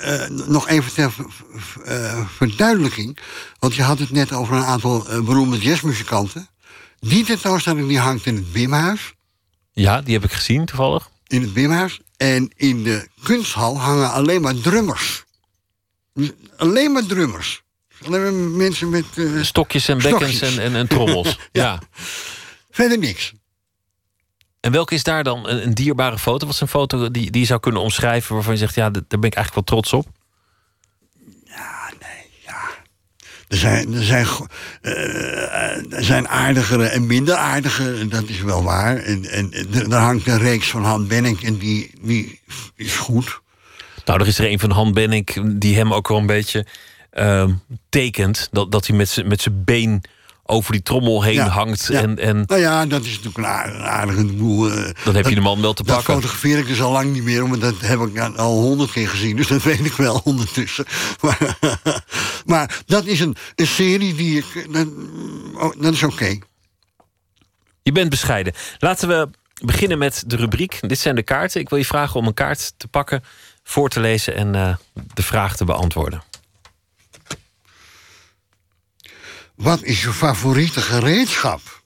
eh, 0.00 0.28
nog 0.28 0.68
even 0.68 0.92
ter 0.92 1.12
ver- 1.12 1.26
ver- 1.54 1.82
eh, 1.82 2.26
verduidelijking. 2.36 3.18
Want 3.58 3.74
je 3.74 3.82
had 3.82 3.98
het 3.98 4.10
net 4.10 4.32
over 4.32 4.56
een 4.56 4.64
aantal 4.64 5.08
eh, 5.08 5.20
beroemde 5.20 5.58
jazzmuzikanten. 5.58 6.48
Die 7.00 7.24
tentoonstelling 7.24 7.88
die 7.88 7.98
hangt 7.98 8.26
in 8.26 8.34
het 8.36 8.52
Bimhuis. 8.52 9.14
Ja, 9.72 10.02
die 10.02 10.14
heb 10.14 10.24
ik 10.24 10.32
gezien 10.32 10.64
toevallig. 10.64 11.10
In 11.26 11.42
het 11.42 11.52
Bimhuis. 11.52 12.00
En 12.16 12.52
in 12.56 12.82
de 12.82 13.08
kunsthal 13.22 13.78
hangen 13.80 14.10
alleen 14.12 14.40
maar 14.42 14.54
drummers. 14.54 15.24
Alleen 16.56 16.92
maar 16.92 17.06
drummers. 17.06 17.62
Alleen 18.06 18.22
maar 18.22 18.32
mensen 18.32 18.88
met... 18.88 19.04
eh, 19.14 19.42
Stokjes 19.42 19.88
en 19.88 19.98
bekkens 19.98 20.36
stokjes. 20.36 20.56
en, 20.56 20.62
en, 20.62 20.74
en 20.74 20.86
trommels. 20.86 21.38
ja. 21.52 21.78
Verder 22.70 22.98
niks. 22.98 23.32
En 24.60 24.72
welke 24.72 24.94
is 24.94 25.02
daar 25.02 25.24
dan 25.24 25.48
een, 25.48 25.62
een 25.66 25.74
dierbare 25.74 26.18
foto? 26.18 26.46
Wat 26.46 26.54
is 26.54 26.60
een 26.60 26.68
foto 26.68 27.10
die, 27.10 27.30
die 27.30 27.40
je 27.40 27.46
zou 27.46 27.60
kunnen 27.60 27.80
omschrijven 27.80 28.34
waarvan 28.34 28.52
je 28.52 28.58
zegt, 28.58 28.74
ja, 28.74 28.90
daar 28.90 29.02
ben 29.08 29.22
ik 29.22 29.34
eigenlijk 29.34 29.54
wel 29.54 29.64
trots 29.64 29.92
op? 29.92 30.06
Er 33.52 33.58
zijn, 33.58 33.94
er, 33.94 34.02
zijn, 34.02 34.26
eh, 34.82 35.92
er 35.92 36.04
zijn 36.04 36.28
aardigere 36.28 36.86
en 36.86 37.06
minder 37.06 37.34
aardige, 37.34 38.08
dat 38.08 38.28
is 38.28 38.40
wel 38.40 38.62
waar. 38.62 38.96
En, 38.96 39.24
en 39.24 39.92
hangt 39.92 40.26
een 40.26 40.38
reeks 40.38 40.70
van 40.70 40.84
Han 40.84 41.06
Benning 41.06 41.44
en 41.44 41.56
die, 41.56 41.90
die 42.00 42.40
is 42.76 42.96
goed. 42.96 43.40
Nou, 44.04 44.20
er 44.20 44.26
is 44.26 44.38
er 44.38 44.50
een 44.50 44.58
van 44.58 44.70
Han 44.70 44.92
Benning 44.92 45.58
die 45.58 45.76
hem 45.76 45.92
ook 45.94 46.08
wel 46.08 46.18
een 46.18 46.26
beetje 46.26 46.66
ehm, 47.12 47.52
tekent. 47.88 48.48
Dat, 48.50 48.72
dat 48.72 48.86
hij 48.86 48.96
met 48.96 49.08
zijn 49.08 49.28
met 49.28 49.40
zijn 49.42 49.64
been 49.64 50.04
over 50.44 50.72
die 50.72 50.82
trommel 50.82 51.22
heen 51.22 51.34
Ja, 51.34 51.48
hangt. 51.48 51.86
ja. 51.90 52.00
En, 52.00 52.18
en 52.18 52.42
Nou 52.46 52.60
ja, 52.60 52.86
dat 52.86 53.04
is 53.04 53.10
natuurlijk 53.20 53.36
een 53.36 53.82
aardige, 53.82 54.24
boel. 54.24 54.70
eh, 54.70 54.90
dan 55.04 55.14
heb 55.14 55.28
je 55.28 55.34
de 55.34 55.40
man 55.40 55.60
wel 55.60 55.72
te 55.72 55.82
dat 55.82 55.94
pakken. 55.96 56.14
fotografeer 56.14 56.58
ik 56.58 56.66
dus 56.66 56.82
al 56.82 56.92
lang 56.92 57.12
niet 57.12 57.22
meer, 57.22 57.48
want 57.48 57.60
dat 57.60 57.80
heb 57.80 58.00
ik 58.00 58.18
al 58.36 58.60
honderd 58.60 58.90
keer 58.90 59.08
gezien. 59.08 59.36
Dus 59.36 59.46
dat 59.46 59.62
weet 59.72 59.84
ik 59.84 59.92
wel 59.92 60.20
ondertussen. 60.24 60.84
Maar, 61.20 61.58
maar 62.46 62.82
dat 62.86 63.06
is 63.06 63.20
een, 63.20 63.36
een 63.54 63.66
serie 63.66 64.14
die 64.14 64.36
ik. 64.38 64.66
Dat, 64.72 64.86
oh, 65.54 65.72
dat 65.82 65.92
is 65.92 66.02
oké. 66.02 66.38
Je 67.82 67.92
bent 67.92 68.10
bescheiden. 68.10 68.52
Laten 68.78 69.08
we 69.08 69.28
beginnen 69.64 69.98
met 69.98 70.24
de 70.26 70.36
rubriek. 70.36 70.78
Dit 70.80 70.98
zijn 70.98 71.14
de 71.14 71.22
kaarten. 71.22 71.60
Ik 71.60 71.68
wil 71.68 71.78
je 71.78 71.84
vragen 71.84 72.20
om 72.20 72.26
een 72.26 72.34
kaart 72.34 72.72
te 72.76 72.88
pakken, 72.88 73.24
voor 73.62 73.88
te 73.88 74.00
lezen 74.00 74.34
en 74.34 74.54
eh, 74.54 74.74
de 75.14 75.22
vraag 75.22 75.56
te 75.56 75.64
beantwoorden. 75.64 76.22
Wat 79.54 79.82
is 79.82 80.02
je 80.02 80.12
favoriete 80.12 80.80
gereedschap? 80.80 81.82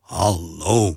Hallo. 0.00 0.96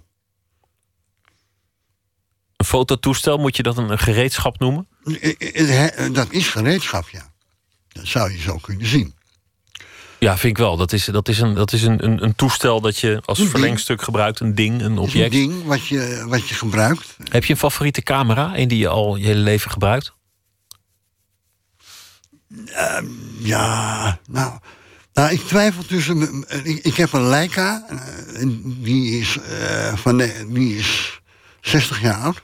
Een 2.56 2.66
fototoestel, 2.66 3.38
moet 3.38 3.56
je 3.56 3.64
dat 3.64 3.78
een, 3.78 4.00
gereedschap 4.00 4.60
noemen? 4.60 4.88
Eh, 5.04 5.34
eh, 5.40 6.06
eh, 6.06 6.14
Dat 6.14 6.32
is 6.32 6.48
gereedschap, 6.50 7.10
ja. 7.10 7.32
Dat 7.88 8.08
zou 8.08 8.32
je 8.32 8.40
zo 8.40 8.58
kunnen 8.58 8.88
zien. 8.88 9.16
Ja, 10.20 10.38
vind 10.38 10.58
ik 10.58 10.64
wel. 10.64 10.78
Dat 10.78 10.94
is, 10.94 11.06
dat 11.06 11.28
is, 11.28 11.40
een, 11.40 11.54
dat 11.54 11.72
is 11.72 11.84
een, 11.84 12.04
een, 12.04 12.24
een 12.24 12.36
toestel 12.36 12.82
dat 12.82 12.98
je 12.98 13.22
als 13.26 13.42
verlengstuk 13.42 14.02
gebruikt. 14.02 14.40
Een 14.40 14.56
ding, 14.56 14.74
een 14.74 14.80
is 14.80 14.86
een 14.86 14.98
object. 14.98 15.32
ding 15.32 15.64
wat 15.64 15.88
je, 15.88 16.26
wat 16.28 16.48
je 16.48 16.56
gebruikt. 16.56 17.18
Heb 17.30 17.46
je 17.46 17.54
een 17.54 17.60
favoriete 17.60 18.02
camera? 18.02 18.58
Een 18.58 18.68
die 18.68 18.78
je 18.78 18.88
al 18.88 19.16
je 19.16 19.26
hele 19.26 19.40
leven 19.40 19.72
gebruikt? 19.72 20.14
Ehm, 22.66 23.06
ja, 23.40 24.20
nou, 24.30 24.60
nou, 25.14 25.32
ik 25.32 25.42
twijfel 25.42 25.84
tussen. 25.84 26.46
Ik, 26.64 26.84
ik 26.84 26.96
heb 26.96 27.14
een 27.14 27.28
Leica, 27.28 27.86
eh, 27.90 28.48
die 28.64 29.20
is, 29.20 29.38
eh, 29.38 29.96
van 29.96 30.18
de, 30.18 30.46
die 30.50 30.78
is 30.78 31.22
60 31.62 32.02
jaar 32.02 32.16
oud. 32.16 32.44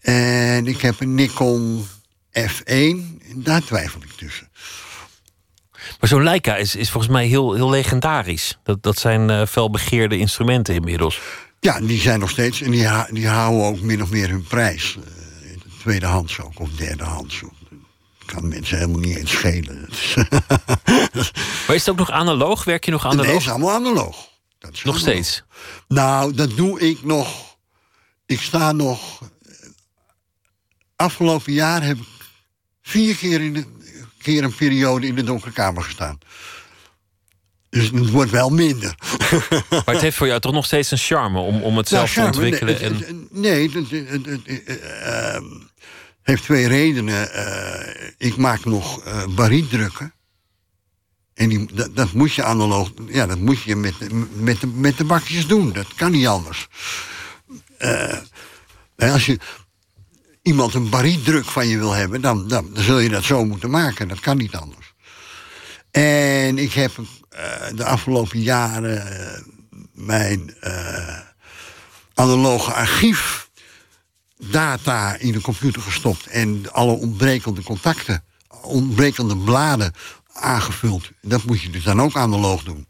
En 0.00 0.66
ik 0.66 0.80
heb 0.80 1.00
een 1.00 1.14
Nikon 1.14 1.86
F1, 2.30 2.64
en 2.64 3.18
daar 3.34 3.64
twijfel 3.64 4.02
ik 4.02 4.10
tussen. 4.10 4.48
Maar 6.00 6.08
zo'n 6.08 6.22
Leica 6.22 6.56
is, 6.56 6.76
is 6.76 6.90
volgens 6.90 7.12
mij 7.12 7.26
heel, 7.26 7.54
heel 7.54 7.70
legendarisch. 7.70 8.58
Dat, 8.62 8.82
dat 8.82 8.98
zijn 8.98 9.30
eh 9.30 9.46
felbegeerde 9.46 10.18
instrumenten 10.18 10.74
inmiddels. 10.74 11.20
Ja, 11.60 11.80
die 11.80 12.00
zijn 12.00 12.20
nog 12.20 12.30
steeds, 12.30 12.62
en 12.62 12.70
die, 12.70 12.88
die 13.10 13.28
houden 13.28 13.64
ook 13.64 13.80
min 13.80 14.02
of 14.02 14.10
meer 14.10 14.28
hun 14.28 14.42
prijs. 14.42 14.98
in 15.42 15.60
de 15.62 15.70
tweedehands 15.80 16.40
ook, 16.40 16.60
of 16.60 16.70
derdehands. 16.70 17.42
Kan 18.26 18.48
mensen 18.48 18.76
helemaal 18.78 19.00
niet 19.00 19.16
eens 19.16 19.30
schelen. 19.30 19.88
Maar 21.66 21.76
is 21.76 21.80
het 21.86 21.88
ook 21.90 21.96
nog 21.98 22.10
analoog? 22.10 22.64
Werk 22.64 22.84
je 22.84 22.90
nog 22.90 23.04
analoog? 23.06 23.26
Nee, 23.26 23.36
is 23.36 23.48
allemaal 23.48 23.70
analoog. 23.74 24.16
Dat 24.58 24.72
is 24.72 24.82
nog 24.82 24.94
analoog. 24.94 25.14
steeds? 25.24 25.42
Nou, 25.88 26.34
dat 26.34 26.56
doe 26.56 26.80
ik 26.80 27.04
nog. 27.04 27.56
Ik 28.26 28.40
sta 28.40 28.72
nog. 28.72 29.20
Afgelopen 30.96 31.52
jaar 31.52 31.82
heb 31.82 31.96
ik 31.96 32.06
vier 32.82 33.16
keer, 33.16 33.40
in 33.40 33.52
de, 33.54 33.64
keer 34.18 34.44
een 34.44 34.54
periode 34.54 35.06
in 35.06 35.14
de 35.14 35.22
donkere 35.22 35.52
kamer 35.52 35.82
gestaan. 35.82 36.18
Dus 37.70 37.84
het 37.90 38.10
wordt 38.10 38.30
wel 38.30 38.50
minder. 38.50 38.94
Maar 39.70 39.82
het 39.94 40.00
heeft 40.00 40.16
voor 40.16 40.26
jou 40.26 40.40
toch 40.40 40.52
nog 40.52 40.64
steeds 40.66 40.90
een 40.90 40.98
charme 40.98 41.38
om, 41.38 41.62
om 41.62 41.76
het 41.76 41.88
zelf 41.88 42.16
Nou, 42.16 42.30
te 42.32 42.38
charme, 42.38 42.56
ontwikkelen. 42.56 42.74
nee, 42.74 42.84
en... 42.84 42.94
het- 42.96 43.06
het- 43.08 43.32
Nee, 43.32 43.70
het, 43.70 43.90
het- 43.90 44.08
het- 44.26 44.46
het- 44.46 44.64
eh, 44.64 45.34
ehm, 45.34 45.44
heeft 46.24 46.42
twee 46.42 46.68
redenen. 46.68 47.32
Eh, 47.32 48.12
ik 48.18 48.36
maak 48.36 48.64
nog 48.64 49.04
eh 49.04 49.22
barietdrukken. 49.34 50.14
En 51.34 51.48
die, 51.48 51.74
dat, 51.74 51.96
dat 51.96 52.12
moet 52.12 52.34
je 52.34 52.44
analoog... 52.44 52.92
Ja, 53.06 53.26
dat 53.26 53.38
moet 53.38 53.62
je 53.62 53.76
met, 53.76 53.94
met, 54.40 54.60
de, 54.60 54.66
met 54.66 54.98
de 54.98 55.04
bakjes 55.04 55.46
doen. 55.46 55.72
Dat 55.72 55.94
kan 55.94 56.10
niet 56.10 56.26
anders. 56.26 56.68
Eh, 57.78 58.18
als 58.96 59.26
je 59.26 59.38
iemand 60.42 60.74
een 60.74 60.88
barietdruk 60.88 61.44
van 61.44 61.68
je 61.68 61.78
wil 61.78 61.92
hebben... 61.92 62.20
Dan, 62.20 62.48
dan, 62.48 62.70
dan 62.72 62.82
zul 62.82 62.98
je 62.98 63.08
dat 63.08 63.24
zo 63.24 63.44
moeten 63.44 63.70
maken. 63.70 64.08
Dat 64.08 64.20
kan 64.20 64.36
niet 64.36 64.54
anders. 64.54 64.94
En 65.90 66.58
ik 66.58 66.72
heb 66.72 66.92
de 67.74 67.84
afgelopen 67.84 68.40
jaren 68.40 69.04
mijn 69.92 70.54
analoge 72.14 72.72
archief 72.72 73.43
data 74.50 75.16
in 75.16 75.32
de 75.32 75.40
computer 75.40 75.82
gestopt 75.82 76.26
en 76.26 76.72
alle 76.72 76.92
ontbrekende 76.92 77.62
contacten, 77.62 78.24
ontbrekende 78.62 79.36
bladen 79.36 79.92
aangevuld. 80.32 81.10
Dat 81.22 81.44
moet 81.44 81.62
je 81.62 81.70
dus 81.70 81.82
dan 81.84 82.00
ook 82.02 82.16
analoog 82.16 82.62
doen. 82.62 82.86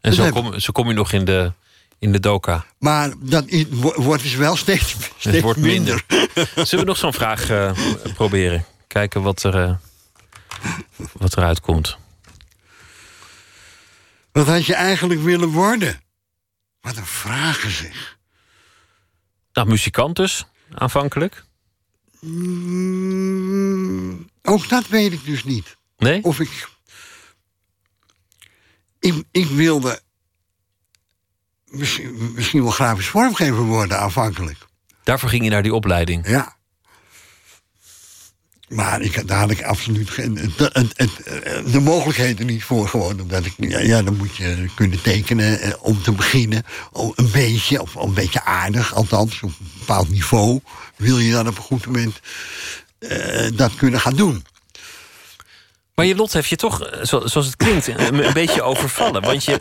En 0.00 0.12
zo 0.12 0.30
kom, 0.30 0.60
zo 0.60 0.72
kom 0.72 0.88
je 0.88 0.94
nog 0.94 1.12
in 1.12 1.24
de, 1.24 1.52
in 1.98 2.12
de 2.12 2.20
doka. 2.20 2.64
Maar 2.78 3.12
dat 3.20 3.46
is- 3.46 3.64
wordt 3.96 4.22
dus 4.22 4.34
wel 4.34 4.56
steeds, 4.56 4.90
steeds 5.18 5.24
Het 5.24 5.40
wordt 5.40 5.60
minder. 5.60 6.04
minder. 6.08 6.50
Zullen 6.66 6.84
we 6.84 6.90
nog 6.90 6.96
zo'n 6.98 7.12
vraag 7.12 7.48
eh, 7.50 7.72
proberen? 8.14 8.64
Kijken 8.86 9.22
wat 9.22 9.42
er, 9.42 9.62
eh, 9.62 9.74
wat 11.12 11.36
eruit 11.36 11.60
komt. 11.60 11.96
Wat 14.32 14.46
had 14.46 14.66
je 14.66 14.74
eigenlijk 14.74 15.20
willen 15.20 15.48
worden? 15.48 16.00
Wat 16.80 16.96
een 16.96 17.06
vragen 17.06 17.70
zeg. 17.70 18.18
Nou, 19.52 19.68
muzikant 19.68 20.16
dus, 20.16 20.44
aanvankelijk. 20.74 21.44
Mm, 22.20 23.62
ook 24.42 24.68
dat 24.68 24.88
weet 24.88 25.12
ik 25.12 25.24
dus 25.24 25.44
niet. 25.44 25.76
Nee? 25.96 26.24
Of 26.24 26.40
ik. 26.40 26.68
Ik, 28.98 29.24
ik 29.30 29.46
wilde. 29.46 30.00
Misschien, 31.64 32.32
misschien 32.34 32.62
wel 32.62 32.70
grafisch 32.70 33.08
vormgever 33.08 33.62
worden 33.62 33.98
aanvankelijk. 33.98 34.58
Daarvoor 35.02 35.28
ging 35.28 35.44
je 35.44 35.50
naar 35.50 35.62
die 35.62 35.74
opleiding. 35.74 36.28
Ja. 36.28 36.56
Maar 38.72 39.00
ik, 39.00 39.22
had 39.26 39.50
ik 39.50 39.62
absoluut 39.62 40.10
geen, 40.10 40.36
het, 40.36 40.72
het, 40.72 40.92
het, 40.96 41.10
de 41.72 41.80
mogelijkheden 41.80 42.46
niet 42.46 42.64
voor. 42.64 42.88
Gewoon 42.88 43.20
omdat 43.20 43.44
ik. 43.44 43.52
Ja, 43.56 43.78
ja, 43.78 44.02
dan 44.02 44.16
moet 44.16 44.36
je 44.36 44.66
kunnen 44.74 45.02
tekenen 45.02 45.60
eh, 45.60 45.72
om 45.80 46.02
te 46.02 46.12
beginnen. 46.12 46.62
Om 46.92 47.12
een 47.14 47.30
beetje, 47.30 47.82
of 47.82 47.94
een 47.94 48.14
beetje 48.14 48.42
aardig, 48.44 48.94
althans 48.94 49.40
op 49.42 49.50
een 49.60 49.70
bepaald 49.78 50.08
niveau. 50.10 50.60
Wil 50.96 51.18
je 51.18 51.32
dan 51.32 51.48
op 51.48 51.56
een 51.56 51.62
goed 51.62 51.86
moment 51.86 52.20
eh, 52.98 53.50
dat 53.54 53.74
kunnen 53.74 54.00
gaan 54.00 54.16
doen. 54.16 54.44
Maar 55.94 56.06
je 56.06 56.14
lot 56.14 56.32
heeft 56.32 56.48
je 56.48 56.56
toch, 56.56 56.82
eh, 56.82 57.04
zo- 57.04 57.26
zoals 57.26 57.46
het 57.46 57.56
klinkt, 57.56 57.86
een, 57.86 58.24
een 58.26 58.32
beetje 58.42 58.62
overvallen. 58.62 59.22
Want 59.22 59.44
je, 59.44 59.58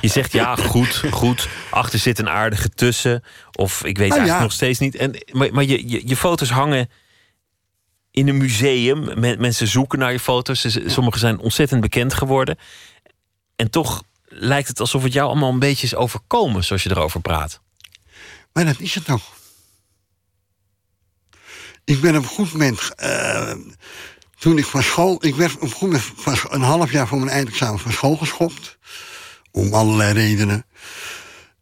je 0.00 0.08
zegt 0.08 0.32
ja, 0.32 0.56
goed, 0.56 1.02
goed. 1.10 1.48
Achter 1.70 1.98
zit 1.98 2.18
een 2.18 2.28
aardige 2.28 2.68
tussen. 2.68 3.24
Of 3.52 3.84
ik 3.84 3.98
weet 3.98 4.08
Nou 4.08 4.10
eigenlijk 4.10 4.38
ja. 4.38 4.42
nog 4.42 4.52
steeds 4.52 4.78
niet. 4.78 4.94
En, 4.96 5.24
maar 5.32 5.48
maar 5.52 5.64
je, 5.64 5.88
je, 5.88 6.02
je 6.04 6.16
foto's 6.16 6.50
hangen 6.50 6.88
in 8.14 8.28
een 8.28 8.36
museum. 8.36 9.20
Men- 9.20 9.40
mensen 9.40 9.66
zoeken 9.68 9.98
naar 9.98 10.12
je 10.12 10.20
foto's. 10.20 10.78
Sommige 10.86 11.18
zijn 11.18 11.38
ontzettend 11.38 11.80
bekend 11.80 12.14
geworden. 12.14 12.58
En 13.56 13.70
toch 13.70 14.02
lijkt 14.24 14.68
het 14.68 14.80
alsof 14.80 15.02
het 15.02 15.12
jou 15.12 15.28
allemaal 15.28 15.52
een 15.52 15.58
beetje 15.58 15.86
is 15.86 15.94
overkomen, 15.94 16.64
zoals 16.64 16.82
je 16.82 16.90
erover 16.90 17.20
praat. 17.20 17.60
Maar 18.52 18.64
dat 18.64 18.80
is 18.80 18.94
het 18.94 19.10
ook. 19.10 19.22
Ik 21.84 22.00
ben 22.00 22.16
op 22.16 22.22
een 22.22 22.28
goed 22.28 22.52
moment. 22.52 22.94
eh, 22.94 23.52
toen 24.38 24.58
ik 24.58 24.64
van 24.64 24.82
school. 24.82 25.24
Ik 25.24 25.34
werd 25.34 25.54
op 25.54 25.62
een 25.62 25.70
goed 25.70 25.80
moment 25.88 26.12
van 26.16 26.36
een 26.48 26.60
half 26.62 26.92
jaar 26.92 27.08
voor 27.08 27.18
mijn 27.18 27.30
eindexamen 27.30 27.78
van 27.80 27.92
school 27.92 28.16
geschopt. 28.16 28.78
Om 29.50 29.74
allerlei 29.74 30.12
redenen. 30.12 30.66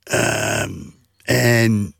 Ehm, 0.02 0.72
en 1.22 1.94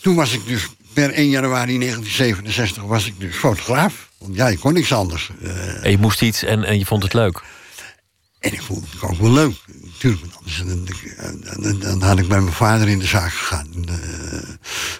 toen 0.00 0.14
was 0.14 0.32
ik 0.32 0.46
dus. 0.46 0.68
Per 0.94 1.10
1 1.10 1.28
januari 1.30 1.78
1967 1.78 2.82
was 2.82 3.06
ik 3.06 3.20
dus 3.20 3.36
fotograaf. 3.36 4.08
Want 4.18 4.34
ja, 4.34 4.48
ik 4.48 4.58
kon 4.60 4.72
niks 4.72 4.92
anders. 4.92 5.30
Eh, 5.42 5.84
En 5.84 5.90
je 5.90 5.98
moest 5.98 6.22
iets 6.22 6.42
en, 6.42 6.64
en 6.64 6.78
je 6.78 6.86
vond 6.86 7.02
het 7.02 7.12
leuk. 7.14 7.42
en 8.38 8.52
ik 8.52 8.62
vond 8.62 8.90
het 8.92 9.02
ook 9.02 9.18
wel 9.18 9.30
leuk. 9.30 9.54
Natuurlijk, 9.82 10.22
dan, 11.16 11.40
dan, 11.40 11.62
dan- 11.62 11.78
dan 11.80 12.02
had 12.02 12.18
ik 12.18 12.28
bij 12.28 12.40
mijn 12.40 12.54
vader 12.54 12.88
in 12.88 12.98
de 12.98 13.06
zaak 13.06 13.32
gegaan. 13.32 13.68
En, 13.74 13.88
eh, 13.88 14.48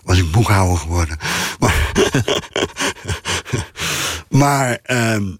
was 0.04 0.18
ik 0.18 0.30
boekhouder 0.30 0.78
geworden. 0.78 1.18
Maar, 1.58 1.92
maar 4.28 4.78
ehm, 4.82 5.32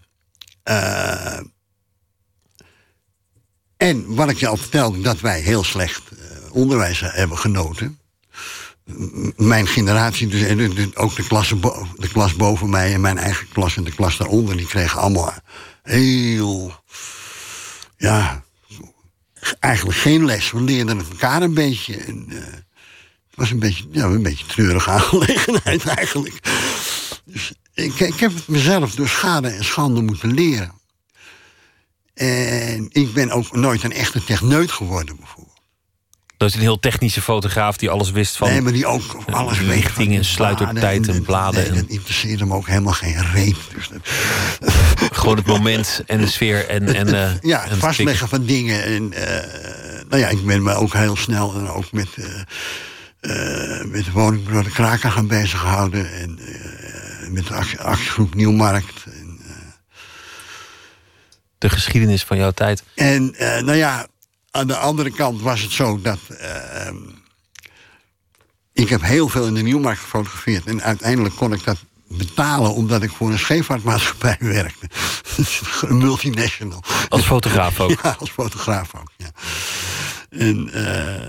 eh, 0.63 1.39
en 3.77 4.15
wat 4.15 4.31
ik 4.31 4.37
je 4.39 4.47
al 4.47 4.57
vertelde, 4.57 5.01
dat 5.01 5.21
wij 5.21 5.41
heel 5.41 5.65
slecht 5.65 6.03
onderwijs 6.51 7.01
hebben 7.05 7.39
genoten. 7.39 7.99
Mijn 9.37 9.67
generatie, 9.67 10.27
dus, 10.27 10.43
en 10.43 10.97
ook 10.97 11.17
de, 11.17 11.27
klasse 11.27 11.59
de 11.97 12.09
klas 12.09 12.37
boven 12.37 12.71
mij 12.71 12.95
en 12.95 13.01
mijn 13.01 13.19
eigen 13.19 13.49
klas 13.49 13.77
en 13.77 13.85
de 13.85 13.95
klas 13.95 14.17
daaronder, 14.17 14.57
die 14.57 14.67
kregen 14.67 15.01
allemaal 15.01 15.33
heel. 15.83 16.83
Ja, 17.97 18.45
eigenlijk 19.61 19.99
geen 19.99 20.25
les. 20.25 20.51
We 20.51 20.61
leerden 20.61 20.99
het 20.99 21.09
elkaar 21.09 21.43
een 21.43 21.55
beetje. 21.55 21.97
En, 21.97 22.27
eh, 22.29 22.37
het 23.35 23.35
was 23.35 23.51
een 23.51 23.59
beetje, 23.59 23.85
ja, 23.91 24.05
een 24.05 24.23
beetje 24.23 24.47
treurige 24.47 24.91
aangelegenheid 24.99 25.87
eigenlijk. 25.87 26.41
Dus 27.25 27.53
ik, 27.75 28.01
ik 28.01 28.21
heb 28.21 28.33
mezelf 28.47 28.95
door 28.95 29.09
schade 29.09 29.49
en 29.49 29.65
schande 29.65 30.03
moeten 30.03 30.35
leren. 30.35 30.73
En 32.15 32.89
ik 32.93 33.13
ben 33.13 33.31
ook 33.31 33.53
nooit 33.53 33.83
een 33.83 33.93
echte 33.93 34.25
techneut 34.25 34.73
geworden. 34.73 35.19
Dat 36.37 36.49
is 36.49 36.55
een 36.55 36.61
heel 36.61 36.79
technische 36.81 37.23
fotograaf 37.23 37.77
die 37.77 37.91
alles 37.91 38.11
wist 38.11 38.37
van. 38.37 38.49
Nee, 38.49 38.61
maar 38.61 38.73
die 38.73 38.87
ook 38.87 39.17
alles 39.31 39.59
weet. 39.59 39.69
Lichtingen, 39.69 40.25
sluitertijd 40.25 41.09
en 41.09 41.23
bladen. 41.23 41.73
Nee, 41.73 41.81
dat 41.83 41.91
interesseerde 41.91 42.45
me 42.47 42.55
ook 42.55 42.67
helemaal 42.67 42.93
geen 42.93 43.31
reet. 43.33 43.57
Dus 43.75 43.89
dat, 43.89 44.01
Gewoon 45.19 45.37
het 45.37 45.47
moment 45.47 46.03
en 46.07 46.21
de 46.21 46.27
sfeer 46.27 46.69
en. 46.69 46.95
en 46.95 47.15
eh, 47.15 47.31
ja, 47.53 47.65
en 47.65 47.71
het 47.71 47.79
vastleggen 47.79 48.29
van 48.29 48.45
dingen. 48.45 48.85
En, 48.85 49.13
eh, 49.13 50.05
nou 50.09 50.23
ja, 50.23 50.29
ik 50.29 50.47
ben 50.47 50.63
me 50.63 50.75
ook 50.75 50.93
heel 50.93 51.17
snel 51.17 51.55
en 51.55 51.69
ook 51.69 51.93
met, 51.93 52.09
eh 52.17 52.25
eh, 53.25 53.85
met 53.85 54.05
de 54.05 54.71
Kraken 54.73 55.13
gaan 55.13 55.27
bezighouden. 55.27 56.13
En 56.13 56.39
eh, 56.39 57.29
met 57.29 57.47
de 57.47 57.55
actie- 57.55 57.81
actiegroep 57.81 58.35
Nieuwmarkt. 58.35 59.05
De 61.59 61.69
geschiedenis 61.71 62.23
van 62.25 62.37
jouw 62.37 62.51
tijd. 62.51 62.83
En 62.95 63.35
eh, 63.35 63.63
nou 63.63 63.77
ja, 63.77 64.07
aan 64.55 64.67
de 64.67 64.77
andere 64.77 65.11
kant 65.11 65.41
was 65.41 65.61
het 65.61 65.71
zo 65.73 66.01
dat. 66.01 66.19
eh, 66.39 66.91
ik 68.73 68.89
heb 68.89 69.01
heel 69.03 69.29
veel 69.29 69.47
in 69.47 69.55
de 69.55 69.63
Nieuwmarkt 69.63 70.01
gefotografeerd. 70.01 70.67
En 70.67 70.83
uiteindelijk 70.83 71.35
kon 71.37 71.53
ik 71.53 71.65
dat 71.65 71.77
betalen 72.09 72.75
omdat 72.75 73.03
ik 73.03 73.11
voor 73.11 73.31
een 73.31 73.39
scheepvaartmaatschappij 73.39 74.37
werkte. 74.57 74.89
een 75.81 75.99
multinational. 75.99 76.83
Als 77.09 77.23
fotograaf 77.27 77.81
ook? 77.81 77.91
Ja, 78.03 78.17
als 78.19 78.31
fotograaf 78.31 78.95
ook, 78.95 79.11
ja. 79.17 79.31
En, 80.31 80.73
eh, 80.73 81.27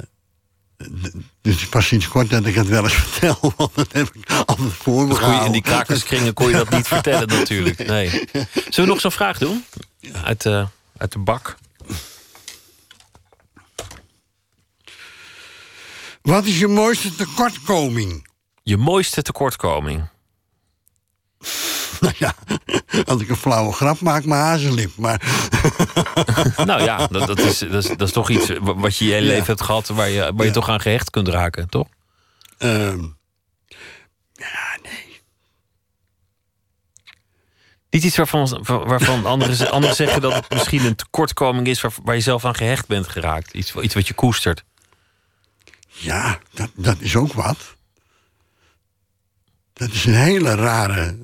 d- 1.03 1.11
dus 1.41 1.65
pas 1.67 1.87
sinds 1.87 2.07
kort 2.07 2.29
dat 2.29 2.45
ik 2.45 2.55
het 2.55 2.67
wel 2.67 2.83
eens 2.83 2.93
vertel, 3.05 3.53
want 3.57 3.75
dat 3.75 3.91
heb 3.91 4.09
ik 4.15 4.29
altijd 4.45 4.73
voor 4.73 5.07
me 5.07 5.13
je 5.13 5.41
in 5.45 5.51
die 5.51 5.61
krakerskringen 5.61 6.33
kon 6.33 6.47
je 6.47 6.53
dat 6.55 6.69
niet 6.69 6.87
vertellen 6.87 7.27
natuurlijk. 7.27 7.87
Nee. 7.87 8.09
Zullen 8.09 8.29
we 8.75 8.85
nog 8.85 8.99
zo'n 9.01 9.11
vraag 9.11 9.37
doen? 9.37 9.65
Uit 10.23 10.41
de, 10.41 10.65
uit 10.97 11.11
de 11.11 11.19
bak. 11.19 11.55
Wat 16.25 16.45
is 16.45 16.59
je 16.59 16.67
mooiste 16.67 17.15
tekortkoming? 17.15 18.27
Je 18.63 18.77
mooiste 18.77 19.21
tekortkoming? 19.21 20.07
Nou 21.99 22.13
ja, 22.17 22.35
als 23.05 23.21
ik 23.21 23.29
een 23.29 23.35
flauwe 23.35 23.71
grap 23.73 23.99
maak, 23.99 24.25
mijn 24.25 24.41
hazenlip. 24.41 24.91
Maar 24.97 25.21
Nou 26.65 26.83
ja, 26.83 27.07
dat, 27.07 27.27
dat, 27.27 27.39
is, 27.39 27.57
dat, 27.59 27.83
is, 27.83 27.87
dat 27.89 28.01
is 28.07 28.11
toch 28.11 28.29
iets 28.29 28.47
wa- 28.59 28.75
wat 28.75 28.97
je 28.97 29.05
je 29.05 29.11
hele 29.11 29.25
Ja. 29.25 29.31
leven 29.31 29.45
hebt 29.45 29.61
gehad... 29.61 29.87
waar 29.87 30.09
je, 30.09 30.31
waar 30.35 30.45
je 30.45 30.51
toch 30.51 30.69
aan 30.69 30.81
gehecht 30.81 31.09
kunt 31.09 31.27
raken, 31.27 31.69
toch? 31.69 31.87
Ehm, 32.57 33.03
Niet 37.89 38.03
iets 38.03 38.17
waarvan, 38.17 38.63
waarvan 38.65 39.25
anderen, 39.25 39.71
anderen 39.71 39.95
zeggen 39.95 40.21
dat 40.21 40.33
het 40.33 40.49
misschien 40.49 40.85
een 40.85 40.95
tekortkoming 40.95 41.67
is... 41.67 41.81
Waar, 41.81 41.91
waar 42.03 42.15
je 42.15 42.21
zelf 42.21 42.45
aan 42.45 42.55
gehecht 42.55 42.87
bent 42.87 43.07
geraakt. 43.07 43.53
Iets, 43.53 43.75
iets 43.75 43.93
wat 43.93 44.07
je 44.07 44.13
koestert. 44.13 44.63
Ja, 45.97 46.39
dat, 46.53 46.69
dat 46.73 46.95
is 46.99 47.15
ook 47.15 47.33
wat. 47.33 47.57
Dat 49.73 49.91
is 49.91 50.05
een 50.05 50.13
hele 50.13 50.55
rare... 50.55 51.17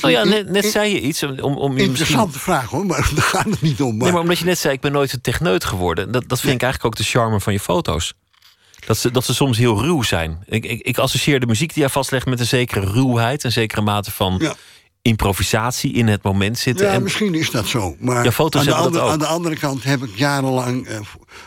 Nou 0.00 0.12
ja, 0.12 0.24
net, 0.24 0.48
net 0.48 0.64
zei 0.64 0.94
je 0.94 1.00
iets 1.00 1.22
om, 1.22 1.38
om 1.38 1.52
je 1.52 1.58
misschien... 1.58 1.88
Interessante 1.88 2.38
vraag 2.38 2.70
hoor, 2.70 2.86
maar 2.86 3.10
daar 3.14 3.24
gaat 3.24 3.44
het 3.44 3.60
niet 3.60 3.80
om. 3.80 3.96
Maar, 3.96 4.02
Nee, 4.02 4.12
maar 4.12 4.20
omdat 4.20 4.38
je 4.38 4.44
net 4.44 4.58
zei, 4.58 4.74
ik 4.74 4.80
ben 4.80 4.92
nooit 4.92 5.12
een 5.12 5.20
techneut 5.20 5.64
geworden. 5.64 6.12
Dat, 6.12 6.28
dat 6.28 6.40
vind 6.40 6.54
ik 6.54 6.62
eigenlijk 6.62 6.94
ook 6.94 7.04
de 7.04 7.10
charme 7.10 7.40
van 7.40 7.52
je 7.52 7.60
foto's. 7.60 8.14
Dat 8.86 8.98
ze, 8.98 9.10
dat 9.10 9.24
ze 9.24 9.34
soms 9.34 9.58
heel 9.58 9.82
ruw 9.82 10.02
zijn. 10.02 10.42
Ik, 10.46 10.64
ik, 10.64 10.80
ik 10.80 10.98
associeer 10.98 11.40
de 11.40 11.46
muziek 11.46 11.74
die 11.74 11.82
jij 11.82 11.92
vastlegt 11.92 12.26
met 12.26 12.40
een 12.40 12.46
zekere 12.46 12.92
ruwheid... 12.92 13.44
een 13.44 13.52
zekere 13.52 13.80
mate 13.80 14.10
van 14.10 14.54
improvisatie 15.02 15.92
in 15.92 16.06
het 16.08 16.22
moment 16.22 16.58
zitten. 16.58 16.86
Ja, 16.86 16.92
en 16.92 17.02
misschien 17.02 17.34
is 17.34 17.50
dat 17.50 17.66
zo. 17.66 17.96
Maar 18.00 18.24
Ja, 18.24 18.32
foto's 18.32 18.60
aan, 18.60 18.66
de 18.66 18.74
andere, 18.74 19.04
ook. 19.04 19.10
aan 19.10 19.18
de 19.18 19.26
andere 19.26 19.56
kant 19.56 19.84
heb 19.84 20.02
ik 20.02 20.16
jarenlang 20.16 20.86
eh, 20.86 20.98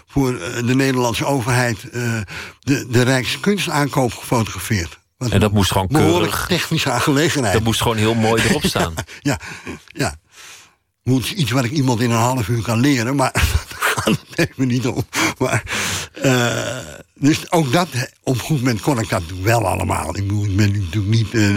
voor- 0.07 0.37
eh, 0.39 0.67
de 0.67 0.75
Nederlandse 0.75 1.25
overheid 1.25 1.89
eh, 1.89 2.21
de, 2.59 2.87
de 2.89 3.01
Rijkskunstaankoop 3.01 4.13
gefotografeerd. 4.13 4.99
Wat 5.17 5.31
En 5.31 5.39
dat 5.39 5.51
moest 5.51 5.71
gewoon 5.71 5.87
keurig. 5.87 6.45
technische 6.47 6.91
aangelegenheid. 6.91 7.53
Dat 7.53 7.63
moest 7.63 7.81
gewoon 7.81 7.97
heel 7.97 8.15
mooi 8.15 8.43
erop 8.49 8.63
staan. 8.65 8.93
Ja, 9.21 9.39
ja. 9.87 10.15
Moet 11.03 11.29
iets 11.29 11.51
wat 11.51 11.63
ik 11.63 11.71
iemand 11.71 11.99
in 12.01 12.11
een 12.11 12.17
half 12.17 12.47
uur 12.47 12.61
kan 12.61 12.79
leren, 12.79 13.15
maar 13.15 13.31
daar 13.69 13.77
gaat 13.79 14.17
het 14.29 14.49
even 14.49 14.67
niet 14.67 14.87
om. 14.87 15.03
Maar, 15.37 15.63
dus 17.29 17.51
ook 17.51 17.71
dat, 17.71 17.87
op 18.23 18.33
een 18.33 18.39
goed 18.39 18.57
moment 18.57 18.81
kon 18.81 18.99
ik 18.99 19.09
dat 19.09 19.21
wel 19.41 19.67
allemaal. 19.67 20.17
Ik 20.17 20.27
ben 20.55 20.71
natuurlijk 20.71 21.05
niet 21.07 21.33
eh, 21.33 21.47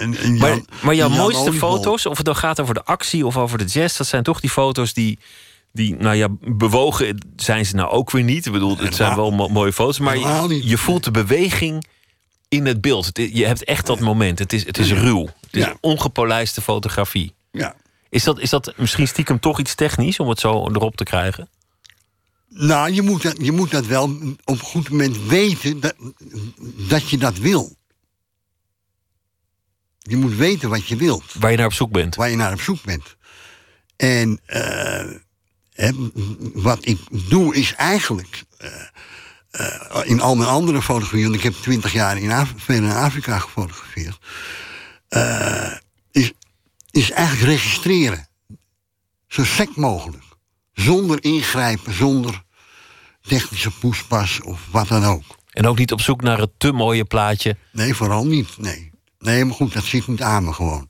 een, 0.00 0.16
een 0.24 0.36
Maar, 0.38 0.48
Jan- 0.50 0.66
maar 0.82 0.94
jouw 0.94 1.08
Jan 1.08 1.18
mooiste 1.18 1.42
Oliebol. 1.48 1.70
foto's, 1.76 2.06
of 2.06 2.16
het 2.16 2.26
dan 2.26 2.36
gaat 2.36 2.60
over 2.60 2.74
de 2.74 2.84
actie 2.84 3.26
of 3.26 3.36
over 3.36 3.58
de 3.58 3.64
jazz... 3.64 3.96
dat 3.96 4.06
zijn 4.06 4.22
toch 4.22 4.40
die 4.40 4.50
foto's 4.50 4.92
die... 4.92 5.18
Die, 5.72 5.96
nou 5.96 6.16
ja, 6.16 6.28
bewogen 6.40 7.18
zijn 7.36 7.66
ze 7.66 7.74
nou 7.74 7.90
ook 7.90 8.10
weer 8.10 8.22
niet. 8.22 8.46
Ik 8.46 8.52
bedoel, 8.52 8.76
het 8.78 8.94
zijn 8.94 9.16
wel 9.16 9.30
mo- 9.30 9.48
mooie 9.48 9.72
foto's, 9.72 9.98
maar 9.98 10.18
je, 10.18 10.60
je 10.68 10.78
voelt 10.78 11.04
de 11.04 11.10
beweging 11.10 11.86
in 12.48 12.66
het 12.66 12.80
beeld. 12.80 13.10
Je 13.32 13.44
hebt 13.46 13.64
echt 13.64 13.86
dat 13.86 14.00
moment. 14.00 14.38
Het 14.38 14.52
is, 14.52 14.66
het 14.66 14.78
is 14.78 14.92
ruw. 14.92 15.20
Het 15.24 15.32
is 15.56 15.64
Ja. 15.64 15.76
ongepolijste 15.80 16.60
fotografie. 16.60 17.34
Ja. 17.50 17.74
Is 18.08 18.24
dat, 18.24 18.38
is 18.40 18.50
dat 18.50 18.72
misschien 18.76 19.08
stiekem 19.08 19.40
toch 19.40 19.58
iets 19.60 19.74
technisch 19.74 20.20
om 20.20 20.28
het 20.28 20.40
zo 20.40 20.66
erop 20.68 20.96
te 20.96 21.04
krijgen? 21.04 21.48
Nou, 22.58 22.92
je 22.92 23.02
moet, 23.02 23.22
dat, 23.22 23.36
je 23.38 23.52
moet 23.52 23.70
dat 23.70 23.86
wel 23.86 24.04
op 24.04 24.38
een 24.44 24.58
goed 24.58 24.90
moment 24.90 25.26
weten 25.26 25.80
dat, 25.80 25.94
dat 26.88 27.10
je 27.10 27.18
dat 27.18 27.38
wil. 27.38 27.76
Je 29.98 30.16
moet 30.16 30.34
weten 30.34 30.68
wat 30.68 30.86
je 30.86 30.96
wilt. 30.96 31.34
Waar 31.38 31.50
je 31.50 31.56
naar 31.56 31.66
op 31.66 31.72
zoek 31.72 31.92
bent. 31.92 32.14
Waar 32.14 32.30
je 32.30 32.36
naar 32.36 32.52
op 32.52 32.60
zoek 32.60 32.82
bent. 32.82 33.16
En 33.96 34.40
eh, 34.46 35.06
hè, 35.72 35.90
wat 36.54 36.86
ik 36.86 36.98
doe 37.28 37.54
is 37.54 37.74
eigenlijk... 37.74 38.44
eh, 38.58 38.70
eh, 39.50 40.10
in 40.10 40.20
al 40.20 40.36
mijn 40.36 40.48
andere 40.48 40.82
fotografieën... 40.82 41.24
want 41.24 41.34
ik 41.34 41.42
heb 41.42 41.54
twintig 41.54 41.92
jaar 41.92 42.18
in, 42.18 42.30
Af 42.30 42.52
veel 42.56 42.76
in 42.76 42.90
Afrika 42.90 43.38
gefotografeerd... 43.38 44.18
is, 46.10 46.32
is 46.90 47.10
eigenlijk 47.10 47.50
registreren. 47.50 48.28
Zo 49.26 49.44
sec 49.44 49.76
mogelijk. 49.76 50.24
Zonder 50.72 51.24
ingrijpen, 51.24 51.94
zonder 51.94 52.44
technische 53.26 53.70
poespas 53.70 54.40
of 54.40 54.60
wat 54.70 54.88
dan 54.88 55.04
ook. 55.04 55.24
En 55.56 55.66
ook 55.66 55.78
niet 55.78 55.92
op 55.92 56.00
zoek 56.00 56.22
naar 56.22 56.38
het 56.38 56.50
te 56.56 56.72
mooie 56.72 57.04
plaatje. 57.04 57.56
Nee, 57.70 57.94
vooral 57.94 58.26
niet. 58.26 58.58
Nee, 58.58 58.90
nee 59.18 59.44
maar 59.44 59.54
goed, 59.54 59.72
dat 59.72 59.84
zit 59.84 60.06
niet 60.06 60.22
aan 60.22 60.44
me 60.44 60.52
gewoon. 60.52 60.88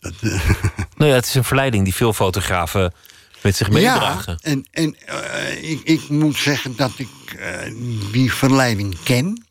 Dat, 0.00 0.12
eh, 0.20 0.50
Nou 0.96 1.10
ja, 1.10 1.16
het 1.16 1.26
is 1.26 1.34
een 1.34 1.44
verleiding 1.44 1.84
die 1.84 1.94
veel 1.94 2.12
fotografen 2.12 2.94
met 3.42 3.56
zich 3.56 3.70
meedragen. 3.70 4.38
Ja, 4.42 4.50
en, 4.50 4.66
en 4.70 4.96
eh, 5.06 5.70
ik, 5.70 5.80
ik 5.82 6.08
moet 6.08 6.36
zeggen 6.36 6.76
dat 6.76 6.92
ik 6.96 7.08
eh, 7.38 7.72
die 8.12 8.32
verleiding 8.32 8.96
ken. 9.02 9.46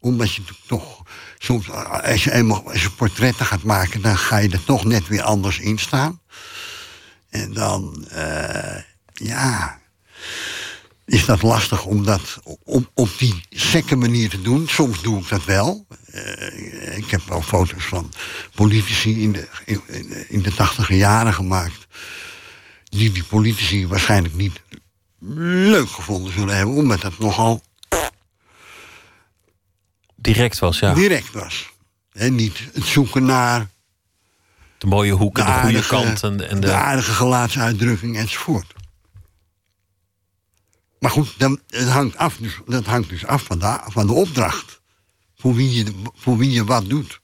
Omdat 0.00 0.34
je 0.34 0.42
toch 0.66 1.02
soms, 1.38 1.70
als 1.70 2.24
je 2.24 2.32
eenmaal 2.32 2.70
als 2.70 2.82
je 2.82 2.90
portretten 2.90 3.46
gaat 3.46 3.62
maken, 3.62 4.00
dan 4.00 4.18
ga 4.18 4.38
je 4.38 4.48
er 4.48 4.64
toch 4.64 4.84
net 4.84 5.08
weer 5.08 5.22
anders 5.22 5.58
in 5.58 5.78
staan. 5.78 6.20
En 7.28 7.52
dan, 7.52 8.06
ja, 9.12 9.78
is 11.04 11.24
dat 11.24 11.42
lastig 11.42 11.84
om 11.84 12.04
dat 12.04 12.38
op, 12.64 12.90
op 12.94 13.08
die 13.18 13.40
sekke 13.50 13.96
manier 13.96 14.28
te 14.30 14.42
doen. 14.42 14.68
Soms 14.68 15.02
doe 15.02 15.20
ik 15.20 15.28
dat 15.28 15.44
wel. 15.44 15.86
Eh, 16.10 16.96
ik 16.96 17.10
heb 17.10 17.22
wel 17.28 17.42
foto's 17.42 17.84
van 17.84 18.12
politici 18.54 19.22
in 19.22 19.32
de, 19.32 19.48
in, 19.64 19.82
in- 20.28 20.42
de 20.42 20.54
tachtige 20.54 20.96
jaren 20.96 21.34
gemaakt. 21.34 21.86
Die 22.84 23.12
die 23.12 23.24
politici 23.24 23.86
waarschijnlijk 23.86 24.34
niet 24.34 24.60
leuk 25.68 25.88
gevonden 25.90 26.32
zullen 26.32 26.56
hebben. 26.56 26.74
Omdat 26.74 27.00
dat 27.00 27.18
nogal 27.18 27.62
Direct 30.16 30.58
was, 30.58 30.78
ja. 30.78 30.94
direct 30.94 31.32
was. 31.32 31.70
En 32.12 32.34
niet 32.34 32.58
het 32.72 32.84
zoeken 32.84 33.24
naar 33.24 33.68
De 34.78 34.86
mooie 34.86 35.12
hoeken, 35.12 35.44
de, 35.44 35.50
goede 35.50 35.66
aardige- 35.66 35.88
kant 35.88 36.22
en 36.22 36.36
de 36.36 36.58
de... 36.58 36.72
aardige 36.72 37.12
gelaatsuitdrukking 37.12 38.16
enzovoort. 38.16 38.72
Maar 40.98 41.10
goed, 41.10 41.34
dan, 41.38 41.60
het 41.68 41.88
hangt 41.88 42.16
af, 42.16 42.36
dus, 42.36 42.58
dat 42.66 42.84
hangt 42.84 43.08
dus 43.08 43.26
af 43.26 43.42
van 43.42 43.58
de, 43.58 43.78
van 43.86 44.06
de 44.06 44.12
opdracht. 44.12 44.80
Voor 45.36 45.54
wie, 45.54 45.74
je, 45.74 45.92
voor 46.14 46.36
wie 46.38 46.50
je 46.50 46.64
wat 46.64 46.88
doet. 46.88 47.20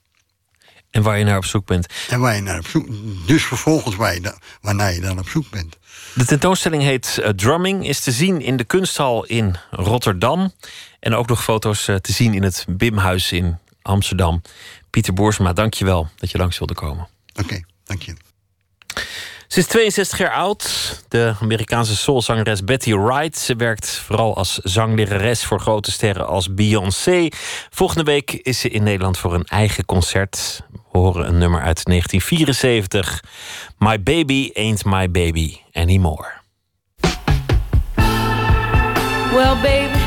En 0.89 1.01
waar 1.01 1.17
je 1.17 1.23
naar 1.25 1.37
op 1.37 1.45
zoek 1.45 1.65
bent. 1.65 1.87
En 2.09 2.19
waar 2.19 2.35
je 2.35 2.41
naar 2.41 2.59
op 2.59 2.67
zoek 2.67 2.87
Dus 3.27 3.43
vervolgens 3.43 3.95
waar 3.95 4.13
je 4.13 4.21
da- 4.21 4.37
waarnaar 4.61 4.93
je 4.93 5.01
dan 5.01 5.19
op 5.19 5.29
zoek 5.29 5.49
bent. 5.49 5.77
De 6.15 6.25
tentoonstelling 6.25 6.83
heet 6.83 7.17
eh, 7.17 7.29
Drumming, 7.29 7.87
is 7.87 7.99
te 7.99 8.11
zien 8.11 8.41
in 8.41 8.57
de 8.57 8.63
kunsthal 8.63 9.25
in 9.25 9.55
Rotterdam. 9.71 10.53
En 10.99 11.13
ook 11.15 11.27
nog 11.27 11.43
foto's 11.43 11.87
eh, 11.87 11.95
te 11.95 12.11
zien 12.13 12.33
in 12.33 12.43
het 12.43 12.65
Bimhuis 12.69 13.31
in 13.31 13.57
Amsterdam. 13.81 14.41
Pieter 14.89 15.13
Boersma, 15.13 15.53
dank 15.53 15.73
je 15.73 15.85
wel 15.85 16.09
dat 16.15 16.31
je 16.31 16.37
langs 16.37 16.57
wilde 16.57 16.73
komen. 16.73 17.07
Oké, 17.39 17.61
dank 17.83 18.01
je. 18.01 18.15
Ze 19.53 19.59
is 19.59 19.67
62 19.67 20.17
jaar 20.17 20.31
oud. 20.31 21.03
De 21.07 21.35
Amerikaanse 21.41 21.95
soulzangeres 21.95 22.63
Betty 22.63 22.93
Wright. 22.93 23.37
Ze 23.37 23.55
werkt 23.55 23.89
vooral 23.89 24.35
als 24.35 24.57
zanglerares 24.57 25.43
voor 25.43 25.59
grote 25.59 25.91
sterren 25.91 26.27
als 26.27 26.53
Beyoncé. 26.53 27.27
Volgende 27.69 28.03
week 28.03 28.31
is 28.31 28.59
ze 28.59 28.69
in 28.69 28.83
Nederland 28.83 29.17
voor 29.17 29.33
een 29.33 29.43
eigen 29.43 29.85
concert. 29.85 30.61
We 30.71 30.97
horen 30.99 31.27
een 31.27 31.37
nummer 31.37 31.61
uit 31.61 31.85
1974. 31.85 33.23
My 33.77 34.03
baby 34.03 34.51
ain't 34.53 34.85
my 34.85 35.11
baby 35.11 35.57
anymore. 35.73 36.31
Well, 39.33 39.55
baby, 39.61 39.99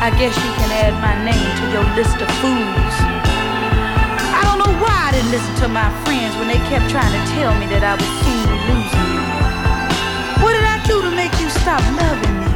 I 0.00 0.10
guess 0.18 0.36
you 0.36 0.54
can 0.56 0.70
add 0.70 0.94
my 1.00 1.30
name 1.30 1.54
to 1.54 1.70
your 1.72 1.94
list 1.94 2.22
of 2.22 2.38
fools. 2.38 2.85
Didn't 5.26 5.42
listen 5.42 5.62
to 5.66 5.68
my 5.68 5.90
friends 6.04 6.36
when 6.36 6.46
they 6.46 6.62
kept 6.70 6.86
trying 6.88 7.10
to 7.10 7.22
tell 7.34 7.50
me 7.58 7.66
that 7.74 7.82
I 7.82 7.98
was 7.98 8.10
soon 8.22 8.46
losing 8.70 9.10
you. 9.10 9.26
What 10.38 10.54
did 10.54 10.62
I 10.62 10.78
do 10.86 11.02
to 11.02 11.10
make 11.18 11.34
you 11.42 11.50
stop 11.50 11.82
loving 11.98 12.36
me? 12.38 12.46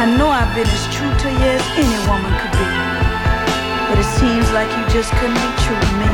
I 0.00 0.08
know 0.16 0.32
I've 0.32 0.48
been 0.56 0.64
as 0.64 0.84
true 0.88 1.12
to 1.12 1.28
you 1.28 1.52
as 1.52 1.64
any 1.76 2.00
woman 2.08 2.32
could 2.32 2.54
be. 2.56 2.68
But 3.92 4.00
it 4.00 4.08
seems 4.16 4.48
like 4.56 4.72
you 4.72 4.80
just 4.88 5.12
couldn't 5.20 5.36
be 5.36 5.52
true 5.68 5.76
to 5.76 5.92
me. 6.00 6.12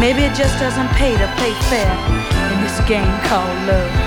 Maybe 0.00 0.24
it 0.24 0.32
just 0.32 0.56
doesn't 0.56 0.88
pay 0.96 1.12
to 1.12 1.28
play 1.36 1.52
fair 1.68 1.92
in 2.56 2.64
this 2.64 2.80
game 2.88 3.12
called 3.28 3.52
love. 3.68 4.01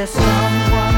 there's 0.00 0.08
someone 0.08 0.89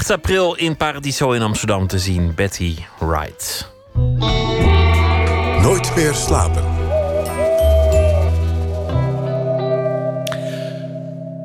8 0.00 0.10
april 0.10 0.54
in 0.54 0.76
Paradiso 0.76 1.32
in 1.32 1.42
Amsterdam 1.42 1.86
te 1.86 1.98
zien. 1.98 2.34
Betty 2.34 2.76
Wright. 2.98 3.70
Nooit 5.62 5.96
meer 5.96 6.14
slapen. 6.14 6.64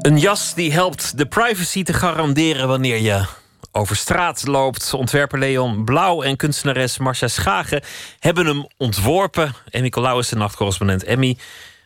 Een 0.02 0.20
jas 0.20 0.54
die 0.54 0.74
helpt 0.74 1.18
de 1.18 1.26
privacy 1.26 1.84
te 1.84 1.94
garanderen 1.94 2.68
wanneer 2.68 2.98
je 2.98 3.26
over 3.72 3.96
straat 3.96 4.48
loopt. 4.48 4.94
Ontwerper 4.94 5.40
Leon 5.40 5.86
Blauw 5.86 6.22
en 6.22 6.36
kunstenares 6.36 6.98
Marcia 6.98 7.28
Schagen 7.28 7.84
hebben 8.20 8.46
hem 8.46 8.68
ontworpen. 8.78 9.54
Emmy 9.70 9.90
Colau 9.90 10.24
de 10.30 10.36
nachtcorrespondent 10.36 11.04
Emmy. 11.04 11.38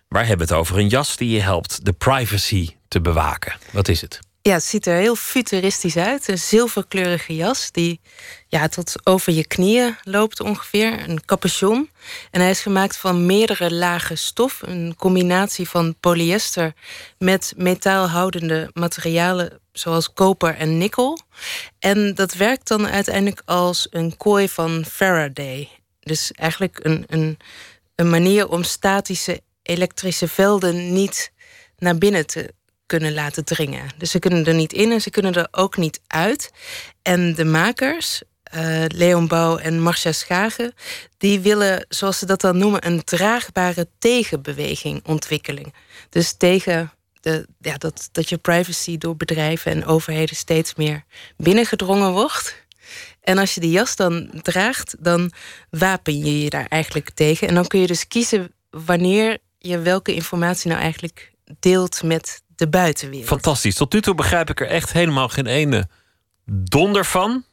Waar 0.08 0.26
hebben 0.26 0.48
we 0.48 0.54
het 0.54 0.62
over? 0.62 0.78
Een 0.78 0.88
jas 0.88 1.18
die 1.18 1.30
je 1.30 1.42
helpt 1.42 1.86
de 1.86 1.94
privacy 1.94 2.70
te 2.88 3.02
bewaken. 3.02 3.54
Wat 3.72 3.88
is 3.88 4.02
het? 4.02 4.29
Ja, 4.50 4.56
het 4.56 4.64
ziet 4.64 4.86
er 4.86 4.96
heel 4.96 5.16
futuristisch 5.16 5.98
uit. 5.98 6.28
Een 6.28 6.38
zilverkleurige 6.38 7.36
jas 7.36 7.72
die 7.72 8.02
ja, 8.48 8.68
tot 8.68 8.96
over 9.04 9.34
je 9.34 9.48
knieën 9.48 9.98
loopt 10.04 10.40
ongeveer. 10.40 11.10
Een 11.10 11.26
capuchon. 11.26 11.90
En 12.32 12.42
hij 12.42 12.50
is 12.50 12.62
gemaakt 12.62 12.98
van 12.98 13.26
meerdere 13.26 13.74
lagen 13.74 14.18
stof. 14.18 14.62
Een 14.62 14.96
combinatie 14.98 15.70
van 15.70 15.96
polyester 16.00 16.74
met 17.18 17.54
metaalhoudende 17.58 18.70
materialen 18.74 19.60
zoals 19.72 20.14
koper 20.14 20.56
en 20.56 20.78
nikkel. 20.78 21.20
En 21.80 22.16
dat 22.16 22.34
werkt 22.34 22.68
dan 22.68 22.88
uiteindelijk 22.88 23.42
als 23.46 23.88
een 23.90 24.18
kooi 24.18 24.50
van 24.50 24.86
Faraday. 24.86 25.70
Dus 26.00 26.32
eigenlijk 26.32 26.80
een, 26.82 27.04
een, 27.08 27.38
een 27.96 28.10
manier 28.10 28.50
om 28.50 28.64
statische 28.64 29.42
elektrische 29.62 30.28
velden 30.28 30.94
niet 30.94 31.32
naar 31.78 31.98
binnen 31.98 32.28
te 32.28 32.58
kunnen 32.90 33.14
laten 33.14 33.46
dringen. 33.46 33.90
Dus 33.98 34.12
ze 34.12 34.20
kunnen 34.20 34.46
er 34.46 34.54
niet 34.54 34.74
in 34.74 34.92
en 34.92 35.02
ze 35.02 35.10
kunnen 35.10 35.34
er 35.34 35.48
ook 35.52 35.78
niet 35.78 36.02
uit. 36.08 36.52
En 37.02 37.36
de 37.36 37.46
makers, 37.46 38.22
eh, 38.44 38.84
Leon 38.88 39.28
Bouw 39.28 39.58
en 39.58 39.82
Marcia 39.82 40.12
Schagen, 40.12 40.74
die 41.18 41.40
willen, 41.40 41.86
zoals 41.90 42.20
ze 42.20 42.26
dat 42.26 42.42
dan 42.42 42.58
noemen, 42.58 42.86
een 42.86 43.04
draagbare 43.04 43.88
tegenbeweging 44.00 45.02
ontwikkelen. 45.06 45.72
Dus 46.10 46.34
tegen 46.38 46.92
de, 47.22 47.48
ja, 47.60 47.78
dat, 47.78 48.10
dat 48.12 48.30
je 48.30 48.38
privacy 48.38 48.98
door 48.98 49.16
bedrijven 49.16 49.72
en 49.72 49.86
overheden 49.86 50.36
steeds 50.36 50.76
meer 50.76 51.04
binnengedrongen 51.38 52.12
wordt. 52.12 52.56
En 53.22 53.38
als 53.38 53.54
je 53.54 53.60
die 53.60 53.72
jas 53.72 53.96
dan 53.96 54.30
draagt, 54.42 54.96
dan 55.00 55.32
wapen 55.70 56.18
je 56.18 56.44
je 56.44 56.50
daar 56.50 56.68
eigenlijk 56.68 57.10
tegen. 57.10 57.48
En 57.48 57.56
dan 57.56 57.68
kun 57.68 57.80
je 57.80 57.88
dus 57.88 58.08
kiezen 58.08 58.54
wanneer 58.70 59.38
je 59.58 59.80
welke 59.80 60.14
informatie 60.14 60.70
nou 60.70 60.82
eigenlijk 60.82 61.32
deelt 61.60 62.04
met 62.04 62.42
de 62.60 62.70
buitenwereld. 62.70 63.28
Fantastisch. 63.28 63.76
Tot 63.76 63.94
nu 63.94 64.02
toe 64.02 64.16
begrijp 64.16 64.50
ik 64.50 64.60
er 64.60 64.68
echt 64.68 64.94
helemaal 64.94 65.30
geen 65.30 65.46
ene 65.46 65.88
donder 66.46 67.06
van. 67.06 67.44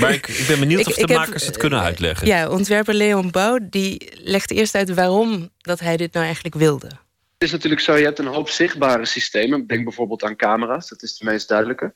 Maar 0.00 0.12
ik, 0.12 0.28
ik 0.28 0.46
ben 0.46 0.58
benieuwd 0.58 0.80
Ik- 0.82 0.86
of 0.86 0.94
de 0.94 1.00
ik 1.00 1.08
heb, 1.08 1.18
makers 1.18 1.46
het 1.46 1.56
kunnen 1.56 1.80
uitleggen. 1.80 2.26
Ja, 2.26 2.48
ontwerper 2.48 2.94
Leon 2.94 3.30
Bouw 3.30 3.58
die 3.62 4.12
legt 4.22 4.50
eerst 4.50 4.74
uit 4.74 4.94
waarom 4.94 5.50
dat 5.58 5.80
hij 5.80 5.96
dit 5.96 6.12
nou 6.12 6.24
eigenlijk 6.24 6.54
wilde. 6.54 6.86
Het 6.86 7.50
is 7.50 7.56
natuurlijk 7.56 7.82
zo, 7.82 7.96
je 7.96 8.04
hebt 8.04 8.18
een 8.18 8.26
hoop 8.26 8.48
zichtbare 8.48 9.06
systemen. 9.06 9.66
Denk 9.66 9.84
bijvoorbeeld 9.84 10.24
aan 10.24 10.36
camera's, 10.36 10.88
dat 10.88 11.02
is 11.02 11.16
de 11.16 11.24
meest 11.24 11.48
duidelijke. 11.48 11.92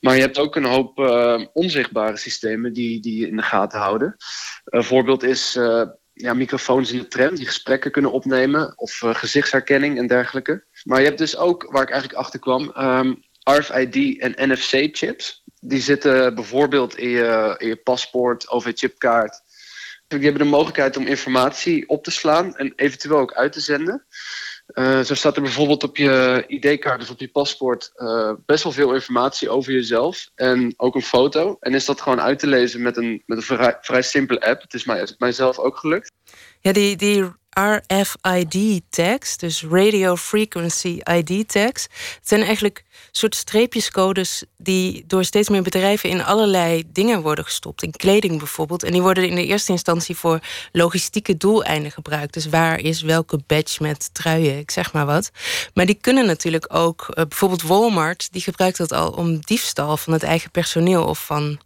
Maar 0.00 0.14
je 0.14 0.20
hebt 0.20 0.38
ook 0.38 0.56
een 0.56 0.64
hoop 0.64 0.98
eh, 0.98 1.44
onzichtbare 1.52 2.16
systemen 2.16 2.72
die, 2.72 3.00
die 3.00 3.20
je 3.20 3.28
in 3.28 3.36
de 3.36 3.42
gaten 3.42 3.78
houden. 3.78 4.16
Een 4.64 4.84
voorbeeld 4.84 5.22
is 5.22 5.56
eh, 5.56 5.82
ja, 6.12 6.34
microfoons 6.34 6.92
in 6.92 6.98
de 6.98 7.08
tram 7.08 7.34
die 7.34 7.46
gesprekken 7.46 7.90
kunnen 7.90 8.12
opnemen. 8.12 8.78
Of 8.78 9.02
eh, 9.02 9.14
gezichtsherkenning 9.14 9.98
en 9.98 10.06
dergelijke. 10.06 10.64
Maar 10.86 10.98
je 10.98 11.06
hebt 11.06 11.18
dus 11.18 11.36
ook, 11.36 11.66
waar 11.70 11.82
ik 11.82 11.90
eigenlijk 11.90 12.20
achter 12.20 12.38
kwam, 12.38 12.70
ehm, 12.70 13.14
RFID 13.42 14.18
en 14.20 14.50
NFC-chips. 14.50 15.42
Die 15.60 15.80
zitten 15.80 16.34
bijvoorbeeld 16.34 16.96
in 16.96 17.08
je, 17.08 17.54
in 17.58 17.68
je 17.68 17.76
paspoort, 17.76 18.48
OV-chipkaart. 18.48 19.40
Die 20.08 20.20
hebben 20.20 20.42
de 20.42 20.48
mogelijkheid 20.48 20.96
om 20.96 21.06
informatie 21.06 21.88
op 21.88 22.04
te 22.04 22.10
slaan 22.10 22.56
en 22.56 22.72
eventueel 22.76 23.18
ook 23.18 23.32
uit 23.32 23.52
te 23.52 23.60
zenden. 23.60 24.04
Eh, 24.66 25.00
zo 25.00 25.14
staat 25.14 25.36
er 25.36 25.42
bijvoorbeeld 25.42 25.82
op 25.82 25.96
je 25.96 26.44
ID-kaart, 26.46 27.00
dus 27.00 27.10
op 27.10 27.20
je 27.20 27.28
paspoort, 27.28 27.92
eh, 27.94 28.32
best 28.46 28.62
wel 28.62 28.72
veel 28.72 28.94
informatie 28.94 29.48
over 29.48 29.72
jezelf. 29.72 30.30
En 30.34 30.74
ook 30.76 30.94
een 30.94 31.02
foto. 31.02 31.56
En 31.60 31.74
is 31.74 31.84
dat 31.84 32.00
gewoon 32.00 32.20
uit 32.20 32.38
te 32.38 32.46
lezen 32.46 32.82
met 32.82 32.96
een, 32.96 33.22
met 33.26 33.38
een 33.38 33.44
vrij, 33.44 33.76
vrij 33.80 34.02
simpele 34.02 34.40
app. 34.40 34.62
Het 34.62 34.74
is 34.74 34.84
mij, 34.84 35.08
mijzelf 35.18 35.58
ook 35.58 35.76
gelukt. 35.76 36.12
Ja, 36.60 36.72
die, 36.72 36.96
die 36.96 37.24
RFID-tags, 37.60 39.36
dus 39.36 39.64
Radio 39.70 40.16
Frequency 40.16 41.00
ID-tags, 41.12 41.82
het 41.82 42.28
zijn 42.28 42.42
eigenlijk 42.42 42.84
soort 43.10 43.34
streepjescodes 43.34 44.44
die 44.56 45.04
door 45.06 45.24
steeds 45.24 45.48
meer 45.48 45.62
bedrijven 45.62 46.10
in 46.10 46.24
allerlei 46.24 46.82
dingen 46.86 47.22
worden 47.22 47.44
gestopt. 47.44 47.82
In 47.82 47.90
kleding 47.90 48.38
bijvoorbeeld. 48.38 48.82
En 48.82 48.92
die 48.92 49.02
worden 49.02 49.28
in 49.28 49.34
de 49.34 49.46
eerste 49.46 49.72
instantie 49.72 50.16
voor 50.16 50.40
logistieke 50.72 51.36
doeleinden 51.36 51.90
gebruikt. 51.90 52.34
Dus 52.34 52.46
waar 52.46 52.80
is 52.80 53.02
welke 53.02 53.40
badge 53.46 53.82
met 53.82 54.14
truien, 54.14 54.58
ik 54.58 54.70
zeg 54.70 54.92
maar 54.92 55.06
wat. 55.06 55.30
Maar 55.74 55.86
die 55.86 55.98
kunnen 56.00 56.26
natuurlijk 56.26 56.74
ook, 56.74 57.06
eh, 57.08 57.24
bijvoorbeeld 57.28 57.62
Walmart, 57.62 58.28
die 58.32 58.42
gebruikt 58.42 58.78
dat 58.78 58.92
al 58.92 59.10
om 59.10 59.38
diefstal 59.40 59.96
van 59.96 60.12
het 60.12 60.22
eigen 60.22 60.50
personeel 60.50 61.04
of 61.04 61.24
van 61.24 61.58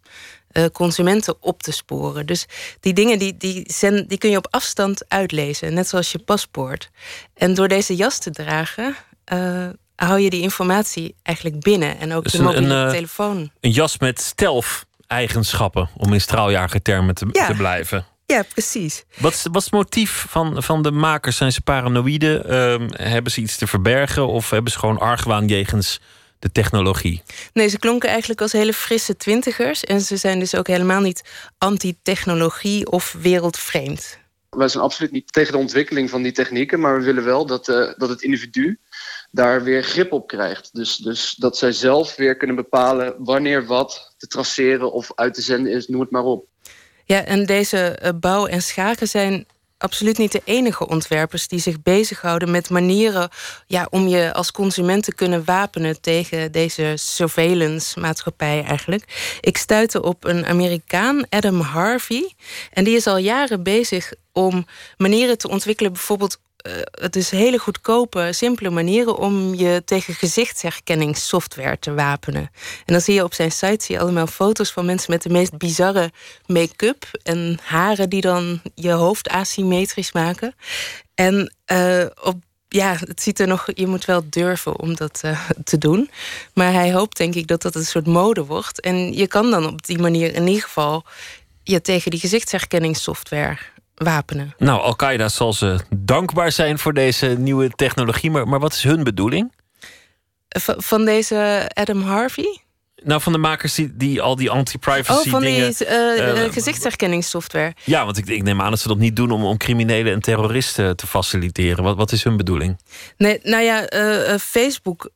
eh, 0.51 0.65
consumenten 0.73 1.35
op 1.39 1.63
te 1.63 1.71
sporen. 1.71 2.25
Dus 2.25 2.45
die 2.79 2.93
dingen 2.93 3.19
die, 3.19 3.37
die, 3.37 3.63
zend, 3.67 4.09
die 4.09 4.17
kun 4.17 4.29
je 4.29 4.37
op 4.37 4.47
afstand 4.49 5.03
uitlezen, 5.07 5.73
net 5.73 5.87
zoals 5.87 6.11
je 6.11 6.19
paspoort. 6.19 6.89
En 7.33 7.53
door 7.53 7.67
deze 7.67 7.95
jas 7.95 8.19
te 8.19 8.31
dragen, 8.31 8.95
eh, 9.25 9.67
hou 9.95 10.19
je 10.19 10.29
die 10.29 10.41
informatie 10.41 11.15
eigenlijk 11.23 11.59
binnen. 11.59 11.99
En 11.99 12.13
ook 12.13 12.23
Dus 12.23 12.31
de 12.31 12.41
mobiele 12.41 12.73
een, 12.73 12.85
eh, 12.85 12.91
telefoon. 12.93 13.51
Een 13.59 13.71
jas 13.71 13.97
met 13.99 14.21
stealth-eigenschappen, 14.21 15.89
om 15.97 16.13
in 16.13 16.21
straaljagertermen 16.21 17.15
te, 17.15 17.27
Ja. 17.31 17.45
te 17.47 17.53
blijven. 17.53 18.05
Ja, 18.25 18.43
precies. 18.53 19.03
Wat 19.17 19.33
is, 19.33 19.43
wat 19.43 19.55
is 19.55 19.63
het 19.63 19.73
motief 19.73 20.25
van, 20.29 20.63
van 20.63 20.81
de 20.81 20.91
makers? 20.91 21.37
Zijn 21.37 21.51
ze 21.51 21.61
paranoïde? 21.61 22.41
Ehm, 22.41 22.87
hebben 23.07 23.31
ze 23.31 23.41
iets 23.41 23.57
te 23.57 23.67
verbergen? 23.67 24.27
Of 24.27 24.49
hebben 24.49 24.71
ze 24.71 24.79
gewoon 24.79 24.97
argwaan 24.99 25.47
jegens 25.47 25.99
de 26.41 26.51
technologie? 26.51 27.21
Nee, 27.53 27.67
ze 27.67 27.79
klonken 27.79 28.09
eigenlijk 28.09 28.41
als 28.41 28.51
hele 28.51 28.73
frisse 28.73 29.17
twintigers. 29.17 29.83
En 29.83 30.01
ze 30.01 30.17
zijn 30.17 30.39
dus 30.39 30.55
ook 30.55 30.67
helemaal 30.67 31.01
niet 31.01 31.23
anti-technologie 31.57 32.91
of 32.91 33.15
wereldvreemd. 33.21 34.19
Wij 34.49 34.67
zijn 34.67 34.83
absoluut 34.83 35.11
niet 35.11 35.33
tegen 35.33 35.51
de 35.51 35.57
ontwikkeling 35.57 36.09
van 36.09 36.21
die 36.21 36.31
technieken, 36.31 36.79
maar 36.79 36.97
we 36.97 37.05
willen 37.05 37.23
wel 37.23 37.45
dat, 37.45 37.67
eh, 37.69 37.93
dat 37.97 38.09
het 38.09 38.21
individu 38.21 38.79
daar 39.31 39.63
weer 39.63 39.83
grip 39.83 40.11
op 40.11 40.27
krijgt. 40.27 40.69
Dus, 40.73 40.95
dus 40.95 41.35
dat 41.35 41.57
zij 41.57 41.71
zelf 41.71 42.15
weer 42.15 42.37
kunnen 42.37 42.55
bepalen 42.55 43.15
wanneer 43.17 43.65
wat 43.65 44.13
te 44.17 44.27
traceren 44.27 44.91
of 44.91 45.11
uit 45.15 45.33
te 45.33 45.41
zenden 45.41 45.71
is, 45.71 45.87
noem 45.87 46.01
het 46.01 46.11
maar 46.11 46.23
op. 46.23 46.45
Ja, 47.05 47.25
en 47.25 47.45
deze 47.45 47.77
eh, 47.77 48.11
bouw- 48.19 48.45
en 48.45 48.61
schaken 48.61 49.07
zijn 49.07 49.45
absoluut 49.81 50.17
niet 50.17 50.31
de 50.31 50.41
enige 50.43 50.87
ontwerpers 50.87 51.47
die 51.47 51.59
zich 51.59 51.81
bezighouden 51.81 52.51
met 52.51 52.69
manieren 52.69 53.29
ja, 53.67 53.87
om 53.89 54.07
je 54.07 54.33
als 54.33 54.51
consument 54.51 55.03
te 55.03 55.15
kunnen 55.15 55.45
wapenen 55.45 56.01
tegen 56.01 56.51
deze 56.51 56.93
surveillance-maatschappij 56.95 58.63
eigenlijk. 58.63 59.37
Ik 59.41 59.57
stuitte 59.57 60.01
op 60.01 60.23
een 60.23 60.45
Amerikaan, 60.45 61.25
Adam 61.29 61.59
Harvey, 61.59 62.33
en 62.71 62.83
die 62.83 62.95
is 62.95 63.07
al 63.07 63.17
jaren 63.17 63.63
bezig 63.63 64.13
om 64.31 64.65
manieren 64.97 65.37
te 65.37 65.49
ontwikkelen, 65.49 65.93
bijvoorbeeld. 65.93 66.39
Eh, 66.61 66.73
het 66.91 67.15
is 67.15 67.29
hele 67.29 67.57
goedkope, 67.57 68.27
simpele 68.31 68.69
manieren 68.69 69.17
om 69.17 69.53
je 69.53 69.81
tegen 69.85 70.13
gezichtsherkenningssoftware 70.13 71.79
te 71.79 71.93
wapenen. 71.93 72.49
En 72.85 72.93
dan 72.93 73.01
zie 73.01 73.13
je 73.13 73.23
op 73.23 73.33
zijn 73.33 73.51
site 73.51 73.85
zie 73.85 73.95
je 73.95 74.01
allemaal 74.01 74.27
foto's 74.27 74.71
van 74.71 74.85
mensen 74.85 75.11
met 75.11 75.21
de 75.21 75.29
meest 75.29 75.57
bizarre 75.57 76.11
make-up 76.45 77.05
en 77.23 77.59
haren 77.63 78.09
die 78.09 78.21
dan 78.21 78.61
je 78.75 78.91
hoofd 78.91 79.29
asymmetrisch 79.29 80.11
maken. 80.11 80.55
En 81.15 81.53
eh, 81.65 82.05
op 82.23 82.35
ja, 82.67 82.95
het 82.99 83.21
ziet 83.21 83.39
er 83.39 83.47
nog. 83.47 83.67
Je 83.73 83.87
moet 83.87 84.05
wel 84.05 84.21
durven 84.29 84.79
om 84.79 84.95
dat 84.95 85.19
eh, 85.23 85.49
te 85.63 85.77
doen. 85.77 86.09
Maar 86.53 86.73
hij 86.73 86.93
hoopt, 86.93 87.17
denk 87.17 87.35
ik, 87.35 87.47
dat 87.47 87.61
dat 87.61 87.75
een 87.75 87.85
soort 87.85 88.07
mode 88.07 88.45
wordt. 88.45 88.81
En 88.81 89.13
je 89.13 89.27
kan 89.27 89.51
dan 89.51 89.65
op 89.67 89.85
die 89.85 89.99
manier 89.99 90.33
in 90.33 90.47
ieder 90.47 90.63
geval 90.63 91.03
je 91.63 91.81
tegen 91.81 92.11
die 92.11 92.19
gezichtsherkenningssoftware 92.19 93.57
wapenen. 94.03 94.53
Nou, 94.57 94.81
Al-Qaeda 94.81 95.29
zal 95.29 95.53
ze 95.53 95.79
dankbaar 95.95 96.51
zijn 96.51 96.79
voor 96.79 96.93
deze 96.93 97.27
nieuwe 97.27 97.69
technologie. 97.69 98.31
Maar, 98.31 98.47
maar 98.47 98.59
wat 98.59 98.73
is 98.73 98.83
hun 98.83 99.03
bedoeling? 99.03 99.51
V- 100.49 100.69
van 100.77 101.05
deze 101.05 101.69
Adam 101.73 102.01
Harvey? 102.01 102.59
Nou, 103.03 103.21
van 103.21 103.31
de 103.31 103.37
makers 103.37 103.75
die, 103.75 103.91
die 103.97 104.21
al 104.21 104.35
die 104.35 104.49
anti-privacy 104.49 105.25
Oh, 105.27 105.31
van 105.31 105.41
die 105.41 105.53
dingen... 105.55 106.45
eh, 106.45 106.51
gezichtsherkenningssoftware. 106.51 107.73
ja, 107.85 108.05
want 108.05 108.17
ik, 108.17 108.27
ik 108.27 108.43
neem 108.43 108.61
aan 108.61 108.69
dat 108.69 108.79
ze 108.79 108.87
dat 108.87 108.97
niet 108.97 109.15
doen 109.15 109.31
om, 109.31 109.43
om 109.45 109.57
criminelen 109.57 110.13
en 110.13 110.21
terroristen 110.21 110.95
te 110.95 111.07
faciliteren. 111.07 111.83
Wat, 111.83 111.95
wat 111.95 112.11
is 112.11 112.23
hun 112.23 112.37
bedoeling? 112.37 112.79
Nee, 113.17 113.39
nou 113.43 113.63
ja, 113.63 113.87
Facebook 114.39 115.09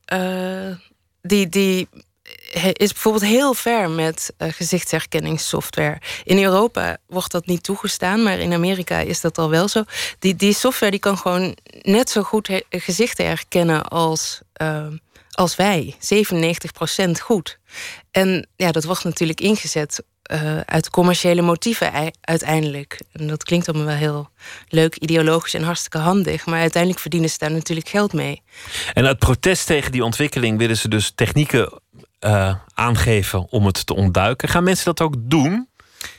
die, 1.22 1.48
die 1.48 1.88
is 2.72 2.92
bijvoorbeeld 2.92 3.24
heel 3.24 3.54
ver 3.54 3.90
met 3.90 4.32
eh, 4.36 4.52
gezichtsherkenningssoftware. 4.52 6.00
In 6.24 6.42
Europa 6.42 6.96
wordt 7.06 7.30
dat 7.32 7.46
niet 7.46 7.62
toegestaan, 7.62 8.22
maar 8.22 8.38
in 8.38 8.52
Amerika 8.52 8.98
is 8.98 9.20
dat 9.20 9.38
al 9.38 9.50
wel 9.50 9.68
zo. 9.68 9.84
Die, 10.18 10.36
die 10.36 10.54
software 10.54 10.90
die 10.90 11.00
kan 11.00 11.18
gewoon 11.18 11.56
net 11.82 12.10
zo 12.10 12.22
goed 12.22 12.62
gezichten 12.70 13.26
herkennen 13.26 13.84
als, 13.84 14.40
eh, 14.52 14.86
als 15.30 15.56
wij. 15.56 15.94
97% 15.98 17.20
goed. 17.20 17.58
En 18.10 18.48
ja, 18.56 18.72
dat 18.72 18.84
wordt 18.84 19.04
natuurlijk 19.04 19.40
ingezet 19.40 20.02
eh, 20.26 20.60
uit 20.60 20.90
commerciële 20.90 21.42
motieven 21.42 21.92
ei- 21.92 22.10
uiteindelijk. 22.20 23.00
En 23.12 23.26
dat 23.26 23.44
klinkt 23.44 23.68
allemaal 23.68 23.86
wel 23.86 23.96
heel 23.96 24.28
leuk, 24.68 24.96
ideologisch 24.96 25.54
en 25.54 25.62
hartstikke 25.62 25.98
handig. 25.98 26.46
Maar 26.46 26.60
uiteindelijk 26.60 27.00
verdienen 27.02 27.30
ze 27.30 27.38
daar 27.38 27.50
natuurlijk 27.50 27.88
geld 27.88 28.12
mee. 28.12 28.42
En 28.92 29.06
uit 29.06 29.18
protest 29.18 29.66
tegen 29.66 29.92
die 29.92 30.04
ontwikkeling 30.04 30.58
willen 30.58 30.76
ze 30.76 30.88
dus 30.88 31.12
technieken 31.14 31.80
eh, 32.18 32.54
aangeven 32.74 33.46
om 33.50 33.66
het 33.66 33.86
te 33.86 33.94
ontduiken. 33.94 34.48
Gaan 34.48 34.64
mensen 34.64 34.84
dat 34.84 35.00
ook 35.00 35.14
doen? 35.18 35.68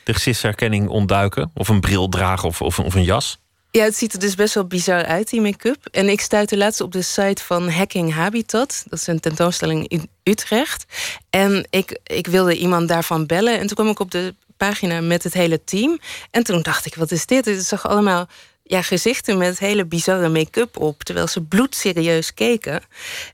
De 0.04 0.14
gezichtsherkenning 0.14 0.88
ontduiken? 0.88 1.50
Of 1.54 1.68
een 1.68 1.80
bril 1.80 2.08
dragen 2.08 2.48
of, 2.48 2.62
of, 2.62 2.78
of 2.78 2.94
een 2.94 3.04
jas? 3.04 3.38
Ja, 3.70 3.84
het 3.84 3.96
ziet 3.96 4.12
er 4.12 4.18
dus 4.18 4.34
best 4.34 4.54
wel 4.54 4.66
bizar 4.66 5.04
uit, 5.04 5.30
die 5.30 5.40
make-up. 5.40 5.86
En 5.90 6.08
ik 6.08 6.20
stuitte 6.20 6.56
laatst 6.56 6.80
op 6.80 6.92
de 6.92 7.02
site 7.02 7.44
van 7.44 7.70
Hacking 7.70 8.14
Habitat. 8.14 8.84
Dat 8.88 8.98
is 8.98 9.06
een 9.06 9.20
tentoonstelling 9.20 9.88
in 9.88 10.08
Utrecht. 10.22 10.84
En 11.30 11.66
ik, 11.70 11.98
ik 12.04 12.26
wilde 12.26 12.56
iemand 12.56 12.88
daarvan 12.88 13.26
bellen. 13.26 13.58
En 13.58 13.66
toen 13.66 13.76
kwam 13.76 13.88
ik 13.88 14.00
op 14.00 14.10
de 14.10 14.34
pagina 14.56 15.00
met 15.00 15.22
het 15.22 15.34
hele 15.34 15.64
team. 15.64 15.98
En 16.30 16.44
toen 16.44 16.62
dacht 16.62 16.86
ik, 16.86 16.94
wat 16.94 17.10
is 17.10 17.26
dit? 17.26 17.44
Het 17.44 17.66
zag 17.66 17.88
allemaal 17.88 18.28
ja, 18.62 18.82
gezichten 18.82 19.38
met 19.38 19.58
hele 19.58 19.84
bizarre 19.84 20.28
make-up 20.28 20.76
op. 20.76 21.02
Terwijl 21.02 21.26
ze 21.26 21.42
bloedserieus 21.42 22.34
keken. 22.34 22.82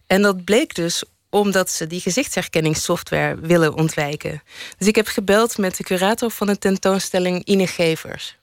En 0.06 0.22
dat 0.22 0.44
bleek 0.44 0.74
dus 0.74 1.04
omdat 1.34 1.70
ze 1.70 1.86
die 1.86 2.00
gezichtsherkenningssoftware 2.00 3.36
willen 3.40 3.74
ontwijken. 3.74 4.42
Dus 4.78 4.88
ik 4.88 4.96
heb 4.96 5.06
gebeld 5.06 5.58
met 5.58 5.76
de 5.76 5.84
curator 5.84 6.30
van 6.30 6.46
de 6.46 6.58
tentoonstelling 6.58 7.44
Ine 7.44 7.66
Gevers. 7.66 8.38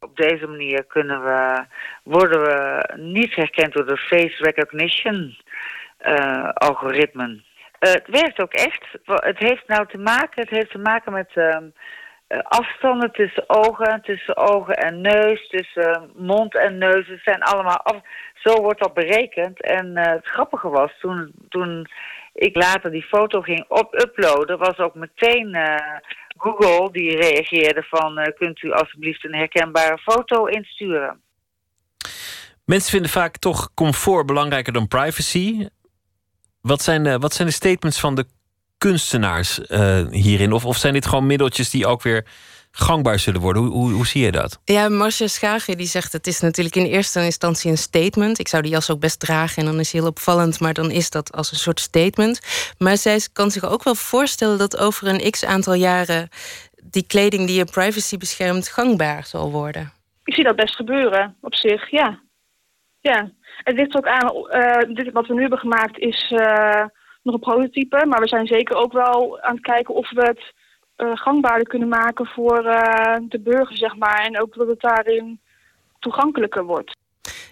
Op 0.00 0.16
deze 0.16 0.46
manier 0.46 0.84
kunnen 0.84 1.22
we, 1.22 1.64
worden 2.02 2.40
we 2.40 2.88
niet 2.96 3.34
herkend 3.34 3.72
door 3.72 3.86
de 3.86 3.96
face 3.96 4.36
recognition 4.42 5.36
eh, 5.98 6.48
algoritmen. 6.54 7.44
Eh, 7.78 7.92
het 7.92 8.06
werkt 8.06 8.42
ook 8.42 8.52
echt. 8.52 8.84
Het 9.04 9.38
heeft 9.38 9.68
nou 9.68 9.86
te 9.86 9.98
maken, 9.98 10.40
het 10.40 10.50
heeft 10.50 10.70
te 10.70 10.78
maken 10.78 11.12
met 11.12 11.30
ehm, 11.34 11.64
eh, 12.26 12.38
afstanden 12.42 13.12
tussen 13.12 13.44
ogen, 13.46 14.02
tussen 14.02 14.36
ogen 14.36 14.74
en 14.74 15.00
neus, 15.00 15.48
tussen 15.48 16.10
mond 16.16 16.56
en 16.56 16.78
neus. 16.78 17.08
Het 17.08 17.20
zijn 17.24 17.42
allemaal 17.42 17.80
af. 17.82 17.96
Zo 18.34 18.60
wordt 18.62 18.80
dat 18.80 18.94
berekend. 18.94 19.62
En 19.62 19.96
het 19.96 20.26
grappige 20.26 20.68
was, 20.68 20.92
toen, 21.00 21.32
toen 21.48 21.88
ik 22.36 22.56
later 22.56 22.90
die 22.90 23.02
foto 23.02 23.40
ging 23.40 23.64
op 23.68 23.94
uploaden, 23.94 24.58
was 24.58 24.78
ook 24.78 24.94
meteen 24.94 25.54
eh, 25.54 25.98
Google 26.36 26.88
die 26.92 27.16
reageerde 27.16 27.82
van 27.82 28.18
eh, 28.18 28.34
kunt 28.38 28.62
u 28.62 28.72
alsjeblieft 28.72 29.24
een 29.24 29.34
herkenbare 29.34 29.98
foto 29.98 30.44
insturen. 30.46 31.20
Mensen 32.64 32.90
vinden 32.90 33.10
vaak 33.10 33.36
toch 33.36 33.70
comfort 33.74 34.26
belangrijker 34.26 34.72
dan 34.72 34.88
privacy. 34.88 35.68
Wat 36.60 36.82
zijn, 36.82 37.02
de- 37.02 37.18
wat 37.18 37.34
zijn 37.34 37.48
de 37.48 37.54
statements 37.54 38.00
van 38.00 38.14
de 38.14 38.24
kunstenaars 38.78 39.66
eh, 39.66 40.06
hierin? 40.10 40.52
Of, 40.52 40.64
of 40.64 40.76
zijn 40.76 40.92
dit 40.92 41.06
gewoon 41.06 41.26
middeltjes 41.26 41.70
die 41.70 41.86
ook 41.86 42.02
weer 42.02 42.26
gangbaar 42.78 43.18
zullen 43.18 43.40
worden. 43.40 43.62
Hoe, 43.62 43.72
hoe, 43.72 43.92
hoe 43.92 44.06
zie 44.06 44.24
je 44.24 44.32
dat? 44.32 44.60
Ja, 44.64 44.88
Marcia 44.88 45.26
Schagen 45.26 45.76
die 45.76 45.86
zegt 45.86 46.12
het 46.12 46.26
is 46.26 46.40
natuurlijk 46.40 46.76
in 46.76 46.84
eerste 46.84 47.24
instantie 47.24 47.70
een 47.70 47.78
statement. 47.78 48.38
Ik 48.38 48.48
zou 48.48 48.62
die 48.62 48.70
jas 48.72 48.90
ook 48.90 49.00
best 49.00 49.20
dragen 49.20 49.62
en 49.62 49.68
dan 49.70 49.80
is 49.80 49.92
hij 49.92 50.00
heel 50.00 50.10
opvallend, 50.10 50.60
maar 50.60 50.74
dan 50.74 50.90
is 50.90 51.10
dat 51.10 51.32
als 51.32 51.50
een 51.50 51.56
soort 51.56 51.80
statement. 51.80 52.40
Maar 52.78 52.96
zij 52.96 53.20
kan 53.32 53.50
zich 53.50 53.64
ook 53.64 53.82
wel 53.82 53.94
voorstellen 53.94 54.58
dat 54.58 54.78
over 54.78 55.08
een 55.08 55.30
x 55.30 55.44
aantal 55.44 55.74
jaren 55.74 56.28
die 56.82 57.06
kleding 57.06 57.46
die 57.46 57.56
je 57.56 57.64
privacy 57.64 58.16
beschermt 58.16 58.68
gangbaar 58.68 59.24
zal 59.24 59.50
worden. 59.50 59.92
Ik 60.24 60.34
zie 60.34 60.44
dat 60.44 60.56
best 60.56 60.74
gebeuren, 60.74 61.36
op 61.40 61.54
zich, 61.54 61.90
ja. 61.90 62.20
Ja, 63.00 63.30
het 63.64 63.76
ligt 63.76 63.96
ook 63.96 64.06
aan, 64.06 64.48
eh, 64.48 64.94
dit 64.94 65.12
wat 65.12 65.26
we 65.26 65.34
nu 65.34 65.40
hebben 65.40 65.58
gemaakt 65.58 65.98
is 65.98 66.32
eh, 66.36 66.84
nog 67.22 67.34
een 67.34 67.40
prototype, 67.40 68.06
maar 68.06 68.20
we 68.20 68.28
zijn 68.28 68.46
zeker 68.46 68.76
ook 68.76 68.92
wel 68.92 69.40
aan 69.40 69.54
het 69.54 69.64
kijken 69.64 69.94
of 69.94 70.10
we 70.10 70.24
het 70.24 70.52
gangbaarder 70.96 71.68
kunnen 71.68 71.88
maken 71.88 72.26
voor 72.26 72.64
eh, 72.64 73.16
de 73.28 73.40
burger, 73.40 73.76
zeg 73.76 73.96
maar. 73.96 74.24
En 74.24 74.40
ook 74.40 74.54
dat 74.54 74.68
het 74.68 74.80
daarin 74.80 75.40
toegankelijker 75.98 76.64
wordt. 76.64 76.96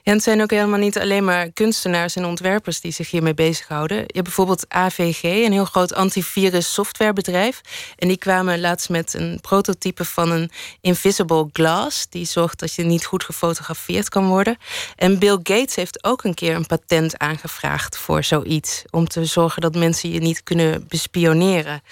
En 0.04 0.12
het 0.12 0.22
zijn 0.22 0.42
ook 0.42 0.50
helemaal 0.50 0.78
niet 0.78 0.98
alleen 0.98 1.24
maar 1.24 1.52
kunstenaars 1.52 2.16
en 2.16 2.24
ontwerpers 2.24 2.80
die 2.80 2.92
zich 2.92 3.10
hiermee 3.10 3.34
bezighouden. 3.34 3.96
Je 3.96 4.02
hebt 4.06 4.22
bijvoorbeeld 4.22 4.64
AVG, 4.68 5.22
een 5.22 5.52
heel 5.52 5.64
groot 5.64 5.94
antivirus 5.94 6.72
softwarebedrijf. 6.72 7.60
En 7.96 8.08
die 8.08 8.16
kwamen 8.16 8.60
laatst 8.60 8.88
met 8.88 9.14
een 9.14 9.38
prototype 9.40 10.04
van 10.04 10.30
een 10.30 10.50
invisible 10.80 11.48
glass. 11.52 12.06
Die 12.08 12.24
zorgt 12.24 12.58
dat 12.58 12.74
je 12.74 12.82
niet 12.82 13.04
goed 13.04 13.24
gefotografeerd 13.24 14.08
kan 14.08 14.26
worden. 14.28 14.56
En 14.96 15.18
Bill 15.18 15.38
Gates 15.42 15.74
heeft 15.74 16.04
ook 16.04 16.24
een 16.24 16.34
keer 16.34 16.54
een 16.54 16.66
patent 16.66 17.18
aangevraagd 17.18 17.98
voor 17.98 18.24
zoiets. 18.24 18.82
Om 18.90 19.08
te 19.08 19.24
zorgen 19.24 19.62
dat 19.62 19.74
mensen 19.74 20.10
je 20.10 20.20
niet 20.20 20.42
kunnen 20.42 20.86
bespioneren. 20.88 21.82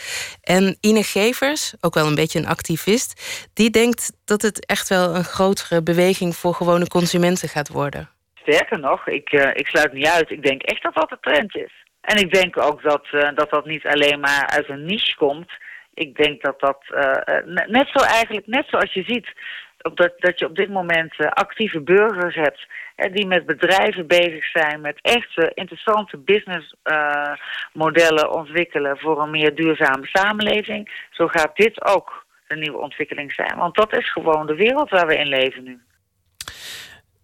En 0.41 0.77
Ine 0.81 1.03
Gevers, 1.03 1.73
ook 1.81 1.95
wel 1.95 2.07
een 2.07 2.15
beetje 2.15 2.39
een 2.39 2.47
activist, 2.47 3.21
die 3.53 3.71
denkt 3.71 4.13
dat 4.25 4.43
het 4.43 4.67
echt 4.67 4.89
wel 4.89 5.15
een 5.15 5.25
grotere 5.25 5.83
beweging 5.83 6.37
voor 6.37 6.55
gewone 6.55 6.89
consumenten 6.89 7.49
gaat 7.49 7.69
worden. 7.69 8.09
Sterker 8.35 8.79
nog, 8.79 9.07
ik, 9.07 9.33
eh, 9.33 9.51
ik 9.53 9.67
sluit 9.67 9.93
niet 9.93 10.07
uit. 10.07 10.31
Ik 10.31 10.43
denk 10.43 10.63
echt 10.63 10.83
dat 10.83 10.95
dat 10.95 11.09
de 11.09 11.19
trend 11.21 11.57
is. 11.57 11.73
En 12.01 12.17
ik 12.17 12.33
denk 12.33 12.63
ook 12.63 12.83
dat, 12.83 13.07
eh, 13.11 13.29
dat 13.35 13.51
dat 13.51 13.67
niet 13.67 13.87
alleen 13.87 14.21
maar 14.21 14.47
uit 14.47 14.69
een 14.69 14.85
niche 14.85 15.17
komt. 15.17 15.51
Ik 15.95 16.17
denk 16.17 16.43
dat 16.43 16.61
dat 16.61 16.79
eh, 16.87 17.11
ne- 17.45 17.67
net 17.69 17.89
zo 17.93 18.05
eigenlijk, 18.05 18.47
net 18.47 18.67
zoals 18.69 18.93
je 18.93 19.03
ziet, 19.03 19.33
dat, 19.77 20.13
dat 20.19 20.39
je 20.39 20.47
op 20.47 20.57
dit 20.57 20.69
moment 20.69 21.15
actieve 21.19 21.81
burgers 21.81 22.35
hebt 22.35 22.67
die 23.13 23.27
met 23.27 23.47
bedrijven 23.47 24.07
bezig 24.07 24.45
zijn, 24.45 24.81
met 24.81 24.99
echt 25.01 25.53
interessante 25.55 26.17
businessmodellen 26.17 28.33
ontwikkelen 28.33 28.99
voor 28.99 29.23
een 29.23 29.31
meer 29.31 29.55
duurzame 29.55 30.07
samenleving. 30.07 31.07
Zo 31.11 31.27
gaat 31.27 31.57
dit 31.57 31.85
ook 31.85 32.22
een 32.53 32.59
nieuwe 32.59 32.79
ontwikkeling 32.79 33.33
zijn. 33.33 33.57
Want 33.57 33.75
dat 33.75 33.97
is 33.97 34.13
gewoon 34.13 34.47
de 34.47 34.55
wereld 34.55 34.91
waar 34.91 35.07
we 35.07 35.19
in 35.19 35.27
leven 35.27 35.65
nu. 35.65 35.81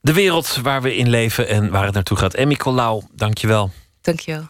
De 0.00 0.12
wereld 0.12 0.56
waar 0.62 0.82
we 0.82 0.96
in 0.96 1.08
leven 1.08 1.48
en 1.48 1.70
waar 1.70 1.84
het 1.84 1.94
naartoe 1.94 2.16
gaat. 2.16 2.34
Emmy 2.34 2.54
Colau, 2.54 3.02
dankjewel. 3.12 3.70
Dankjewel. 4.00 4.48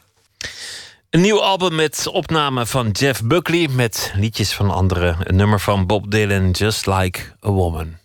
Een 1.11 1.21
nieuw 1.21 1.43
album 1.43 1.75
met 1.75 2.07
opname 2.07 2.67
van 2.67 2.91
Jeff 2.91 3.23
Buckley... 3.25 3.69
met 3.69 4.13
liedjes 4.17 4.55
van 4.55 4.71
anderen. 4.71 5.17
Een 5.23 5.37
nummer 5.37 5.61
van 5.61 5.87
Bob 5.87 6.11
Dylan, 6.11 6.51
Just 6.51 6.87
Like 6.87 7.21
a 7.47 7.51
Woman. 7.51 7.98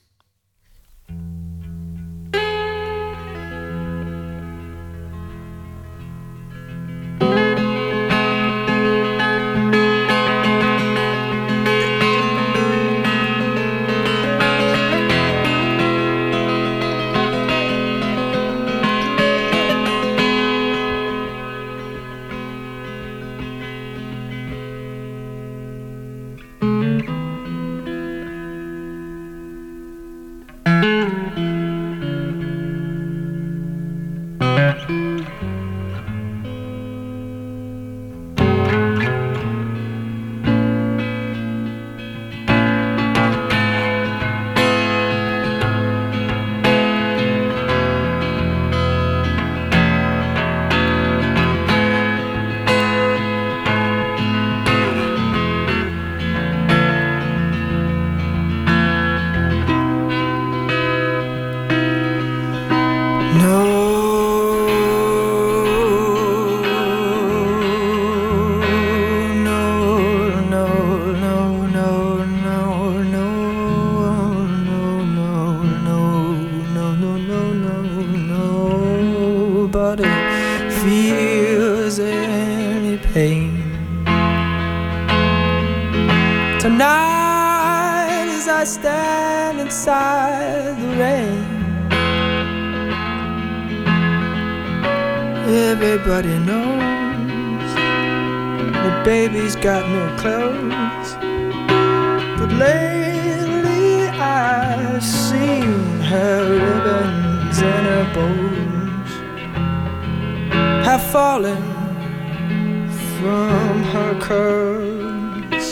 Fallen 111.34 112.90
from 113.18 113.84
her 113.92 114.14
curls 114.22 115.68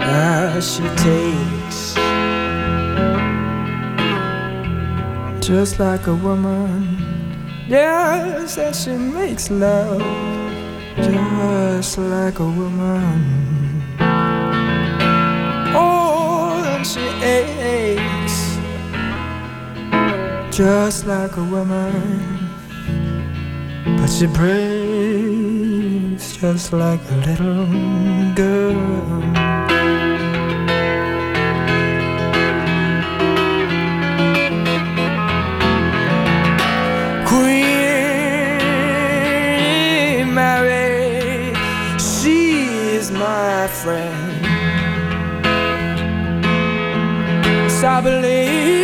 as 0.00 0.76
she 0.76 0.82
takes 1.08 1.94
just 5.46 5.78
like 5.78 6.06
a 6.06 6.14
woman. 6.14 6.96
Yes, 7.68 8.56
and 8.56 8.74
she 8.74 8.92
makes 8.92 9.50
love 9.50 10.00
just 10.96 11.98
like 11.98 12.38
a 12.38 12.50
woman. 12.60 13.82
Oh, 15.76 16.62
and 16.72 16.86
she 16.86 17.06
aches 17.22 18.38
just 20.56 21.04
like 21.04 21.36
a 21.36 21.44
woman. 21.44 22.33
But 24.04 24.12
she 24.12 24.26
breaks 24.26 25.86
just 26.36 26.74
like 26.74 27.00
a 27.10 27.14
little 27.26 27.64
girl. 28.34 29.22
Queen 37.26 38.74
Mary, 40.34 41.54
she's 41.98 43.10
my 43.10 43.66
friend. 43.68 44.44
So 47.70 47.88
I 47.88 48.00
believe 48.02 48.83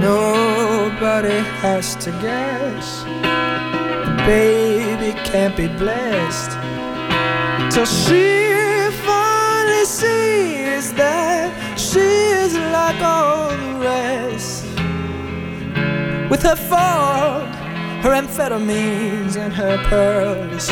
Nobody 0.00 1.38
has 1.62 1.94
to 2.04 2.10
guess. 2.22 3.02
The 3.04 4.14
baby 4.26 5.12
can't 5.30 5.56
be 5.56 5.68
blessed 5.68 6.52
till 7.74 7.86
she 7.86 8.90
finally 9.06 9.84
sees 9.84 10.92
that 10.94 11.78
she 11.78 12.00
is 12.00 12.54
like 12.76 13.00
all 13.02 13.50
the 13.50 13.72
rest. 13.84 14.64
With 16.30 16.42
her 16.42 16.56
fork 16.56 17.50
her 18.02 18.12
amphetamines 18.12 19.36
and 19.36 19.52
her 19.52 19.76
pearls. 19.88 20.68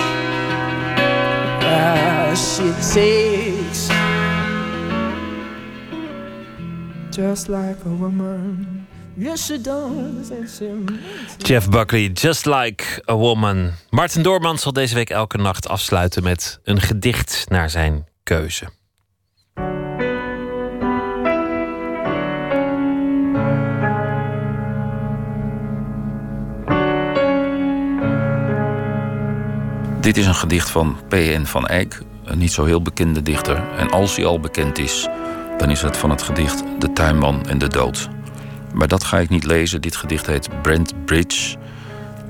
Ah, 1.60 2.32
she 2.34 2.72
takes 2.94 3.88
just 7.14 7.50
like 7.50 7.84
a 7.84 7.90
woman. 7.90 8.86
Yes, 9.20 9.47
she 9.47 9.61
does. 9.61 10.31
Jeff 11.39 11.69
Buckley, 11.69 12.11
Just 12.12 12.47
Like 12.47 13.03
a 13.11 13.16
Woman. 13.16 13.73
Martin 13.90 14.23
Doorman 14.23 14.59
zal 14.59 14.73
deze 14.73 14.95
week 14.95 15.11
elke 15.11 15.36
nacht 15.36 15.69
afsluiten 15.69 16.23
met 16.23 16.61
een 16.65 16.81
gedicht 16.81 17.45
naar 17.49 17.70
zijn 17.70 18.07
keuze. 18.23 18.69
Dit 30.01 30.16
is 30.16 30.27
een 30.27 30.35
gedicht 30.35 30.70
van 30.70 30.97
P.N. 31.09 31.45
van 31.45 31.66
Eyck, 31.66 32.03
een 32.24 32.39
niet 32.39 32.53
zo 32.53 32.65
heel 32.65 32.82
bekende 32.82 33.23
dichter. 33.23 33.62
En 33.77 33.90
als 33.90 34.16
hij 34.16 34.24
al 34.24 34.40
bekend 34.40 34.78
is, 34.78 35.09
dan 35.57 35.70
is 35.70 35.82
het 35.82 35.97
van 35.97 36.11
het 36.11 36.23
gedicht 36.23 36.62
De 36.78 36.93
tuinman 36.93 37.49
en 37.49 37.59
de 37.59 37.69
dood. 37.69 38.09
Maar 38.74 38.89
dat 38.89 39.05
ga 39.05 39.19
ik 39.19 39.28
niet 39.28 39.45
lezen. 39.45 39.81
Dit 39.81 39.97
gedicht 39.97 40.27
heet 40.27 40.62
Brent 40.62 41.05
Bridge. 41.05 41.57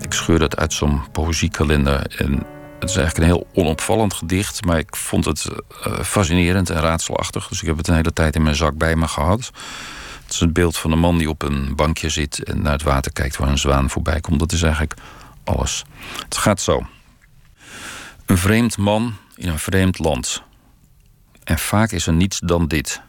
Ik 0.01 0.13
scheur 0.13 0.41
het 0.41 0.57
uit 0.57 0.73
zo'n 0.73 1.03
poëziekalender. 1.13 2.17
En 2.17 2.33
het 2.79 2.91
is 2.91 2.97
eigenlijk 2.97 3.19
een 3.19 3.37
heel 3.37 3.47
onopvallend 3.55 4.15
gedicht, 4.15 4.65
maar 4.65 4.79
ik 4.79 4.97
vond 4.97 5.25
het 5.25 5.49
eh, 5.83 6.01
fascinerend 6.01 6.71
en 6.71 6.81
raadselachtig. 6.81 7.49
Dus 7.49 7.61
ik 7.61 7.67
heb 7.67 7.77
het 7.77 7.89
een 7.89 7.95
hele 7.95 8.13
tijd 8.13 8.35
in 8.35 8.43
mijn 8.43 8.57
zak 8.57 8.77
bij 8.77 8.97
me 8.97 9.09
gehad. 9.09 9.51
Het 10.25 10.33
is 10.33 10.41
het 10.41 10.53
beeld 10.53 10.77
van 10.77 10.93
een 10.93 10.99
man 10.99 11.19
die 11.19 11.29
op 11.29 11.43
een 11.43 11.77
bankje 11.77 12.09
zit 12.09 12.45
en 12.45 12.63
naar 12.63 12.73
het 12.73 12.83
water 12.83 13.13
kijkt 13.13 13.37
waar 13.37 13.49
een 13.49 13.59
zwaan 13.59 13.91
voorbij 13.91 14.21
komt. 14.21 14.39
Dat 14.39 14.53
is 14.53 14.63
eigenlijk 14.63 14.95
alles. 15.45 15.85
Het 16.25 16.37
gaat 16.37 16.61
zo. 16.61 16.87
Een 18.27 18.39
vreemd 18.39 18.77
man 18.77 19.15
in 19.35 19.49
een 19.49 19.59
vreemd 19.59 19.99
land. 19.99 20.43
En 21.45 21.59
vaak 21.59 21.91
is 21.91 22.07
er 22.07 22.13
niets 22.13 22.39
dan 22.39 22.67
dit: 22.67 23.01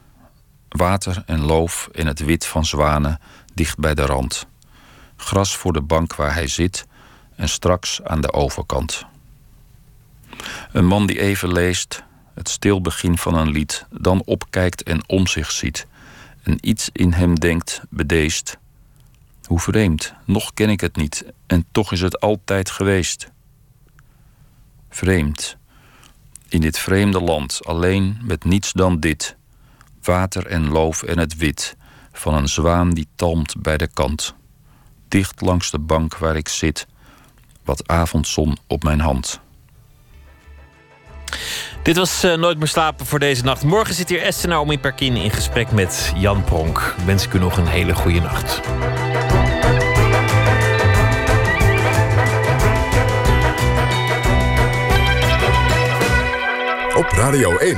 water 0.70 1.24
en 1.26 1.42
loof 1.42 1.90
in 1.92 2.08
het 2.08 2.20
wit 2.20 2.46
van 2.46 2.66
zwanen 2.66 3.20
dicht 3.54 3.78
bij 3.78 3.94
de 3.96 4.06
rand. 4.06 4.48
Gras 5.16 5.58
voor 5.58 5.74
de 5.74 5.82
bank 5.82 6.16
waar 6.16 6.34
hij 6.34 6.48
zit 6.48 6.88
en 7.36 7.50
straks 7.50 8.04
aan 8.04 8.22
de 8.22 8.34
overkant. 8.34 9.06
Een 10.72 10.86
man 10.86 11.06
die 11.06 11.20
even 11.20 11.52
leest, 11.52 12.04
het 12.34 12.50
stil 12.50 12.82
begin 12.82 13.18
van 13.18 13.36
een 13.36 13.52
lied, 13.52 13.86
dan 13.90 14.22
opkijkt 14.26 14.84
en 14.84 15.04
om 15.08 15.28
zich 15.28 15.52
ziet. 15.52 15.88
En 16.44 16.58
iets 16.62 16.90
in 16.94 17.14
hem 17.14 17.36
denkt, 17.36 17.82
bedeesd. 17.90 18.58
Hoe 19.44 19.60
vreemd, 19.60 20.14
nog 20.26 20.54
ken 20.54 20.70
ik 20.70 20.82
het 20.82 20.96
niet, 20.96 21.26
en 21.48 21.66
toch 21.72 21.92
is 21.92 22.02
het 22.02 22.20
altijd 22.20 22.70
geweest. 22.70 23.32
Vreemd. 24.90 25.58
In 26.48 26.62
dit 26.62 26.80
vreemde 26.80 27.22
land, 27.22 27.66
alleen 27.66 28.18
met 28.22 28.44
niets 28.44 28.74
dan 28.74 29.00
dit. 29.00 29.38
Water 30.02 30.46
en 30.46 30.70
loof 30.70 31.04
en 31.04 31.20
het 31.20 31.38
wit 31.38 31.76
van 32.12 32.34
een 32.34 32.48
zwaan 32.48 32.90
die 32.90 33.08
talmt 33.16 33.62
bij 33.62 33.78
de 33.78 33.88
kant. 33.88 34.36
Dicht 35.08 35.42
langs 35.42 35.72
de 35.72 35.80
bank 35.80 36.18
waar 36.18 36.36
ik 36.36 36.48
zit, 36.48 36.88
wat 37.64 37.88
avondzon 37.88 38.58
op 38.68 38.84
mijn 38.84 39.00
hand. 39.00 39.40
Dit 41.84 41.98
was 41.98 42.24
eh, 42.24 42.38
Nooit 42.38 42.58
meer 42.58 42.68
slapen 42.68 43.06
voor 43.06 43.20
deze 43.20 43.44
nacht. 43.44 43.64
Morgen 43.64 43.94
zit 43.94 44.10
hier 44.10 44.22
Esther 44.22 44.50
Naomi 44.50 44.80
Perkin 44.80 45.16
in 45.16 45.32
gesprek 45.32 45.72
met 45.72 46.14
Jan 46.16 46.44
Pronk. 46.44 46.96
Wens 47.06 47.26
ik 47.26 47.34
u 47.34 47.40
nog 47.40 47.58
een 47.58 47.68
hele 47.68 47.96
goede 47.96 48.20
nacht. 48.20 48.62
Op 56.96 57.10
Radio 57.12 57.58
1, 57.58 57.78